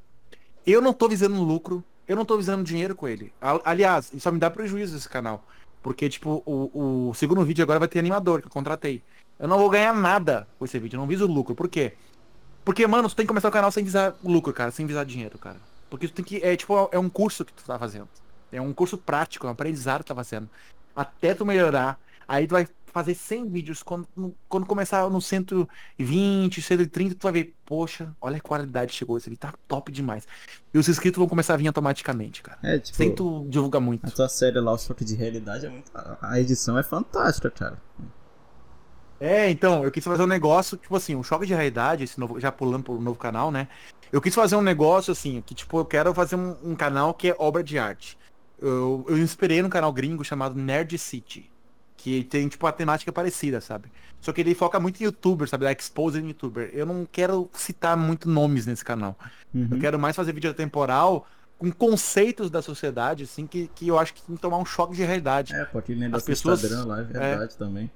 Eu 0.66 0.82
não 0.82 0.94
tô 0.94 1.08
visando 1.08 1.42
lucro, 1.44 1.84
eu 2.08 2.16
não 2.16 2.26
tô 2.26 2.38
visando 2.38 2.64
dinheiro 2.64 2.96
com 2.96 3.08
ele. 3.08 3.34
Aliás, 3.64 4.08
isso 4.08 4.22
só 4.22 4.32
me 4.32 4.40
dá 4.40 4.50
prejuízo 4.50 4.96
esse 4.96 5.08
canal. 5.08 5.46
Porque, 5.82 6.10
tipo, 6.10 6.42
o, 6.46 7.10
o 7.10 7.14
segundo 7.14 7.44
vídeo 7.44 7.62
agora 7.62 7.80
vai 7.80 7.88
ter 7.88 8.00
animador, 8.00 8.42
que 8.42 8.48
eu 8.48 8.52
contratei. 8.52 9.04
Eu 9.38 9.48
não 9.48 9.58
vou 9.58 9.70
ganhar 9.70 9.94
nada 9.94 10.48
com 10.58 10.64
esse 10.64 10.80
vídeo, 10.80 10.96
eu 10.96 11.02
não 11.02 11.08
viso 11.08 11.28
lucro. 11.28 11.54
Por 11.54 11.68
quê? 11.68 11.94
Porque, 12.64 12.88
mano, 12.88 13.10
tu 13.10 13.16
tem 13.16 13.26
que 13.26 13.28
começar 13.28 13.50
o 13.50 13.52
canal 13.52 13.72
sem 13.72 13.84
visar 13.84 14.16
lucro, 14.24 14.54
cara, 14.54 14.72
sem 14.72 14.86
visar 14.86 15.04
dinheiro, 15.04 15.38
cara. 15.38 15.58
Porque 15.90 16.08
tu 16.08 16.14
tem 16.14 16.24
que. 16.24 16.38
É 16.38 16.56
tipo, 16.56 16.90
é 16.92 16.98
um 16.98 17.10
curso 17.10 17.44
que 17.44 17.54
tu 17.54 17.64
tá 17.66 17.78
fazendo. 17.78 18.08
É 18.54 18.62
um 18.62 18.74
curso 18.74 18.98
prático, 18.98 19.46
é 19.46 19.50
um 19.50 19.54
aprendizado 19.54 20.02
que 20.02 20.08
tá 20.08 20.16
fazendo. 20.16 20.50
Até 20.96 21.34
tu 21.34 21.46
melhorar. 21.46 22.00
Aí 22.28 22.48
tu 22.48 22.52
vai 22.52 22.68
fazer 22.94 23.16
100 23.16 23.50
vídeos. 23.50 23.84
Quando, 23.84 24.08
quando 24.48 24.66
começar 24.66 25.10
no 25.10 25.20
120, 25.20 26.62
130, 26.62 27.16
tu 27.16 27.24
vai 27.24 27.32
ver, 27.32 27.56
poxa, 27.66 28.16
olha 28.22 28.38
a 28.38 28.42
qualidade 28.42 28.92
que 28.92 28.98
chegou. 28.98 29.18
Esse 29.18 29.30
aqui 29.30 29.38
tá 29.38 29.54
top 29.68 29.92
demais. 29.92 30.28
E 30.74 30.78
os 30.78 30.88
inscritos 30.88 31.18
vão 31.18 31.28
começar 31.28 31.56
a 31.56 31.58
vir 31.58 31.68
automaticamente, 31.68 32.44
cara. 32.44 32.60
É, 32.62 32.80
tipo, 32.80 32.96
Sem 32.96 33.14
tu 33.14 33.46
divulgar 33.50 33.82
muito. 33.82 34.06
a 34.06 34.12
tua 34.12 34.30
série 34.30 34.60
lá, 34.60 34.72
o 34.72 34.78
Choque 34.78 35.04
de 35.04 35.16
Realidade, 35.16 35.66
é 35.66 35.70
muito... 35.70 35.92
a 36.22 36.40
edição 36.40 36.78
é 36.78 36.84
fantástica, 36.84 37.50
cara. 37.50 37.82
É, 39.20 39.50
então, 39.50 39.86
eu 39.86 39.92
quis 39.92 40.04
fazer 40.04 40.22
um 40.22 40.28
negócio, 40.28 40.76
tipo 40.76 40.94
assim, 40.98 41.16
um 41.16 41.24
choque 41.24 41.46
de 41.46 41.54
realidade, 41.54 42.04
esse 42.04 42.20
novo, 42.20 42.42
já 42.42 42.52
pulando 42.52 42.84
pro 42.84 43.00
novo 43.00 43.18
canal, 43.18 43.52
né? 43.52 43.70
Eu 44.12 44.20
quis 44.20 44.36
fazer 44.36 44.58
um 44.58 44.62
negócio 44.62 45.14
assim, 45.14 45.42
que 45.42 45.56
tipo, 45.56 45.80
eu 45.80 45.86
quero 45.86 46.14
fazer 46.14 46.36
um, 46.36 46.58
um 46.62 46.76
canal 46.76 47.14
que 47.14 47.30
é 47.30 47.36
obra 47.40 47.64
de 47.64 47.80
arte. 47.80 48.18
Eu, 48.66 49.06
eu 49.10 49.18
inspirei 49.18 49.62
num 49.62 49.70
canal 49.70 49.92
gringo 49.92 50.24
chamado 50.24 50.56
Nerd 50.56 50.98
City, 50.98 51.50
que 51.98 52.24
tem 52.24 52.48
tipo 52.48 52.66
uma 52.66 52.72
temática 52.72 53.12
parecida, 53.12 53.60
sabe? 53.60 53.92
Só 54.22 54.32
que 54.32 54.40
ele 54.40 54.56
foca 54.56 54.80
muito 54.80 55.02
em 55.02 55.04
youtuber, 55.04 55.50
sabe? 55.50 55.66
Da 55.66 55.72
exposing 55.72 56.28
youtuber. 56.28 56.70
Eu 56.74 56.86
não 56.86 57.06
quero 57.12 57.50
citar 57.54 57.98
muito 57.98 58.30
nomes 58.30 58.66
nesse 58.66 58.84
canal. 58.86 59.18
Uhum. 59.54 59.68
Eu 59.70 59.80
quero 59.80 60.00
mais 60.00 60.16
fazer 60.16 60.32
vídeo 60.32 60.54
temporal 60.54 61.28
com 61.58 61.70
conceitos 61.72 62.50
da 62.50 62.62
sociedade, 62.62 63.24
assim, 63.24 63.46
que, 63.46 63.70
que 63.76 63.88
eu 63.88 64.00
acho 64.00 64.14
que 64.14 64.22
tem 64.22 64.36
que 64.36 64.42
tomar 64.42 64.58
um 64.58 64.66
choque 64.66 64.96
de 64.96 65.04
realidade. 65.04 65.54
É, 65.54 65.66
pô, 65.66 65.78
aquele 65.78 66.00
negócio 66.00 66.18
As 66.20 66.26
pessoas- 66.26 66.64
Instagram 66.64 66.86
lá, 66.88 67.00
é 67.02 67.04
verdade 67.04 67.58
também. 67.58 67.92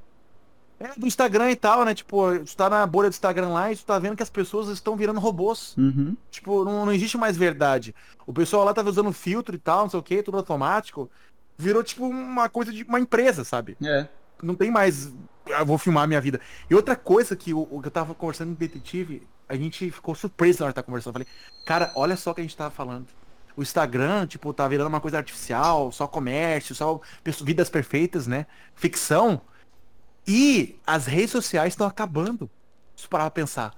É, 0.79 0.89
do 0.97 1.07
Instagram 1.07 1.51
e 1.51 1.55
tal, 1.55 1.83
né? 1.83 1.95
Tipo, 1.95 2.37
tu 2.39 2.55
tá 2.55 2.69
na 2.69 2.85
bolha 2.85 3.09
do 3.09 3.13
Instagram 3.13 3.49
lá 3.49 3.71
e 3.71 3.75
tu 3.75 3.83
tá 3.83 3.97
vendo 3.97 4.15
que 4.15 4.21
as 4.21 4.29
pessoas 4.29 4.69
estão 4.69 4.95
virando 4.95 5.19
robôs. 5.19 5.75
Uhum. 5.75 6.15
Tipo, 6.29 6.63
não, 6.63 6.85
não 6.85 6.93
existe 6.93 7.17
mais 7.17 7.35
verdade. 7.35 7.95
O 8.27 8.33
pessoal 8.33 8.63
lá 8.63 8.73
tava 8.73 8.89
usando 8.89 9.11
filtro 9.11 9.55
e 9.55 9.59
tal, 9.59 9.83
não 9.83 9.89
sei 9.89 9.99
o 9.99 10.03
que, 10.03 10.21
tudo 10.21 10.37
automático. 10.37 11.09
Virou 11.57 11.83
tipo 11.83 12.05
uma 12.05 12.47
coisa 12.47 12.71
de 12.71 12.83
uma 12.83 12.99
empresa, 12.99 13.43
sabe? 13.43 13.75
É. 13.83 14.07
Não 14.43 14.53
tem 14.53 14.69
mais. 14.69 15.11
Eu 15.47 15.65
vou 15.65 15.79
filmar 15.79 16.03
a 16.03 16.07
minha 16.07 16.21
vida. 16.21 16.39
E 16.69 16.75
outra 16.75 16.95
coisa 16.95 17.35
que 17.35 17.53
o, 17.53 17.67
o 17.71 17.81
que 17.81 17.87
eu 17.87 17.91
tava 17.91 18.13
conversando 18.13 18.49
com 18.49 18.55
o 18.55 18.57
detetive, 18.57 19.27
a 19.49 19.55
gente 19.55 19.89
ficou 19.89 20.13
surpreso 20.13 20.59
na 20.59 20.65
hora 20.65 20.73
de 20.73 20.79
estar 20.79 20.83
conversando. 20.83 21.15
Eu 21.15 21.25
falei, 21.25 21.27
cara, 21.65 21.91
olha 21.95 22.15
só 22.15 22.31
o 22.31 22.35
que 22.35 22.41
a 22.41 22.43
gente 22.43 22.55
tava 22.55 22.69
falando. 22.69 23.07
O 23.55 23.63
Instagram, 23.63 24.27
tipo, 24.27 24.53
tá 24.53 24.67
virando 24.67 24.89
uma 24.89 25.01
coisa 25.01 25.17
artificial, 25.17 25.91
só 25.91 26.05
comércio, 26.05 26.75
só 26.75 27.01
vidas 27.43 27.67
perfeitas, 27.67 28.27
né? 28.27 28.45
Ficção. 28.75 29.41
E 30.27 30.75
as 30.85 31.05
redes 31.05 31.31
sociais 31.31 31.73
estão 31.73 31.87
acabando. 31.87 32.49
Se 32.95 33.07
parar 33.07 33.25
pra 33.25 33.41
pensar. 33.41 33.73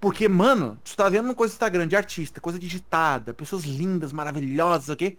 Porque, 0.00 0.28
mano, 0.28 0.76
tu 0.84 0.94
tá 0.96 1.08
vendo 1.08 1.24
uma 1.26 1.34
coisa 1.34 1.52
no 1.52 1.54
Instagram 1.54 1.86
de 1.88 1.96
artista, 1.96 2.40
coisa 2.40 2.58
digitada, 2.58 3.32
pessoas 3.32 3.64
lindas, 3.64 4.12
maravilhosas, 4.12 4.90
ok? 4.90 5.16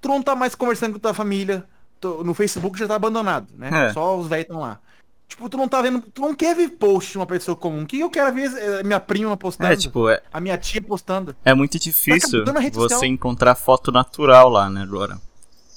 Tu 0.00 0.08
não 0.08 0.22
tá 0.22 0.36
mais 0.36 0.54
conversando 0.54 0.92
com 0.92 0.98
tua 0.98 1.14
família. 1.14 1.64
tu- 2.00 2.22
no 2.22 2.34
Facebook 2.34 2.78
já 2.78 2.86
tá 2.86 2.94
abandonado, 2.96 3.48
né? 3.56 3.88
É. 3.88 3.92
Só 3.94 4.18
os 4.18 4.26
velhos 4.28 4.42
estão 4.44 4.60
lá. 4.60 4.78
Tipo, 5.26 5.48
tu 5.48 5.56
não 5.56 5.66
tá 5.66 5.80
vendo. 5.80 6.02
Tu 6.02 6.20
não 6.20 6.34
quer 6.34 6.54
ver 6.54 6.68
post 6.68 7.12
de 7.12 7.18
uma 7.18 7.24
pessoa 7.26 7.56
comum. 7.56 7.86
Que 7.86 7.98
eu 8.00 8.10
quero 8.10 8.32
ver 8.34 8.52
é, 8.58 8.82
minha 8.82 9.00
prima 9.00 9.34
postando. 9.38 9.72
É, 9.72 9.76
tipo, 9.76 10.06
é, 10.10 10.20
A 10.30 10.38
minha 10.38 10.58
tia 10.58 10.82
postando. 10.82 11.34
é 11.44 11.54
muito 11.54 11.78
difícil 11.78 12.44
rede 12.44 12.76
você 12.76 13.06
encontrar 13.06 13.54
foto 13.54 13.90
natural 13.90 14.50
lá, 14.50 14.68
né, 14.68 14.82
agora. 14.82 15.18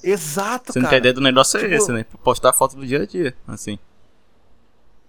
Exato, 0.03 0.73
Sendo 0.73 0.83
que 0.83 0.87
a 0.87 0.89
cara. 0.89 0.97
ideia 0.97 1.13
do 1.13 1.21
negócio 1.21 1.57
é 1.57 1.61
Tipo- 1.61 1.73
esse, 1.73 1.91
né? 1.93 2.05
Postar 2.23 2.51
foto 2.53 2.75
do 2.75 2.85
dia 2.85 3.01
a 3.03 3.05
dia, 3.05 3.33
assim. 3.47 3.79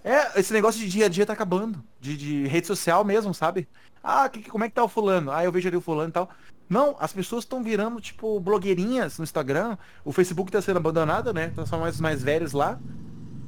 É, 0.08 0.40
esse 0.40 0.52
negócio 0.54 0.80
de 0.80 0.88
dia 0.88 1.04
a 1.06 1.08
dia 1.08 1.26
tá 1.26 1.34
acabando. 1.34 1.84
De, 2.00 2.16
de 2.16 2.46
rede 2.46 2.66
social 2.66 3.04
mesmo, 3.04 3.34
sabe? 3.34 3.68
Ah, 4.02 4.28
que, 4.28 4.48
como 4.48 4.64
é 4.64 4.68
que 4.68 4.74
tá 4.74 4.82
o 4.82 4.88
fulano? 4.88 5.30
Ah, 5.30 5.44
eu 5.44 5.52
vejo 5.52 5.68
ali 5.68 5.76
o 5.76 5.80
fulano 5.82 6.08
e 6.08 6.12
tal. 6.12 6.30
Não, 6.68 6.96
as 6.98 7.12
pessoas 7.12 7.44
estão 7.44 7.62
virando, 7.62 8.00
tipo, 8.00 8.40
blogueirinhas 8.40 9.18
no 9.18 9.24
Instagram. 9.24 9.76
O 10.04 10.12
Facebook 10.12 10.50
tá 10.50 10.62
sendo 10.62 10.78
abandonado, 10.78 11.32
né? 11.34 11.48
Tá 11.54 11.66
só 11.66 11.78
mais, 11.78 12.00
mais 12.00 12.22
velhos 12.22 12.52
lá. 12.52 12.78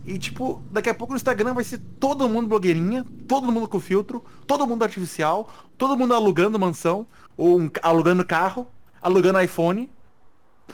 E, 0.04 0.18
tipo, 0.18 0.62
daqui 0.70 0.88
a 0.90 0.94
pouco 0.94 1.12
no 1.12 1.16
Instagram 1.16 1.54
vai 1.54 1.64
ser 1.64 1.78
todo 1.98 2.28
mundo 2.28 2.48
blogueirinha, 2.48 3.06
todo 3.28 3.50
mundo 3.52 3.68
com 3.68 3.78
filtro, 3.80 4.24
todo 4.46 4.66
mundo 4.66 4.82
artificial, 4.82 5.48
todo 5.78 5.96
mundo 5.96 6.14
alugando 6.14 6.58
mansão, 6.58 7.06
ou 7.36 7.58
um 7.60 7.70
alugando 7.82 8.24
carro, 8.24 8.66
alugando 9.00 9.40
iPhone, 9.40 9.90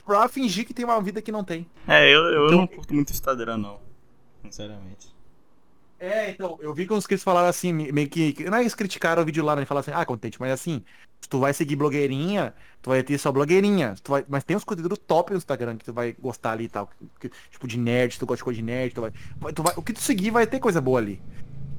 pra 0.05 0.27
fingir 0.27 0.65
que 0.65 0.73
tem 0.73 0.85
uma 0.85 1.01
vida 1.01 1.21
que 1.21 1.31
não 1.31 1.43
tem. 1.43 1.65
É, 1.87 2.05
eu, 2.13 2.23
eu 2.25 2.45
Então- 2.47 2.57
não 2.59 2.67
curto 2.67 2.93
muito 2.93 3.11
Instagram, 3.11 3.57
não. 3.57 3.79
Sinceramente. 4.43 5.15
É, 5.99 6.29
então, 6.29 6.57
eu 6.61 6.73
vi 6.73 6.85
que 6.85 6.93
uns 6.93 6.99
inscritos 6.99 7.23
falaram 7.23 7.47
assim, 7.47 7.73
me- 7.73 7.91
meio 7.91 8.07
que. 8.07 8.33
que- 8.33 8.43
Não 8.45 8.53
é 8.55 8.59
que 8.59 8.63
eles 8.63 8.75
criticaram 8.75 9.21
o 9.23 9.25
vídeo 9.25 9.43
lá, 9.43 9.55
né? 9.55 9.65
Falaram 9.65 9.81
assim, 9.81 9.91
ah, 9.99 10.05
contente, 10.05 10.39
mas 10.39 10.51
assim, 10.51 10.83
se 11.19 11.27
tu 11.27 11.39
vai 11.39 11.53
seguir 11.53 11.75
blogueirinha, 11.75 12.53
tu 12.81 12.91
vai 12.91 13.01
ter 13.01 13.17
só 13.17 13.31
blogueirinha. 13.31 13.95
Tu 14.03 14.11
vai, 14.11 14.23
mas 14.27 14.43
tem 14.43 14.55
uns 14.55 14.63
conteúdos 14.63 14.99
top 14.99 15.31
no 15.31 15.37
Instagram 15.37 15.75
que 15.77 15.85
tu 15.85 15.93
vai 15.93 16.13
gostar 16.13 16.51
ali 16.51 16.65
e 16.65 16.69
tal. 16.69 16.89
que- 17.19 17.31
tipo 17.49 17.67
de 17.67 17.77
nerd, 17.79 18.13
se 18.13 18.19
tu 18.19 18.25
gosta 18.27 18.37
de 18.37 18.43
coisa 18.43 18.57
de 18.57 18.63
nerd, 18.63 18.93
tu 18.93 19.01
vai, 19.01 19.11
tu 19.53 19.63
vai. 19.63 19.73
O 19.75 19.81
que 19.81 19.93
tu 19.93 19.99
seguir 20.01 20.29
vai 20.29 20.45
ter 20.45 20.59
coisa 20.59 20.79
boa 20.79 20.99
ali. 20.99 21.19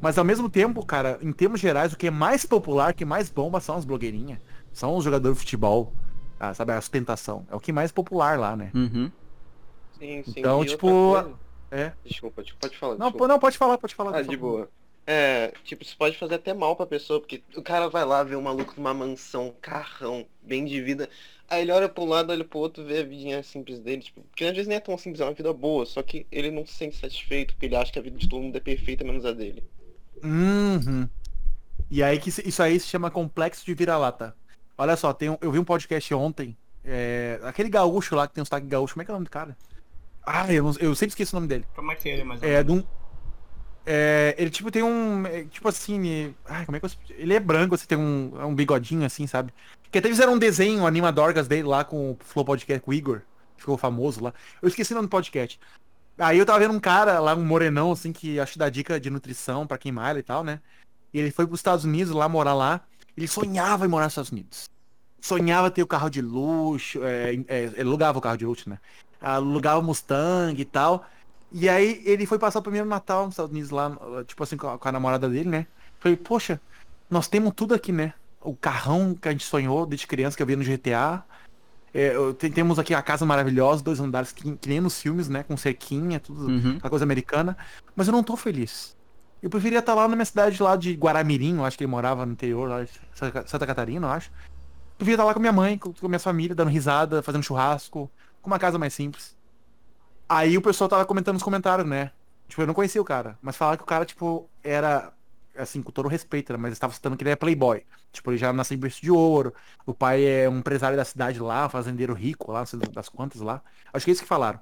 Mas 0.01 0.19
ao 0.19 0.25
mesmo 0.25 0.49
tempo, 0.49 0.85
cara, 0.85 1.19
em 1.23 1.33
termos 1.33 1.61
gerais, 1.61 1.93
o 1.93 1.97
que 1.97 2.07
é 2.07 2.11
mais 2.11 2.45
popular, 2.45 2.93
o 2.93 2.95
que 2.95 3.05
mais 3.05 3.31
bomba 3.31 3.61
são 3.61 3.77
as 3.77 3.85
blogueirinhas. 3.85 4.41
São 4.73 4.97
os 4.97 5.05
jogadores 5.05 5.37
de 5.39 5.45
futebol. 5.45 5.93
Ah, 6.41 6.55
sabe, 6.55 6.73
a 6.73 6.79
ostentação. 6.79 7.47
É 7.51 7.55
o 7.57 7.61
que 7.61 7.73
mais 7.73 7.91
popular 7.91 8.39
lá, 8.39 8.57
né? 8.57 8.71
Uhum. 8.75 9.11
Sim, 9.99 10.23
sim. 10.23 10.35
Então, 10.37 10.65
tipo, 10.65 10.87
coisa- 10.89 11.35
é. 11.71 11.93
Desculpa, 12.05 12.43
pode 12.61 12.77
falar. 12.77 12.97
Não, 12.97 13.07
desculpa. 13.07 13.29
não, 13.29 13.39
pode 13.39 13.59
falar, 13.59 13.79
pode 13.79 13.95
falar. 13.95 14.17
Ah, 14.17 14.23
de 14.23 14.37
boa. 14.37 14.69
É, 15.07 15.53
tipo, 15.65 15.83
isso 15.83 15.97
pode 15.97 16.19
fazer 16.19 16.35
até 16.35 16.53
mal 16.53 16.77
pra 16.77 16.85
pessoa, 16.87 17.19
porque 17.19 17.43
o 17.57 17.63
cara 17.63 17.89
vai 17.89 18.05
lá 18.05 18.23
ver 18.23 18.37
um 18.37 18.43
maluco 18.43 18.75
numa 18.77 18.93
mansão, 18.93 19.55
carrão, 19.61 20.27
bem 20.43 20.65
de 20.67 20.83
vida. 20.83 21.09
Aí 21.49 21.63
ele 21.63 21.73
olha 21.73 21.89
pra 21.89 22.05
um 22.05 22.07
lado, 22.07 22.31
olha 22.31 22.45
pro 22.45 22.59
outro, 22.59 22.85
vê 22.85 22.99
a 22.99 23.03
vidinha 23.05 23.43
simples 23.43 23.79
dele, 23.81 24.03
tipo, 24.03 24.23
que 24.37 24.45
às 24.45 24.51
vezes 24.53 24.69
nem 24.69 24.77
é 24.77 24.81
tão 24.81 24.99
simples, 24.99 25.23
é 25.23 25.25
uma 25.25 25.33
vida 25.33 25.51
boa, 25.55 25.87
só 25.87 26.03
que 26.03 26.27
ele 26.31 26.51
não 26.51 26.67
se 26.67 26.75
sente 26.75 26.97
satisfeito, 26.97 27.55
porque 27.55 27.65
ele 27.65 27.77
acha 27.77 27.91
que 27.91 27.99
a 27.99 28.03
vida 28.03 28.19
de 28.19 28.29
todo 28.29 28.43
mundo 28.43 28.57
é 28.57 28.61
perfeita, 28.61 29.03
menos 29.03 29.25
a 29.25 29.33
dele. 29.33 29.63
Uhum. 30.23 31.09
E 31.91 32.03
aí 32.03 32.19
que 32.19 32.29
isso 32.29 32.63
aí 32.63 32.79
se 32.79 32.87
chama 32.87 33.11
complexo 33.11 33.65
de 33.65 33.73
vira-lata. 33.73 34.37
Olha 34.77 34.95
só, 34.95 35.13
tem 35.15 35.31
um- 35.31 35.39
eu 35.41 35.51
vi 35.51 35.59
um 35.59 35.65
podcast 35.65 36.13
ontem. 36.15 36.57
é, 36.91 37.39
aquele 37.43 37.69
gaúcho 37.69 38.15
lá 38.15 38.27
que 38.27 38.33
tem 38.35 38.41
um 38.41 38.45
sotaque 38.47 38.67
gaúcho, 38.67 38.95
como 38.95 39.03
é 39.03 39.05
que 39.05 39.11
é 39.11 39.13
o 39.13 39.17
nome 39.17 39.25
do 39.27 39.31
cara? 39.31 39.55
Ah, 40.31 40.53
eu, 40.53 40.63
não- 40.65 40.75
eu 40.79 40.95
sempre 40.95 41.11
esqueço 41.11 41.35
o 41.35 41.41
nome 41.41 41.49
dele. 41.49 41.65
Como 41.75 41.91
é 41.91 41.95
que 41.95 42.09
é 42.09 42.13
ele 42.15 42.25
mais 42.25 42.43
ou 42.43 42.49
É, 42.49 42.63
menos? 42.63 42.67
de 42.67 42.73
um. 42.73 42.85
É, 43.87 44.35
ele 44.39 44.51
tipo 44.51 44.71
tem 44.71 44.83
um. 44.83 45.27
é, 45.27 45.45
Tipo 45.45 45.69
assim. 45.69 46.09
é- 46.09 46.31
Ai, 46.47 46.67
como 46.67 46.77
é 46.77 46.81
que 46.81 46.87
eu. 46.87 46.91
Ele 47.17 47.35
é 47.35 47.41
branco, 47.41 47.75
assim, 47.75 47.87
tem 47.87 47.97
um, 47.99 48.33
um 48.47 48.55
bigodinho 48.55 49.05
assim, 49.05 49.27
sabe? 49.27 49.53
Que 49.91 49.99
até 49.99 50.09
fizeram 50.09 50.35
um 50.35 50.39
desenho, 50.39 50.83
um 50.83 50.87
animadorgas 50.87 51.49
dele 51.49 51.67
lá 51.67 51.85
com 51.85 52.11
o 52.13 52.19
Flow 52.21 52.45
Podcast 52.45 52.85
com 52.85 52.91
o 52.91 52.95
Igor. 52.95 53.21
que 53.57 53.63
Ficou 53.63 53.79
famoso 53.79 54.23
lá. 54.23 54.35
Eu 54.61 54.69
esqueci 54.69 54.93
o 54.93 54.97
nome 54.97 55.09
do 55.09 55.11
podcast. 55.11 55.59
Aí 56.19 56.37
eu 56.39 56.45
tava 56.45 56.59
vendo 56.59 56.75
um 56.75 56.81
cara 56.81 57.19
lá, 57.21 57.35
um 57.35 57.45
morenão, 57.45 57.93
assim, 57.93 58.13
que 58.13 58.39
acho 58.39 58.53
que 58.53 58.59
dá 58.59 58.69
dica 58.69 59.01
de 59.01 59.09
nutrição 59.09 59.67
pra 59.67 59.79
quem 59.79 59.91
malha 59.93 60.19
e 60.19 60.23
tal, 60.23 60.45
né? 60.45 60.61
E 61.15 61.19
ele 61.19 61.31
foi 61.31 61.47
pros 61.47 61.61
Estados 61.61 61.85
Unidos 61.85 62.13
lá 62.13 62.29
morar 62.29 62.55
lá. 62.55 62.83
Ele 63.17 63.27
sonhava 63.27 63.87
em 63.87 63.89
morar 63.89 64.05
nos 64.07 64.13
Estados 64.13 64.31
Unidos. 64.33 64.69
Sonhava 65.21 65.71
ter 65.71 65.83
o 65.83 65.87
carro 65.87 66.11
de 66.11 66.21
luxo. 66.21 67.03
É, 67.05 67.35
é, 67.49 67.63
ele 67.65 67.81
alugava 67.83 68.19
o 68.19 68.21
carro 68.21 68.37
de 68.37 68.45
luxo, 68.45 68.69
né? 68.69 68.79
Alugava 69.21 69.81
Mustang 69.83 70.61
e 70.61 70.65
tal. 70.65 71.05
E 71.51 71.69
aí 71.69 72.03
ele 72.05 72.27
foi 72.27 72.39
passar 72.39 72.59
o 72.59 72.63
primeiro 72.63 72.87
Natal 72.89 73.25
nos 73.25 73.33
Estados 73.35 73.51
Unidos 73.53 73.71
lá, 73.71 73.97
tipo 74.27 74.43
assim, 74.43 74.57
com 74.57 74.69
a, 74.69 74.79
com 74.79 74.89
a 74.89 74.93
namorada 74.93 75.29
dele, 75.29 75.49
né? 75.49 75.67
Falei, 75.99 76.17
poxa, 76.17 76.61
nós 77.11 77.27
temos 77.27 77.53
tudo 77.57 77.75
aqui, 77.75 77.91
né? 77.91 78.13
O 78.41 78.55
carrão 78.55 79.15
que 79.15 79.29
a 79.29 79.33
gente 79.33 79.45
sonhou 79.45 79.87
desde 79.87 80.07
criança, 80.07 80.37
que 80.37 80.43
eu 80.43 80.47
vi 80.47 80.57
no 80.57 80.63
GTA. 80.63 81.23
É, 81.95 82.13
tem- 82.39 82.53
temos 82.53 82.79
aqui 82.79 82.93
a 82.95 83.01
casa 83.03 83.25
maravilhosa, 83.25 83.83
dois 83.83 83.99
andares 83.99 84.31
que, 84.31 84.57
que 84.57 84.69
nem 84.69 84.81
nos 84.81 85.01
filmes, 85.01 85.29
né? 85.29 85.43
Com 85.43 85.57
cerquinha, 85.57 86.21
tudo, 86.21 86.47
Uhum. 86.47 86.77
aquela 86.77 86.91
coisa 86.91 87.05
americana. 87.05 87.57
Mas 87.97 88.07
eu 88.09 88.13
não 88.13 88.23
tô 88.23 88.37
feliz. 88.37 88.95
Eu 89.43 89.49
preferia 89.49 89.79
estar 89.79 89.95
lá 89.95 90.07
na 90.07 90.15
minha 90.15 90.25
cidade 90.25 90.63
lá 90.63 90.77
de 90.77 90.93
Guaramirim, 90.95 91.57
eu 91.57 91.65
acho 91.65 91.79
que 91.79 91.85
ele 91.85 91.91
morava 91.91 92.27
no 92.27 92.33
interior, 92.33 92.69
lá 92.69 92.85
de 92.85 92.91
Santa 93.47 93.67
Catarina, 93.67 94.07
eu 94.07 94.11
acho. 94.11 94.29
Eu 94.29 94.97
preferia 94.99 95.15
estar 95.15 95.25
lá 95.25 95.33
com 95.33 95.41
minha 95.41 95.53
mãe, 95.53 95.79
com, 95.79 95.93
com 95.93 96.07
a 96.07 96.09
minha 96.09 96.19
família, 96.19 96.55
dando 96.55 96.69
risada, 96.71 97.23
fazendo 97.23 97.43
churrasco, 97.43 98.11
com 98.43 98.51
uma 98.51 98.59
casa 98.59 98.79
mais 98.79 98.95
simples. 98.95 99.37
Aí 100.29 100.59
o 100.59 100.63
pessoal 100.63 100.89
tava 100.89 101.07
comentando 101.07 101.35
nos 101.35 101.43
comentários, 101.43 101.89
né? 101.89 102.11
Tipo, 102.49 102.63
eu 102.63 102.67
não 102.67 102.75
conhecia 102.75 103.01
o 103.01 103.05
cara, 103.05 103.39
mas 103.43 103.57
falaram 103.57 103.77
que 103.77 103.83
o 103.85 103.87
cara, 103.87 104.05
tipo, 104.05 104.49
era, 104.63 105.13
assim, 105.57 105.83
com 105.83 105.91
todo 105.91 106.07
o 106.07 106.09
respeito, 106.09 106.53
né? 106.53 106.59
Mas 106.59 106.73
estava 106.73 106.93
citando 106.93 107.17
que 107.17 107.23
ele 107.23 107.31
é 107.31 107.37
playboy. 107.37 107.85
Tipo, 108.13 108.31
ele 108.31 108.39
já 108.39 108.53
nasceu 108.53 108.75
em 108.75 108.81
berço 108.81 109.03
de 109.03 109.11
ouro, 109.11 109.53
o 109.85 109.93
pai 109.93 110.25
é 110.25 110.49
um 110.49 110.59
empresário 110.59 110.97
da 110.97 111.05
cidade 111.05 111.39
lá, 111.41 111.69
fazendeiro 111.69 112.15
rico 112.15 112.53
lá, 112.53 112.61
não 112.61 112.67
sei 112.67 112.79
das 112.79 113.09
quantas 113.09 113.41
lá. 113.41 113.63
Acho 113.93 114.05
que 114.05 114.11
é 114.11 114.13
isso 114.13 114.23
que 114.23 114.29
falaram. 114.29 114.61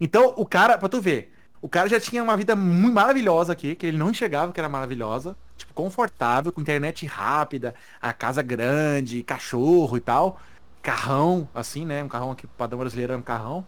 Então, 0.00 0.34
o 0.36 0.44
cara, 0.44 0.76
pra 0.76 0.88
tu 0.88 1.00
ver, 1.00 1.32
o 1.62 1.68
cara 1.68 1.88
já 1.88 1.98
tinha 1.98 2.22
uma 2.22 2.36
vida 2.36 2.54
muito 2.56 2.94
maravilhosa 2.94 3.52
aqui, 3.52 3.74
que 3.74 3.86
ele 3.86 3.96
não 3.96 4.10
enxergava 4.10 4.52
que 4.52 4.60
era 4.60 4.68
maravilhosa, 4.68 5.36
tipo, 5.56 5.72
confortável, 5.72 6.52
com 6.52 6.60
internet 6.60 7.06
rápida, 7.06 7.74
a 8.02 8.12
casa 8.12 8.42
grande, 8.42 9.22
cachorro 9.22 9.96
e 9.96 10.00
tal, 10.00 10.40
carrão, 10.84 11.48
assim, 11.54 11.86
né? 11.86 12.04
Um 12.04 12.08
carrão 12.08 12.30
aqui, 12.30 12.46
padrão 12.46 12.78
brasileiro 12.78 13.14
é 13.14 13.16
um 13.16 13.22
carrão. 13.22 13.64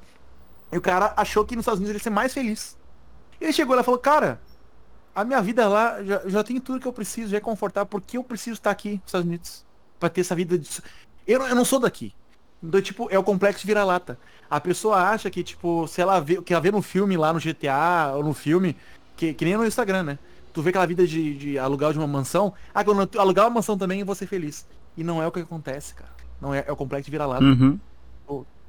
E 0.70 0.76
o 0.76 0.82
cara 0.82 1.14
achou 1.16 1.46
que 1.46 1.56
nos 1.56 1.62
Estados 1.62 1.80
Unidos 1.80 1.90
ele 1.90 1.98
ia 1.98 2.02
ser 2.02 2.10
mais 2.10 2.34
feliz. 2.34 2.76
Ele 3.40 3.52
chegou 3.54 3.74
lá 3.74 3.80
e 3.80 3.84
falou, 3.84 3.98
cara, 3.98 4.38
a 5.14 5.24
minha 5.24 5.40
vida 5.40 5.66
lá 5.66 6.02
já, 6.04 6.28
já 6.28 6.44
tem 6.44 6.60
tudo 6.60 6.78
que 6.78 6.86
eu 6.86 6.92
preciso, 6.92 7.30
já 7.30 7.38
é 7.38 7.40
confortável, 7.40 7.86
por 7.86 8.02
que 8.02 8.18
eu 8.18 8.22
preciso 8.22 8.54
estar 8.54 8.70
aqui 8.70 8.92
nos 8.96 9.06
Estados 9.06 9.26
Unidos? 9.26 9.64
Pra 9.98 10.10
ter 10.10 10.20
essa 10.20 10.34
vida 10.34 10.58
de... 10.58 10.68
Eu, 11.26 11.40
eu 11.42 11.54
não 11.54 11.64
sou 11.64 11.80
daqui. 11.80 12.14
Então, 12.62 12.82
tipo, 12.82 13.08
é 13.10 13.18
o 13.18 13.24
complexo 13.24 13.66
vira-lata. 13.66 14.18
A 14.50 14.60
pessoa 14.60 14.96
acha 15.10 15.30
que, 15.30 15.42
tipo, 15.42 15.88
se 15.88 16.02
ela 16.02 16.20
vê, 16.20 16.42
que 16.42 16.52
ela 16.52 16.60
vê 16.60 16.70
no 16.70 16.82
filme 16.82 17.16
lá 17.16 17.32
no 17.32 17.40
GTA 17.40 18.12
ou 18.14 18.22
no 18.22 18.34
filme, 18.34 18.76
que, 19.16 19.32
que 19.32 19.44
nem 19.44 19.56
no 19.56 19.64
Instagram, 19.64 20.02
né? 20.02 20.18
Tu 20.52 20.60
vê 20.60 20.68
aquela 20.68 20.86
vida 20.86 21.06
de, 21.06 21.34
de 21.34 21.58
alugar 21.58 21.92
de 21.92 21.98
uma 21.98 22.06
mansão, 22.06 22.52
ah, 22.74 22.84
quando 22.84 23.18
alugar 23.18 23.46
uma 23.46 23.54
mansão 23.54 23.76
também 23.78 24.00
eu 24.00 24.06
vou 24.06 24.14
ser 24.14 24.26
feliz. 24.26 24.66
E 24.96 25.02
não 25.02 25.22
é 25.22 25.26
o 25.26 25.32
que 25.32 25.40
acontece, 25.40 25.94
cara. 25.94 26.15
Não 26.40 26.54
é, 26.54 26.64
é 26.66 26.72
o 26.72 26.76
complexo 26.76 27.06
de 27.06 27.10
vira-lata. 27.10 27.44
Uhum. 27.44 27.78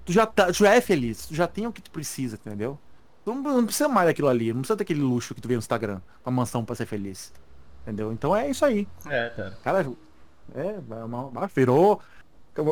Tu 0.06 0.14
já, 0.14 0.26
tá, 0.26 0.48
tu 0.48 0.54
já 0.60 0.74
é 0.74 0.80
feliz, 0.80 1.26
tu 1.28 1.36
já 1.36 1.48
tem 1.48 1.68
o 1.68 1.72
que 1.74 1.82
tu 1.82 1.92
precisa, 1.92 2.38
entendeu? 2.38 2.80
Tu 3.26 3.34
não, 3.34 3.42
não 3.42 3.66
precisa 3.66 3.90
mais 3.90 4.08
daquilo 4.08 4.30
ali, 4.30 4.54
não 4.54 4.62
precisa 4.62 4.78
daquele 4.78 5.02
luxo 5.02 5.36
que 5.36 5.42
tu 5.42 5.50
vê 5.50 5.56
no 5.56 5.60
Instagram, 5.60 6.00
uma 6.26 6.32
mansão 6.32 6.64
pra 6.64 6.76
ser 6.76 6.86
feliz. 6.86 7.34
Entendeu? 7.82 8.14
Então 8.14 8.34
é 8.34 8.50
isso 8.50 8.64
aí. 8.64 8.88
É, 9.06 9.30
cara. 9.36 9.58
Cara, 9.64 9.92
é, 10.56 10.80
uma- 11.04 11.26
uma- 11.26 11.48
virou. 11.48 12.00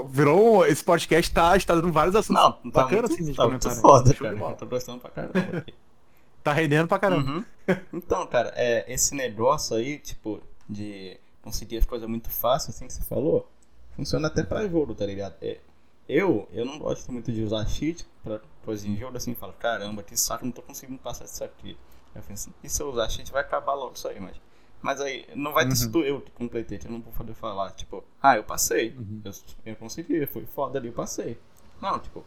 Virou. 0.09 0.65
Esse 0.65 0.83
podcast 0.83 1.31
tá, 1.33 1.55
está 1.57 1.75
dando 1.75 1.91
vários 1.91 2.15
assuntos 2.15 2.41
Não, 2.41 2.51
tá 2.71 2.83
bacanas 2.83 3.09
muito, 3.11 3.13
assim 3.21 3.31
de 3.31 3.35
tá 3.37 3.47
muito 3.47 3.61
comentário. 3.67 3.81
foda, 3.81 4.13
cara. 4.13 4.55
tô 4.55 4.65
gostando 4.65 4.99
pra 4.99 5.09
caramba 5.11 5.57
aqui. 5.57 5.73
Tá 6.41 6.53
rendendo 6.53 6.87
pra 6.87 6.99
caramba. 6.99 7.31
Uhum. 7.31 7.45
Então, 7.93 8.25
cara, 8.27 8.53
é, 8.55 8.91
esse 8.93 9.13
negócio 9.13 9.75
aí, 9.75 9.99
tipo, 9.99 10.41
de 10.69 11.19
conseguir 11.41 11.77
as 11.77 11.85
coisas 11.85 12.07
muito 12.07 12.29
fácil, 12.29 12.69
assim 12.71 12.87
que 12.87 12.93
você 12.93 13.03
falou, 13.03 13.49
funciona 13.95 14.27
até 14.27 14.43
pra 14.43 14.67
jogo, 14.67 14.93
tá 14.95 15.05
ligado? 15.05 15.35
É, 15.41 15.59
eu, 16.07 16.47
eu 16.51 16.65
não 16.65 16.77
gosto 16.79 17.11
muito 17.11 17.31
de 17.31 17.41
usar 17.43 17.65
cheat 17.67 18.05
pra 18.23 18.39
coisa 18.63 18.87
em 18.87 18.95
jogo, 18.97 19.17
assim, 19.17 19.33
falo, 19.35 19.53
caramba, 19.53 20.03
que 20.03 20.15
saco, 20.17 20.45
não 20.45 20.51
tô 20.51 20.61
conseguindo 20.61 20.99
passar 20.99 21.25
isso 21.25 21.43
aqui. 21.43 21.77
Eu 22.13 22.21
penso, 22.21 22.53
e 22.63 22.69
se 22.69 22.81
eu 22.81 22.89
usar 22.89 23.09
cheat 23.09 23.31
vai 23.31 23.41
acabar 23.41 23.73
logo 23.73 23.93
isso 23.93 24.07
aí, 24.07 24.19
mas... 24.19 24.35
Mas 24.81 25.01
aí, 25.01 25.25
não 25.35 25.51
vai 25.51 25.63
ter 25.65 25.71
Uhum. 25.71 25.75
sido 25.77 26.03
eu 26.05 26.21
que 26.21 26.29
completei, 26.31 26.79
eu 26.83 26.91
não 26.91 27.01
vou 27.01 27.11
poder 27.13 27.33
falar, 27.33 27.71
tipo, 27.71 28.03
ah, 28.21 28.35
eu 28.37 28.43
passei, 28.43 28.91
Uhum. 28.95 29.21
eu, 29.25 29.31
eu 29.65 29.75
consegui, 29.77 30.25
foi 30.27 30.45
foda 30.45 30.77
ali, 30.77 30.89
eu 30.89 30.93
passei. 30.93 31.39
Não, 31.81 31.97
tipo, 31.99 32.23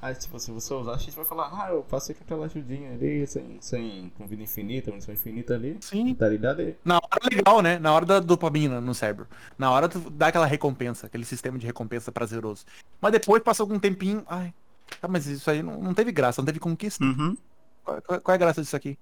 Aí, 0.00 0.14
tipo, 0.14 0.38
se 0.38 0.50
você 0.52 0.72
usar, 0.74 0.92
a 0.94 0.96
gente 0.96 1.16
vai 1.16 1.24
falar, 1.24 1.50
ah, 1.52 1.70
eu 1.70 1.82
passei 1.82 2.14
com 2.14 2.22
aquela 2.22 2.46
ajudinha 2.46 2.92
ali, 2.92 3.26
sem, 3.26 3.58
sem, 3.60 4.12
com 4.16 4.26
vida 4.26 4.42
infinita, 4.42 4.90
munição 4.90 5.12
infinita 5.12 5.54
ali, 5.54 5.76
Sim. 5.80 6.14
tá 6.14 6.28
ligado? 6.28 6.62
E- 6.62 6.76
Na 6.84 6.96
hora 6.98 7.20
legal, 7.34 7.60
né? 7.60 7.78
Na 7.80 7.92
hora 7.92 8.06
da 8.06 8.20
dopamina 8.20 8.80
no 8.80 8.94
cérebro. 8.94 9.26
Na 9.58 9.70
hora 9.72 9.88
tu 9.88 9.98
dá 10.10 10.28
aquela 10.28 10.46
recompensa, 10.46 11.06
aquele 11.06 11.24
sistema 11.24 11.58
de 11.58 11.66
recompensa 11.66 12.12
prazeroso. 12.12 12.64
Mas 13.00 13.10
depois 13.12 13.42
passa 13.42 13.62
algum 13.62 13.78
tempinho. 13.78 14.22
Ai, 14.28 14.54
tá, 15.00 15.08
mas 15.08 15.26
isso 15.26 15.50
aí 15.50 15.62
não, 15.62 15.80
não 15.80 15.92
teve 15.94 16.12
graça, 16.12 16.40
não 16.40 16.46
teve 16.46 16.60
conquista. 16.60 17.02
Uhum. 17.04 17.36
Qual, 17.84 18.02
qual- 18.02 18.20
qual 18.20 18.32
é 18.32 18.36
a 18.36 18.38
graça 18.38 18.62
disso 18.62 18.76
aqui? 18.76 18.96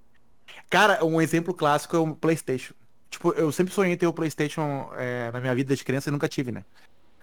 Cara, 0.70 1.05
um 1.05 1.20
exemplo 1.20 1.52
clássico 1.52 1.94
é 1.94 1.98
o 1.98 2.14
PlayStation. 2.14 2.73
Tipo, 3.10 3.32
eu 3.32 3.52
sempre 3.52 3.73
sonhei 3.74 3.97
ter 3.97 4.06
o 4.06 4.12
PlayStation 4.12 4.89
é, 4.97 5.31
na 5.31 5.40
minha 5.40 5.55
vida 5.55 5.77
de 5.77 5.85
criança 5.85 6.09
e 6.09 6.12
nunca 6.12 6.28
tive, 6.28 6.52
né? 6.52 6.64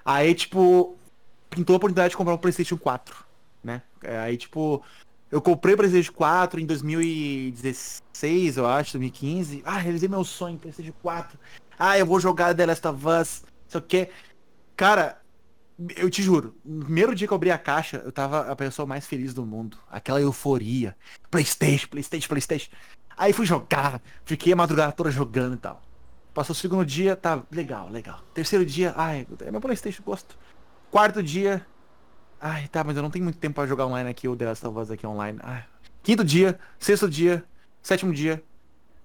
Aí, 0.05 0.35
tipo, 0.35 0.95
pintou 1.49 1.73
a 1.73 1.77
oportunidade 1.77 2.11
de 2.11 2.17
comprar 2.17 2.33
um 2.33 2.37
PlayStation 2.37 2.77
4, 2.77 3.15
né? 3.63 3.81
É, 4.03 4.17
aí, 4.19 4.37
tipo, 4.37 4.83
eu 5.31 5.41
comprei 5.41 5.73
o 5.75 5.77
PlayStation 5.77 6.13
4 6.13 6.59
em 6.59 6.65
2016, 6.65 8.57
eu 8.57 8.67
acho, 8.67 8.93
2015. 8.93 9.61
Ah, 9.65 9.77
realizei 9.77 10.09
meu 10.09 10.23
sonho, 10.23 10.57
PlayStation 10.59 10.93
4. 11.01 11.39
Ah, 11.77 11.97
eu 11.97 12.05
vou 12.05 12.19
jogar 12.19 12.53
The 12.55 12.65
Last 12.65 12.87
of 12.87 13.05
Us, 13.07 13.43
sei 13.67 13.79
o 13.79 13.83
quê. 13.83 14.09
Cara, 14.75 15.21
Eu 15.97 16.09
te 16.09 16.21
juro, 16.21 16.55
no 16.63 16.85
primeiro 16.85 17.15
dia 17.15 17.27
que 17.27 17.33
eu 17.33 17.35
abri 17.35 17.49
a 17.51 17.57
caixa, 17.57 17.97
eu 18.05 18.11
tava 18.11 18.51
a 18.51 18.55
pessoa 18.55 18.85
mais 18.85 19.07
feliz 19.07 19.33
do 19.33 19.45
mundo. 19.45 19.77
Aquela 19.89 20.21
euforia. 20.21 20.95
Playstation, 21.31 21.87
Playstation, 21.89 22.27
Playstation. 22.29 22.71
Aí 23.17 23.33
fui 23.33 23.45
jogar, 23.45 24.01
fiquei 24.25 24.53
a 24.53 24.55
madrugada 24.55 24.91
toda 24.91 25.11
jogando 25.11 25.55
e 25.55 25.57
tal. 25.57 25.81
Passou 26.33 26.53
o 26.53 26.55
segundo 26.57 26.85
dia, 26.85 27.15
tá 27.15 27.43
legal, 27.51 27.89
legal. 27.89 28.21
Terceiro 28.33 28.65
dia, 28.65 28.93
ai, 28.95 29.27
é 29.41 29.51
meu 29.51 29.61
Playstation, 29.61 30.03
gosto. 30.03 30.37
Quarto 30.91 31.23
dia, 31.23 31.65
ai, 32.43 32.67
tá, 32.67 32.83
mas 32.83 32.97
eu 32.97 33.01
não 33.01 33.09
tenho 33.09 33.23
muito 33.23 33.39
tempo 33.39 33.55
pra 33.55 33.65
jogar 33.65 33.85
online 33.85 34.09
aqui, 34.09 34.27
o 34.27 34.35
The 34.35 34.45
Last 34.45 34.67
of 34.67 34.77
Us 34.77 34.91
aqui 34.91 35.07
online. 35.07 35.39
Ai. 35.41 35.63
Quinto 36.03 36.23
dia, 36.23 36.59
sexto 36.77 37.09
dia, 37.09 37.43
sétimo 37.81 38.13
dia, 38.13 38.43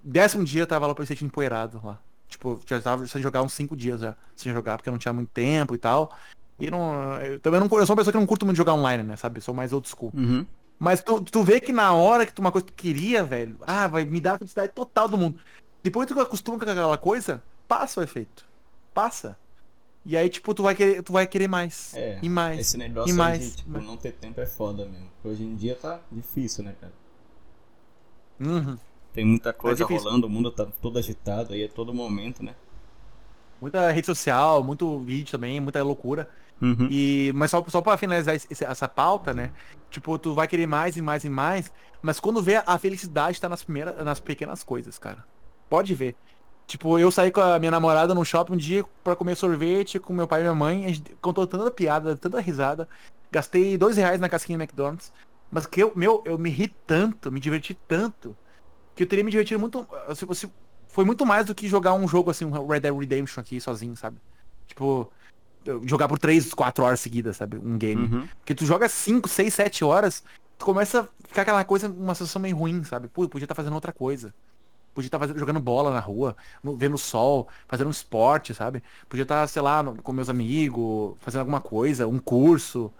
décimo 0.02 0.44
dia, 0.44 0.66
tava 0.66 0.86
lá 0.86 0.92
o 0.92 0.94
Playstation 0.94 1.26
empoeirado 1.26 1.80
lá. 1.84 2.00
Tipo, 2.28 2.60
já 2.66 2.80
tava 2.80 3.06
sem 3.06 3.22
jogar 3.22 3.42
uns 3.42 3.52
cinco 3.52 3.76
dias 3.76 4.00
já, 4.00 4.16
sem 4.34 4.52
jogar, 4.52 4.76
porque 4.76 4.88
eu 4.88 4.92
não 4.92 4.98
tinha 4.98 5.12
muito 5.12 5.30
tempo 5.30 5.74
e 5.74 5.78
tal. 5.78 6.12
E 6.58 6.70
não. 6.70 7.14
Eu 7.20 7.38
também 7.38 7.60
não. 7.60 7.66
Eu 7.66 7.86
sou 7.86 7.94
uma 7.94 7.96
pessoa 7.96 8.12
que 8.12 8.18
não 8.18 8.26
curto 8.26 8.44
muito 8.44 8.56
jogar 8.56 8.74
online, 8.74 9.04
né? 9.04 9.16
Sabe? 9.16 9.40
Sou 9.40 9.54
mais 9.54 9.72
old 9.72 9.88
school. 9.88 10.12
Uhum. 10.14 10.44
Mas 10.78 11.00
tu, 11.00 11.20
tu 11.20 11.42
vê 11.42 11.60
que 11.60 11.72
na 11.72 11.92
hora 11.92 12.26
que 12.26 12.32
tu 12.32 12.40
uma 12.40 12.52
coisa 12.52 12.66
que 12.66 12.72
tu 12.72 12.76
queria, 12.76 13.24
velho, 13.24 13.56
ah, 13.66 13.86
vai 13.86 14.04
me 14.04 14.20
dar 14.20 14.34
a 14.34 14.38
felicidade 14.38 14.72
total 14.72 15.08
do 15.08 15.16
mundo. 15.16 15.38
Depois 15.82 16.06
tu 16.06 16.18
acostuma 16.20 16.58
com 16.58 16.68
aquela 16.68 16.98
coisa, 16.98 17.42
passa 17.66 18.00
o 18.00 18.02
efeito. 18.02 18.44
Passa. 18.92 19.38
E 20.08 20.16
aí, 20.16 20.30
tipo, 20.30 20.54
tu 20.54 20.62
vai 20.62 20.74
querer, 20.74 21.02
tu 21.02 21.12
vai 21.12 21.26
querer 21.26 21.48
mais. 21.48 21.92
É, 21.94 22.18
e 22.22 22.30
mais. 22.30 22.58
Esse 22.58 22.78
negócio 22.78 23.10
e 23.10 23.12
mais. 23.12 23.50
de, 23.50 23.56
tipo, 23.58 23.78
não 23.78 23.94
ter 23.94 24.12
tempo 24.12 24.40
é 24.40 24.46
foda 24.46 24.86
mesmo. 24.86 25.06
Hoje 25.22 25.44
em 25.44 25.54
dia 25.54 25.74
tá 25.76 26.00
difícil, 26.10 26.64
né, 26.64 26.74
cara? 26.80 26.92
Uhum. 28.40 28.78
Tem 29.12 29.24
muita 29.26 29.52
coisa 29.52 29.84
difícil. 29.84 30.08
rolando, 30.08 30.26
o 30.26 30.30
mundo 30.30 30.50
tá 30.50 30.64
todo 30.80 30.98
agitado 30.98 31.52
aí 31.52 31.62
a 31.64 31.68
todo 31.68 31.92
momento, 31.92 32.42
né? 32.42 32.54
Muita 33.60 33.90
rede 33.90 34.06
social, 34.06 34.64
muito 34.64 34.98
vídeo 35.00 35.30
também, 35.32 35.60
muita 35.60 35.82
loucura. 35.82 36.30
Uhum. 36.62 36.88
E, 36.90 37.30
mas 37.34 37.50
só, 37.50 37.62
só 37.68 37.82
pra 37.82 37.98
finalizar 37.98 38.34
esse- 38.34 38.64
essa 38.64 38.88
pauta, 38.88 39.34
né? 39.34 39.52
Tipo, 39.90 40.18
tu 40.18 40.32
vai 40.32 40.48
querer 40.48 40.66
mais 40.66 40.96
e 40.96 41.02
mais 41.02 41.22
e 41.24 41.28
mais, 41.28 41.70
mas 42.00 42.18
quando 42.18 42.42
vê 42.42 42.62
a 42.64 42.78
felicidade 42.78 43.38
tá 43.40 43.48
nas 43.48 43.62
primeiras, 43.62 44.02
nas 44.04 44.20
pequenas 44.20 44.64
coisas, 44.64 44.98
cara. 44.98 45.24
Pode 45.68 45.94
ver. 45.94 46.16
Tipo, 46.68 46.98
eu 46.98 47.10
saí 47.10 47.30
com 47.30 47.40
a 47.40 47.58
minha 47.58 47.70
namorada 47.70 48.14
no 48.14 48.22
shopping 48.26 48.52
um 48.52 48.56
dia 48.56 48.84
pra 49.02 49.16
comer 49.16 49.34
sorvete 49.36 49.98
com 49.98 50.12
meu 50.12 50.28
pai 50.28 50.40
e 50.40 50.42
minha 50.42 50.54
mãe, 50.54 50.84
a 50.84 50.88
gente 50.88 51.16
contou 51.18 51.46
tanta 51.46 51.70
piada, 51.70 52.14
tanta 52.14 52.38
risada. 52.40 52.86
Gastei 53.32 53.78
dois 53.78 53.96
reais 53.96 54.20
na 54.20 54.28
casquinha 54.28 54.58
do 54.58 54.62
McDonald's. 54.62 55.10
Mas 55.50 55.64
que 55.64 55.82
eu, 55.82 55.92
meu, 55.96 56.22
eu 56.26 56.36
me 56.36 56.50
ri 56.50 56.68
tanto, 56.86 57.32
me 57.32 57.40
diverti 57.40 57.72
tanto, 57.88 58.36
que 58.94 59.02
eu 59.02 59.06
teria 59.06 59.24
me 59.24 59.30
divertido 59.30 59.58
muito. 59.58 59.88
Se 60.14 60.26
você 60.26 60.46
foi 60.88 61.06
muito 61.06 61.24
mais 61.24 61.46
do 61.46 61.54
que 61.54 61.66
jogar 61.66 61.94
um 61.94 62.06
jogo 62.06 62.30
assim, 62.30 62.44
um 62.44 62.66
Red 62.66 62.80
Dead 62.80 62.94
Redemption 62.94 63.40
aqui 63.40 63.58
sozinho, 63.62 63.96
sabe? 63.96 64.18
Tipo, 64.66 65.10
jogar 65.84 66.06
por 66.06 66.18
3, 66.18 66.52
4 66.52 66.84
horas 66.84 67.00
seguidas, 67.00 67.38
sabe? 67.38 67.56
Um 67.56 67.78
game. 67.78 68.02
Uhum. 68.02 68.28
Porque 68.40 68.54
tu 68.54 68.66
joga 68.66 68.90
5, 68.90 69.26
6, 69.26 69.54
7 69.54 69.84
horas, 69.86 70.22
tu 70.58 70.66
começa 70.66 71.00
a 71.00 71.28
ficar 71.28 71.42
aquela 71.42 71.64
coisa, 71.64 71.88
uma 71.88 72.14
sensação 72.14 72.42
meio 72.42 72.58
ruim, 72.58 72.84
sabe? 72.84 73.08
Pô, 73.08 73.24
eu 73.24 73.28
podia 73.30 73.46
estar 73.46 73.54
fazendo 73.54 73.72
outra 73.72 73.92
coisa. 73.92 74.34
Podia 74.98 75.06
estar 75.06 75.20
fazendo, 75.20 75.38
jogando 75.38 75.60
bola 75.60 75.92
na 75.92 76.00
rua, 76.00 76.36
vendo 76.76 76.96
o 76.96 76.98
sol, 76.98 77.46
fazendo 77.68 77.86
um 77.86 77.92
esporte, 77.92 78.52
sabe? 78.52 78.82
Podia 79.08 79.22
estar, 79.22 79.46
sei 79.46 79.62
lá, 79.62 79.84
com 80.02 80.12
meus 80.12 80.28
amigos, 80.28 81.16
fazendo 81.20 81.42
alguma 81.42 81.60
coisa, 81.60 82.08
um 82.08 82.18
curso. 82.18 82.92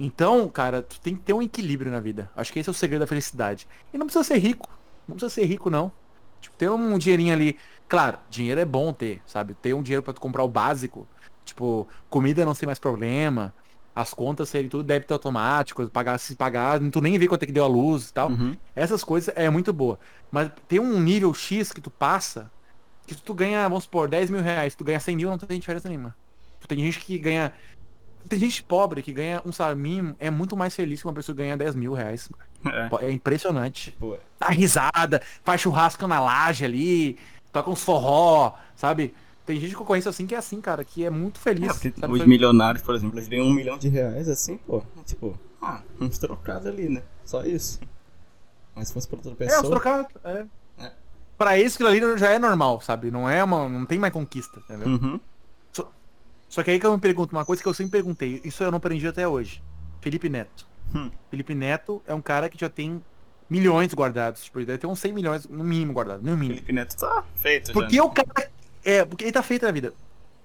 Então, 0.00 0.48
cara, 0.48 0.82
tu 0.82 1.00
tem 1.00 1.14
que 1.14 1.22
ter 1.22 1.32
um 1.32 1.40
equilíbrio 1.40 1.92
na 1.92 2.00
vida. 2.00 2.28
Acho 2.34 2.52
que 2.52 2.58
esse 2.58 2.68
é 2.68 2.72
o 2.72 2.74
segredo 2.74 3.02
da 3.02 3.06
felicidade. 3.06 3.68
E 3.94 3.98
não 3.98 4.06
precisa 4.06 4.24
ser 4.24 4.38
rico. 4.38 4.68
Não 5.06 5.14
precisa 5.14 5.32
ser 5.32 5.44
rico, 5.44 5.70
não. 5.70 5.92
Tipo, 6.40 6.56
ter 6.56 6.68
um 6.68 6.98
dinheirinho 6.98 7.32
ali. 7.32 7.56
Claro, 7.88 8.18
dinheiro 8.28 8.60
é 8.60 8.64
bom 8.64 8.92
ter, 8.92 9.22
sabe? 9.24 9.54
Ter 9.54 9.74
um 9.74 9.82
dinheiro 9.82 10.02
pra 10.02 10.12
tu 10.12 10.20
comprar 10.20 10.42
o 10.42 10.48
básico. 10.48 11.06
Tipo, 11.44 11.86
comida 12.10 12.44
não 12.44 12.52
ser 12.52 12.66
mais 12.66 12.80
problema. 12.80 13.54
As 13.98 14.14
contas 14.14 14.48
serem 14.48 14.68
tudo 14.68 14.84
débito 14.84 15.12
automático. 15.12 15.84
Pagar, 15.88 16.18
se 16.18 16.36
pagar, 16.36 16.78
tu 16.92 17.00
nem 17.00 17.18
vê 17.18 17.26
quanto 17.26 17.42
é 17.42 17.46
que 17.46 17.52
deu 17.52 17.64
a 17.64 17.66
luz 17.66 18.10
e 18.10 18.12
tal. 18.12 18.30
Uhum. 18.30 18.56
Essas 18.76 19.02
coisas 19.02 19.34
é 19.36 19.50
muito 19.50 19.72
boa. 19.72 19.98
Mas 20.30 20.52
tem 20.68 20.78
um 20.78 21.00
nível 21.00 21.34
X 21.34 21.72
que 21.72 21.80
tu 21.80 21.90
passa, 21.90 22.48
que 23.08 23.16
tu 23.16 23.34
ganha, 23.34 23.68
vamos 23.68 23.84
supor, 23.84 24.08
10 24.08 24.30
mil 24.30 24.40
reais, 24.40 24.76
tu 24.76 24.84
ganha 24.84 25.00
100 25.00 25.16
mil, 25.16 25.30
não 25.30 25.36
tem 25.36 25.58
diferença 25.58 25.88
nenhuma. 25.88 26.14
Tem 26.68 26.78
gente 26.78 27.00
que 27.00 27.18
ganha. 27.18 27.52
Tem 28.28 28.38
gente 28.38 28.62
pobre 28.62 29.02
que 29.02 29.12
ganha 29.12 29.42
um 29.44 29.50
salário 29.50 29.78
mínimo, 29.80 30.14
é 30.20 30.30
muito 30.30 30.56
mais 30.56 30.76
feliz 30.76 31.00
que 31.00 31.08
uma 31.08 31.14
pessoa 31.14 31.34
que 31.34 31.42
ganha 31.42 31.56
10 31.56 31.74
mil 31.74 31.92
reais. 31.92 32.30
É. 32.64 33.06
É 33.06 33.10
impressionante. 33.10 33.90
Pô. 33.98 34.16
Dá 34.38 34.48
risada, 34.48 35.20
faz 35.42 35.60
churrasco 35.60 36.06
na 36.06 36.20
laje 36.20 36.64
ali, 36.64 37.18
toca 37.52 37.68
uns 37.68 37.82
forró, 37.82 38.54
sabe? 38.76 39.12
Tem 39.48 39.58
gente 39.58 39.74
que 39.74 39.80
eu 39.80 39.86
conheço 39.86 40.10
assim 40.10 40.26
que 40.26 40.34
é 40.34 40.38
assim, 40.38 40.60
cara, 40.60 40.84
que 40.84 41.06
é 41.06 41.08
muito 41.08 41.38
feliz. 41.38 41.70
É, 41.82 41.90
sabe? 41.98 42.12
os 42.12 42.26
milionários, 42.26 42.82
por 42.84 42.94
exemplo, 42.94 43.16
eles 43.18 43.28
ganham 43.28 43.46
um 43.46 43.52
milhão 43.54 43.78
de 43.78 43.88
reais 43.88 44.28
assim, 44.28 44.58
pô. 44.58 44.82
Tipo, 45.06 45.40
ah, 45.62 45.80
uns 45.98 46.18
trocados 46.18 46.66
ali, 46.66 46.90
né? 46.90 47.02
Só 47.24 47.42
isso. 47.42 47.80
Mas 48.74 48.88
se 48.88 48.92
fosse 48.94 49.08
pra 49.08 49.16
outra 49.16 49.32
É, 49.32 49.34
pessoa. 49.34 49.70
trocados. 49.70 50.12
É. 50.22 50.44
É. 50.78 50.92
Pra 51.38 51.58
isso 51.58 51.76
aquilo 51.82 51.88
ali 52.10 52.18
já 52.18 52.28
é 52.28 52.38
normal, 52.38 52.82
sabe? 52.82 53.10
Não 53.10 53.26
é 53.26 53.42
uma. 53.42 53.66
Não 53.70 53.86
tem 53.86 53.98
mais 53.98 54.12
conquista, 54.12 54.60
entendeu? 54.60 54.86
Uhum. 54.86 55.18
Só 56.46 56.62
que 56.62 56.70
aí 56.70 56.78
que 56.78 56.84
eu 56.84 56.92
me 56.92 57.00
pergunto 57.00 57.34
uma 57.34 57.44
coisa 57.44 57.62
que 57.62 57.68
eu 57.68 57.72
sempre 57.74 57.92
perguntei, 57.92 58.42
isso 58.44 58.62
eu 58.62 58.70
não 58.70 58.76
aprendi 58.76 59.06
até 59.08 59.26
hoje. 59.26 59.62
Felipe 60.02 60.28
Neto. 60.28 60.66
Hum. 60.94 61.10
Felipe 61.30 61.54
Neto 61.54 62.02
é 62.06 62.12
um 62.14 62.20
cara 62.22 62.48
que 62.50 62.58
já 62.58 62.68
tem 62.68 63.02
milhões 63.48 63.92
guardados. 63.94 64.44
Tipo, 64.44 64.58
ele 64.58 64.66
deve 64.66 64.78
ter 64.78 64.86
uns 64.86 64.98
100 64.98 65.12
milhões 65.12 65.46
no 65.48 65.64
mínimo 65.64 65.92
guardado, 65.94 66.22
no 66.22 66.32
mínimo. 66.36 66.54
Felipe 66.54 66.72
Neto 66.72 66.96
tá 66.98 67.24
feito 67.34 67.72
Porque 67.72 67.96
já. 67.96 68.04
o 68.04 68.10
cara. 68.10 68.50
É, 68.84 69.04
porque 69.04 69.24
ele 69.24 69.32
tá 69.32 69.42
feito 69.42 69.64
na 69.64 69.72
vida. 69.72 69.92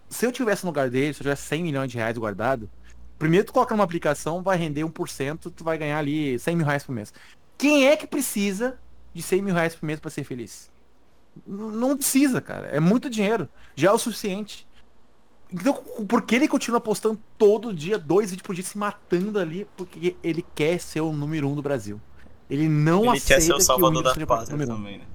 Se 0.09 0.25
eu 0.25 0.31
tivesse 0.31 0.63
no 0.63 0.69
lugar 0.69 0.89
dele, 0.89 1.13
se 1.13 1.21
eu 1.21 1.23
tivesse 1.23 1.43
100 1.43 1.63
milhões 1.63 1.91
de 1.91 1.97
reais 1.97 2.17
guardado, 2.17 2.69
primeiro 3.17 3.45
tu 3.47 3.53
coloca 3.53 3.73
numa 3.73 3.83
aplicação, 3.83 4.41
vai 4.41 4.57
render 4.57 4.81
1%, 4.81 5.51
tu 5.55 5.63
vai 5.63 5.77
ganhar 5.77 5.97
ali 5.97 6.37
100 6.37 6.55
mil 6.55 6.65
reais 6.65 6.83
por 6.83 6.93
mês. 6.93 7.13
Quem 7.57 7.87
é 7.87 7.95
que 7.95 8.05
precisa 8.05 8.77
de 9.13 9.21
100 9.21 9.41
mil 9.41 9.53
reais 9.53 9.75
por 9.75 9.85
mês 9.85 9.99
pra 9.99 10.11
ser 10.11 10.23
feliz? 10.23 10.71
Não 11.47 11.97
precisa, 11.97 12.41
cara. 12.41 12.67
É 12.67 12.79
muito 12.79 13.09
dinheiro. 13.09 13.49
Já 13.75 13.89
é 13.89 13.91
o 13.91 13.97
suficiente. 13.97 14.67
Então, 15.51 15.73
por 16.07 16.23
que 16.23 16.35
ele 16.35 16.47
continua 16.47 16.81
postando 16.81 17.19
todo 17.37 17.73
dia, 17.73 17.97
dois 17.97 18.31
vídeos 18.31 18.45
por 18.45 18.55
dia, 18.55 18.63
se 18.63 18.77
matando 18.77 19.39
ali? 19.39 19.67
Porque 19.77 20.15
ele 20.23 20.43
quer 20.55 20.79
ser 20.79 21.01
o 21.01 21.11
número 21.13 21.47
um 21.47 21.55
do 21.55 21.61
Brasil. 21.61 22.01
Ele 22.49 22.67
não 22.67 23.05
Ele 23.05 23.17
aceita 23.17 23.27
quer 23.27 23.41
ser 23.41 23.53
o 23.53 23.57
que 23.57 23.63
salvador 23.63 24.03
da 24.03 24.13
seja 24.13 24.25
o 24.25 24.27
pátria 24.27 24.51
número 24.51 24.73
um. 24.73 24.75
também, 24.77 24.97
né? 24.99 25.05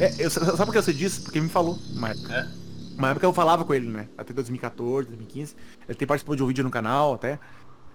É, 0.00 0.24
eu, 0.24 0.30
sabe 0.30 0.56
por 0.56 0.72
que 0.72 0.78
eu 0.78 0.82
sei 0.82 0.94
disso? 0.94 1.22
Porque 1.22 1.38
ele 1.38 1.46
me 1.46 1.50
falou 1.50 1.78
uma 1.94 2.10
época. 2.10 2.34
É? 2.34 2.64
Uma 2.98 3.10
época 3.10 3.26
eu 3.26 3.32
falava 3.32 3.64
com 3.64 3.74
ele, 3.74 3.88
né? 3.88 4.08
Até 4.16 4.32
2014, 4.32 5.08
2015. 5.08 5.54
Ele 5.54 5.92
até 5.92 6.06
participou 6.06 6.36
de 6.36 6.42
um 6.42 6.46
vídeo 6.46 6.64
no 6.64 6.70
canal, 6.70 7.14
até. 7.14 7.38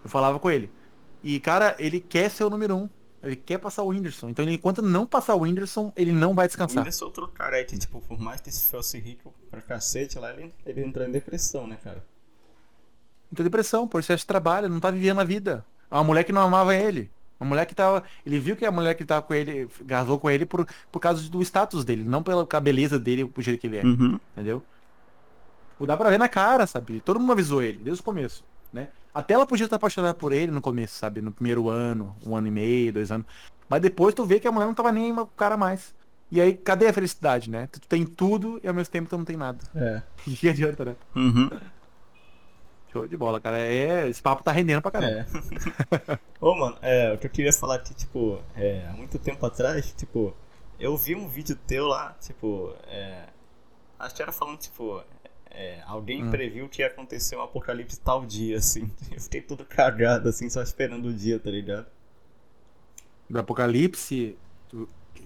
Eu 0.03 0.09
falava 0.09 0.39
com 0.39 0.49
ele. 0.49 0.71
E, 1.23 1.39
cara, 1.39 1.75
ele 1.79 1.99
quer 1.99 2.29
ser 2.29 2.43
o 2.43 2.49
número 2.49 2.75
um. 2.75 2.89
Ele 3.21 3.35
quer 3.35 3.57
passar 3.57 3.83
o 3.83 3.87
Whindersson. 3.87 4.29
Então, 4.29 4.45
ele, 4.45 4.53
enquanto 4.53 4.81
não 4.81 5.05
passar 5.05 5.35
o 5.35 5.41
Whindersson, 5.41 5.91
ele 5.95 6.13
não 6.13 6.33
vai 6.33 6.45
O 6.45 6.47
descansar. 6.47 6.77
Whindersson 6.77 7.03
é 7.03 7.07
outro 7.07 7.27
cara 7.27 7.57
aí 7.57 7.65
que, 7.65 7.77
tipo, 7.77 7.99
por 8.01 8.17
mais 8.17 8.39
que 8.39 8.49
fosse 8.51 8.97
rico 8.97 9.33
pra 9.51 9.61
cacete 9.61 10.17
lá, 10.17 10.31
ele, 10.31 10.53
ele 10.65 10.85
entrou 10.85 11.05
em 11.05 11.11
depressão, 11.11 11.67
né, 11.67 11.77
cara? 11.83 12.03
Então, 13.31 13.43
depressão, 13.43 13.87
por 13.87 13.99
excesso 13.99 14.21
de 14.23 14.27
trabalho, 14.27 14.69
não 14.69 14.79
tá 14.79 14.89
vivendo 14.89 15.19
a 15.19 15.25
vida. 15.25 15.65
É 15.91 15.95
uma 15.95 16.03
mulher 16.03 16.23
que 16.23 16.31
não 16.31 16.41
amava 16.41 16.73
ele. 16.75 17.11
Uma 17.39 17.49
mulher 17.49 17.65
que 17.65 17.73
tava. 17.73 18.03
Ele 18.25 18.39
viu 18.39 18.55
que 18.55 18.65
a 18.65 18.71
mulher 18.71 18.95
que 18.95 19.05
tava 19.05 19.21
com 19.21 19.33
ele, 19.33 19.67
casou 19.87 20.19
com 20.19 20.29
ele 20.29 20.45
por, 20.45 20.67
por 20.91 20.99
causa 20.99 21.29
do 21.29 21.41
status 21.41 21.85
dele, 21.85 22.03
não 22.03 22.21
pela 22.21 22.45
beleza 22.61 22.99
dele, 22.99 23.25
por 23.25 23.41
jeito 23.41 23.61
que 23.61 23.67
ele 23.67 23.77
é. 23.77 23.83
Uhum. 23.83 24.19
entendeu? 24.33 24.63
Tipo, 25.71 25.87
Dá 25.87 25.95
pra 25.95 26.09
ver 26.09 26.19
na 26.19 26.27
cara, 26.27 26.67
sabe? 26.67 26.99
Todo 26.99 27.19
mundo 27.19 27.31
avisou 27.31 27.61
ele, 27.61 27.77
desde 27.77 28.01
o 28.01 28.03
começo, 28.03 28.43
né? 28.73 28.89
Até 29.13 29.33
ela 29.33 29.45
podia 29.45 29.63
estar 29.63 29.77
apaixonada 29.77 30.13
por 30.13 30.33
ele 30.33 30.51
no 30.51 30.61
começo, 30.61 30.95
sabe? 30.95 31.21
No 31.21 31.31
primeiro 31.31 31.69
ano, 31.69 32.15
um 32.25 32.35
ano 32.35 32.47
e 32.47 32.51
meio, 32.51 32.93
dois 32.93 33.11
anos. 33.11 33.25
Mas 33.69 33.81
depois 33.81 34.13
tu 34.13 34.25
vê 34.25 34.39
que 34.39 34.47
a 34.47 34.51
mulher 34.51 34.65
não 34.65 34.73
tava 34.73 34.91
nem 34.91 35.15
com 35.15 35.21
o 35.21 35.27
cara 35.27 35.55
mais. 35.55 35.95
E 36.31 36.39
aí, 36.39 36.53
cadê 36.53 36.87
a 36.87 36.93
felicidade, 36.93 37.49
né? 37.49 37.67
Tu 37.71 37.79
tem 37.81 38.05
tudo 38.05 38.59
e 38.63 38.67
ao 38.67 38.73
mesmo 38.73 38.91
tempo 38.91 39.09
tu 39.09 39.17
não 39.17 39.25
tem 39.25 39.37
nada. 39.37 39.59
É. 39.73 40.01
Que 40.17 40.49
adianta, 40.49 40.85
né? 40.85 40.95
Uhum. 41.15 41.49
Show 42.91 43.07
de 43.07 43.15
bola, 43.15 43.39
cara. 43.39 43.59
É, 43.59 44.07
esse 44.07 44.21
papo 44.21 44.43
tá 44.43 44.51
rendendo 44.51 44.81
pra 44.81 44.91
caramba. 44.91 45.27
É. 46.11 46.19
Ô, 46.41 46.55
mano, 46.55 46.77
é, 46.81 47.13
o 47.13 47.17
que 47.17 47.27
eu 47.27 47.31
queria 47.31 47.53
falar 47.53 47.75
aqui, 47.75 47.93
tipo, 47.93 48.39
é, 48.55 48.85
há 48.89 48.93
muito 48.93 49.19
tempo 49.19 49.45
atrás, 49.45 49.93
tipo, 49.95 50.33
eu 50.79 50.97
vi 50.97 51.15
um 51.15 51.27
vídeo 51.27 51.55
teu 51.67 51.85
lá, 51.87 52.15
tipo, 52.19 52.73
é, 52.87 53.25
acho 53.99 54.15
que 54.15 54.21
era 54.21 54.31
falando, 54.31 54.57
tipo, 54.57 55.03
é, 55.51 55.81
alguém 55.85 56.23
Hum. 56.23 56.31
previu 56.31 56.67
que 56.69 56.81
ia 56.81 56.87
acontecer 56.87 57.35
um 57.35 57.41
apocalipse 57.41 57.99
tal 57.99 58.25
dia, 58.25 58.57
assim. 58.57 58.89
Eu 59.11 59.19
fiquei 59.21 59.41
todo 59.41 59.63
cagado, 59.65 60.29
assim, 60.29 60.49
só 60.49 60.61
esperando 60.63 61.09
o 61.09 61.13
dia, 61.13 61.39
tá 61.39 61.51
ligado? 61.51 61.85
Do 63.29 63.37
Apocalipse, 63.39 64.35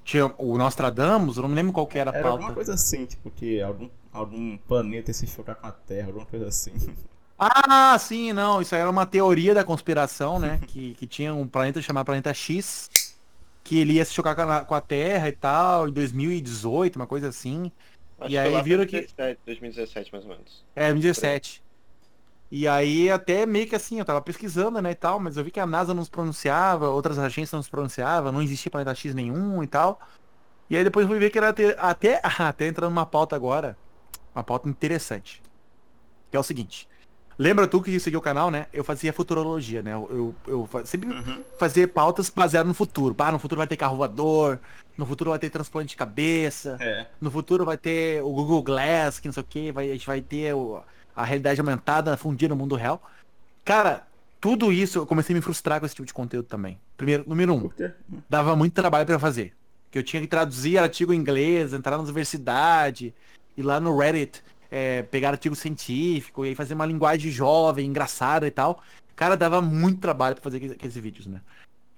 tinha 0.03 0.25
o 0.37 0.57
Nostradamus, 0.57 1.37
eu 1.37 1.43
não 1.43 1.49
me 1.49 1.55
lembro 1.55 1.71
qual 1.71 1.87
que 1.87 1.97
era 1.97 2.11
a 2.11 2.13
Era 2.13 2.23
pauta. 2.23 2.37
alguma 2.39 2.53
coisa 2.53 2.73
assim, 2.73 3.05
tipo, 3.05 3.29
que 3.31 3.61
algum, 3.61 3.89
algum 4.11 4.57
planeta 4.57 5.11
ia 5.11 5.13
se 5.13 5.25
chocar 5.27 5.55
com 5.55 5.67
a 5.67 5.71
Terra, 5.71 6.07
alguma 6.07 6.25
coisa 6.25 6.47
assim. 6.49 6.73
Ah, 7.45 7.97
sim, 7.99 8.31
não. 8.33 8.61
Isso 8.61 8.73
aí 8.73 8.81
era 8.81 8.89
uma 8.89 9.05
teoria 9.05 9.53
da 9.53 9.63
conspiração, 9.63 10.39
né? 10.39 10.59
que, 10.67 10.93
que 10.95 11.05
tinha 11.07 11.33
um 11.33 11.47
planeta 11.47 11.81
chamado 11.81 12.05
Planeta 12.05 12.33
X, 12.33 12.89
que 13.63 13.79
ele 13.79 13.93
ia 13.93 14.05
se 14.05 14.13
chocar 14.13 14.35
com 14.35 14.43
a, 14.43 14.65
com 14.65 14.75
a 14.75 14.81
Terra 14.81 15.29
e 15.29 15.33
tal, 15.33 15.89
em 15.89 15.93
2018, 15.93 16.95
uma 16.97 17.07
coisa 17.07 17.29
assim. 17.29 17.71
Acho 18.19 18.33
E 18.33 18.37
aí 18.37 18.61
viram 18.61 18.85
que- 18.85 18.97
2017, 18.97 19.41
2017, 19.45 20.11
mais 20.13 20.25
ou 20.25 20.31
menos. 20.31 20.63
É, 20.75 20.91
2017. 20.91 21.63
E 22.51 22.67
aí 22.67 23.09
até 23.11 23.45
meio 23.45 23.67
que 23.67 23.75
assim, 23.75 23.99
eu 23.99 24.05
tava 24.05 24.21
pesquisando, 24.21 24.81
né, 24.81 24.91
e 24.91 24.95
tal, 24.95 25.19
mas 25.19 25.37
eu 25.37 25.43
vi 25.43 25.51
que 25.51 25.59
a 25.59 25.65
NASA 25.65 25.93
não 25.93 26.05
se 26.05 26.11
pronunciava, 26.11 26.89
outras 26.89 27.17
agências 27.19 27.51
não 27.53 27.63
se 27.63 27.69
pronunciavam, 27.69 28.31
não 28.31 28.41
existia 28.43 28.71
planeta 28.71 28.95
X 28.95 29.15
nenhum 29.15 29.63
e 29.63 29.67
tal. 29.67 29.99
E 30.69 30.77
aí 30.77 30.83
depois 30.83 31.05
eu 31.05 31.09
fui 31.11 31.19
ver 31.19 31.29
que 31.31 31.37
era 31.39 31.53
ter- 31.53 31.77
até, 31.79 32.21
até 32.39 32.67
entrando 32.67 32.91
numa 32.91 33.05
pauta 33.05 33.35
agora, 33.35 33.77
uma 34.35 34.43
pauta 34.43 34.69
interessante. 34.69 35.41
Que 36.31 36.37
é 36.37 36.39
o 36.39 36.43
seguinte. 36.43 36.87
Lembra 37.43 37.67
tu 37.67 37.81
que 37.81 37.99
seguiu 37.99 38.19
o 38.19 38.21
canal, 38.21 38.49
né? 38.49 38.67
Eu 38.71 38.85
fazia 38.85 39.11
futurologia, 39.11 39.81
né? 39.81 39.91
Eu, 39.93 40.33
eu, 40.47 40.69
sempre 40.85 41.09
Uhum. 41.09 41.43
fazia 41.59 41.85
pautas 41.85 42.29
baseadas 42.29 42.69
no 42.69 42.73
futuro. 42.73 43.13
Ah, 43.19 43.33
no 43.33 43.37
futuro 43.37 43.59
vai 43.59 43.67
ter 43.67 43.75
carro 43.75 43.97
voador, 43.97 44.61
no 44.97 45.05
futuro 45.05 45.29
vai 45.31 45.37
ter 45.39 45.49
transplante 45.49 45.89
de 45.89 45.97
cabeça, 45.97 46.77
É. 46.79 47.05
no 47.19 47.29
futuro 47.29 47.65
vai 47.65 47.77
ter 47.77 48.23
o 48.23 48.29
Google 48.31 48.63
Glass, 48.63 49.19
que 49.19 49.27
não 49.27 49.33
sei 49.33 49.43
o 49.43 49.45
que, 49.45 49.71
vai, 49.73 49.89
a 49.89 49.93
gente 49.93 50.07
vai 50.07 50.21
ter 50.21 50.53
o- 50.55 50.81
a 51.13 51.25
realidade 51.25 51.59
aumentada 51.59 52.15
fundida 52.15 52.53
no 52.55 52.57
mundo 52.57 52.75
real. 52.77 53.03
Cara, 53.65 54.07
tudo 54.39 54.71
isso 54.71 54.99
eu 54.99 55.05
comecei 55.05 55.35
a 55.35 55.37
me 55.37 55.41
frustrar 55.41 55.81
com 55.81 55.85
esse 55.85 55.95
tipo 55.95 56.05
de 56.07 56.13
conteúdo 56.13 56.45
também. 56.47 56.79
Primeiro, 56.95 57.25
número 57.27 57.53
um, 57.55 57.69
dava 58.29 58.55
muito 58.55 58.71
trabalho 58.73 59.05
pra 59.05 59.19
fazer. 59.19 59.51
Que 59.91 59.99
eu 59.99 60.03
tinha 60.03 60.21
que 60.21 60.27
traduzir 60.29 60.77
artigo 60.77 61.11
em 61.13 61.17
inglês, 61.17 61.73
entrar 61.73 61.97
na 61.97 62.03
universidade, 62.03 63.13
ir 63.57 63.63
lá 63.63 63.81
no 63.81 63.97
Reddit, 63.97 64.41
é, 64.75 65.03
pegar 65.03 65.29
artigo 65.29 65.55
científico, 65.55 66.43
e 66.43 66.49
aí 66.49 66.55
fazer 66.55 66.73
uma 66.73 66.85
linguagem 66.87 67.29
jovem, 67.29 67.85
engraçada 67.85 68.47
e 68.47 68.51
tal. 68.51 68.81
Cara, 69.15 69.37
dava 69.37 69.61
muito 69.61 69.99
trabalho 70.01 70.33
pra 70.33 70.43
fazer 70.43 70.57
aqueles, 70.57 70.73
aqueles 70.75 70.95
vídeos, 70.95 71.27
né? 71.27 71.41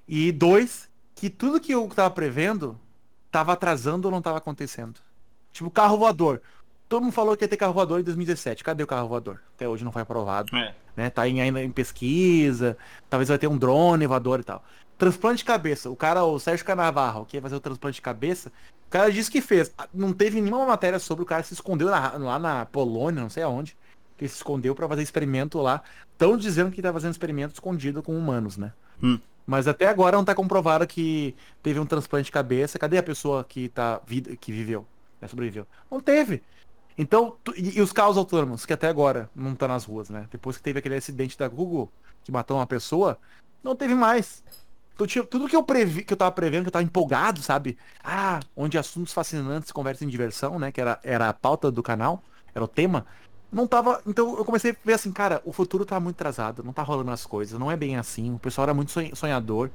E 0.06 0.30
dois, 0.34 0.90
que 1.16 1.30
tudo 1.30 1.62
que 1.62 1.72
eu 1.74 1.88
tava 1.88 2.10
prevendo 2.14 2.78
tava 3.32 3.54
atrasando 3.54 4.10
ou 4.10 4.12
não 4.12 4.22
tava 4.22 4.40
acontecendo. 4.40 5.00
Tipo, 5.54 5.72
carro 5.72 5.98
voador. 5.98 6.42
Todo 6.90 7.02
mundo 7.04 7.14
falou 7.14 7.36
que 7.38 7.46
ia 7.46 7.48
ter 7.48 7.56
carro 7.56 7.74
voador 7.74 8.02
em 8.02 8.04
2017. 8.04 8.62
Cadê 8.62 8.84
o 8.84 8.88
carro 8.88 9.08
voador? 9.08 9.42
Até 9.56 9.68
hoje 9.70 9.86
não 9.86 9.92
foi 9.94 10.02
aprovado 10.02 10.54
É. 10.56 10.76
né? 10.98 11.10
Tá 11.10 11.28
em- 11.30 11.40
ainda 11.42 11.64
em 11.64 11.72
pesquisa, 11.72 12.78
talvez 13.10 13.30
vai 13.30 13.38
ter 13.38 13.48
um 13.48 13.58
drone 13.58 14.06
voador 14.06 14.42
e 14.42 14.44
tal. 14.44 14.62
Transplante 14.98 15.38
de 15.38 15.46
cabeça. 15.46 15.90
O 15.90 15.96
cara, 15.96 16.24
o 16.26 16.38
Sérgio 16.40 16.66
Canavarro, 16.66 17.26
que 17.26 17.38
ia 17.38 17.42
fazer 17.42 17.56
o 17.56 17.60
transplante 17.60 17.96
de 17.96 18.02
cabeça, 18.02 18.52
cara 19.00 19.12
disse 19.12 19.30
que 19.30 19.42
fez. 19.42 19.74
Não 19.94 20.14
teve 20.14 20.40
nenhuma 20.42 20.66
matéria 20.66 21.00
sobre 21.00 21.24
o 21.24 21.26
cara 21.26 21.44
se 21.44 21.54
escondeu 21.54 21.90
na- 21.90 22.14
lá 22.18 22.40
na 22.40 22.66
Polônia, 22.66 23.22
não 23.22 23.30
sei 23.30 23.44
aonde. 23.44 23.76
Que 24.18 24.28
se 24.28 24.36
escondeu 24.36 24.74
pra 24.74 24.88
fazer 24.88 25.02
experimento 25.04 25.60
lá. 25.60 25.84
Estão 26.14 26.38
dizendo 26.38 26.72
que 26.72 26.82
tá 26.82 26.94
fazendo 26.94 27.12
experimento 27.12 27.54
escondido 27.54 28.02
com 28.02 28.18
humanos, 28.18 28.58
né? 28.58 28.72
Hum. 29.04 29.20
Mas 29.46 29.68
até 29.68 29.88
agora 29.88 30.16
não 30.16 30.24
tá 30.26 30.34
comprovado 30.34 30.88
que 30.88 31.36
teve 31.62 31.80
um 31.80 31.86
transplante 31.86 32.26
de 32.26 32.32
cabeça. 32.32 32.80
Cadê 32.80 32.98
a 32.98 33.04
pessoa 33.04 33.44
que 33.44 33.68
tá 33.70 34.02
vida, 34.08 34.36
que 34.38 34.52
viveu, 34.52 34.88
né, 35.22 35.28
sobreviveu? 35.28 35.68
Não 35.92 36.00
teve. 36.00 36.42
Então, 36.98 37.36
tu- 37.44 37.54
e, 37.58 37.78
e 37.78 37.82
os 37.82 37.92
carros 37.92 38.18
autônomos, 38.18 38.66
que 38.66 38.72
até 38.74 38.88
agora 38.88 39.30
não 39.36 39.54
tá 39.54 39.68
nas 39.68 39.84
ruas, 39.84 40.10
né? 40.10 40.26
Depois 40.32 40.56
que 40.58 40.64
teve 40.64 40.80
aquele 40.80 40.96
acidente 40.96 41.38
da 41.38 41.48
Google, 41.50 41.92
que 42.24 42.32
matou 42.32 42.58
uma 42.58 42.66
pessoa, 42.66 43.20
não 43.62 43.76
teve 43.76 43.94
mais. 43.94 44.42
Tudo 44.96 45.48
que 45.50 45.56
eu 45.56 45.64
previ, 45.64 46.04
que 46.04 46.14
eu 46.14 46.18
tava 46.18 46.32
prevendo, 46.32 46.64
que 46.64 46.68
eu 46.70 46.72
tava 46.72 46.84
empolgado, 46.84 47.42
sabe? 47.42 47.78
Ah, 48.04 48.40
onde 48.56 48.78
assuntos 48.78 49.12
fascinantes 49.14 49.72
conversam 49.72 50.08
em 50.08 50.12
diversão, 50.12 50.58
né? 50.58 50.72
Que 50.72 50.80
era, 50.80 51.00
era 51.04 51.30
a 51.30 51.34
pauta 51.34 51.70
do 51.70 51.84
canal, 51.84 52.24
era 52.54 52.64
o 52.64 52.68
tema. 52.68 53.06
Não 53.52 53.68
tava. 53.68 54.02
Então 54.08 54.38
eu 54.38 54.44
comecei 54.46 54.72
a 54.72 54.76
ver 54.84 54.94
assim, 54.94 55.12
cara, 55.12 55.42
o 55.46 55.52
futuro 55.54 55.86
tá 55.86 56.00
muito 56.00 56.16
atrasado, 56.16 56.64
não 56.64 56.74
tá 56.74 56.82
rolando 56.82 57.12
as 57.12 57.26
coisas, 57.26 57.60
não 57.60 57.70
é 57.72 57.76
bem 57.78 57.98
assim. 57.98 58.34
O 58.34 58.40
pessoal 58.40 58.64
era 58.66 58.74
muito 58.74 58.92
sonha- 58.92 59.16
sonhador. 59.16 59.70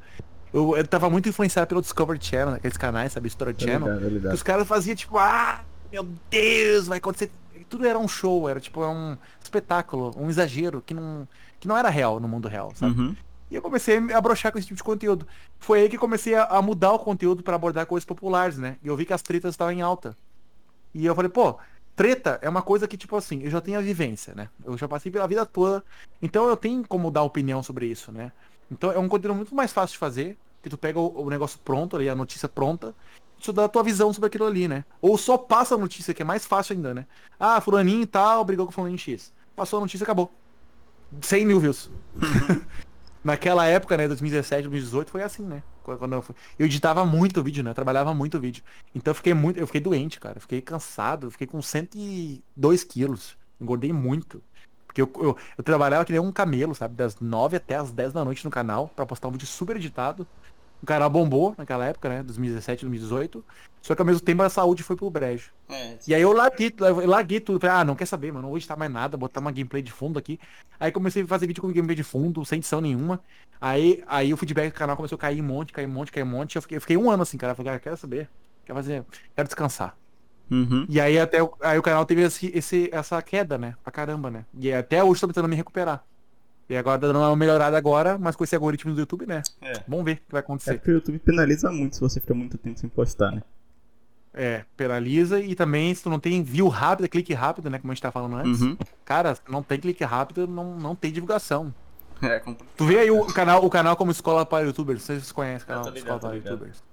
Eu, 0.53 0.77
eu 0.77 0.87
tava 0.87 1.09
muito 1.09 1.29
influenciado 1.29 1.69
pelo 1.69 1.81
Discovery 1.81 2.19
Channel, 2.21 2.55
aqueles 2.55 2.77
canais, 2.77 3.13
sabe? 3.13 3.29
Story 3.29 3.55
Tá 3.55 3.61
Channel. 3.61 3.81
ligado, 3.89 4.01
tá 4.03 4.09
ligado. 4.09 4.31
Que 4.31 4.35
os 4.37 4.43
caras 4.43 4.67
faziam 4.67 4.97
tipo, 4.97 5.17
ah, 5.17 5.61
meu 5.93 6.07
Deus, 6.31 6.89
vai 6.89 6.99
acontecer. 6.99 7.31
Tudo 7.69 7.87
era 7.87 7.99
um 7.99 8.09
show, 8.09 8.49
era 8.49 8.59
tipo 8.59 8.85
um 8.85 9.17
espetáculo, 9.41 10.13
um 10.17 10.29
exagero 10.29 10.83
que 10.85 10.93
não, 10.93 11.29
que 11.61 11.69
não 11.69 11.77
era 11.77 11.89
real 11.89 12.19
no 12.19 12.27
mundo 12.27 12.49
real, 12.49 12.73
sabe? 12.75 12.99
Uhum. 13.01 13.17
E 13.51 13.57
eu 13.57 13.63
comecei 13.63 13.97
a 13.97 14.01
me 14.01 14.13
abrochar 14.13 14.53
com 14.53 14.59
esse 14.59 14.69
tipo 14.69 14.77
de 14.77 14.85
conteúdo. 14.85 15.27
Foi 15.59 15.81
aí 15.81 15.89
que 15.89 15.99
comecei 15.99 16.35
a, 16.37 16.63
mudar 16.63 16.93
o 16.93 16.99
conteúdo 16.99 17.43
pra 17.43 17.57
abordar 17.57 17.85
coisas 17.85 18.05
populares, 18.05 18.57
né? 18.57 18.77
E 18.83 18.89
eu 18.89 18.97
vi 18.97 19.05
que 19.05 19.13
as 19.13 19.23
tretas 19.23 19.55
estavam 19.55 19.73
em 19.73 19.83
alta. 19.83 20.17
E 20.95 21.05
eu 21.05 21.15
falei, 21.15 21.31
pô, 21.31 21.59
treta 21.97 22.39
é 22.43 22.49
uma 22.49 22.63
coisa 22.63 22.87
que, 22.87 22.97
tipo 22.97 23.17
assim, 23.17 23.43
eu 23.43 23.51
já 23.51 23.61
tenho 23.61 23.79
a 23.79 23.83
vivência, 23.83 24.35
né? 24.35 24.49
Eu 24.65 24.79
já 24.79 24.87
passei 24.87 25.11
pela 25.11 25.27
vida 25.27 25.45
toda. 25.45 25.85
Então 26.23 26.49
eu 26.49 26.57
tenho 26.57 26.87
como 26.87 27.11
dar 27.11 27.23
opinião 27.23 27.63
sobre 27.63 27.87
isso, 27.87 28.13
né? 28.13 28.31
Então 28.71 28.93
é 28.93 28.99
um 28.99 29.09
conteúdo 29.09 29.35
muito 29.35 29.55
mais 29.55 29.73
fácil 29.73 29.95
de 29.95 29.99
fazer, 29.99 30.39
que 30.63 30.71
tu 30.71 30.79
pega 30.79 31.01
o, 31.01 31.29
negócio 31.29 31.59
pronto 31.65 31.97
ali, 31.97 32.09
a 32.09 32.15
notícia 32.15 32.49
pronta, 32.49 32.95
tu 33.43 33.53
dá 33.53 33.65
a 33.65 33.69
tua 33.69 33.83
visão 33.83 34.13
sobre 34.13 34.29
aquilo 34.29 34.47
ali, 34.47 34.69
né? 34.69 34.85
Ou 35.01 35.19
só 35.19 35.37
passa 35.37 35.75
a 35.75 35.79
notícia, 35.79 36.15
que 36.15 36.23
é 36.23 36.25
mais 36.25 36.47
fácil 36.47 36.75
ainda, 36.75 36.95
né? 36.95 37.07
Ah, 37.39 37.61
fulaninho 37.61 38.03
e 38.03 38.07
tal, 38.07 38.45
brigou 38.45 38.67
com 38.67 38.73
fulaninho 38.73 38.99
X. 38.99 39.33
Passou 39.57 39.79
a 39.79 39.81
notícia, 39.81 40.05
acabou. 40.05 40.31
100 41.21 41.47
mil 41.47 41.59
views. 41.59 41.91
Naquela 43.23 43.67
época, 43.67 43.97
né, 43.99 44.09
2017, 44.09 44.63
2018, 44.63 45.11
foi 45.11 45.23
assim, 45.23 45.45
né? 45.45 45.63
Quando 45.83 46.15
eu, 46.15 46.23
fui- 46.23 46.35
eu 46.59 46.67
editava 46.67 47.05
muito 47.05 47.43
vídeo, 47.43 47.63
né? 47.63 47.71
Eu 47.71 47.75
trabalhava 47.75 48.15
muito 48.15 48.41
vídeo. 48.41 48.63
Então 48.95 49.11
eu 49.11 49.15
fiquei 49.15 49.35
muito, 49.35 49.59
eu 49.59 49.67
fiquei 49.67 49.81
doente, 49.81 50.19
cara. 50.21 50.39
Eu 50.39 50.41
fiquei 50.41 50.61
cansado, 50.63 51.27
eu 51.27 51.31
fiquei 51.31 51.47
com 51.47 51.61
102 51.61 52.83
quilos. 52.85 53.37
Engordei 53.61 53.93
muito. 53.93 54.43
Porque 54.87 55.03
eu, 55.03 55.13
eu, 55.17 55.37
eu 55.59 55.65
trabalhava 55.65 56.05
que 56.05 56.13
nem 56.13 56.21
um 56.21 56.33
camelo, 56.33 56.75
sabe? 56.75 56.95
Das 56.97 57.21
9 57.21 57.57
até 57.57 57.77
as 57.77 57.93
10 57.93 58.13
da 58.13 58.25
noite 58.25 58.45
no 58.45 58.51
canal, 58.51 58.89
pra 58.89 59.07
postar 59.07 59.29
um 59.29 59.33
vídeo 59.33 59.47
super 59.47 59.77
editado. 59.77 60.27
O 60.83 60.87
canal 60.87 61.11
bombou 61.11 61.55
naquela 61.59 61.85
época, 61.87 62.09
né? 62.09 62.23
2017, 62.23 62.83
2018. 62.83 63.45
Só 63.83 63.95
que 63.95 64.01
ao 64.03 64.07
mesmo 64.07 64.21
tempo 64.21 64.43
a 64.43 64.49
saúde 64.49 64.83
foi 64.83 64.97
pro 64.97 65.11
brejo. 65.11 65.51
É, 65.69 65.99
E 66.07 66.15
aí 66.15 66.23
eu 66.23 66.33
larguei, 66.33 66.73
eu 66.79 67.07
larguei 67.07 67.41
tudo. 67.41 67.61
Falei, 67.61 67.77
ah, 67.77 67.85
não 67.85 67.95
quer 67.95 68.07
saber, 68.07 68.33
mano. 68.33 68.49
Vou 68.49 68.57
editar 68.57 68.77
mais 68.77 68.91
nada, 68.91 69.17
botar 69.17 69.41
uma 69.41 69.53
gameplay 69.53 69.83
de 69.83 69.93
fundo 69.93 70.19
aqui. 70.19 70.39
Aí 70.79 70.91
comecei 70.91 71.23
a 71.23 71.27
fazer 71.27 71.47
vídeo 71.47 71.61
com 71.63 71.69
gameplay 71.69 71.95
de 71.97 72.03
fundo, 72.03 72.45
sem 72.45 72.59
edição 72.59 72.81
nenhuma. 72.81 73.21
Aí, 73.61 74.03
aí 74.07 74.33
o 74.33 74.37
feedback 74.37 74.73
do 74.73 74.77
canal 74.79 74.97
começou 74.97 75.17
a 75.17 75.19
cair 75.19 75.41
um 75.41 75.45
monte, 75.45 75.73
cair 75.73 75.87
um 75.87 75.91
monte, 75.91 76.11
cair 76.13 76.23
um 76.23 76.27
monte. 76.27 76.57
Eu 76.57 76.63
fiquei, 76.63 76.77
eu 76.77 76.81
fiquei 76.81 76.97
um 76.97 77.11
ano 77.11 77.23
assim, 77.23 77.37
cara. 77.39 77.53
Eu 77.53 77.57
falei, 77.57 77.71
cara, 77.73 77.81
quero 77.81 77.97
saber. 77.97 78.29
Quero 78.65 78.77
fazer. 78.79 79.05
Quero 79.35 79.49
descansar. 79.49 79.97
Uhum. 80.51 80.85
E 80.89 81.01
aí 81.01 81.19
até 81.19 81.43
o- 81.43 81.55
aí 81.61 81.79
o 81.79 81.83
canal 81.83 82.05
teve 82.05 82.23
esse, 82.23 82.47
esse- 82.55 82.89
essa 82.93 83.21
queda, 83.23 83.57
né? 83.57 83.75
Pra 83.83 83.93
caramba, 83.93 84.31
né? 84.31 84.45
E 84.59 84.73
até 84.73 85.03
hoje 85.05 85.21
tô 85.21 85.27
tentando 85.29 85.49
me 85.49 85.57
recuperar. 85.57 86.05
E 86.71 86.77
agora 86.77 87.01
tá 87.01 87.09
dando 87.09 87.19
uma 87.19 87.35
melhorada 87.35 87.77
agora, 87.77 88.17
mas 88.17 88.37
com 88.37 88.45
esse 88.45 88.55
algoritmo 88.55 88.95
do 88.95 89.01
YouTube, 89.01 89.27
né? 89.27 89.43
É. 89.61 89.73
Vamos 89.89 90.05
ver 90.05 90.13
o 90.13 90.17
que 90.17 90.23
vai 90.31 90.39
É 90.39 90.45
acontecer. 90.45 90.75
porque 90.75 90.91
o 90.93 90.95
YouTube 90.95 91.19
penaliza 91.19 91.71
muito 91.71 91.97
se 91.97 92.01
você 92.01 92.21
ficar 92.21 92.33
muito 92.35 92.57
tempo 92.57 92.79
sem 92.79 92.89
postar, 92.89 93.33
né? 93.33 93.43
É, 94.33 94.65
penaliza 94.77 95.41
e 95.41 95.57
também 95.57 95.93
se 95.93 96.05
tu 96.05 96.09
não 96.09 96.21
tem 96.21 96.41
view 96.45 96.69
rápida, 96.69 97.09
clique 97.09 97.35
rápido, 97.35 97.69
né? 97.69 97.81
Como 97.81 97.91
a 97.91 97.95
gente 97.95 98.03
tá 98.03 98.13
falando 98.13 98.37
antes. 98.37 98.61
Uhum. 98.63 98.77
Cara, 99.05 99.35
se 99.35 99.41
não 99.49 99.61
tem 99.65 99.81
clique 99.81 100.05
rápido, 100.05 100.47
não, 100.47 100.79
não 100.79 100.95
tem 100.95 101.11
divulgação. 101.11 101.75
É, 102.23 102.39
complicado. 102.39 102.69
Tu 102.77 102.87
vê 102.87 103.01
aí 103.01 103.11
o 103.11 103.25
canal, 103.27 103.65
o 103.65 103.69
canal 103.69 103.97
como 103.97 104.13
escola 104.13 104.47
para 104.47 104.65
youtubers, 104.65 105.03
vocês 105.03 105.33
conhecem 105.33 105.65
o 105.65 105.67
canal 105.67 105.83
tô 105.83 105.91
ligado, 105.91 106.03
escola 106.05 106.21
tô 106.21 106.27
para 106.29 106.37
youtubers. 106.37 106.85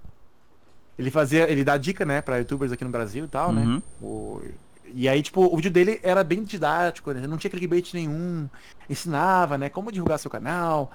Ele 0.97 1.11
fazia, 1.11 1.47
ele 1.51 1.63
dá 1.63 1.77
dica, 1.77 2.03
né, 2.03 2.21
para 2.23 2.37
youtubers 2.37 2.71
aqui 2.71 2.83
no 2.83 2.89
Brasil 2.89 3.25
e 3.25 3.27
tal, 3.27 3.51
né? 3.53 3.61
Uhum. 3.61 3.81
O- 4.01 4.41
e 4.99 5.07
aí, 5.07 5.21
tipo, 5.21 5.41
o 5.45 5.55
vídeo 5.55 5.69
dele 5.69 5.99
era 6.01 6.23
bem 6.23 6.43
didático, 6.43 7.11
né? 7.11 7.27
Não 7.27 7.37
tinha 7.37 7.51
clickbait 7.51 7.93
nenhum. 7.93 8.49
Ensinava, 8.89 9.55
né? 9.55 9.69
Como 9.69 9.91
divulgar 9.91 10.17
seu 10.17 10.31
canal. 10.31 10.91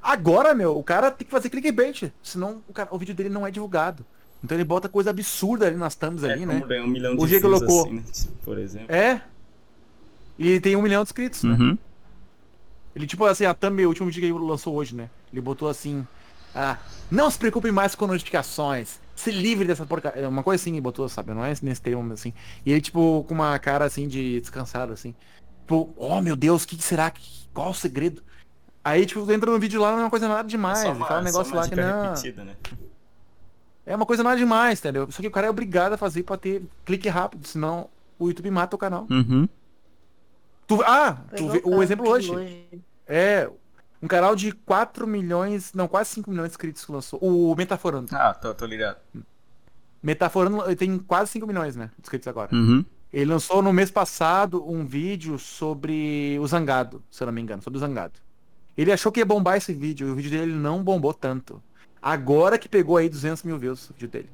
Agora, 0.00 0.54
meu, 0.54 0.78
o 0.78 0.82
cara 0.84 1.10
tem 1.10 1.24
que 1.26 1.30
fazer 1.32 1.50
clickbait. 1.50 2.12
Senão 2.22 2.62
o, 2.68 2.72
cara, 2.72 2.88
o 2.92 2.98
vídeo 2.98 3.14
dele 3.16 3.28
não 3.28 3.44
é 3.44 3.50
divulgado. 3.50 4.06
Então 4.44 4.56
ele 4.56 4.64
bota 4.64 4.88
coisa 4.88 5.10
absurda 5.10 5.66
ali 5.66 5.76
nas 5.76 5.96
thumbs 5.96 6.22
É 6.22 6.32
ali, 6.32 6.46
como 6.46 6.66
né? 6.66 6.80
um 6.82 6.86
milhão 6.86 7.16
de 7.16 7.22
O 7.22 7.26
views 7.26 7.42
colocou. 7.42 7.82
assim, 7.86 7.94
né? 7.94 8.02
Por 8.44 8.58
exemplo. 8.58 8.94
É. 8.94 9.20
E 10.38 10.48
ele 10.48 10.60
tem 10.60 10.76
um 10.76 10.82
milhão 10.82 11.02
de 11.02 11.08
inscritos, 11.08 11.42
né? 11.42 11.56
Uhum. 11.58 11.78
Ele, 12.94 13.06
tipo 13.08 13.24
assim, 13.24 13.44
a 13.44 13.54
thumb, 13.54 13.84
o 13.84 13.88
último 13.88 14.06
vídeo 14.06 14.20
que 14.20 14.26
ele 14.26 14.38
lançou 14.38 14.74
hoje, 14.76 14.94
né? 14.94 15.10
Ele 15.32 15.40
botou 15.40 15.68
assim. 15.68 16.06
Ah, 16.54 16.76
não 17.10 17.28
se 17.28 17.38
preocupe 17.38 17.72
mais 17.72 17.94
com 17.96 18.06
notificações. 18.06 19.00
Se 19.22 19.30
livre 19.30 19.66
dessa 19.66 19.86
porcaria. 19.86 20.28
Uma 20.28 20.42
coisa 20.42 20.60
assim, 20.60 20.72
ele 20.72 20.80
botou, 20.80 21.08
sabe? 21.08 21.32
Não 21.32 21.44
é 21.44 21.54
nesse 21.62 21.80
termo, 21.80 22.12
assim. 22.12 22.34
E 22.66 22.72
ele, 22.72 22.80
tipo, 22.80 23.24
com 23.28 23.34
uma 23.34 23.56
cara 23.60 23.84
assim 23.84 24.08
de 24.08 24.40
descansado, 24.40 24.92
assim. 24.92 25.14
Tipo, 25.60 25.94
oh 25.96 26.20
meu 26.20 26.34
Deus, 26.34 26.64
o 26.64 26.66
que 26.68 26.76
que 26.76 26.82
será? 26.82 27.08
que- 27.08 27.46
Qual 27.54 27.70
o 27.70 27.74
segredo? 27.74 28.20
Aí, 28.82 29.06
tipo, 29.06 29.30
entra 29.30 29.48
no 29.48 29.60
vídeo 29.60 29.80
lá, 29.80 29.92
não 29.92 30.00
é 30.00 30.02
uma 30.02 30.10
coisa 30.10 30.26
nada 30.26 30.48
demais. 30.48 30.80
Só 30.80 30.88
ele 30.90 30.98
fala 30.98 31.20
um 31.20 31.24
negócio 31.24 31.52
uma 31.52 31.60
lá 31.62 31.68
que 31.68 31.76
não. 31.76 32.02
repetida, 32.08 32.42
né? 32.44 32.56
É 33.86 33.94
uma 33.94 34.06
coisa 34.06 34.24
nada 34.24 34.36
demais, 34.36 34.80
entendeu? 34.80 35.08
Só 35.12 35.22
que 35.22 35.28
o 35.28 35.30
cara 35.30 35.46
é 35.46 35.50
obrigado 35.50 35.92
a 35.92 35.96
fazer 35.96 36.24
pra 36.24 36.36
ter 36.36 36.64
clique 36.84 37.08
rápido, 37.08 37.46
senão 37.46 37.88
o 38.18 38.26
YouTube 38.28 38.50
mata 38.50 38.74
o 38.74 38.78
canal. 38.78 39.06
Uhum. 39.08 39.48
Tu, 40.66 40.82
ah, 40.82 41.18
tu 41.36 41.48
vê, 41.48 41.62
o 41.64 41.80
exemplo 41.80 42.04
de 42.06 42.10
hoje. 42.10 42.82
É, 43.06 43.48
um 44.02 44.08
canal 44.08 44.34
de 44.34 44.50
4 44.50 45.06
milhões, 45.06 45.72
não, 45.72 45.86
quase 45.86 46.10
5 46.10 46.30
milhões 46.30 46.48
de 46.48 46.52
inscritos 46.54 46.84
que 46.84 46.90
lançou. 46.90 47.20
O 47.22 47.54
Metaforando. 47.54 48.08
Ah, 48.12 48.34
tô, 48.34 48.52
tô 48.52 48.66
ligado. 48.66 48.98
Metaforando 50.02 50.64
ele 50.66 50.74
tem 50.74 50.98
quase 50.98 51.30
5 51.30 51.46
milhões, 51.46 51.76
né, 51.76 51.90
de 51.96 52.02
inscritos 52.02 52.26
agora. 52.26 52.52
Uhum. 52.52 52.84
Ele 53.12 53.30
lançou 53.30 53.62
no 53.62 53.72
mês 53.72 53.90
passado 53.90 54.68
um 54.68 54.84
vídeo 54.84 55.38
sobre 55.38 56.38
o 56.40 56.46
Zangado, 56.46 57.02
se 57.10 57.22
eu 57.22 57.26
não 57.26 57.32
me 57.32 57.40
engano, 57.40 57.62
sobre 57.62 57.76
o 57.76 57.80
Zangado. 57.80 58.18
Ele 58.76 58.90
achou 58.90 59.12
que 59.12 59.20
ia 59.20 59.26
bombar 59.26 59.58
esse 59.58 59.72
vídeo, 59.72 60.08
e 60.08 60.10
o 60.10 60.14
vídeo 60.14 60.30
dele 60.30 60.52
não 60.52 60.82
bombou 60.82 61.12
tanto. 61.12 61.62
Agora 62.00 62.58
que 62.58 62.68
pegou 62.68 62.96
aí 62.96 63.08
200 63.08 63.42
mil 63.44 63.58
views 63.58 63.90
o 63.90 63.92
vídeo 63.92 64.08
dele. 64.08 64.30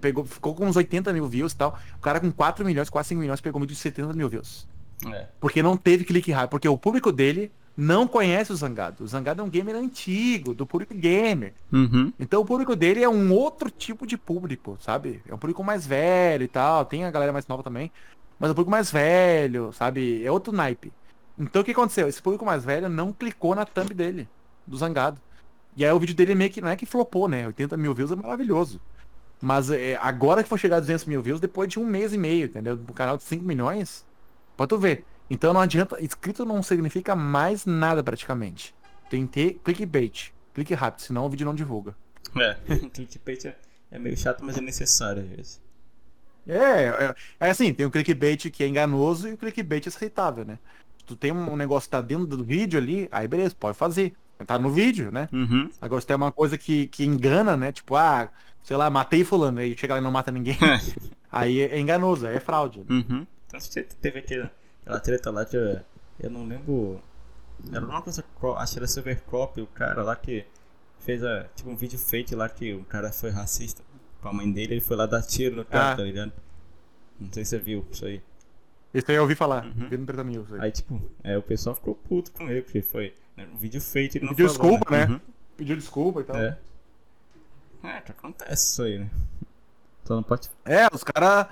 Pegou, 0.00 0.24
ficou 0.24 0.54
com 0.54 0.66
uns 0.66 0.74
80 0.74 1.12
mil 1.12 1.28
views 1.28 1.52
e 1.52 1.56
tal. 1.56 1.78
O 1.96 2.00
cara 2.00 2.18
com 2.18 2.32
4 2.32 2.64
milhões, 2.64 2.90
quase 2.90 3.10
5 3.10 3.20
milhões, 3.20 3.40
pegou 3.40 3.60
um 3.60 3.62
vídeo 3.62 3.74
de 3.74 3.80
70 3.80 4.12
mil 4.14 4.28
views. 4.28 4.66
É. 5.06 5.28
Porque 5.38 5.62
não 5.62 5.76
teve 5.76 6.04
clique 6.04 6.32
rápido. 6.32 6.50
Porque 6.50 6.68
o 6.68 6.76
público 6.76 7.12
dele 7.12 7.52
não 7.80 8.08
conhece 8.08 8.52
o 8.52 8.56
Zangado. 8.56 9.04
O 9.04 9.06
Zangado 9.06 9.40
é 9.40 9.44
um 9.44 9.48
gamer 9.48 9.76
antigo, 9.76 10.52
do 10.52 10.66
público 10.66 10.92
gamer. 10.92 11.54
Uhum. 11.72 12.12
Então 12.18 12.42
o 12.42 12.44
público 12.44 12.74
dele 12.74 13.04
é 13.04 13.08
um 13.08 13.32
outro 13.32 13.70
tipo 13.70 14.04
de 14.04 14.18
público, 14.18 14.76
sabe? 14.80 15.22
É 15.28 15.32
um 15.32 15.38
público 15.38 15.62
mais 15.62 15.86
velho 15.86 16.42
e 16.42 16.48
tal. 16.48 16.84
Tem 16.84 17.04
a 17.04 17.10
galera 17.12 17.32
mais 17.32 17.46
nova 17.46 17.62
também. 17.62 17.92
Mas 18.36 18.48
é 18.48 18.50
um 18.50 18.54
público 18.56 18.72
mais 18.72 18.90
velho, 18.90 19.72
sabe? 19.72 20.24
É 20.24 20.32
outro 20.32 20.52
naipe. 20.52 20.92
Então 21.38 21.62
o 21.62 21.64
que 21.64 21.70
aconteceu? 21.70 22.08
Esse 22.08 22.20
público 22.20 22.44
mais 22.44 22.64
velho 22.64 22.88
não 22.88 23.12
clicou 23.12 23.54
na 23.54 23.64
thumb 23.64 23.94
dele, 23.94 24.28
do 24.66 24.76
Zangado. 24.76 25.20
E 25.76 25.84
aí 25.84 25.92
o 25.92 26.00
vídeo 26.00 26.16
dele 26.16 26.34
meio 26.34 26.50
que 26.50 26.60
não 26.60 26.70
é 26.70 26.74
que 26.74 26.84
flopou, 26.84 27.28
né? 27.28 27.46
80 27.46 27.76
mil 27.76 27.94
views 27.94 28.10
é 28.10 28.16
maravilhoso. 28.16 28.80
Mas 29.40 29.70
é, 29.70 29.96
agora 30.02 30.42
que 30.42 30.48
for 30.48 30.58
chegar 30.58 30.78
a 30.78 30.80
200 30.80 31.04
mil 31.04 31.22
views, 31.22 31.38
depois 31.38 31.68
de 31.68 31.78
um 31.78 31.86
mês 31.86 32.12
e 32.12 32.18
meio, 32.18 32.46
entendeu? 32.46 32.74
Um 32.74 32.92
canal 32.92 33.16
de 33.16 33.22
5 33.22 33.44
milhões, 33.44 34.04
pode 34.56 34.70
tu 34.70 34.78
ver. 34.78 35.04
Então 35.30 35.52
não 35.52 35.60
adianta, 35.60 36.02
inscrito 36.02 36.44
não 36.44 36.62
significa 36.62 37.14
mais 37.14 37.66
nada 37.66 38.02
praticamente. 38.02 38.74
Tem 39.10 39.26
que 39.26 39.32
ter 39.32 39.60
clickbait, 39.64 40.32
clique 40.54 40.74
rápido, 40.74 41.02
senão 41.02 41.26
o 41.26 41.30
vídeo 41.30 41.46
não 41.46 41.54
divulga. 41.54 41.94
É. 42.36 42.56
Clickbait 42.92 43.46
é, 43.46 43.56
é 43.90 43.98
meio 43.98 44.16
chato, 44.16 44.44
mas 44.44 44.58
é 44.58 44.60
necessário 44.60 45.22
às 45.22 45.28
vezes. 45.28 45.60
É, 46.46 46.86
é, 46.86 47.14
é 47.40 47.50
assim, 47.50 47.72
tem 47.74 47.84
o 47.84 47.90
clickbait 47.90 48.50
que 48.50 48.64
é 48.64 48.66
enganoso 48.66 49.28
e 49.28 49.32
o 49.34 49.36
clickbait 49.36 49.86
aceitável, 49.86 50.44
né? 50.44 50.58
Tu 51.06 51.14
tem 51.16 51.32
um 51.32 51.56
negócio 51.56 51.88
que 51.88 51.90
tá 51.90 52.00
dentro 52.00 52.26
do 52.26 52.44
vídeo 52.44 52.78
ali, 52.78 53.08
aí 53.10 53.26
beleza, 53.28 53.54
pode 53.58 53.76
fazer. 53.76 54.14
Tá 54.46 54.58
no 54.58 54.70
vídeo, 54.70 55.10
né? 55.10 55.28
Uhum. 55.32 55.68
Agora 55.80 56.00
se 56.00 56.06
tem 56.06 56.14
uma 56.14 56.30
coisa 56.30 56.56
que, 56.56 56.86
que 56.88 57.04
engana, 57.04 57.56
né? 57.56 57.72
Tipo, 57.72 57.96
ah, 57.96 58.30
sei 58.62 58.76
lá, 58.76 58.88
matei 58.88 59.24
fulano, 59.24 59.58
aí 59.58 59.76
chega 59.76 59.94
lá 59.94 60.00
e 60.00 60.02
não 60.02 60.12
mata 60.12 60.30
ninguém. 60.30 60.56
aí 61.32 61.60
é 61.60 61.78
enganoso, 61.78 62.26
aí 62.26 62.36
é 62.36 62.40
fraude. 62.40 62.84
Uhum. 62.88 63.26
Então 63.46 63.58
você 63.58 63.82
teve 63.82 64.20
aquele, 64.20 64.48
aquela 64.88 65.00
treta 65.00 65.30
lá 65.30 65.44
que 65.44 65.56
eu, 65.56 65.80
eu 66.18 66.30
não 66.30 66.46
lembro. 66.46 67.00
Era 67.72 67.84
uma 67.84 68.00
coisa, 68.02 68.24
acho 68.56 68.72
que 68.72 68.78
era 68.78 68.86
Silver 68.86 69.22
Crop, 69.24 69.60
o 69.60 69.66
cara 69.66 70.02
lá 70.02 70.16
que 70.16 70.44
fez 71.00 71.22
a, 71.24 71.44
tipo 71.54 71.68
um 71.70 71.76
vídeo 71.76 71.98
fake 71.98 72.34
lá 72.34 72.48
que 72.48 72.72
o 72.74 72.84
cara 72.84 73.12
foi 73.12 73.30
racista 73.30 73.82
com 74.22 74.28
a 74.28 74.32
mãe 74.32 74.50
dele, 74.50 74.74
ele 74.74 74.80
foi 74.80 74.96
lá 74.96 75.06
dar 75.06 75.22
tiro 75.22 75.56
no 75.56 75.64
cara, 75.64 75.92
Ah. 75.92 75.96
tá 75.96 76.02
ligado? 76.02 76.32
Não 77.20 77.32
sei 77.32 77.44
se 77.44 77.50
você 77.50 77.58
viu 77.58 77.84
isso 77.90 78.04
aí. 78.04 78.22
Isso 78.94 79.10
aí 79.10 79.16
eu 79.16 79.22
ouvi 79.22 79.34
falar, 79.34 79.64
Uhum. 79.66 79.88
vi 79.88 79.96
no 79.98 80.06
30 80.06 80.24
mil. 80.24 80.42
isso 80.44 80.54
aí. 80.54 80.60
Aí 80.62 80.72
tipo, 80.72 81.00
é, 81.22 81.36
o 81.36 81.42
pessoal 81.42 81.74
ficou 81.74 81.94
puto 81.94 82.30
com 82.32 82.48
ele, 82.48 82.62
porque 82.62 82.80
foi 82.80 83.14
né, 83.36 83.46
um 83.52 83.56
vídeo 83.56 83.80
fake 83.80 84.18
ele 84.18 84.26
não 84.26 84.34
Pediu 84.34 84.48
falou, 84.52 84.70
desculpa, 84.72 84.90
né? 84.96 85.06
Uhum. 85.06 85.20
Pediu 85.56 85.76
desculpa 85.76 86.20
e 86.20 86.24
tal. 86.24 86.36
É. 86.36 86.58
É, 87.82 88.00
que 88.00 88.10
acontece 88.12 88.72
isso 88.72 88.82
aí, 88.82 88.98
né? 88.98 89.10
Só 90.04 90.14
não 90.16 90.22
pode. 90.22 90.48
É, 90.64 90.86
os 90.92 91.04
caras. 91.04 91.46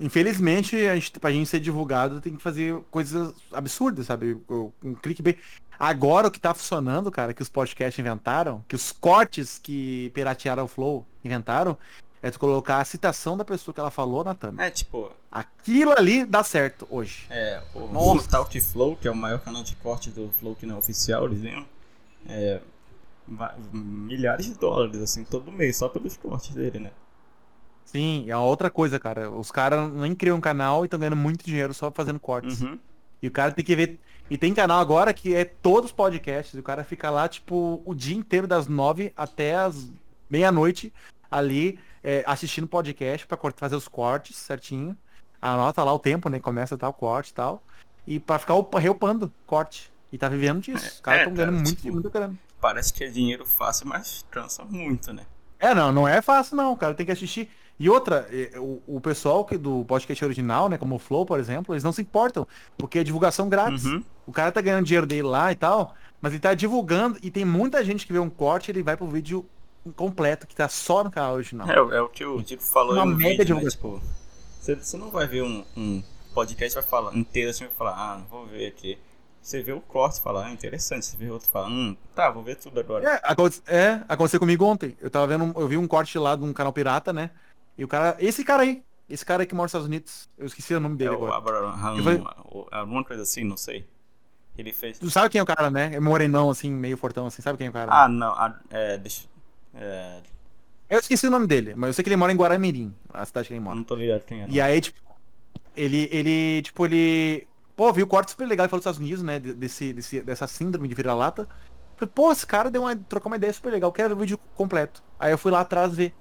Infelizmente, 0.00 0.74
a 0.76 0.94
gente, 0.94 1.20
pra 1.20 1.30
gente 1.30 1.48
ser 1.48 1.60
divulgado, 1.60 2.20
tem 2.20 2.34
que 2.34 2.42
fazer 2.42 2.74
coisas 2.90 3.34
absurdas, 3.52 4.06
sabe? 4.06 4.40
Um 4.82 4.94
clickbait. 4.94 5.38
Agora 5.78 6.28
o 6.28 6.30
que 6.30 6.40
tá 6.40 6.54
funcionando, 6.54 7.10
cara, 7.10 7.34
que 7.34 7.42
os 7.42 7.48
podcasts 7.48 7.98
inventaram, 7.98 8.64
que 8.66 8.74
os 8.74 8.92
cortes 8.92 9.58
que 9.58 10.10
piratearam 10.14 10.64
o 10.64 10.68
Flow 10.68 11.06
inventaram, 11.22 11.76
é 12.22 12.30
tu 12.30 12.38
colocar 12.38 12.78
a 12.78 12.84
citação 12.84 13.36
da 13.36 13.44
pessoa 13.44 13.74
que 13.74 13.80
ela 13.80 13.90
falou 13.90 14.24
na 14.24 14.34
thumb. 14.34 14.60
É, 14.60 14.70
tipo, 14.70 15.10
Aquilo 15.30 15.92
ali 15.96 16.24
dá 16.24 16.42
certo 16.42 16.86
hoje. 16.90 17.26
É, 17.30 17.62
o 17.72 17.86
Nossa. 17.86 18.28
Talk 18.28 18.60
Flow, 18.60 18.96
que 18.96 19.06
é 19.06 19.10
o 19.10 19.16
maior 19.16 19.38
canal 19.38 19.62
de 19.62 19.76
corte 19.76 20.10
do 20.10 20.30
Flow 20.32 20.56
que 20.56 20.66
não 20.66 20.74
é 20.74 20.78
oficial, 20.78 21.26
eles 21.26 21.40
ganham 21.40 21.64
é, 22.28 22.60
milhares 23.72 24.46
de 24.46 24.54
dólares, 24.54 25.00
assim, 25.00 25.22
todo 25.22 25.52
mês, 25.52 25.76
só 25.76 25.88
pelos 25.88 26.16
cortes 26.16 26.54
dele, 26.54 26.80
né? 26.80 26.90
Sim, 27.90 28.24
é 28.28 28.36
outra 28.36 28.70
coisa, 28.70 28.98
cara. 29.00 29.30
Os 29.30 29.50
caras 29.50 29.92
nem 29.92 30.14
criam 30.14 30.36
um 30.36 30.40
canal 30.40 30.84
e 30.84 30.86
estão 30.86 30.98
ganhando 31.00 31.16
muito 31.16 31.44
dinheiro 31.44 31.74
só 31.74 31.90
fazendo 31.90 32.20
cortes. 32.20 32.60
Uhum. 32.60 32.78
E 33.20 33.26
o 33.26 33.30
cara 33.30 33.50
tem 33.52 33.64
que 33.64 33.74
ver. 33.74 33.98
E 34.30 34.38
tem 34.38 34.54
canal 34.54 34.78
agora 34.78 35.12
que 35.12 35.34
é 35.34 35.44
todos 35.44 35.86
os 35.90 35.92
podcasts. 35.92 36.54
E 36.54 36.60
o 36.60 36.62
cara 36.62 36.84
fica 36.84 37.10
lá, 37.10 37.28
tipo, 37.28 37.82
o 37.84 37.92
dia 37.94 38.16
inteiro, 38.16 38.46
das 38.46 38.68
nove 38.68 39.12
até 39.16 39.56
as 39.56 39.90
meia-noite, 40.30 40.92
ali, 41.28 41.78
é, 42.02 42.22
assistindo 42.26 42.66
podcast 42.68 43.26
pra 43.26 43.36
fazer 43.56 43.74
os 43.74 43.88
cortes 43.88 44.36
certinho. 44.36 44.96
Anota 45.42 45.82
lá 45.82 45.92
o 45.92 45.98
tempo, 45.98 46.28
né? 46.28 46.38
Começa 46.38 46.78
tal 46.78 46.92
corte 46.92 47.30
e 47.30 47.34
tal. 47.34 47.62
E 48.06 48.20
pra 48.20 48.38
ficar 48.38 48.54
upa- 48.54 48.78
reupando 48.78 49.32
corte. 49.46 49.90
E 50.12 50.18
tá 50.18 50.28
vivendo 50.28 50.60
disso. 50.60 50.86
Os 50.86 51.00
caras 51.00 51.20
é, 51.20 51.22
estão 51.24 51.34
ganhando 51.34 51.52
cara, 51.54 51.64
muito, 51.64 51.82
tipo- 51.82 51.92
muito 51.92 52.10
grana. 52.10 52.34
Parece 52.60 52.92
que 52.92 53.02
é 53.02 53.08
dinheiro 53.08 53.44
fácil, 53.46 53.88
mas 53.88 54.24
cansa 54.30 54.64
muito, 54.64 55.12
né? 55.12 55.24
É, 55.58 55.74
não, 55.74 55.90
não 55.90 56.06
é 56.06 56.22
fácil 56.22 56.56
não, 56.56 56.76
cara, 56.76 56.94
tem 56.94 57.04
que 57.06 57.12
assistir. 57.12 57.50
E 57.80 57.88
outra, 57.88 58.28
eh, 58.30 58.52
o, 58.58 58.82
o 58.86 59.00
pessoal 59.00 59.42
que 59.44 59.56
do 59.56 59.84
podcast 59.86 60.22
original, 60.24 60.68
né, 60.68 60.76
como 60.76 60.96
o 60.96 60.98
Flow, 60.98 61.24
por 61.24 61.40
exemplo, 61.40 61.74
eles 61.74 61.82
não 61.82 61.92
se 61.92 62.02
importam, 62.02 62.46
porque 62.76 62.98
é 62.98 63.02
divulgação 63.02 63.48
grátis. 63.48 63.86
Uhum. 63.86 64.04
O 64.26 64.32
cara 64.32 64.52
tá 64.52 64.60
ganhando 64.60 64.84
dinheiro 64.84 65.06
dele 65.06 65.22
lá 65.22 65.50
e 65.50 65.54
tal, 65.56 65.94
mas 66.20 66.32
ele 66.34 66.40
tá 66.40 66.52
divulgando 66.52 67.18
e 67.22 67.30
tem 67.30 67.44
muita 67.44 67.82
gente 67.82 68.06
que 68.06 68.12
vê 68.12 68.18
um 68.18 68.28
corte, 68.28 68.70
ele 68.70 68.82
vai 68.82 68.96
pro 68.98 69.06
vídeo 69.08 69.46
completo, 69.96 70.46
que 70.46 70.54
tá 70.54 70.68
só 70.68 71.02
no 71.02 71.10
canal 71.10 71.34
original. 71.34 71.68
É, 71.70 71.80
o- 71.80 71.92
é 71.94 72.02
o 72.02 72.08
que 72.08 72.24
o 72.24 72.42
Dico 72.42 72.62
falou 72.62 72.92
Uma 72.92 73.02
aí 73.04 73.08
no 73.08 73.16
mega 73.16 73.30
vídeo, 73.42 73.54
né? 73.56 73.62
divulgação. 73.62 73.80
Tipo, 73.98 74.02
você, 74.60 74.74
você 74.76 74.96
não 74.98 75.10
vai 75.10 75.26
ver 75.26 75.42
um, 75.42 75.64
um 75.74 76.02
podcast 76.34 76.74
vai 76.74 76.84
falar 76.84 77.16
inteiro 77.16 77.48
assim, 77.50 77.64
vai 77.64 77.72
falar, 77.74 77.92
ah, 77.96 78.18
não 78.18 78.26
vou 78.26 78.46
ver 78.46 78.66
aqui. 78.66 78.98
Você 79.40 79.62
vê 79.62 79.72
o 79.72 79.80
corte 79.80 80.18
e 80.20 80.22
fala, 80.22 80.44
ah, 80.44 80.52
interessante. 80.52 81.06
Você 81.06 81.16
vê 81.16 81.30
outro 81.30 81.48
e 81.48 81.50
fala, 81.50 81.66
hum, 81.66 81.96
tá, 82.14 82.30
vou 82.30 82.42
ver 82.42 82.56
tudo 82.56 82.78
agora. 82.78 83.08
É, 83.08 83.20
aconte- 83.24 83.62
é, 83.66 84.02
aconteceu 84.06 84.38
comigo 84.38 84.66
ontem. 84.66 84.94
Eu 85.00 85.08
tava 85.08 85.26
vendo, 85.26 85.44
um- 85.44 85.54
eu 85.58 85.66
vi 85.66 85.78
um 85.78 85.88
corte 85.88 86.18
lá 86.18 86.36
de 86.36 86.44
um 86.44 86.52
canal 86.52 86.74
pirata, 86.74 87.10
né? 87.10 87.30
E 87.76 87.84
o 87.84 87.88
cara, 87.88 88.16
esse 88.18 88.44
cara 88.44 88.62
aí, 88.62 88.82
esse 89.08 89.24
cara 89.24 89.42
aí 89.42 89.46
que 89.46 89.54
mora 89.54 89.64
nos 89.64 89.70
Estados 89.70 89.86
Unidos, 89.86 90.28
eu 90.38 90.46
esqueci 90.46 90.74
o 90.74 90.80
nome 90.80 90.94
É 90.96 90.98
dele 90.98 91.10
o 91.10 91.14
agora. 91.14 91.36
Abraham, 91.36 92.02
falei- 92.02 92.22
alguma 92.70 93.04
coisa 93.04 93.22
assim, 93.22 93.44
não 93.44 93.56
sei. 93.56 93.86
Ele 94.58 94.72
fez. 94.72 94.98
Tu 94.98 95.10
sabe 95.10 95.30
quem 95.30 95.38
é 95.38 95.42
o 95.42 95.46
cara, 95.46 95.70
né? 95.70 95.94
É 95.94 96.00
morenão, 96.00 96.50
assim, 96.50 96.70
meio 96.70 96.96
fortão, 96.96 97.26
assim, 97.26 97.40
sabe 97.40 97.56
quem 97.56 97.68
é 97.68 97.70
o 97.70 97.72
cara? 97.72 97.90
Ah, 98.04 98.08
não, 98.08 98.32
ah, 98.32 98.58
é, 98.70 98.98
deixa. 98.98 99.26
É, 99.74 100.20
Eu 100.88 100.98
esqueci 100.98 101.26
o 101.26 101.30
nome 101.30 101.46
dele, 101.46 101.74
mas 101.76 101.88
eu 101.88 101.94
sei 101.94 102.02
que 102.02 102.08
ele 102.10 102.16
mora 102.16 102.32
em 102.32 102.36
Guaramirim, 102.36 102.94
a 103.14 103.24
cidade 103.24 103.48
que 103.48 103.54
ele 103.54 103.60
mora. 103.60 103.76
não 103.76 103.84
tô 103.84 103.94
ligado 103.94 104.24
quem 104.24 104.42
é. 104.42 104.46
E 104.48 104.60
aí, 104.60 104.80
tipo, 104.80 105.00
ele, 105.76 106.08
ele, 106.12 106.62
tipo, 106.62 106.84
ele. 106.86 107.46
Pô, 107.76 107.92
viu 107.92 108.04
o 108.04 108.08
corte 108.08 108.32
super 108.32 108.46
legal, 108.46 108.64
ele 108.66 108.70
falou 108.70 108.80
dos 108.80 108.84
Estados 108.84 109.00
Unidos, 109.00 109.22
né? 109.22 109.38
de- 109.38 109.54
Desse, 109.54 109.92
desse, 109.92 110.20
dessa 110.20 110.46
síndrome 110.46 110.88
de 110.88 110.94
vira-lata. 110.94 111.48
Falei, 111.96 112.12
pô, 112.14 112.32
esse 112.32 112.46
cara 112.46 112.70
deu 112.70 112.82
uma, 112.82 112.96
trocou 112.96 113.30
uma 113.30 113.36
ideia 113.36 113.52
super 113.52 113.70
legal, 113.72 113.92
quero 113.92 114.10
ver 114.10 114.14
o 114.16 114.18
vídeo 114.20 114.38
completo. 114.54 115.02
Aí 115.18 115.32
eu 115.32 115.38
fui 115.38 115.50
lá 115.52 115.60
atrás 115.60 115.94
ver. 115.94 116.12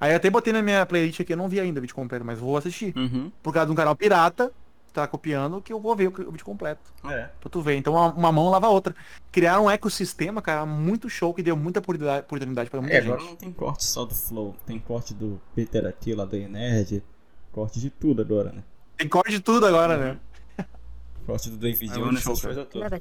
Aí 0.00 0.12
eu 0.12 0.16
até 0.16 0.30
botei 0.30 0.52
na 0.52 0.62
minha 0.62 0.86
playlist 0.86 1.20
aqui, 1.20 1.32
eu 1.32 1.36
não 1.36 1.48
vi 1.48 1.60
ainda 1.60 1.78
o 1.78 1.82
vídeo 1.82 1.94
completo, 1.94 2.24
mas 2.24 2.38
vou 2.38 2.56
assistir. 2.56 2.96
Uhum. 2.96 3.30
Por 3.42 3.52
causa 3.52 3.66
de 3.66 3.72
um 3.72 3.74
canal 3.74 3.94
pirata, 3.94 4.50
que 4.86 4.94
tá 4.94 5.06
copiando, 5.06 5.60
que 5.60 5.72
eu 5.72 5.78
vou 5.78 5.94
ver 5.94 6.08
o, 6.08 6.10
o 6.28 6.30
vídeo 6.32 6.44
completo. 6.44 6.80
É. 7.04 7.28
Pra 7.38 7.50
tu 7.50 7.60
ver. 7.60 7.76
Então 7.76 7.92
uma, 7.92 8.12
uma 8.12 8.32
mão 8.32 8.48
lava 8.48 8.66
a 8.66 8.70
outra. 8.70 8.94
Criaram 9.30 9.66
um 9.66 9.70
ecossistema, 9.70 10.40
cara, 10.40 10.64
muito 10.64 11.08
show, 11.10 11.34
que 11.34 11.42
deu 11.42 11.56
muita 11.56 11.80
oportunidade, 11.80 12.70
pra 12.70 12.80
muita 12.80 12.96
É, 12.96 13.02
gente. 13.02 13.12
agora 13.12 13.22
não 13.28 13.36
tem 13.36 13.52
corte 13.52 13.84
só 13.84 14.04
do 14.04 14.14
Flow, 14.14 14.56
tem 14.66 14.78
corte 14.78 15.12
do 15.14 15.40
Peter 15.54 15.86
aqui, 15.86 16.14
lá 16.14 16.24
da 16.24 16.36
Nerd, 16.38 17.02
corte 17.52 17.78
de 17.78 17.90
tudo 17.90 18.22
agora, 18.22 18.52
né? 18.52 18.64
Tem 18.96 19.08
corte 19.08 19.30
de 19.30 19.40
tudo 19.40 19.66
agora, 19.66 19.96
né? 19.96 20.18
Corte 21.26 21.50
do 21.50 21.56
David 21.56 21.92
É 21.92 21.94
Jones, 21.94 22.20
essas 22.20 22.40
coisas 22.40 22.66
todas. 22.68 23.00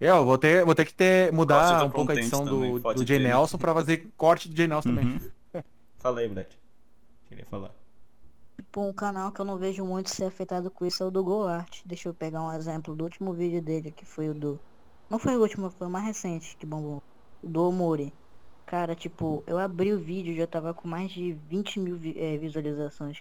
Eu 0.00 0.24
vou 0.24 0.38
ter, 0.38 0.64
vou 0.64 0.74
ter 0.74 0.84
que 0.86 0.94
ter, 0.94 1.30
mudar 1.32 1.80
do 1.80 1.86
um 1.86 1.90
pouco 1.90 2.10
a 2.12 2.14
edição 2.14 2.44
também, 2.44 2.78
do, 2.78 2.94
do 2.94 3.12
né? 3.12 3.18
Nelson 3.18 3.58
pra 3.58 3.74
fazer 3.74 4.08
corte 4.16 4.48
do 4.48 4.56
Jay 4.56 4.66
Nelson 4.66 4.88
também. 4.94 5.04
Uhum. 5.54 5.62
Fala 5.98 6.20
aí, 6.20 6.28
Black. 6.28 6.56
Queria 7.28 7.44
falar. 7.44 7.70
tipo, 8.56 8.80
um 8.80 8.92
canal 8.94 9.30
que 9.30 9.40
eu 9.40 9.44
não 9.44 9.58
vejo 9.58 9.84
muito 9.84 10.08
ser 10.10 10.24
afetado 10.24 10.70
com 10.70 10.86
isso 10.86 11.02
é 11.02 11.06
o 11.06 11.10
do 11.10 11.22
Goart. 11.22 11.82
Deixa 11.84 12.08
eu 12.08 12.14
pegar 12.14 12.42
um 12.42 12.52
exemplo 12.52 12.96
do 12.96 13.04
último 13.04 13.32
vídeo 13.34 13.60
dele, 13.60 13.90
que 13.90 14.06
foi 14.06 14.30
o 14.30 14.34
do. 14.34 14.58
Não 15.10 15.18
foi 15.18 15.36
o 15.36 15.40
último, 15.40 15.68
foi 15.70 15.86
o 15.86 15.90
mais 15.90 16.06
recente 16.06 16.56
que 16.56 16.64
bombou. 16.64 17.02
O 17.42 17.48
do 17.48 17.68
Omori. 17.68 18.12
Cara, 18.64 18.94
tipo, 18.94 19.42
eu 19.46 19.58
abri 19.58 19.92
o 19.92 19.98
vídeo 19.98 20.32
e 20.32 20.36
já 20.36 20.46
tava 20.46 20.72
com 20.72 20.86
mais 20.88 21.10
de 21.10 21.32
20 21.48 21.78
mil 21.80 21.96
vi- 21.96 22.16
eh, 22.16 22.38
visualizações. 22.38 23.18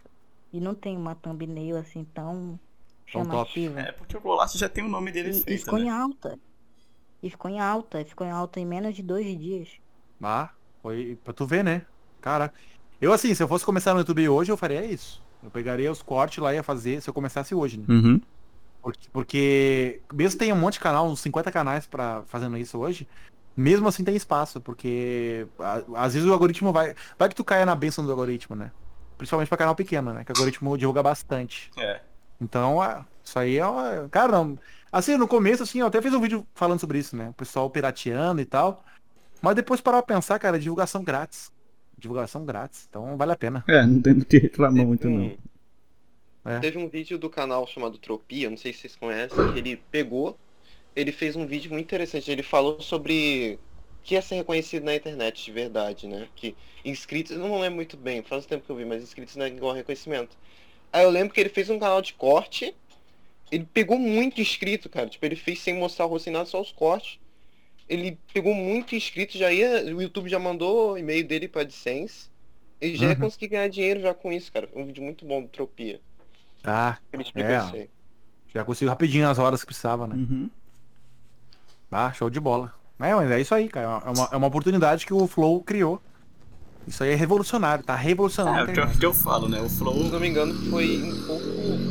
E 0.53 0.59
não 0.61 0.73
tem 0.75 0.95
uma 0.95 1.15
thumbnail 1.15 1.75
assim 1.75 2.05
tão 2.13 2.57
Tão 3.11 3.25
top. 3.25 3.51
chamativa. 3.51 3.79
É 3.81 3.91
porque 3.91 4.15
o 4.15 4.21
Golaço 4.21 4.57
já 4.57 4.69
tem 4.69 4.83
o 4.83 4.87
nome 4.87 5.11
dele 5.11 5.29
E, 5.31 5.39
e 5.39 5.43
feito, 5.43 5.63
ficou 5.65 5.79
em 5.79 5.85
né? 5.85 5.89
alta. 5.91 6.37
E 7.21 7.29
ficou 7.29 7.49
em 7.51 7.59
alta. 7.59 8.03
Ficou 8.05 8.25
em 8.25 8.31
alta 8.31 8.59
em 8.59 8.65
menos 8.65 8.95
de 8.95 9.03
dois 9.03 9.25
dias. 9.37 9.69
Ah, 10.21 10.49
foi 10.81 11.17
pra 11.23 11.33
tu 11.33 11.45
ver, 11.45 11.63
né? 11.63 11.83
Caraca. 12.21 12.53
Eu 13.01 13.13
assim, 13.13 13.33
se 13.33 13.41
eu 13.41 13.47
fosse 13.47 13.65
começar 13.65 13.93
no 13.93 13.99
YouTube 13.99 14.27
hoje, 14.29 14.51
eu 14.51 14.57
faria 14.57 14.83
isso. 14.85 15.23
Eu 15.43 15.49
pegaria 15.49 15.91
os 15.91 16.01
cortes 16.01 16.37
lá 16.39 16.51
e 16.53 16.57
ia 16.57 16.63
fazer 16.63 17.01
se 17.01 17.09
eu 17.09 17.13
começasse 17.13 17.55
hoje, 17.55 17.77
né? 17.79 17.85
Uhum. 17.87 18.21
Porque, 18.81 19.09
porque 19.11 20.01
mesmo 20.13 20.39
tem 20.39 20.51
um 20.51 20.55
monte 20.57 20.73
de 20.73 20.79
canal, 20.81 21.07
uns 21.07 21.19
50 21.21 21.51
canais 21.51 21.85
pra 21.85 22.23
fazendo 22.27 22.57
isso 22.57 22.77
hoje, 22.77 23.07
mesmo 23.55 23.87
assim 23.87 24.03
tem 24.03 24.15
espaço, 24.15 24.59
porque 24.61 25.47
a- 25.59 25.83
às 26.05 26.13
vezes 26.13 26.27
o 26.27 26.33
algoritmo 26.33 26.71
vai. 26.71 26.93
Vai 27.17 27.29
que 27.29 27.35
tu 27.35 27.43
caia 27.43 27.65
na 27.65 27.75
benção 27.75 28.05
do 28.05 28.11
algoritmo, 28.11 28.55
né? 28.55 28.71
Principalmente 29.17 29.49
pra 29.49 29.57
canal 29.57 29.75
pequeno, 29.75 30.13
né? 30.13 30.23
Que 30.23 30.31
o 30.31 30.35
algoritmo 30.35 30.77
divulga 30.77 31.03
bastante. 31.03 31.69
É. 31.77 32.01
Então, 32.41 32.77
isso 33.23 33.37
aí 33.37 33.57
é 33.57 33.67
uma... 33.67 34.07
Cara, 34.09 34.31
não... 34.31 34.57
assim, 34.91 35.17
no 35.17 35.27
começo, 35.27 35.63
assim, 35.63 35.79
eu 35.79 35.87
até 35.87 36.01
fiz 36.01 36.13
um 36.13 36.21
vídeo 36.21 36.45
falando 36.53 36.79
sobre 36.79 36.99
isso, 36.99 37.15
né? 37.15 37.29
O 37.29 37.33
pessoal 37.33 37.69
pirateando 37.69 38.41
e 38.41 38.45
tal. 38.45 38.83
Mas 39.41 39.55
depois 39.55 39.81
parar 39.81 40.01
pra 40.01 40.15
pensar, 40.15 40.37
cara, 40.39 40.59
divulgação 40.59 41.03
grátis. 41.03 41.51
Divulgação 41.97 42.45
grátis. 42.45 42.85
Então 42.89 43.17
vale 43.17 43.31
a 43.31 43.35
pena. 43.35 43.63
É, 43.67 43.85
não 43.85 44.01
tem 44.01 44.13
do 44.13 44.25
que 44.25 44.37
reclamar 44.37 44.85
muito, 44.85 45.03
Tem- 45.03 45.37
não. 46.45 46.51
É. 46.51 46.59
Teve 46.59 46.77
um 46.77 46.87
vídeo 46.87 47.17
do 47.17 47.29
canal 47.29 47.67
chamado 47.67 47.97
Tropia, 47.97 48.49
não 48.49 48.57
sei 48.57 48.71
se 48.73 48.79
vocês 48.79 48.95
conhecem, 48.95 49.51
que 49.53 49.59
ele 49.59 49.75
pegou, 49.91 50.37
ele 50.95 51.11
fez 51.11 51.35
um 51.35 51.45
vídeo 51.45 51.69
muito 51.71 51.85
interessante, 51.85 52.31
ele 52.31 52.41
falou 52.41 52.81
sobre 52.81 53.59
o 53.99 54.03
que 54.03 54.15
é 54.15 54.21
ser 54.21 54.35
reconhecido 54.35 54.83
na 54.83 54.95
internet 54.95 55.43
de 55.43 55.51
verdade, 55.51 56.07
né? 56.07 56.27
Que 56.35 56.55
inscritos, 56.83 57.33
eu 57.33 57.39
não 57.39 57.59
lembro 57.59 57.75
muito 57.75 57.97
bem, 57.97 58.23
faz 58.23 58.45
um 58.45 58.47
tempo 58.47 58.65
que 58.65 58.71
eu 58.71 58.75
vi, 58.75 58.85
mas 58.85 59.03
inscritos 59.03 59.35
não 59.35 59.45
é 59.45 59.49
igual 59.49 59.73
reconhecimento. 59.73 60.37
Aí 60.91 61.03
eu 61.03 61.09
lembro 61.09 61.33
que 61.33 61.39
ele 61.39 61.49
fez 61.49 61.69
um 61.69 61.77
canal 61.77 62.01
de 62.01 62.13
corte, 62.13 62.73
ele 63.51 63.67
pegou 63.73 63.97
muito 63.99 64.39
inscrito, 64.41 64.89
cara, 64.89 65.07
tipo, 65.09 65.25
ele 65.25 65.35
fez 65.35 65.59
sem 65.59 65.73
mostrar 65.73 66.05
o 66.05 66.09
rosto 66.09 66.25
sem 66.25 66.33
nada, 66.33 66.45
só 66.45 66.59
os 66.61 66.71
cortes. 66.71 67.19
Ele 67.87 68.17
pegou 68.33 68.53
muito 68.53 68.95
inscrito, 68.95 69.37
já 69.37 69.51
ia, 69.51 69.83
o 69.95 70.01
YouTube 70.01 70.29
já 70.29 70.37
mandou 70.39 70.93
o 70.93 70.97
e-mail 70.97 71.25
dele 71.27 71.47
pra 71.47 71.61
AdSense, 71.63 72.29
ele 72.79 72.95
já 72.95 73.07
ia 73.07 73.13
Uhum. 73.13 73.19
conseguir 73.21 73.47
ganhar 73.47 73.67
dinheiro 73.67 73.99
já 74.01 74.13
com 74.13 74.31
isso, 74.31 74.51
cara. 74.51 74.69
Um 74.75 74.85
vídeo 74.85 75.01
muito 75.03 75.25
bom 75.25 75.41
do 75.41 75.47
Tropia. 75.47 75.99
Ah, 76.63 76.97
Ele 77.11 77.23
É. 77.35 77.57
isso 77.57 77.75
aí. 77.75 77.89
já 78.53 78.63
conseguiu 78.63 78.89
rapidinho 78.89 79.27
as 79.29 79.39
horas 79.39 79.61
que 79.61 79.65
precisava, 79.67 80.05
né? 80.07 80.15
Uhum. 80.15 80.49
Ah, 81.91 82.11
show 82.13 82.29
de 82.29 82.39
bola. 82.39 82.73
É, 82.99 83.15
mas 83.15 83.31
é 83.31 83.39
isso 83.41 83.55
aí, 83.55 83.67
cara. 83.69 84.03
É 84.05 84.09
uma, 84.09 84.29
é 84.33 84.35
uma 84.37 84.47
oportunidade 84.47 85.05
que 85.05 85.13
o 85.13 85.25
Flow 85.27 85.61
criou. 85.63 86.01
Isso 86.87 87.03
aí 87.03 87.11
é 87.11 87.15
revolucionário, 87.15 87.83
tá 87.83 87.95
revolucionando. 87.95 88.71
É, 88.71 88.81
a 88.83 88.85
o 88.87 88.97
que, 88.97 89.05
eu- 89.05 89.13
falo, 89.13 89.47
né? 89.47 89.59
O 89.61 89.69
Se 89.69 89.77
Flow. 89.79 90.03
não 90.05 90.19
me 90.19 90.27
engano, 90.27 90.53
foi 90.69 91.01
um 91.01 91.25
pouco. 91.25 91.88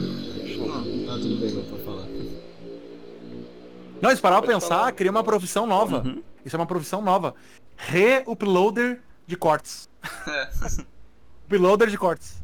Não, 4.00 4.14
se 4.14 4.20
parar 4.22 4.40
pra 4.42 4.52
pensar, 4.52 4.68
falar. 4.68 4.92
cria 4.92 5.10
uma 5.10 5.24
profissão 5.24 5.66
nova. 5.66 6.02
Uhum. 6.06 6.22
Isso 6.44 6.54
é 6.56 6.58
uma 6.58 6.66
profissão 6.66 7.02
nova. 7.02 7.34
Re-uploader 7.76 9.02
de 9.26 9.36
cortes. 9.36 9.88
É. 10.26 10.50
Uploader 11.46 11.88
de 11.88 11.98
cortes. 11.98 12.42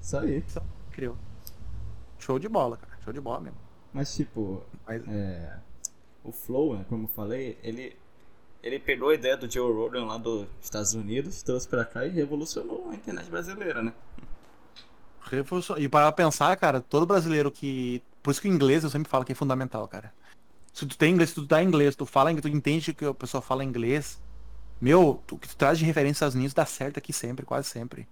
Isso 0.00 0.16
aí. 0.18 0.44
Criou. 0.92 1.16
Show 2.18 2.38
de 2.38 2.48
bola, 2.48 2.76
cara. 2.76 2.92
Show 3.02 3.12
de 3.12 3.20
bola 3.20 3.40
mesmo. 3.40 3.58
Mas 3.92 4.14
tipo, 4.14 4.62
Mas- 4.86 5.02
é, 5.08 5.56
o 6.22 6.30
Flow, 6.32 6.76
né, 6.76 6.84
como 6.88 7.04
eu 7.04 7.08
falei, 7.08 7.58
ele, 7.62 7.96
ele 8.62 8.78
pegou 8.78 9.08
a 9.08 9.14
ideia 9.14 9.36
do 9.36 9.50
Joe 9.50 9.72
Rogan 9.72 10.04
lá 10.04 10.16
dos 10.18 10.46
Estados 10.62 10.92
Unidos, 10.94 11.42
trouxe 11.42 11.66
pra 11.66 11.84
cá 11.84 12.04
e 12.06 12.10
revolucionou 12.10 12.88
a 12.90 12.94
internet 12.94 13.28
brasileira, 13.30 13.82
né? 13.82 13.92
Revolucion- 15.22 15.76
E 15.78 15.88
para 15.88 16.10
pensar, 16.12 16.56
cara, 16.56 16.80
todo 16.80 17.06
brasileiro 17.06 17.50
que. 17.50 18.02
Por 18.22 18.30
isso 18.32 18.40
que 18.42 18.48
o 18.48 18.52
inglês 18.52 18.84
eu 18.84 18.90
sempre 18.90 19.08
falo 19.10 19.24
que 19.24 19.32
é 19.32 19.34
fundamental, 19.34 19.86
cara. 19.88 20.12
Se 20.72 20.86
tu 20.86 20.96
tem 20.96 21.12
inglês, 21.12 21.32
tu 21.32 21.44
dá 21.44 21.62
inglês, 21.62 21.96
tu 21.96 22.06
fala 22.06 22.30
inglês, 22.30 22.42
tu 22.42 22.56
entende 22.56 22.94
que 22.94 23.04
a 23.04 23.14
pessoa 23.14 23.42
fala 23.42 23.64
inglês. 23.64 24.20
Meu, 24.80 25.22
o 25.30 25.38
que 25.38 25.48
tu 25.48 25.56
traz 25.56 25.78
de 25.78 25.84
referência 25.84 26.24
aos 26.24 26.34
Unidos 26.34 26.54
dá 26.54 26.64
certo 26.64 26.98
aqui 26.98 27.12
sempre, 27.12 27.44
quase 27.44 27.68
sempre. 27.68 28.08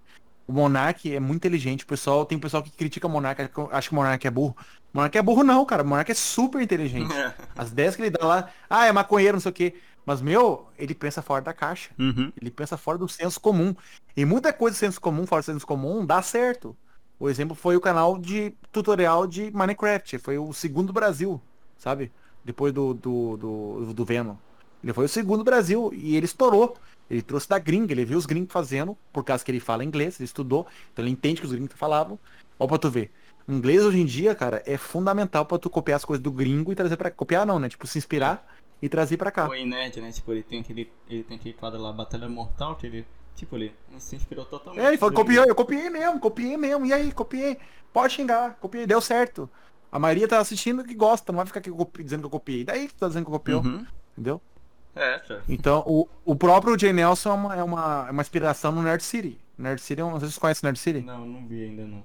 O 0.46 0.52
Monark 0.52 1.14
é 1.14 1.20
muito 1.20 1.36
inteligente. 1.36 1.84
O 1.84 1.86
pessoal, 1.86 2.24
tem 2.24 2.38
pessoal 2.38 2.62
que 2.62 2.70
critica 2.70 3.06
o 3.06 3.10
Monark, 3.10 3.50
acha 3.70 3.88
que 3.88 3.94
o 3.94 3.96
Monark 3.96 4.26
é 4.26 4.30
burro. 4.30 4.56
O 4.92 4.96
Monark 4.96 5.16
é 5.16 5.22
burro 5.22 5.44
não, 5.44 5.64
cara. 5.66 5.82
O 5.82 5.86
Monark 5.86 6.10
é 6.10 6.14
super 6.14 6.60
inteligente. 6.62 7.12
As 7.54 7.70
ideias 7.70 7.94
que 7.94 8.02
ele 8.02 8.10
dá 8.10 8.26
lá, 8.26 8.50
ah, 8.68 8.86
é 8.86 8.92
maconheiro, 8.92 9.34
não 9.34 9.40
sei 9.40 9.50
o 9.50 9.54
quê. 9.54 9.74
Mas, 10.06 10.22
meu, 10.22 10.66
ele 10.78 10.94
pensa 10.94 11.20
fora 11.20 11.42
da 11.42 11.52
caixa. 11.52 11.90
Uhum. 11.98 12.32
Ele 12.40 12.50
pensa 12.50 12.78
fora 12.78 12.96
do 12.96 13.06
senso 13.06 13.38
comum. 13.38 13.74
E 14.16 14.24
muita 14.24 14.50
coisa 14.50 14.74
do 14.74 14.78
senso 14.78 14.98
comum, 14.98 15.26
fora 15.26 15.42
do 15.42 15.44
senso 15.44 15.66
comum, 15.66 16.04
dá 16.04 16.22
certo. 16.22 16.74
O 17.20 17.28
exemplo 17.28 17.54
foi 17.54 17.76
o 17.76 17.80
canal 17.80 18.16
de 18.16 18.54
tutorial 18.72 19.26
de 19.26 19.50
Minecraft. 19.50 20.16
Foi 20.18 20.38
o 20.38 20.50
segundo 20.54 20.88
do 20.88 20.92
Brasil, 20.94 21.38
sabe? 21.76 22.10
Depois 22.48 22.72
do, 22.72 22.94
do, 22.94 23.36
do, 23.36 23.92
do 23.92 24.04
Venom. 24.06 24.34
Ele 24.82 24.94
foi 24.94 25.04
o 25.04 25.08
segundo 25.08 25.40
do 25.40 25.44
Brasil 25.44 25.92
e 25.92 26.16
ele 26.16 26.24
estourou. 26.24 26.78
Ele 27.10 27.20
trouxe 27.20 27.46
da 27.46 27.58
gringa, 27.58 27.92
ele 27.92 28.06
viu 28.06 28.16
os 28.16 28.24
gringos 28.24 28.50
fazendo, 28.50 28.96
por 29.12 29.22
causa 29.22 29.44
que 29.44 29.50
ele 29.50 29.60
fala 29.60 29.84
inglês, 29.84 30.18
ele 30.18 30.24
estudou, 30.24 30.66
então 30.90 31.04
ele 31.04 31.12
entende 31.12 31.42
que 31.42 31.46
os 31.46 31.52
gringos 31.52 31.74
falavam. 31.74 32.18
Ó 32.58 32.66
pra 32.66 32.78
tu 32.78 32.90
ver. 32.90 33.10
O 33.46 33.52
inglês 33.52 33.84
hoje 33.84 34.00
em 34.00 34.06
dia, 34.06 34.34
cara, 34.34 34.62
é 34.64 34.78
fundamental 34.78 35.44
pra 35.44 35.58
tu 35.58 35.68
copiar 35.68 35.96
as 35.96 36.06
coisas 36.06 36.22
do 36.22 36.32
gringo 36.32 36.72
e 36.72 36.74
trazer 36.74 36.96
pra 36.96 37.10
Copiar 37.10 37.44
não, 37.44 37.58
né? 37.58 37.68
Tipo, 37.68 37.86
se 37.86 37.98
inspirar 37.98 38.46
e 38.80 38.88
trazer 38.88 39.18
pra 39.18 39.30
cá. 39.30 39.46
O 39.46 39.52
Nerd, 39.52 40.00
né? 40.00 40.10
Tipo, 40.10 40.32
ele 40.32 40.42
tem 40.42 40.60
aquele, 40.60 40.90
ele 41.06 41.22
tem 41.22 41.36
aquele 41.36 41.54
quadro 41.54 41.78
lá, 41.78 41.92
Batalha 41.92 42.28
Mortal, 42.30 42.76
que 42.76 42.86
ele, 42.86 43.06
tipo, 43.36 43.56
ele 43.56 43.74
se 43.98 44.16
inspirou 44.16 44.46
totalmente. 44.46 44.82
É, 44.82 44.88
ele 44.88 44.96
falou, 44.96 45.14
copiou, 45.14 45.44
eu 45.44 45.54
copiei 45.54 45.90
mesmo, 45.90 46.18
copiei 46.18 46.56
mesmo. 46.56 46.86
E 46.86 46.94
aí, 46.94 47.12
copiei. 47.12 47.58
Pode 47.92 48.14
xingar, 48.14 48.56
copiei, 48.58 48.86
deu 48.86 49.02
certo. 49.02 49.50
A 49.90 49.98
maioria 49.98 50.28
tá 50.28 50.38
assistindo 50.38 50.84
que 50.84 50.94
gosta, 50.94 51.32
não 51.32 51.38
vai 51.38 51.46
ficar 51.46 51.60
aqui 51.60 51.70
copi- 51.70 52.04
dizendo 52.04 52.20
que 52.20 52.26
eu 52.26 52.30
copiei. 52.30 52.64
Daí 52.64 52.88
que 52.88 52.94
tu 52.94 52.98
tá 53.00 53.08
dizendo 53.08 53.24
que 53.24 53.30
eu 53.30 53.32
copiou, 53.38 53.62
Uhum. 53.62 53.86
entendeu? 54.12 54.40
É, 54.94 55.18
cara. 55.20 55.42
Então, 55.48 55.82
o, 55.86 56.08
o 56.24 56.34
próprio 56.36 56.78
Jay 56.78 56.92
Nelson 56.92 57.30
é 57.30 57.32
uma, 57.34 57.56
é, 57.56 57.62
uma, 57.62 58.06
é 58.08 58.10
uma 58.10 58.22
inspiração 58.22 58.72
no 58.72 58.82
Nerd 58.82 59.02
City. 59.02 59.38
Nerd 59.56 59.80
City, 59.80 60.00
é 60.00 60.04
um- 60.04 60.10
não 60.10 60.18
sei 60.20 60.28
se 60.28 60.32
vocês 60.34 60.38
conhecem 60.40 60.66
Nerd 60.66 60.78
City. 60.78 61.00
Não, 61.00 61.24
não 61.26 61.46
vi 61.46 61.64
ainda 61.64 61.86
não. 61.86 62.04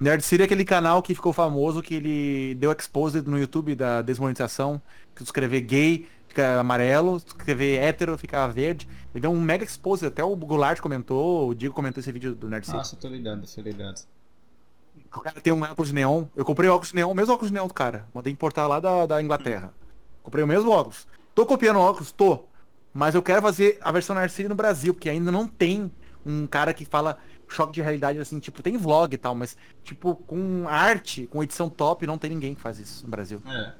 Nerd 0.00 0.22
City 0.24 0.42
é 0.42 0.44
aquele 0.44 0.64
canal 0.64 1.02
que 1.02 1.14
ficou 1.14 1.32
famoso, 1.32 1.82
que 1.82 1.94
ele 1.94 2.54
deu 2.56 2.72
expose 2.72 3.20
no 3.22 3.38
YouTube 3.38 3.74
da 3.74 4.02
desmonetização, 4.02 4.80
que 5.14 5.22
tu 5.22 5.24
escrever 5.24 5.60
gay 5.62 6.06
fica 6.26 6.58
amarelo, 6.58 7.16
escrever 7.18 7.78
hétero 7.80 8.18
fica 8.18 8.46
verde. 8.48 8.88
Ele 9.14 9.20
deu 9.22 9.30
um 9.30 9.40
mega 9.40 9.64
expose, 9.64 10.04
até 10.04 10.22
o 10.24 10.34
Goulart 10.34 10.80
comentou, 10.80 11.48
o 11.48 11.54
Diego 11.54 11.74
comentou 11.74 12.00
esse 12.00 12.10
vídeo 12.10 12.34
do 12.34 12.48
Nerd 12.48 12.66
City. 12.66 12.76
Nossa, 12.76 12.96
tô 12.96 13.08
ligado, 13.08 13.46
tô 13.46 13.60
ligado. 13.60 14.00
O 15.14 15.20
cara 15.20 15.40
tem 15.40 15.52
um 15.52 15.62
óculos 15.62 15.92
neon. 15.92 16.24
Eu 16.34 16.44
comprei 16.44 16.68
óculos 16.68 16.92
neon, 16.92 17.10
o 17.10 17.14
mesmo 17.14 17.34
óculos 17.34 17.50
neon 17.50 17.68
do 17.68 17.74
cara. 17.74 18.06
Mandei 18.12 18.32
importar 18.32 18.66
lá 18.66 18.80
da, 18.80 19.06
da 19.06 19.22
Inglaterra. 19.22 19.72
Comprei 20.22 20.42
o 20.42 20.46
mesmo 20.46 20.70
óculos. 20.70 21.06
Tô 21.34 21.46
copiando 21.46 21.78
óculos? 21.78 22.12
Tô. 22.12 22.44
Mas 22.92 23.14
eu 23.14 23.22
quero 23.22 23.42
fazer 23.42 23.78
a 23.80 23.90
versão 23.90 24.14
Narcisse 24.14 24.48
no 24.48 24.54
Brasil, 24.54 24.94
porque 24.94 25.10
ainda 25.10 25.30
não 25.30 25.46
tem 25.46 25.90
um 26.24 26.46
cara 26.46 26.72
que 26.72 26.84
fala 26.84 27.18
choque 27.48 27.72
de 27.72 27.82
realidade 27.82 28.18
assim, 28.18 28.38
tipo, 28.38 28.62
tem 28.62 28.76
vlog 28.76 29.14
e 29.14 29.18
tal, 29.18 29.34
mas 29.34 29.56
tipo, 29.82 30.16
com 30.16 30.66
arte, 30.68 31.26
com 31.26 31.42
edição 31.42 31.68
top, 31.68 32.06
não 32.06 32.18
tem 32.18 32.30
ninguém 32.30 32.54
que 32.54 32.60
faz 32.60 32.78
isso 32.78 33.04
no 33.04 33.10
Brasil. 33.10 33.42
É. 33.46 33.72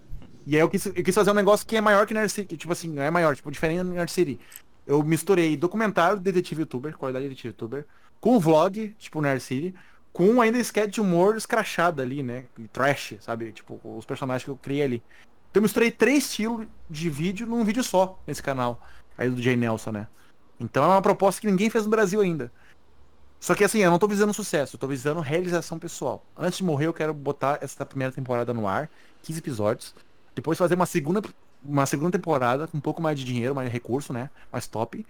E 0.47 0.55
aí 0.56 0.61
eu 0.61 0.69
quis, 0.69 0.86
eu 0.86 1.02
quis 1.02 1.15
fazer 1.15 1.31
um 1.31 1.35
negócio 1.35 1.66
que 1.66 1.77
é 1.77 1.81
maior 1.81 2.06
que 2.06 2.12
Nerd 2.12 2.31
City, 2.31 2.56
tipo 2.56 2.73
assim, 2.73 2.89
não 2.89 3.02
é 3.02 3.11
maior, 3.11 3.35
tipo, 3.35 3.51
diferente 3.51 3.82
do 3.82 3.90
Nerd 3.90 4.11
City. 4.11 4.39
Eu 4.86 5.02
misturei 5.02 5.56
documentário 5.56 6.19
de 6.19 6.24
detetive 6.24 6.62
youtuber, 6.62 6.97
qualidade 6.97 7.24
de 7.24 7.31
detetive 7.31 7.48
youtuber, 7.48 7.86
com 8.20 8.39
vlog, 8.39 8.94
tipo 8.98 9.20
Nerd 9.20 9.40
City, 9.40 9.74
com 10.15 10.41
ainda 10.41 10.59
sketch 10.59 10.95
de 10.95 11.01
humor 11.01 11.36
escrachado 11.36 12.01
ali, 12.01 12.23
né? 12.23 12.45
e 12.57 12.69
Trash, 12.69 13.16
sabe? 13.20 13.51
Tipo, 13.51 13.81
os 13.82 14.07
personagens 14.07 14.45
que 14.45 14.51
eu 14.51 14.57
criei 14.57 14.82
ali. 14.85 15.03
Então 15.51 15.61
eu 15.61 15.62
misturei 15.62 15.91
três 15.91 16.24
estilos 16.24 16.66
de 16.89 17.11
vídeo 17.11 17.47
num 17.49 17.65
vídeo 17.65 17.82
só, 17.82 18.16
nesse 18.24 18.41
canal. 18.41 18.81
Aí 19.19 19.28
do 19.28 19.43
Jay 19.43 19.57
Nelson, 19.57 19.91
né? 19.91 20.07
Então 20.59 20.85
é 20.85 20.86
uma 20.86 21.03
proposta 21.03 21.41
que 21.41 21.49
ninguém 21.49 21.69
fez 21.69 21.85
no 21.85 21.91
Brasil 21.91 22.20
ainda. 22.20 22.51
Só 23.41 23.57
que 23.57 23.65
assim, 23.65 23.81
eu 23.81 23.91
não 23.91 23.99
tô 23.99 24.07
visando 24.07 24.32
sucesso, 24.32 24.77
eu 24.77 24.81
tô 24.81 24.86
visando 24.86 25.20
realização 25.20 25.81
pessoal. 25.81 26.24
Antes 26.36 26.59
de 26.59 26.65
morrer, 26.65 26.86
eu 26.86 26.95
quero 26.95 27.12
botar 27.12 27.59
essa 27.61 27.85
primeira 27.85 28.12
temporada 28.12 28.55
no 28.55 28.69
ar, 28.69 28.89
15 29.23 29.41
episódios. 29.41 29.95
Depois 30.32 30.57
fazer 30.57 30.77
uma 30.77 30.86
segunda, 30.86 31.20
uma 31.65 31.86
segunda 31.86 32.12
temporada 32.16 32.69
com 32.69 32.78
um 32.78 32.81
pouco 32.81 33.03
mais 33.03 33.19
de 33.19 33.24
dinheiro, 33.24 33.53
mais 33.55 33.70
recurso, 33.70 34.12
né? 34.12 34.31
Mais 34.53 34.69
top. 34.69 35.05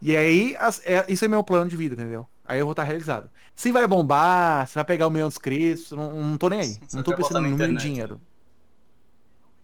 E 0.00 0.16
aí, 0.16 0.56
as- 0.58 0.80
é- 0.86 1.04
isso 1.08 1.24
é 1.24 1.28
meu 1.28 1.42
plano 1.42 1.68
de 1.68 1.76
vida, 1.76 1.94
entendeu? 1.94 2.28
Aí 2.48 2.58
eu 2.60 2.66
vou 2.66 2.72
estar 2.72 2.84
realizado. 2.84 3.28
Se 3.54 3.72
vai 3.72 3.86
bombar, 3.86 4.66
se 4.68 4.74
vai 4.74 4.84
pegar 4.84 5.06
o 5.06 5.10
milhão 5.10 5.28
de 5.28 5.34
inscritos, 5.34 5.90
não, 5.92 6.12
não 6.22 6.36
tô 6.38 6.48
nem 6.48 6.60
aí. 6.60 6.78
Você 6.86 6.96
Não 6.96 7.02
tô 7.02 7.14
pensando 7.14 7.40
na 7.40 7.48
em 7.48 7.50
número 7.50 7.70
em 7.70 7.74
internet. 7.74 7.82
dinheiro. 7.92 8.20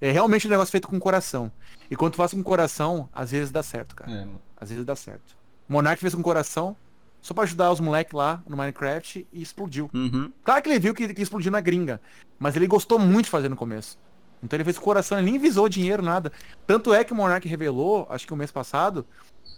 É 0.00 0.10
realmente 0.10 0.46
um 0.46 0.50
negócio 0.50 0.72
feito 0.72 0.88
com 0.88 0.98
coração. 0.98 1.50
E 1.90 1.94
quando 1.94 2.12
tu 2.14 2.16
faz 2.16 2.32
com 2.32 2.42
coração, 2.42 3.08
às 3.12 3.30
vezes 3.30 3.50
dá 3.52 3.62
certo, 3.62 3.94
cara. 3.94 4.10
É. 4.10 4.26
Às 4.60 4.70
vezes 4.70 4.84
dá 4.84 4.96
certo. 4.96 5.36
Monark 5.68 6.00
fez 6.00 6.14
com 6.14 6.22
coração, 6.22 6.76
só 7.20 7.32
pra 7.32 7.44
ajudar 7.44 7.70
os 7.70 7.78
moleques 7.78 8.12
lá 8.12 8.42
no 8.48 8.56
Minecraft 8.56 9.26
e 9.32 9.40
explodiu. 9.42 9.88
Uhum. 9.94 10.32
Claro 10.42 10.60
que 10.60 10.68
ele 10.68 10.80
viu 10.80 10.92
que, 10.94 11.14
que 11.14 11.22
explodiu 11.22 11.52
na 11.52 11.60
gringa, 11.60 12.00
mas 12.38 12.56
ele 12.56 12.66
gostou 12.66 12.98
muito 12.98 13.26
de 13.26 13.30
fazer 13.30 13.48
no 13.48 13.54
começo. 13.56 13.96
Então 14.42 14.56
ele 14.56 14.64
fez 14.64 14.78
coração, 14.78 15.18
ele 15.18 15.30
nem 15.30 15.38
visou 15.38 15.68
dinheiro, 15.68 16.02
nada. 16.02 16.32
Tanto 16.66 16.92
é 16.92 17.04
que 17.04 17.12
o 17.12 17.16
Monark 17.16 17.46
revelou, 17.46 18.06
acho 18.10 18.26
que 18.26 18.32
o 18.32 18.36
mês 18.36 18.50
passado, 18.50 19.06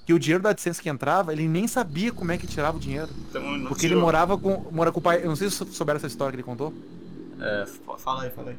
que 0.05 0.13
o 0.13 0.19
dinheiro 0.19 0.43
da 0.43 0.51
AdSense 0.51 0.83
que 0.83 0.91
entrava, 0.91 1.33
ele 1.33 1.49
nem 1.49 1.67
sabia 1.67 2.13
como 2.13 2.31
é 2.31 2.37
que 2.37 2.47
tirava 2.47 2.77
o 2.77 2.81
dinheiro. 2.81 3.09
Então, 3.31 3.65
Porque 3.67 3.87
ele 3.87 3.97
morava 3.97 4.37
com, 4.37 4.67
mora 4.71 4.93
com 4.93 5.01
o 5.01 5.03
pai. 5.03 5.23
Eu 5.23 5.29
não 5.29 5.37
sei 5.37 5.49
se 5.49 5.57
vocês 5.57 5.75
souberam 5.75 5.97
essa 5.97 6.07
história 6.07 6.33
que 6.33 6.37
ele 6.37 6.43
contou. 6.43 6.75
É, 7.41 7.67
fala 7.99 8.25
aí, 8.25 8.31
fala 8.31 8.51
aí. 8.51 8.57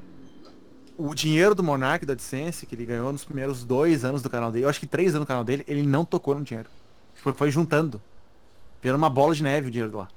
O 0.97 1.13
dinheiro 1.13 1.53
do 1.53 1.61
Monark 1.61 2.05
da 2.05 2.13
AdSense, 2.13 2.65
que 2.65 2.73
ele 2.73 2.85
ganhou 2.85 3.11
nos 3.11 3.23
primeiros 3.23 3.63
dois 3.63 4.03
anos 4.03 4.21
do 4.21 4.29
canal 4.29 4.51
dele, 4.51 4.65
eu 4.65 4.69
acho 4.69 4.79
que 4.79 4.87
três 4.87 5.13
anos 5.13 5.25
do 5.25 5.27
canal 5.27 5.43
dele, 5.43 5.63
ele 5.67 5.83
não 5.83 6.05
tocou 6.05 6.33
no 6.33 6.43
dinheiro. 6.43 6.69
Foi, 7.15 7.33
foi 7.33 7.51
juntando. 7.51 8.01
Virou 8.81 8.97
uma 8.97 9.09
bola 9.09 9.35
de 9.35 9.43
neve 9.43 9.67
o 9.67 9.71
dinheiro 9.71 9.95
lá. 9.95 10.07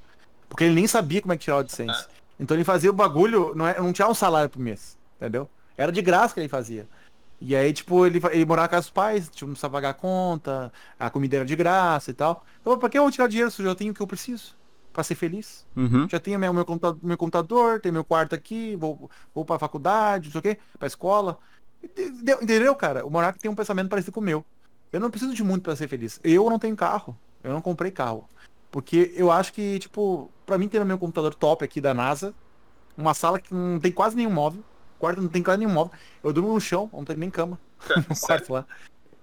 Porque 0.48 0.64
ele 0.64 0.74
nem 0.74 0.86
sabia 0.86 1.20
como 1.20 1.32
é 1.32 1.36
que 1.36 1.44
tirava 1.44 1.60
o 1.60 1.64
AdSense. 1.64 2.06
Então 2.40 2.56
ele 2.56 2.64
fazia 2.64 2.90
o 2.90 2.92
bagulho, 2.92 3.52
não, 3.54 3.66
é, 3.66 3.78
não 3.78 3.92
tinha 3.92 4.08
um 4.08 4.14
salário 4.14 4.48
por 4.48 4.60
mês, 4.60 4.96
entendeu? 5.16 5.48
Era 5.78 5.92
de 5.92 6.02
graça 6.02 6.34
que 6.34 6.40
ele 6.40 6.48
fazia. 6.48 6.88
E 7.40 7.54
aí, 7.54 7.72
tipo, 7.72 8.04
ele, 8.04 8.20
ele 8.32 8.44
morava 8.44 8.68
com 8.68 8.76
os 8.76 8.90
pais, 8.90 9.28
tipo, 9.28 9.46
não 9.46 9.52
precisava 9.52 9.74
pagar 9.74 9.90
a 9.90 9.94
conta, 9.94 10.72
a 10.98 11.08
comida 11.08 11.36
era 11.36 11.44
de 11.44 11.54
graça 11.54 12.10
e 12.10 12.14
tal. 12.14 12.44
Então, 12.60 12.76
pra 12.76 12.88
que 12.88 12.98
eu 12.98 13.02
vou 13.02 13.12
tirar 13.12 13.28
dinheiro 13.28 13.48
se 13.48 13.62
eu 13.62 13.66
já 13.66 13.74
tenho 13.76 13.92
o 13.92 13.94
que 13.94 14.02
eu 14.02 14.06
preciso? 14.06 14.56
Pra 14.92 15.04
ser 15.04 15.14
feliz. 15.14 15.64
Uhum. 15.76 16.08
Já 16.08 16.18
tenho 16.18 16.36
meu, 16.36 16.52
meu, 16.52 16.64
computador, 16.64 16.98
meu 17.00 17.16
computador, 17.16 17.80
tenho 17.80 17.92
meu 17.92 18.04
quarto 18.04 18.34
aqui, 18.34 18.74
vou, 18.74 19.08
vou 19.32 19.44
pra 19.44 19.56
faculdade, 19.56 20.26
não 20.26 20.32
sei 20.32 20.38
o 20.40 20.42
quê, 20.42 20.58
pra 20.76 20.88
escola. 20.88 21.38
Entendeu, 21.80 22.38
entendeu, 22.42 22.74
cara? 22.74 23.06
O 23.06 23.10
Monark 23.10 23.38
tem 23.38 23.48
um 23.48 23.54
pensamento 23.54 23.88
parecido 23.88 24.12
com 24.12 24.20
o 24.20 24.24
meu. 24.24 24.44
Eu 24.92 24.98
não 24.98 25.10
preciso 25.10 25.32
de 25.32 25.44
muito 25.44 25.62
pra 25.62 25.76
ser 25.76 25.86
feliz. 25.86 26.18
Eu 26.24 26.50
não 26.50 26.58
tenho 26.58 26.74
carro. 26.74 27.16
Eu 27.44 27.52
não 27.52 27.60
comprei 27.60 27.92
carro. 27.92 28.28
Porque 28.68 29.12
eu 29.14 29.30
acho 29.30 29.52
que, 29.52 29.78
tipo, 29.78 30.28
pra 30.44 30.58
mim 30.58 30.68
ter 30.68 30.84
meu 30.84 30.98
computador 30.98 31.34
top 31.34 31.64
aqui 31.64 31.80
da 31.80 31.94
NASA, 31.94 32.34
uma 32.96 33.14
sala 33.14 33.38
que 33.38 33.54
não 33.54 33.78
tem 33.78 33.92
quase 33.92 34.16
nenhum 34.16 34.30
móvel. 34.30 34.64
Quarto 34.98 35.20
não 35.22 35.28
tem 35.28 35.42
quase 35.42 35.58
nenhum 35.60 35.72
móvel. 35.72 35.92
Eu 36.22 36.32
durmo 36.32 36.52
no 36.52 36.60
chão, 36.60 36.88
não 36.92 37.04
tem 37.04 37.16
nem 37.16 37.30
cama 37.30 37.58
no 38.08 38.18
quarto 38.18 38.52
lá. 38.52 38.64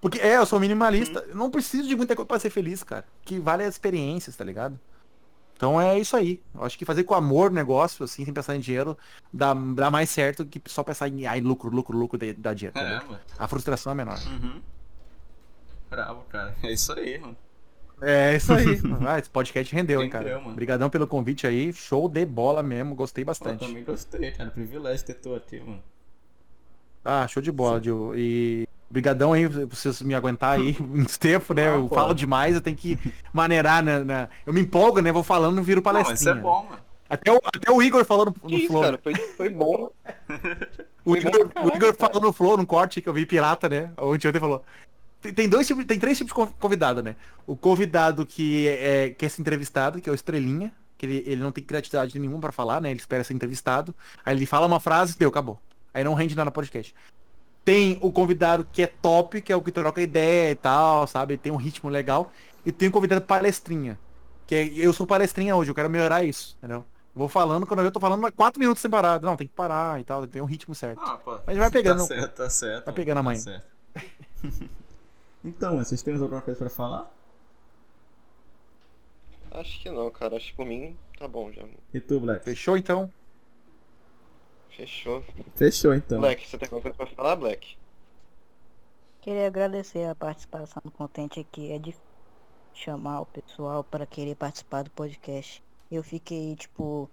Porque 0.02 0.20
é, 0.20 0.38
eu 0.38 0.46
sou 0.46 0.60
minimalista. 0.60 1.20
Eu 1.28 1.36
não 1.36 1.50
preciso 1.50 1.88
de 1.88 1.96
muita 1.96 2.16
coisa 2.16 2.28
pra 2.28 2.40
ser 2.40 2.50
feliz, 2.50 2.84
cara. 2.84 3.06
Que 3.24 3.40
vale 3.40 3.64
as 3.64 3.74
experiências, 3.76 4.36
tá 4.36 4.44
ligado? 4.44 4.80
Então 5.58 5.80
é 5.80 5.98
isso 5.98 6.16
aí. 6.18 6.42
Eu 6.54 6.64
acho 6.64 6.78
que 6.78 6.84
fazer 6.86 7.04
com 7.06 7.14
amor 7.16 7.50
o 7.50 7.54
negócio, 7.54 8.04
assim, 8.04 8.24
sem 8.26 8.34
pensar 8.34 8.56
em 8.56 8.60
dinheiro, 8.60 8.98
dá, 9.34 9.54
dá 9.54 9.90
mais 9.90 10.10
certo 10.10 10.46
que 10.46 10.62
só 10.66 10.84
pensar 10.84 11.08
em 11.08 11.26
ai, 11.26 11.40
lucro, 11.42 11.70
lucro, 11.70 11.98
lucro, 11.98 12.18
dá- 12.18 12.34
dá 12.38 12.54
dinheiro. 12.54 12.78
É, 12.78 12.82
entendeu? 12.98 13.08
mano. 13.12 13.20
A 13.40 13.48
frustração 13.48 13.92
é 13.92 13.96
menor. 13.96 14.20
Uhum. 14.28 14.62
Bravo, 15.90 16.24
cara. 16.30 16.54
É 16.64 16.72
isso 16.72 16.92
aí, 16.94 17.18
mano. 17.18 17.38
É 18.02 18.36
isso 18.36 18.54
aí. 18.54 18.66
ah, 19.08 19.18
esse 19.20 19.30
podcast 19.30 19.74
rendeu, 19.74 20.02
hein, 20.04 20.10
cara. 20.10 20.40
Obrigadão 20.46 20.90
pelo 20.90 21.08
convite 21.08 21.48
aí. 21.48 21.72
Show 21.74 22.10
de 22.10 22.26
bola 22.26 22.62
mesmo. 22.62 22.94
Gostei 22.96 23.24
Eu 23.24 23.28
bastante. 23.28 23.66
também 23.66 23.84
gostei, 23.84 24.32
cara. 24.32 24.50
Privilégio 24.52 25.06
ter 25.06 25.14
tu 25.16 25.34
aqui, 25.36 25.60
mano. 25.60 25.82
Ah, 27.04 27.28
show 27.28 27.42
de 27.42 27.52
bola, 27.52 27.82
Gil. 27.82 28.14
E 28.16 28.68
brigadão 28.90 29.34
aí 29.34 29.48
por 29.50 29.76
vocês 29.76 30.02
me 30.02 30.14
aguentar 30.16 30.58
aí 30.60 30.76
uns 30.82 31.18
tempos, 31.18 31.56
né? 31.56 31.70
Ah, 31.70 31.76
Eu 31.76 31.88
pô. 31.88 31.96
falo 31.96 32.14
demais, 32.14 32.56
eu 32.56 32.62
tenho 32.62 32.76
que 32.78 32.98
maneirar, 33.34 33.84
né? 33.84 34.00
na- 34.04 34.30
Eu 34.46 34.54
me 34.54 34.62
empolgo, 34.62 35.00
né? 35.02 35.12
Vou 35.12 35.24
falando, 35.24 35.62
viro 35.62 35.82
Não, 35.84 35.94
mas 35.94 36.02
isso 36.02 36.26
palestrinha. 36.26 36.36
é 36.36 36.42
bom, 36.42 36.66
mano. 36.70 36.86
Até, 37.08 37.32
o, 37.32 37.40
até 37.46 37.72
o 37.72 37.84
Igor 37.84 38.04
falando 38.04 38.34
no 38.44 38.50
isso, 38.50 38.68
Flow. 38.68 38.82
cara, 38.82 38.98
foi, 39.02 39.14
foi 39.14 39.50
bom. 39.50 39.92
o, 41.06 41.12
foi 41.12 41.22
bom 41.22 41.30
Igor, 41.30 41.52
o 41.64 41.76
Igor 41.76 41.96
falou 41.96 42.20
no 42.20 42.34
Flow, 42.34 42.58
no 42.58 42.66
corte 42.66 43.00
que 43.00 43.08
eu 43.08 43.14
vi 43.14 43.28
pirata, 43.28 43.70
né? 43.70 43.92
Ontem 43.96 44.28
ontem 44.28 44.40
falou. 44.40 44.64
Tem, 45.34 45.48
dois 45.50 45.66
tipos, 45.68 45.86
tem 45.86 46.00
três 46.00 46.18
tipos 46.18 46.30
de 46.32 46.36
conv- 46.36 46.54
convidado, 46.60 47.02
né? 47.04 47.16
O 47.48 47.56
convidado 47.56 48.26
que 48.26 48.68
é, 48.68 49.10
quer 49.10 49.30
ser 49.30 49.42
entrevistado, 49.42 50.02
que 50.02 50.10
é 50.10 50.12
o 50.12 50.16
Estrelinha, 50.16 50.72
que 50.98 51.06
ele, 51.06 51.24
ele 51.26 51.42
não 51.42 51.52
tem 51.52 51.64
criatividade 51.64 52.18
nenhuma 52.20 52.40
pra 52.40 52.52
falar, 52.52 52.82
né? 52.82 52.92
Ele 52.92 53.00
espera 53.00 53.24
ser 53.24 53.34
entrevistado. 53.34 53.94
Aí 54.26 54.36
ele 54.36 54.46
fala 54.46 54.68
uma 54.68 54.80
frase, 54.80 55.18
deu, 55.18 55.30
acabou. 55.30 55.60
Aí 55.94 56.04
não 56.04 56.14
rende 56.14 56.36
nada 56.36 56.46
no 56.46 56.52
podcast. 56.52 56.94
Tem 57.64 57.98
o 58.02 58.12
convidado 58.12 58.68
que 58.72 58.84
é 58.84 58.88
top, 58.88 59.42
que 59.42 59.52
é 59.52 59.56
o 59.56 59.62
que 59.62 59.72
troca 59.72 60.02
ideia 60.02 60.52
e 60.52 60.56
tal, 60.56 61.08
sabe? 61.08 61.38
Tem 61.38 61.52
um 61.52 61.56
ritmo 61.56 61.90
legal. 61.90 62.32
E 62.66 62.72
tem 62.72 62.90
o 62.90 62.92
convidado 62.92 63.22
palestrinha. 63.22 63.98
Que 64.46 64.56
é, 64.56 64.68
eu 64.76 64.94
sou 64.94 65.08
palestrinha 65.08 65.56
hoje, 65.56 65.72
eu 65.72 65.76
quero 65.76 65.90
melhorar 65.90 66.24
isso, 66.24 66.56
entendeu? 66.60 66.86
Vou 67.16 67.28
falando, 67.30 67.66
quando 67.66 67.82
eu 67.82 67.92
tô 67.92 68.00
falando, 68.00 68.30
quatro 68.34 68.60
minutos 68.60 68.82
sem 68.82 68.92
parar. 68.92 69.22
Não, 69.22 69.36
tem 69.38 69.48
que 69.48 69.54
parar 69.54 70.00
e 70.00 70.04
tal, 70.04 70.28
tem 70.28 70.42
um 70.42 70.46
ritmo 70.46 70.76
certo. 70.76 71.00
Ah, 71.02 71.18
pô. 71.18 71.40
Mas 71.48 71.58
vai 71.58 71.72
pegando. 71.72 72.00
Tá 72.00 72.06
certo, 72.06 72.36
tá 72.36 72.50
certo. 72.50 72.86
Vai 72.86 72.94
pegando 72.94 73.18
a 73.18 73.22
tá 73.22 73.24
manha. 73.24 73.40
certo. 73.40 73.66
então, 75.46 75.78
vocês 75.78 76.02
têm 76.02 76.14
mais 76.14 76.22
alguma 76.22 76.42
coisa 76.42 76.58
pra 76.58 76.70
falar? 76.70 77.12
Acho 79.52 79.82
que 79.82 79.90
não, 79.90 80.10
cara. 80.12 80.36
Acho 80.36 80.52
que 80.52 80.56
por 80.56 80.66
mim 80.66 80.98
tá 81.18 81.28
bom 81.28 81.52
já. 81.52 81.64
E 81.94 82.00
tu, 82.00 82.20
Black? 82.20 82.44
Fechou 82.44 82.78
então? 82.78 83.12
Fechou. 84.70 85.24
Fechou, 85.56 85.94
então. 85.94 86.20
Black, 86.20 86.46
você 86.46 86.58
tem 86.58 86.66
alguma 86.66 86.82
coisa 86.82 86.98
pra 86.98 87.08
falar, 87.08 87.36
Black? 87.38 87.78
Queria 89.22 89.48
agradecer 89.48 90.10
a 90.10 90.16
participação 90.16 90.82
do 90.84 90.92
Contente 90.92 91.40
aqui. 91.40 91.72
É 91.72 91.80
difícil 91.80 92.04
chamar 92.74 93.22
o 93.22 93.26
pessoal 93.26 93.84
para 93.84 94.06
querer 94.06 94.36
participar 94.36 94.84
do 94.84 94.92
podcast. 94.92 95.64
Eu 95.90 96.04
fiquei, 96.04 96.56
tipo, 96.56 97.10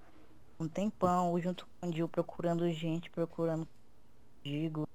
um 0.58 0.66
tempão 0.66 1.38
junto 1.40 1.66
com 1.80 1.88
o 1.88 1.92
Gil 1.92 2.08
procurando 2.08 2.68
gente, 2.70 3.08
procurando 3.10 3.68
Digo, 4.44 4.88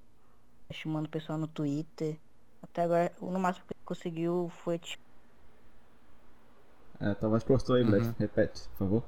chamando 0.72 1.05
o 1.05 1.09
pessoal 1.09 1.38
no 1.38 1.47
Twitter. 1.47 2.18
Até 2.72 2.84
agora, 2.84 3.11
no 3.22 3.39
máximo 3.39 3.65
que 3.68 3.73
ele 3.73 3.80
conseguiu 3.85 4.52
foi 4.64 4.77
tipo, 4.80 5.02
É, 6.99 7.14
talvez 7.15 7.44
cortou 7.44 7.76
aí, 7.76 7.84
Black. 7.84 8.06
Uhum. 8.06 8.14
Repete, 8.19 8.61
por 8.69 8.77
favor. 8.77 9.03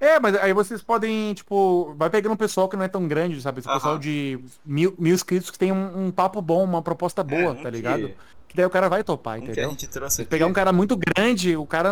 É, 0.00 0.18
mas 0.20 0.34
aí 0.36 0.52
vocês 0.52 0.82
podem, 0.82 1.32
tipo, 1.34 1.94
vai 1.96 2.10
pegando 2.10 2.32
um 2.32 2.36
pessoal 2.36 2.68
que 2.68 2.76
não 2.76 2.84
é 2.84 2.88
tão 2.88 3.06
grande, 3.06 3.40
sabe? 3.40 3.60
Esse 3.60 3.68
pessoal 3.68 3.92
Aham. 3.94 4.00
de 4.00 4.38
mil, 4.64 4.94
mil 4.98 5.14
inscritos 5.14 5.50
que 5.50 5.58
tem 5.58 5.72
um, 5.72 6.06
um 6.06 6.10
papo 6.10 6.42
bom, 6.42 6.62
uma 6.64 6.82
proposta 6.82 7.22
boa, 7.22 7.40
É, 7.42 7.50
um 7.50 7.54
tá 7.56 7.62
que- 7.62 7.70
ligado? 7.70 8.10
Que 8.48 8.56
daí 8.56 8.66
o 8.66 8.70
cara 8.70 8.88
vai 8.88 9.02
topar, 9.02 9.38
Um 9.38 9.42
que 9.42 9.48
a 9.48 9.52
entendeu? 9.52 9.70
gente 9.70 9.86
trouxe 9.88 10.16
Se 10.16 10.22
aqui. 10.22 10.30
pegar 10.30 10.46
um 10.46 10.52
cara 10.52 10.72
muito 10.72 10.96
grande, 10.96 11.56
o 11.56 11.66
cara, 11.66 11.90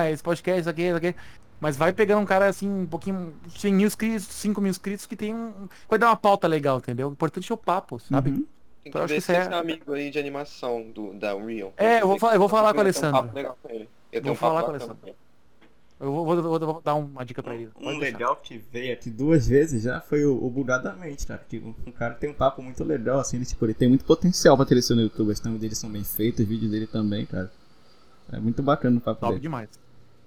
ah, 0.00 0.10
esse 0.10 0.22
podcast, 0.22 0.60
isso 0.60 0.70
aqui, 0.70 0.82
isso 0.82 0.96
aqui. 0.96 1.14
Mas 1.60 1.76
vai 1.76 1.92
pegando 1.92 2.20
um 2.20 2.26
cara 2.26 2.46
assim, 2.46 2.68
um 2.68 2.86
pouquinho, 2.86 3.34
100 3.56 3.72
mil 3.74 3.86
inscritos, 3.86 4.24
5 4.26 4.60
mil 4.60 4.70
inscritos, 4.70 5.06
que 5.06 5.16
tem 5.16 5.34
um. 5.34 5.68
Vai 5.88 5.98
dar 5.98 6.08
uma 6.08 6.16
pauta 6.16 6.46
legal, 6.46 6.78
entendeu? 6.78 7.08
O 7.08 7.12
importante 7.12 7.50
é 7.50 7.54
o 7.54 7.58
papo, 7.58 7.98
sabe? 7.98 8.30
Uhum. 8.30 8.44
Tem 8.84 8.92
Eu 8.94 9.00
acho 9.02 9.08
ver 9.08 9.14
que 9.14 9.20
se 9.22 9.32
é- 9.32 9.40
esse 9.42 9.52
amigo 9.54 9.92
aí 9.94 10.10
de 10.10 10.18
animação 10.18 10.82
do, 10.90 11.14
da 11.14 11.34
Unreal. 11.34 11.72
É, 11.76 12.02
eu 12.02 12.06
vou 12.06 12.18
falar- 12.18 12.34
eu 12.34 12.38
vou 12.38 12.48
falar 12.48 12.72
com 12.72 12.78
o 12.78 12.80
um 12.80 12.84
Alessandro. 12.84 13.22
papo 13.22 13.34
legal 13.34 13.58
com 13.62 13.68
ele. 13.70 13.88
Eu 14.12 14.22
Vou 14.22 14.32
um 14.32 14.36
falar 14.36 14.62
com 14.62 14.68
o 14.68 14.70
Alessandro. 14.70 14.98
Eu 16.00 16.12
vou, 16.12 16.24
vou- 16.26 16.42
vou- 16.42 16.58
vou 16.60 16.80
dar 16.82 16.94
uma 16.96 17.24
dica 17.24 17.42
pra 17.42 17.54
ele. 17.54 17.70
Um 17.76 17.84
Pode 17.84 18.00
deixar. 18.00 18.18
legal 18.18 18.36
que 18.36 18.58
veio 18.58 18.92
aqui 18.92 19.08
duas 19.08 19.46
vezes 19.48 19.82
já 19.84 20.00
foi 20.00 20.24
o, 20.24 20.36
o 20.44 20.50
Bugadamente, 20.50 21.26
cara. 21.26 21.42
Que 21.48 21.56
o, 21.58 21.74
o 21.86 21.92
cara 21.92 22.14
tem 22.14 22.28
um 22.30 22.34
papo 22.34 22.60
muito 22.62 22.84
legal, 22.84 23.20
assim, 23.20 23.36
ele, 23.36 23.46
tipo, 23.46 23.64
ele 23.64 23.74
tem 23.74 23.88
muito 23.88 24.04
potencial 24.04 24.56
pra 24.56 24.66
crescer 24.66 24.94
no 24.94 25.00
YouTube. 25.02 25.32
As 25.32 25.40
thumbs 25.40 25.60
dele 25.60 25.74
são 25.74 25.88
bem 25.90 26.04
feitos, 26.04 26.40
os 26.40 26.46
vídeos 26.48 26.70
dele 26.70 26.86
também, 26.86 27.24
cara. 27.24 27.50
É 28.32 28.38
muito 28.38 28.62
bacana 28.62 28.98
o 28.98 29.00
papo 29.00 29.20
Top 29.20 29.32
dele. 29.32 29.42
demais. 29.42 29.68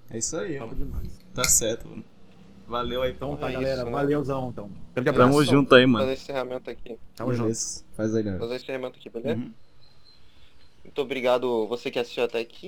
É 0.09 0.17
isso 0.17 0.35
aí, 0.37 0.57
Top 0.57 0.73
mano. 0.73 0.85
demais. 0.85 1.19
Tá 1.33 1.43
certo, 1.43 1.87
mano. 1.87 2.03
Valeu 2.67 3.01
aí, 3.01 3.11
Então 3.11 3.31
pô. 3.31 3.37
tá, 3.37 3.49
É 3.49 3.53
galera. 3.53 3.75
isso, 3.77 3.85
né? 3.85 3.91
Valeuzão, 3.91 4.49
então. 4.49 4.69
Grande 4.93 5.09
abraço. 5.09 5.31
Tamo 5.31 5.43
junto 5.45 5.73
aí, 5.75 5.85
mano. 5.85 5.99
Fazer 6.05 6.13
esse 6.13 6.23
encerramento 6.23 6.69
aqui. 6.69 6.99
Tamo 7.15 7.33
junto. 7.33 7.57
Faz 7.95 8.13
aí, 8.15 8.23
galera. 8.23 8.39
Fazer 8.41 8.55
esse 8.55 8.63
encerramento 8.65 8.97
aqui, 8.99 9.09
beleza? 9.09 9.39
Uhum. 9.39 9.53
Muito 10.83 11.01
obrigado 11.01 11.67
você 11.67 11.89
que 11.91 11.99
assistiu 11.99 12.23
até 12.23 12.39
aqui. 12.39 12.67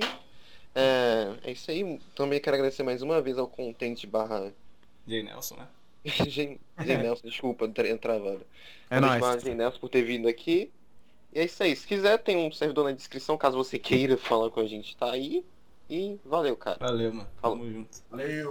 É, 0.76 1.34
é 1.44 1.52
isso 1.52 1.70
aí. 1.72 2.00
Também 2.16 2.40
quero 2.40 2.56
agradecer 2.56 2.84
mais 2.84 3.02
uma 3.02 3.22
vez 3.22 3.38
ao 3.38 3.48
Content 3.48 4.06
barra 4.06 4.52
Jay 5.08 5.24
Nelson, 5.24 5.56
né? 5.58 5.68
Gen 6.06 6.60
Gen 6.80 6.98
Nelson, 7.00 7.28
desculpa, 7.28 7.68
tra- 7.68 7.98
travado. 7.98 8.42
É 8.90 9.00
nóis. 9.00 9.44
Gen 9.44 9.56
Nelson 9.56 9.80
por 9.80 9.90
ter 9.90 10.02
vindo 10.04 10.28
aqui. 10.28 10.72
E 11.34 11.40
é 11.40 11.44
isso 11.46 11.62
aí. 11.62 11.76
Se 11.76 11.86
quiser, 11.86 12.18
tem 12.20 12.38
um 12.38 12.52
servidor 12.52 12.86
na 12.86 12.92
descrição, 12.92 13.38
caso 13.38 13.58
você 13.58 13.78
queira 13.78 14.16
falar 14.18 14.50
com 14.50 14.60
a 14.62 14.66
gente, 14.66 14.96
tá 14.96 15.12
aí. 15.12 15.44
E 15.90 16.20
valeu, 16.24 16.56
cara. 16.56 16.78
Valeu, 16.80 17.12
mano. 17.14 17.28
Falou. 17.42 17.58
Tamo 17.58 17.72
junto. 17.72 17.90
Valeu. 18.12 18.48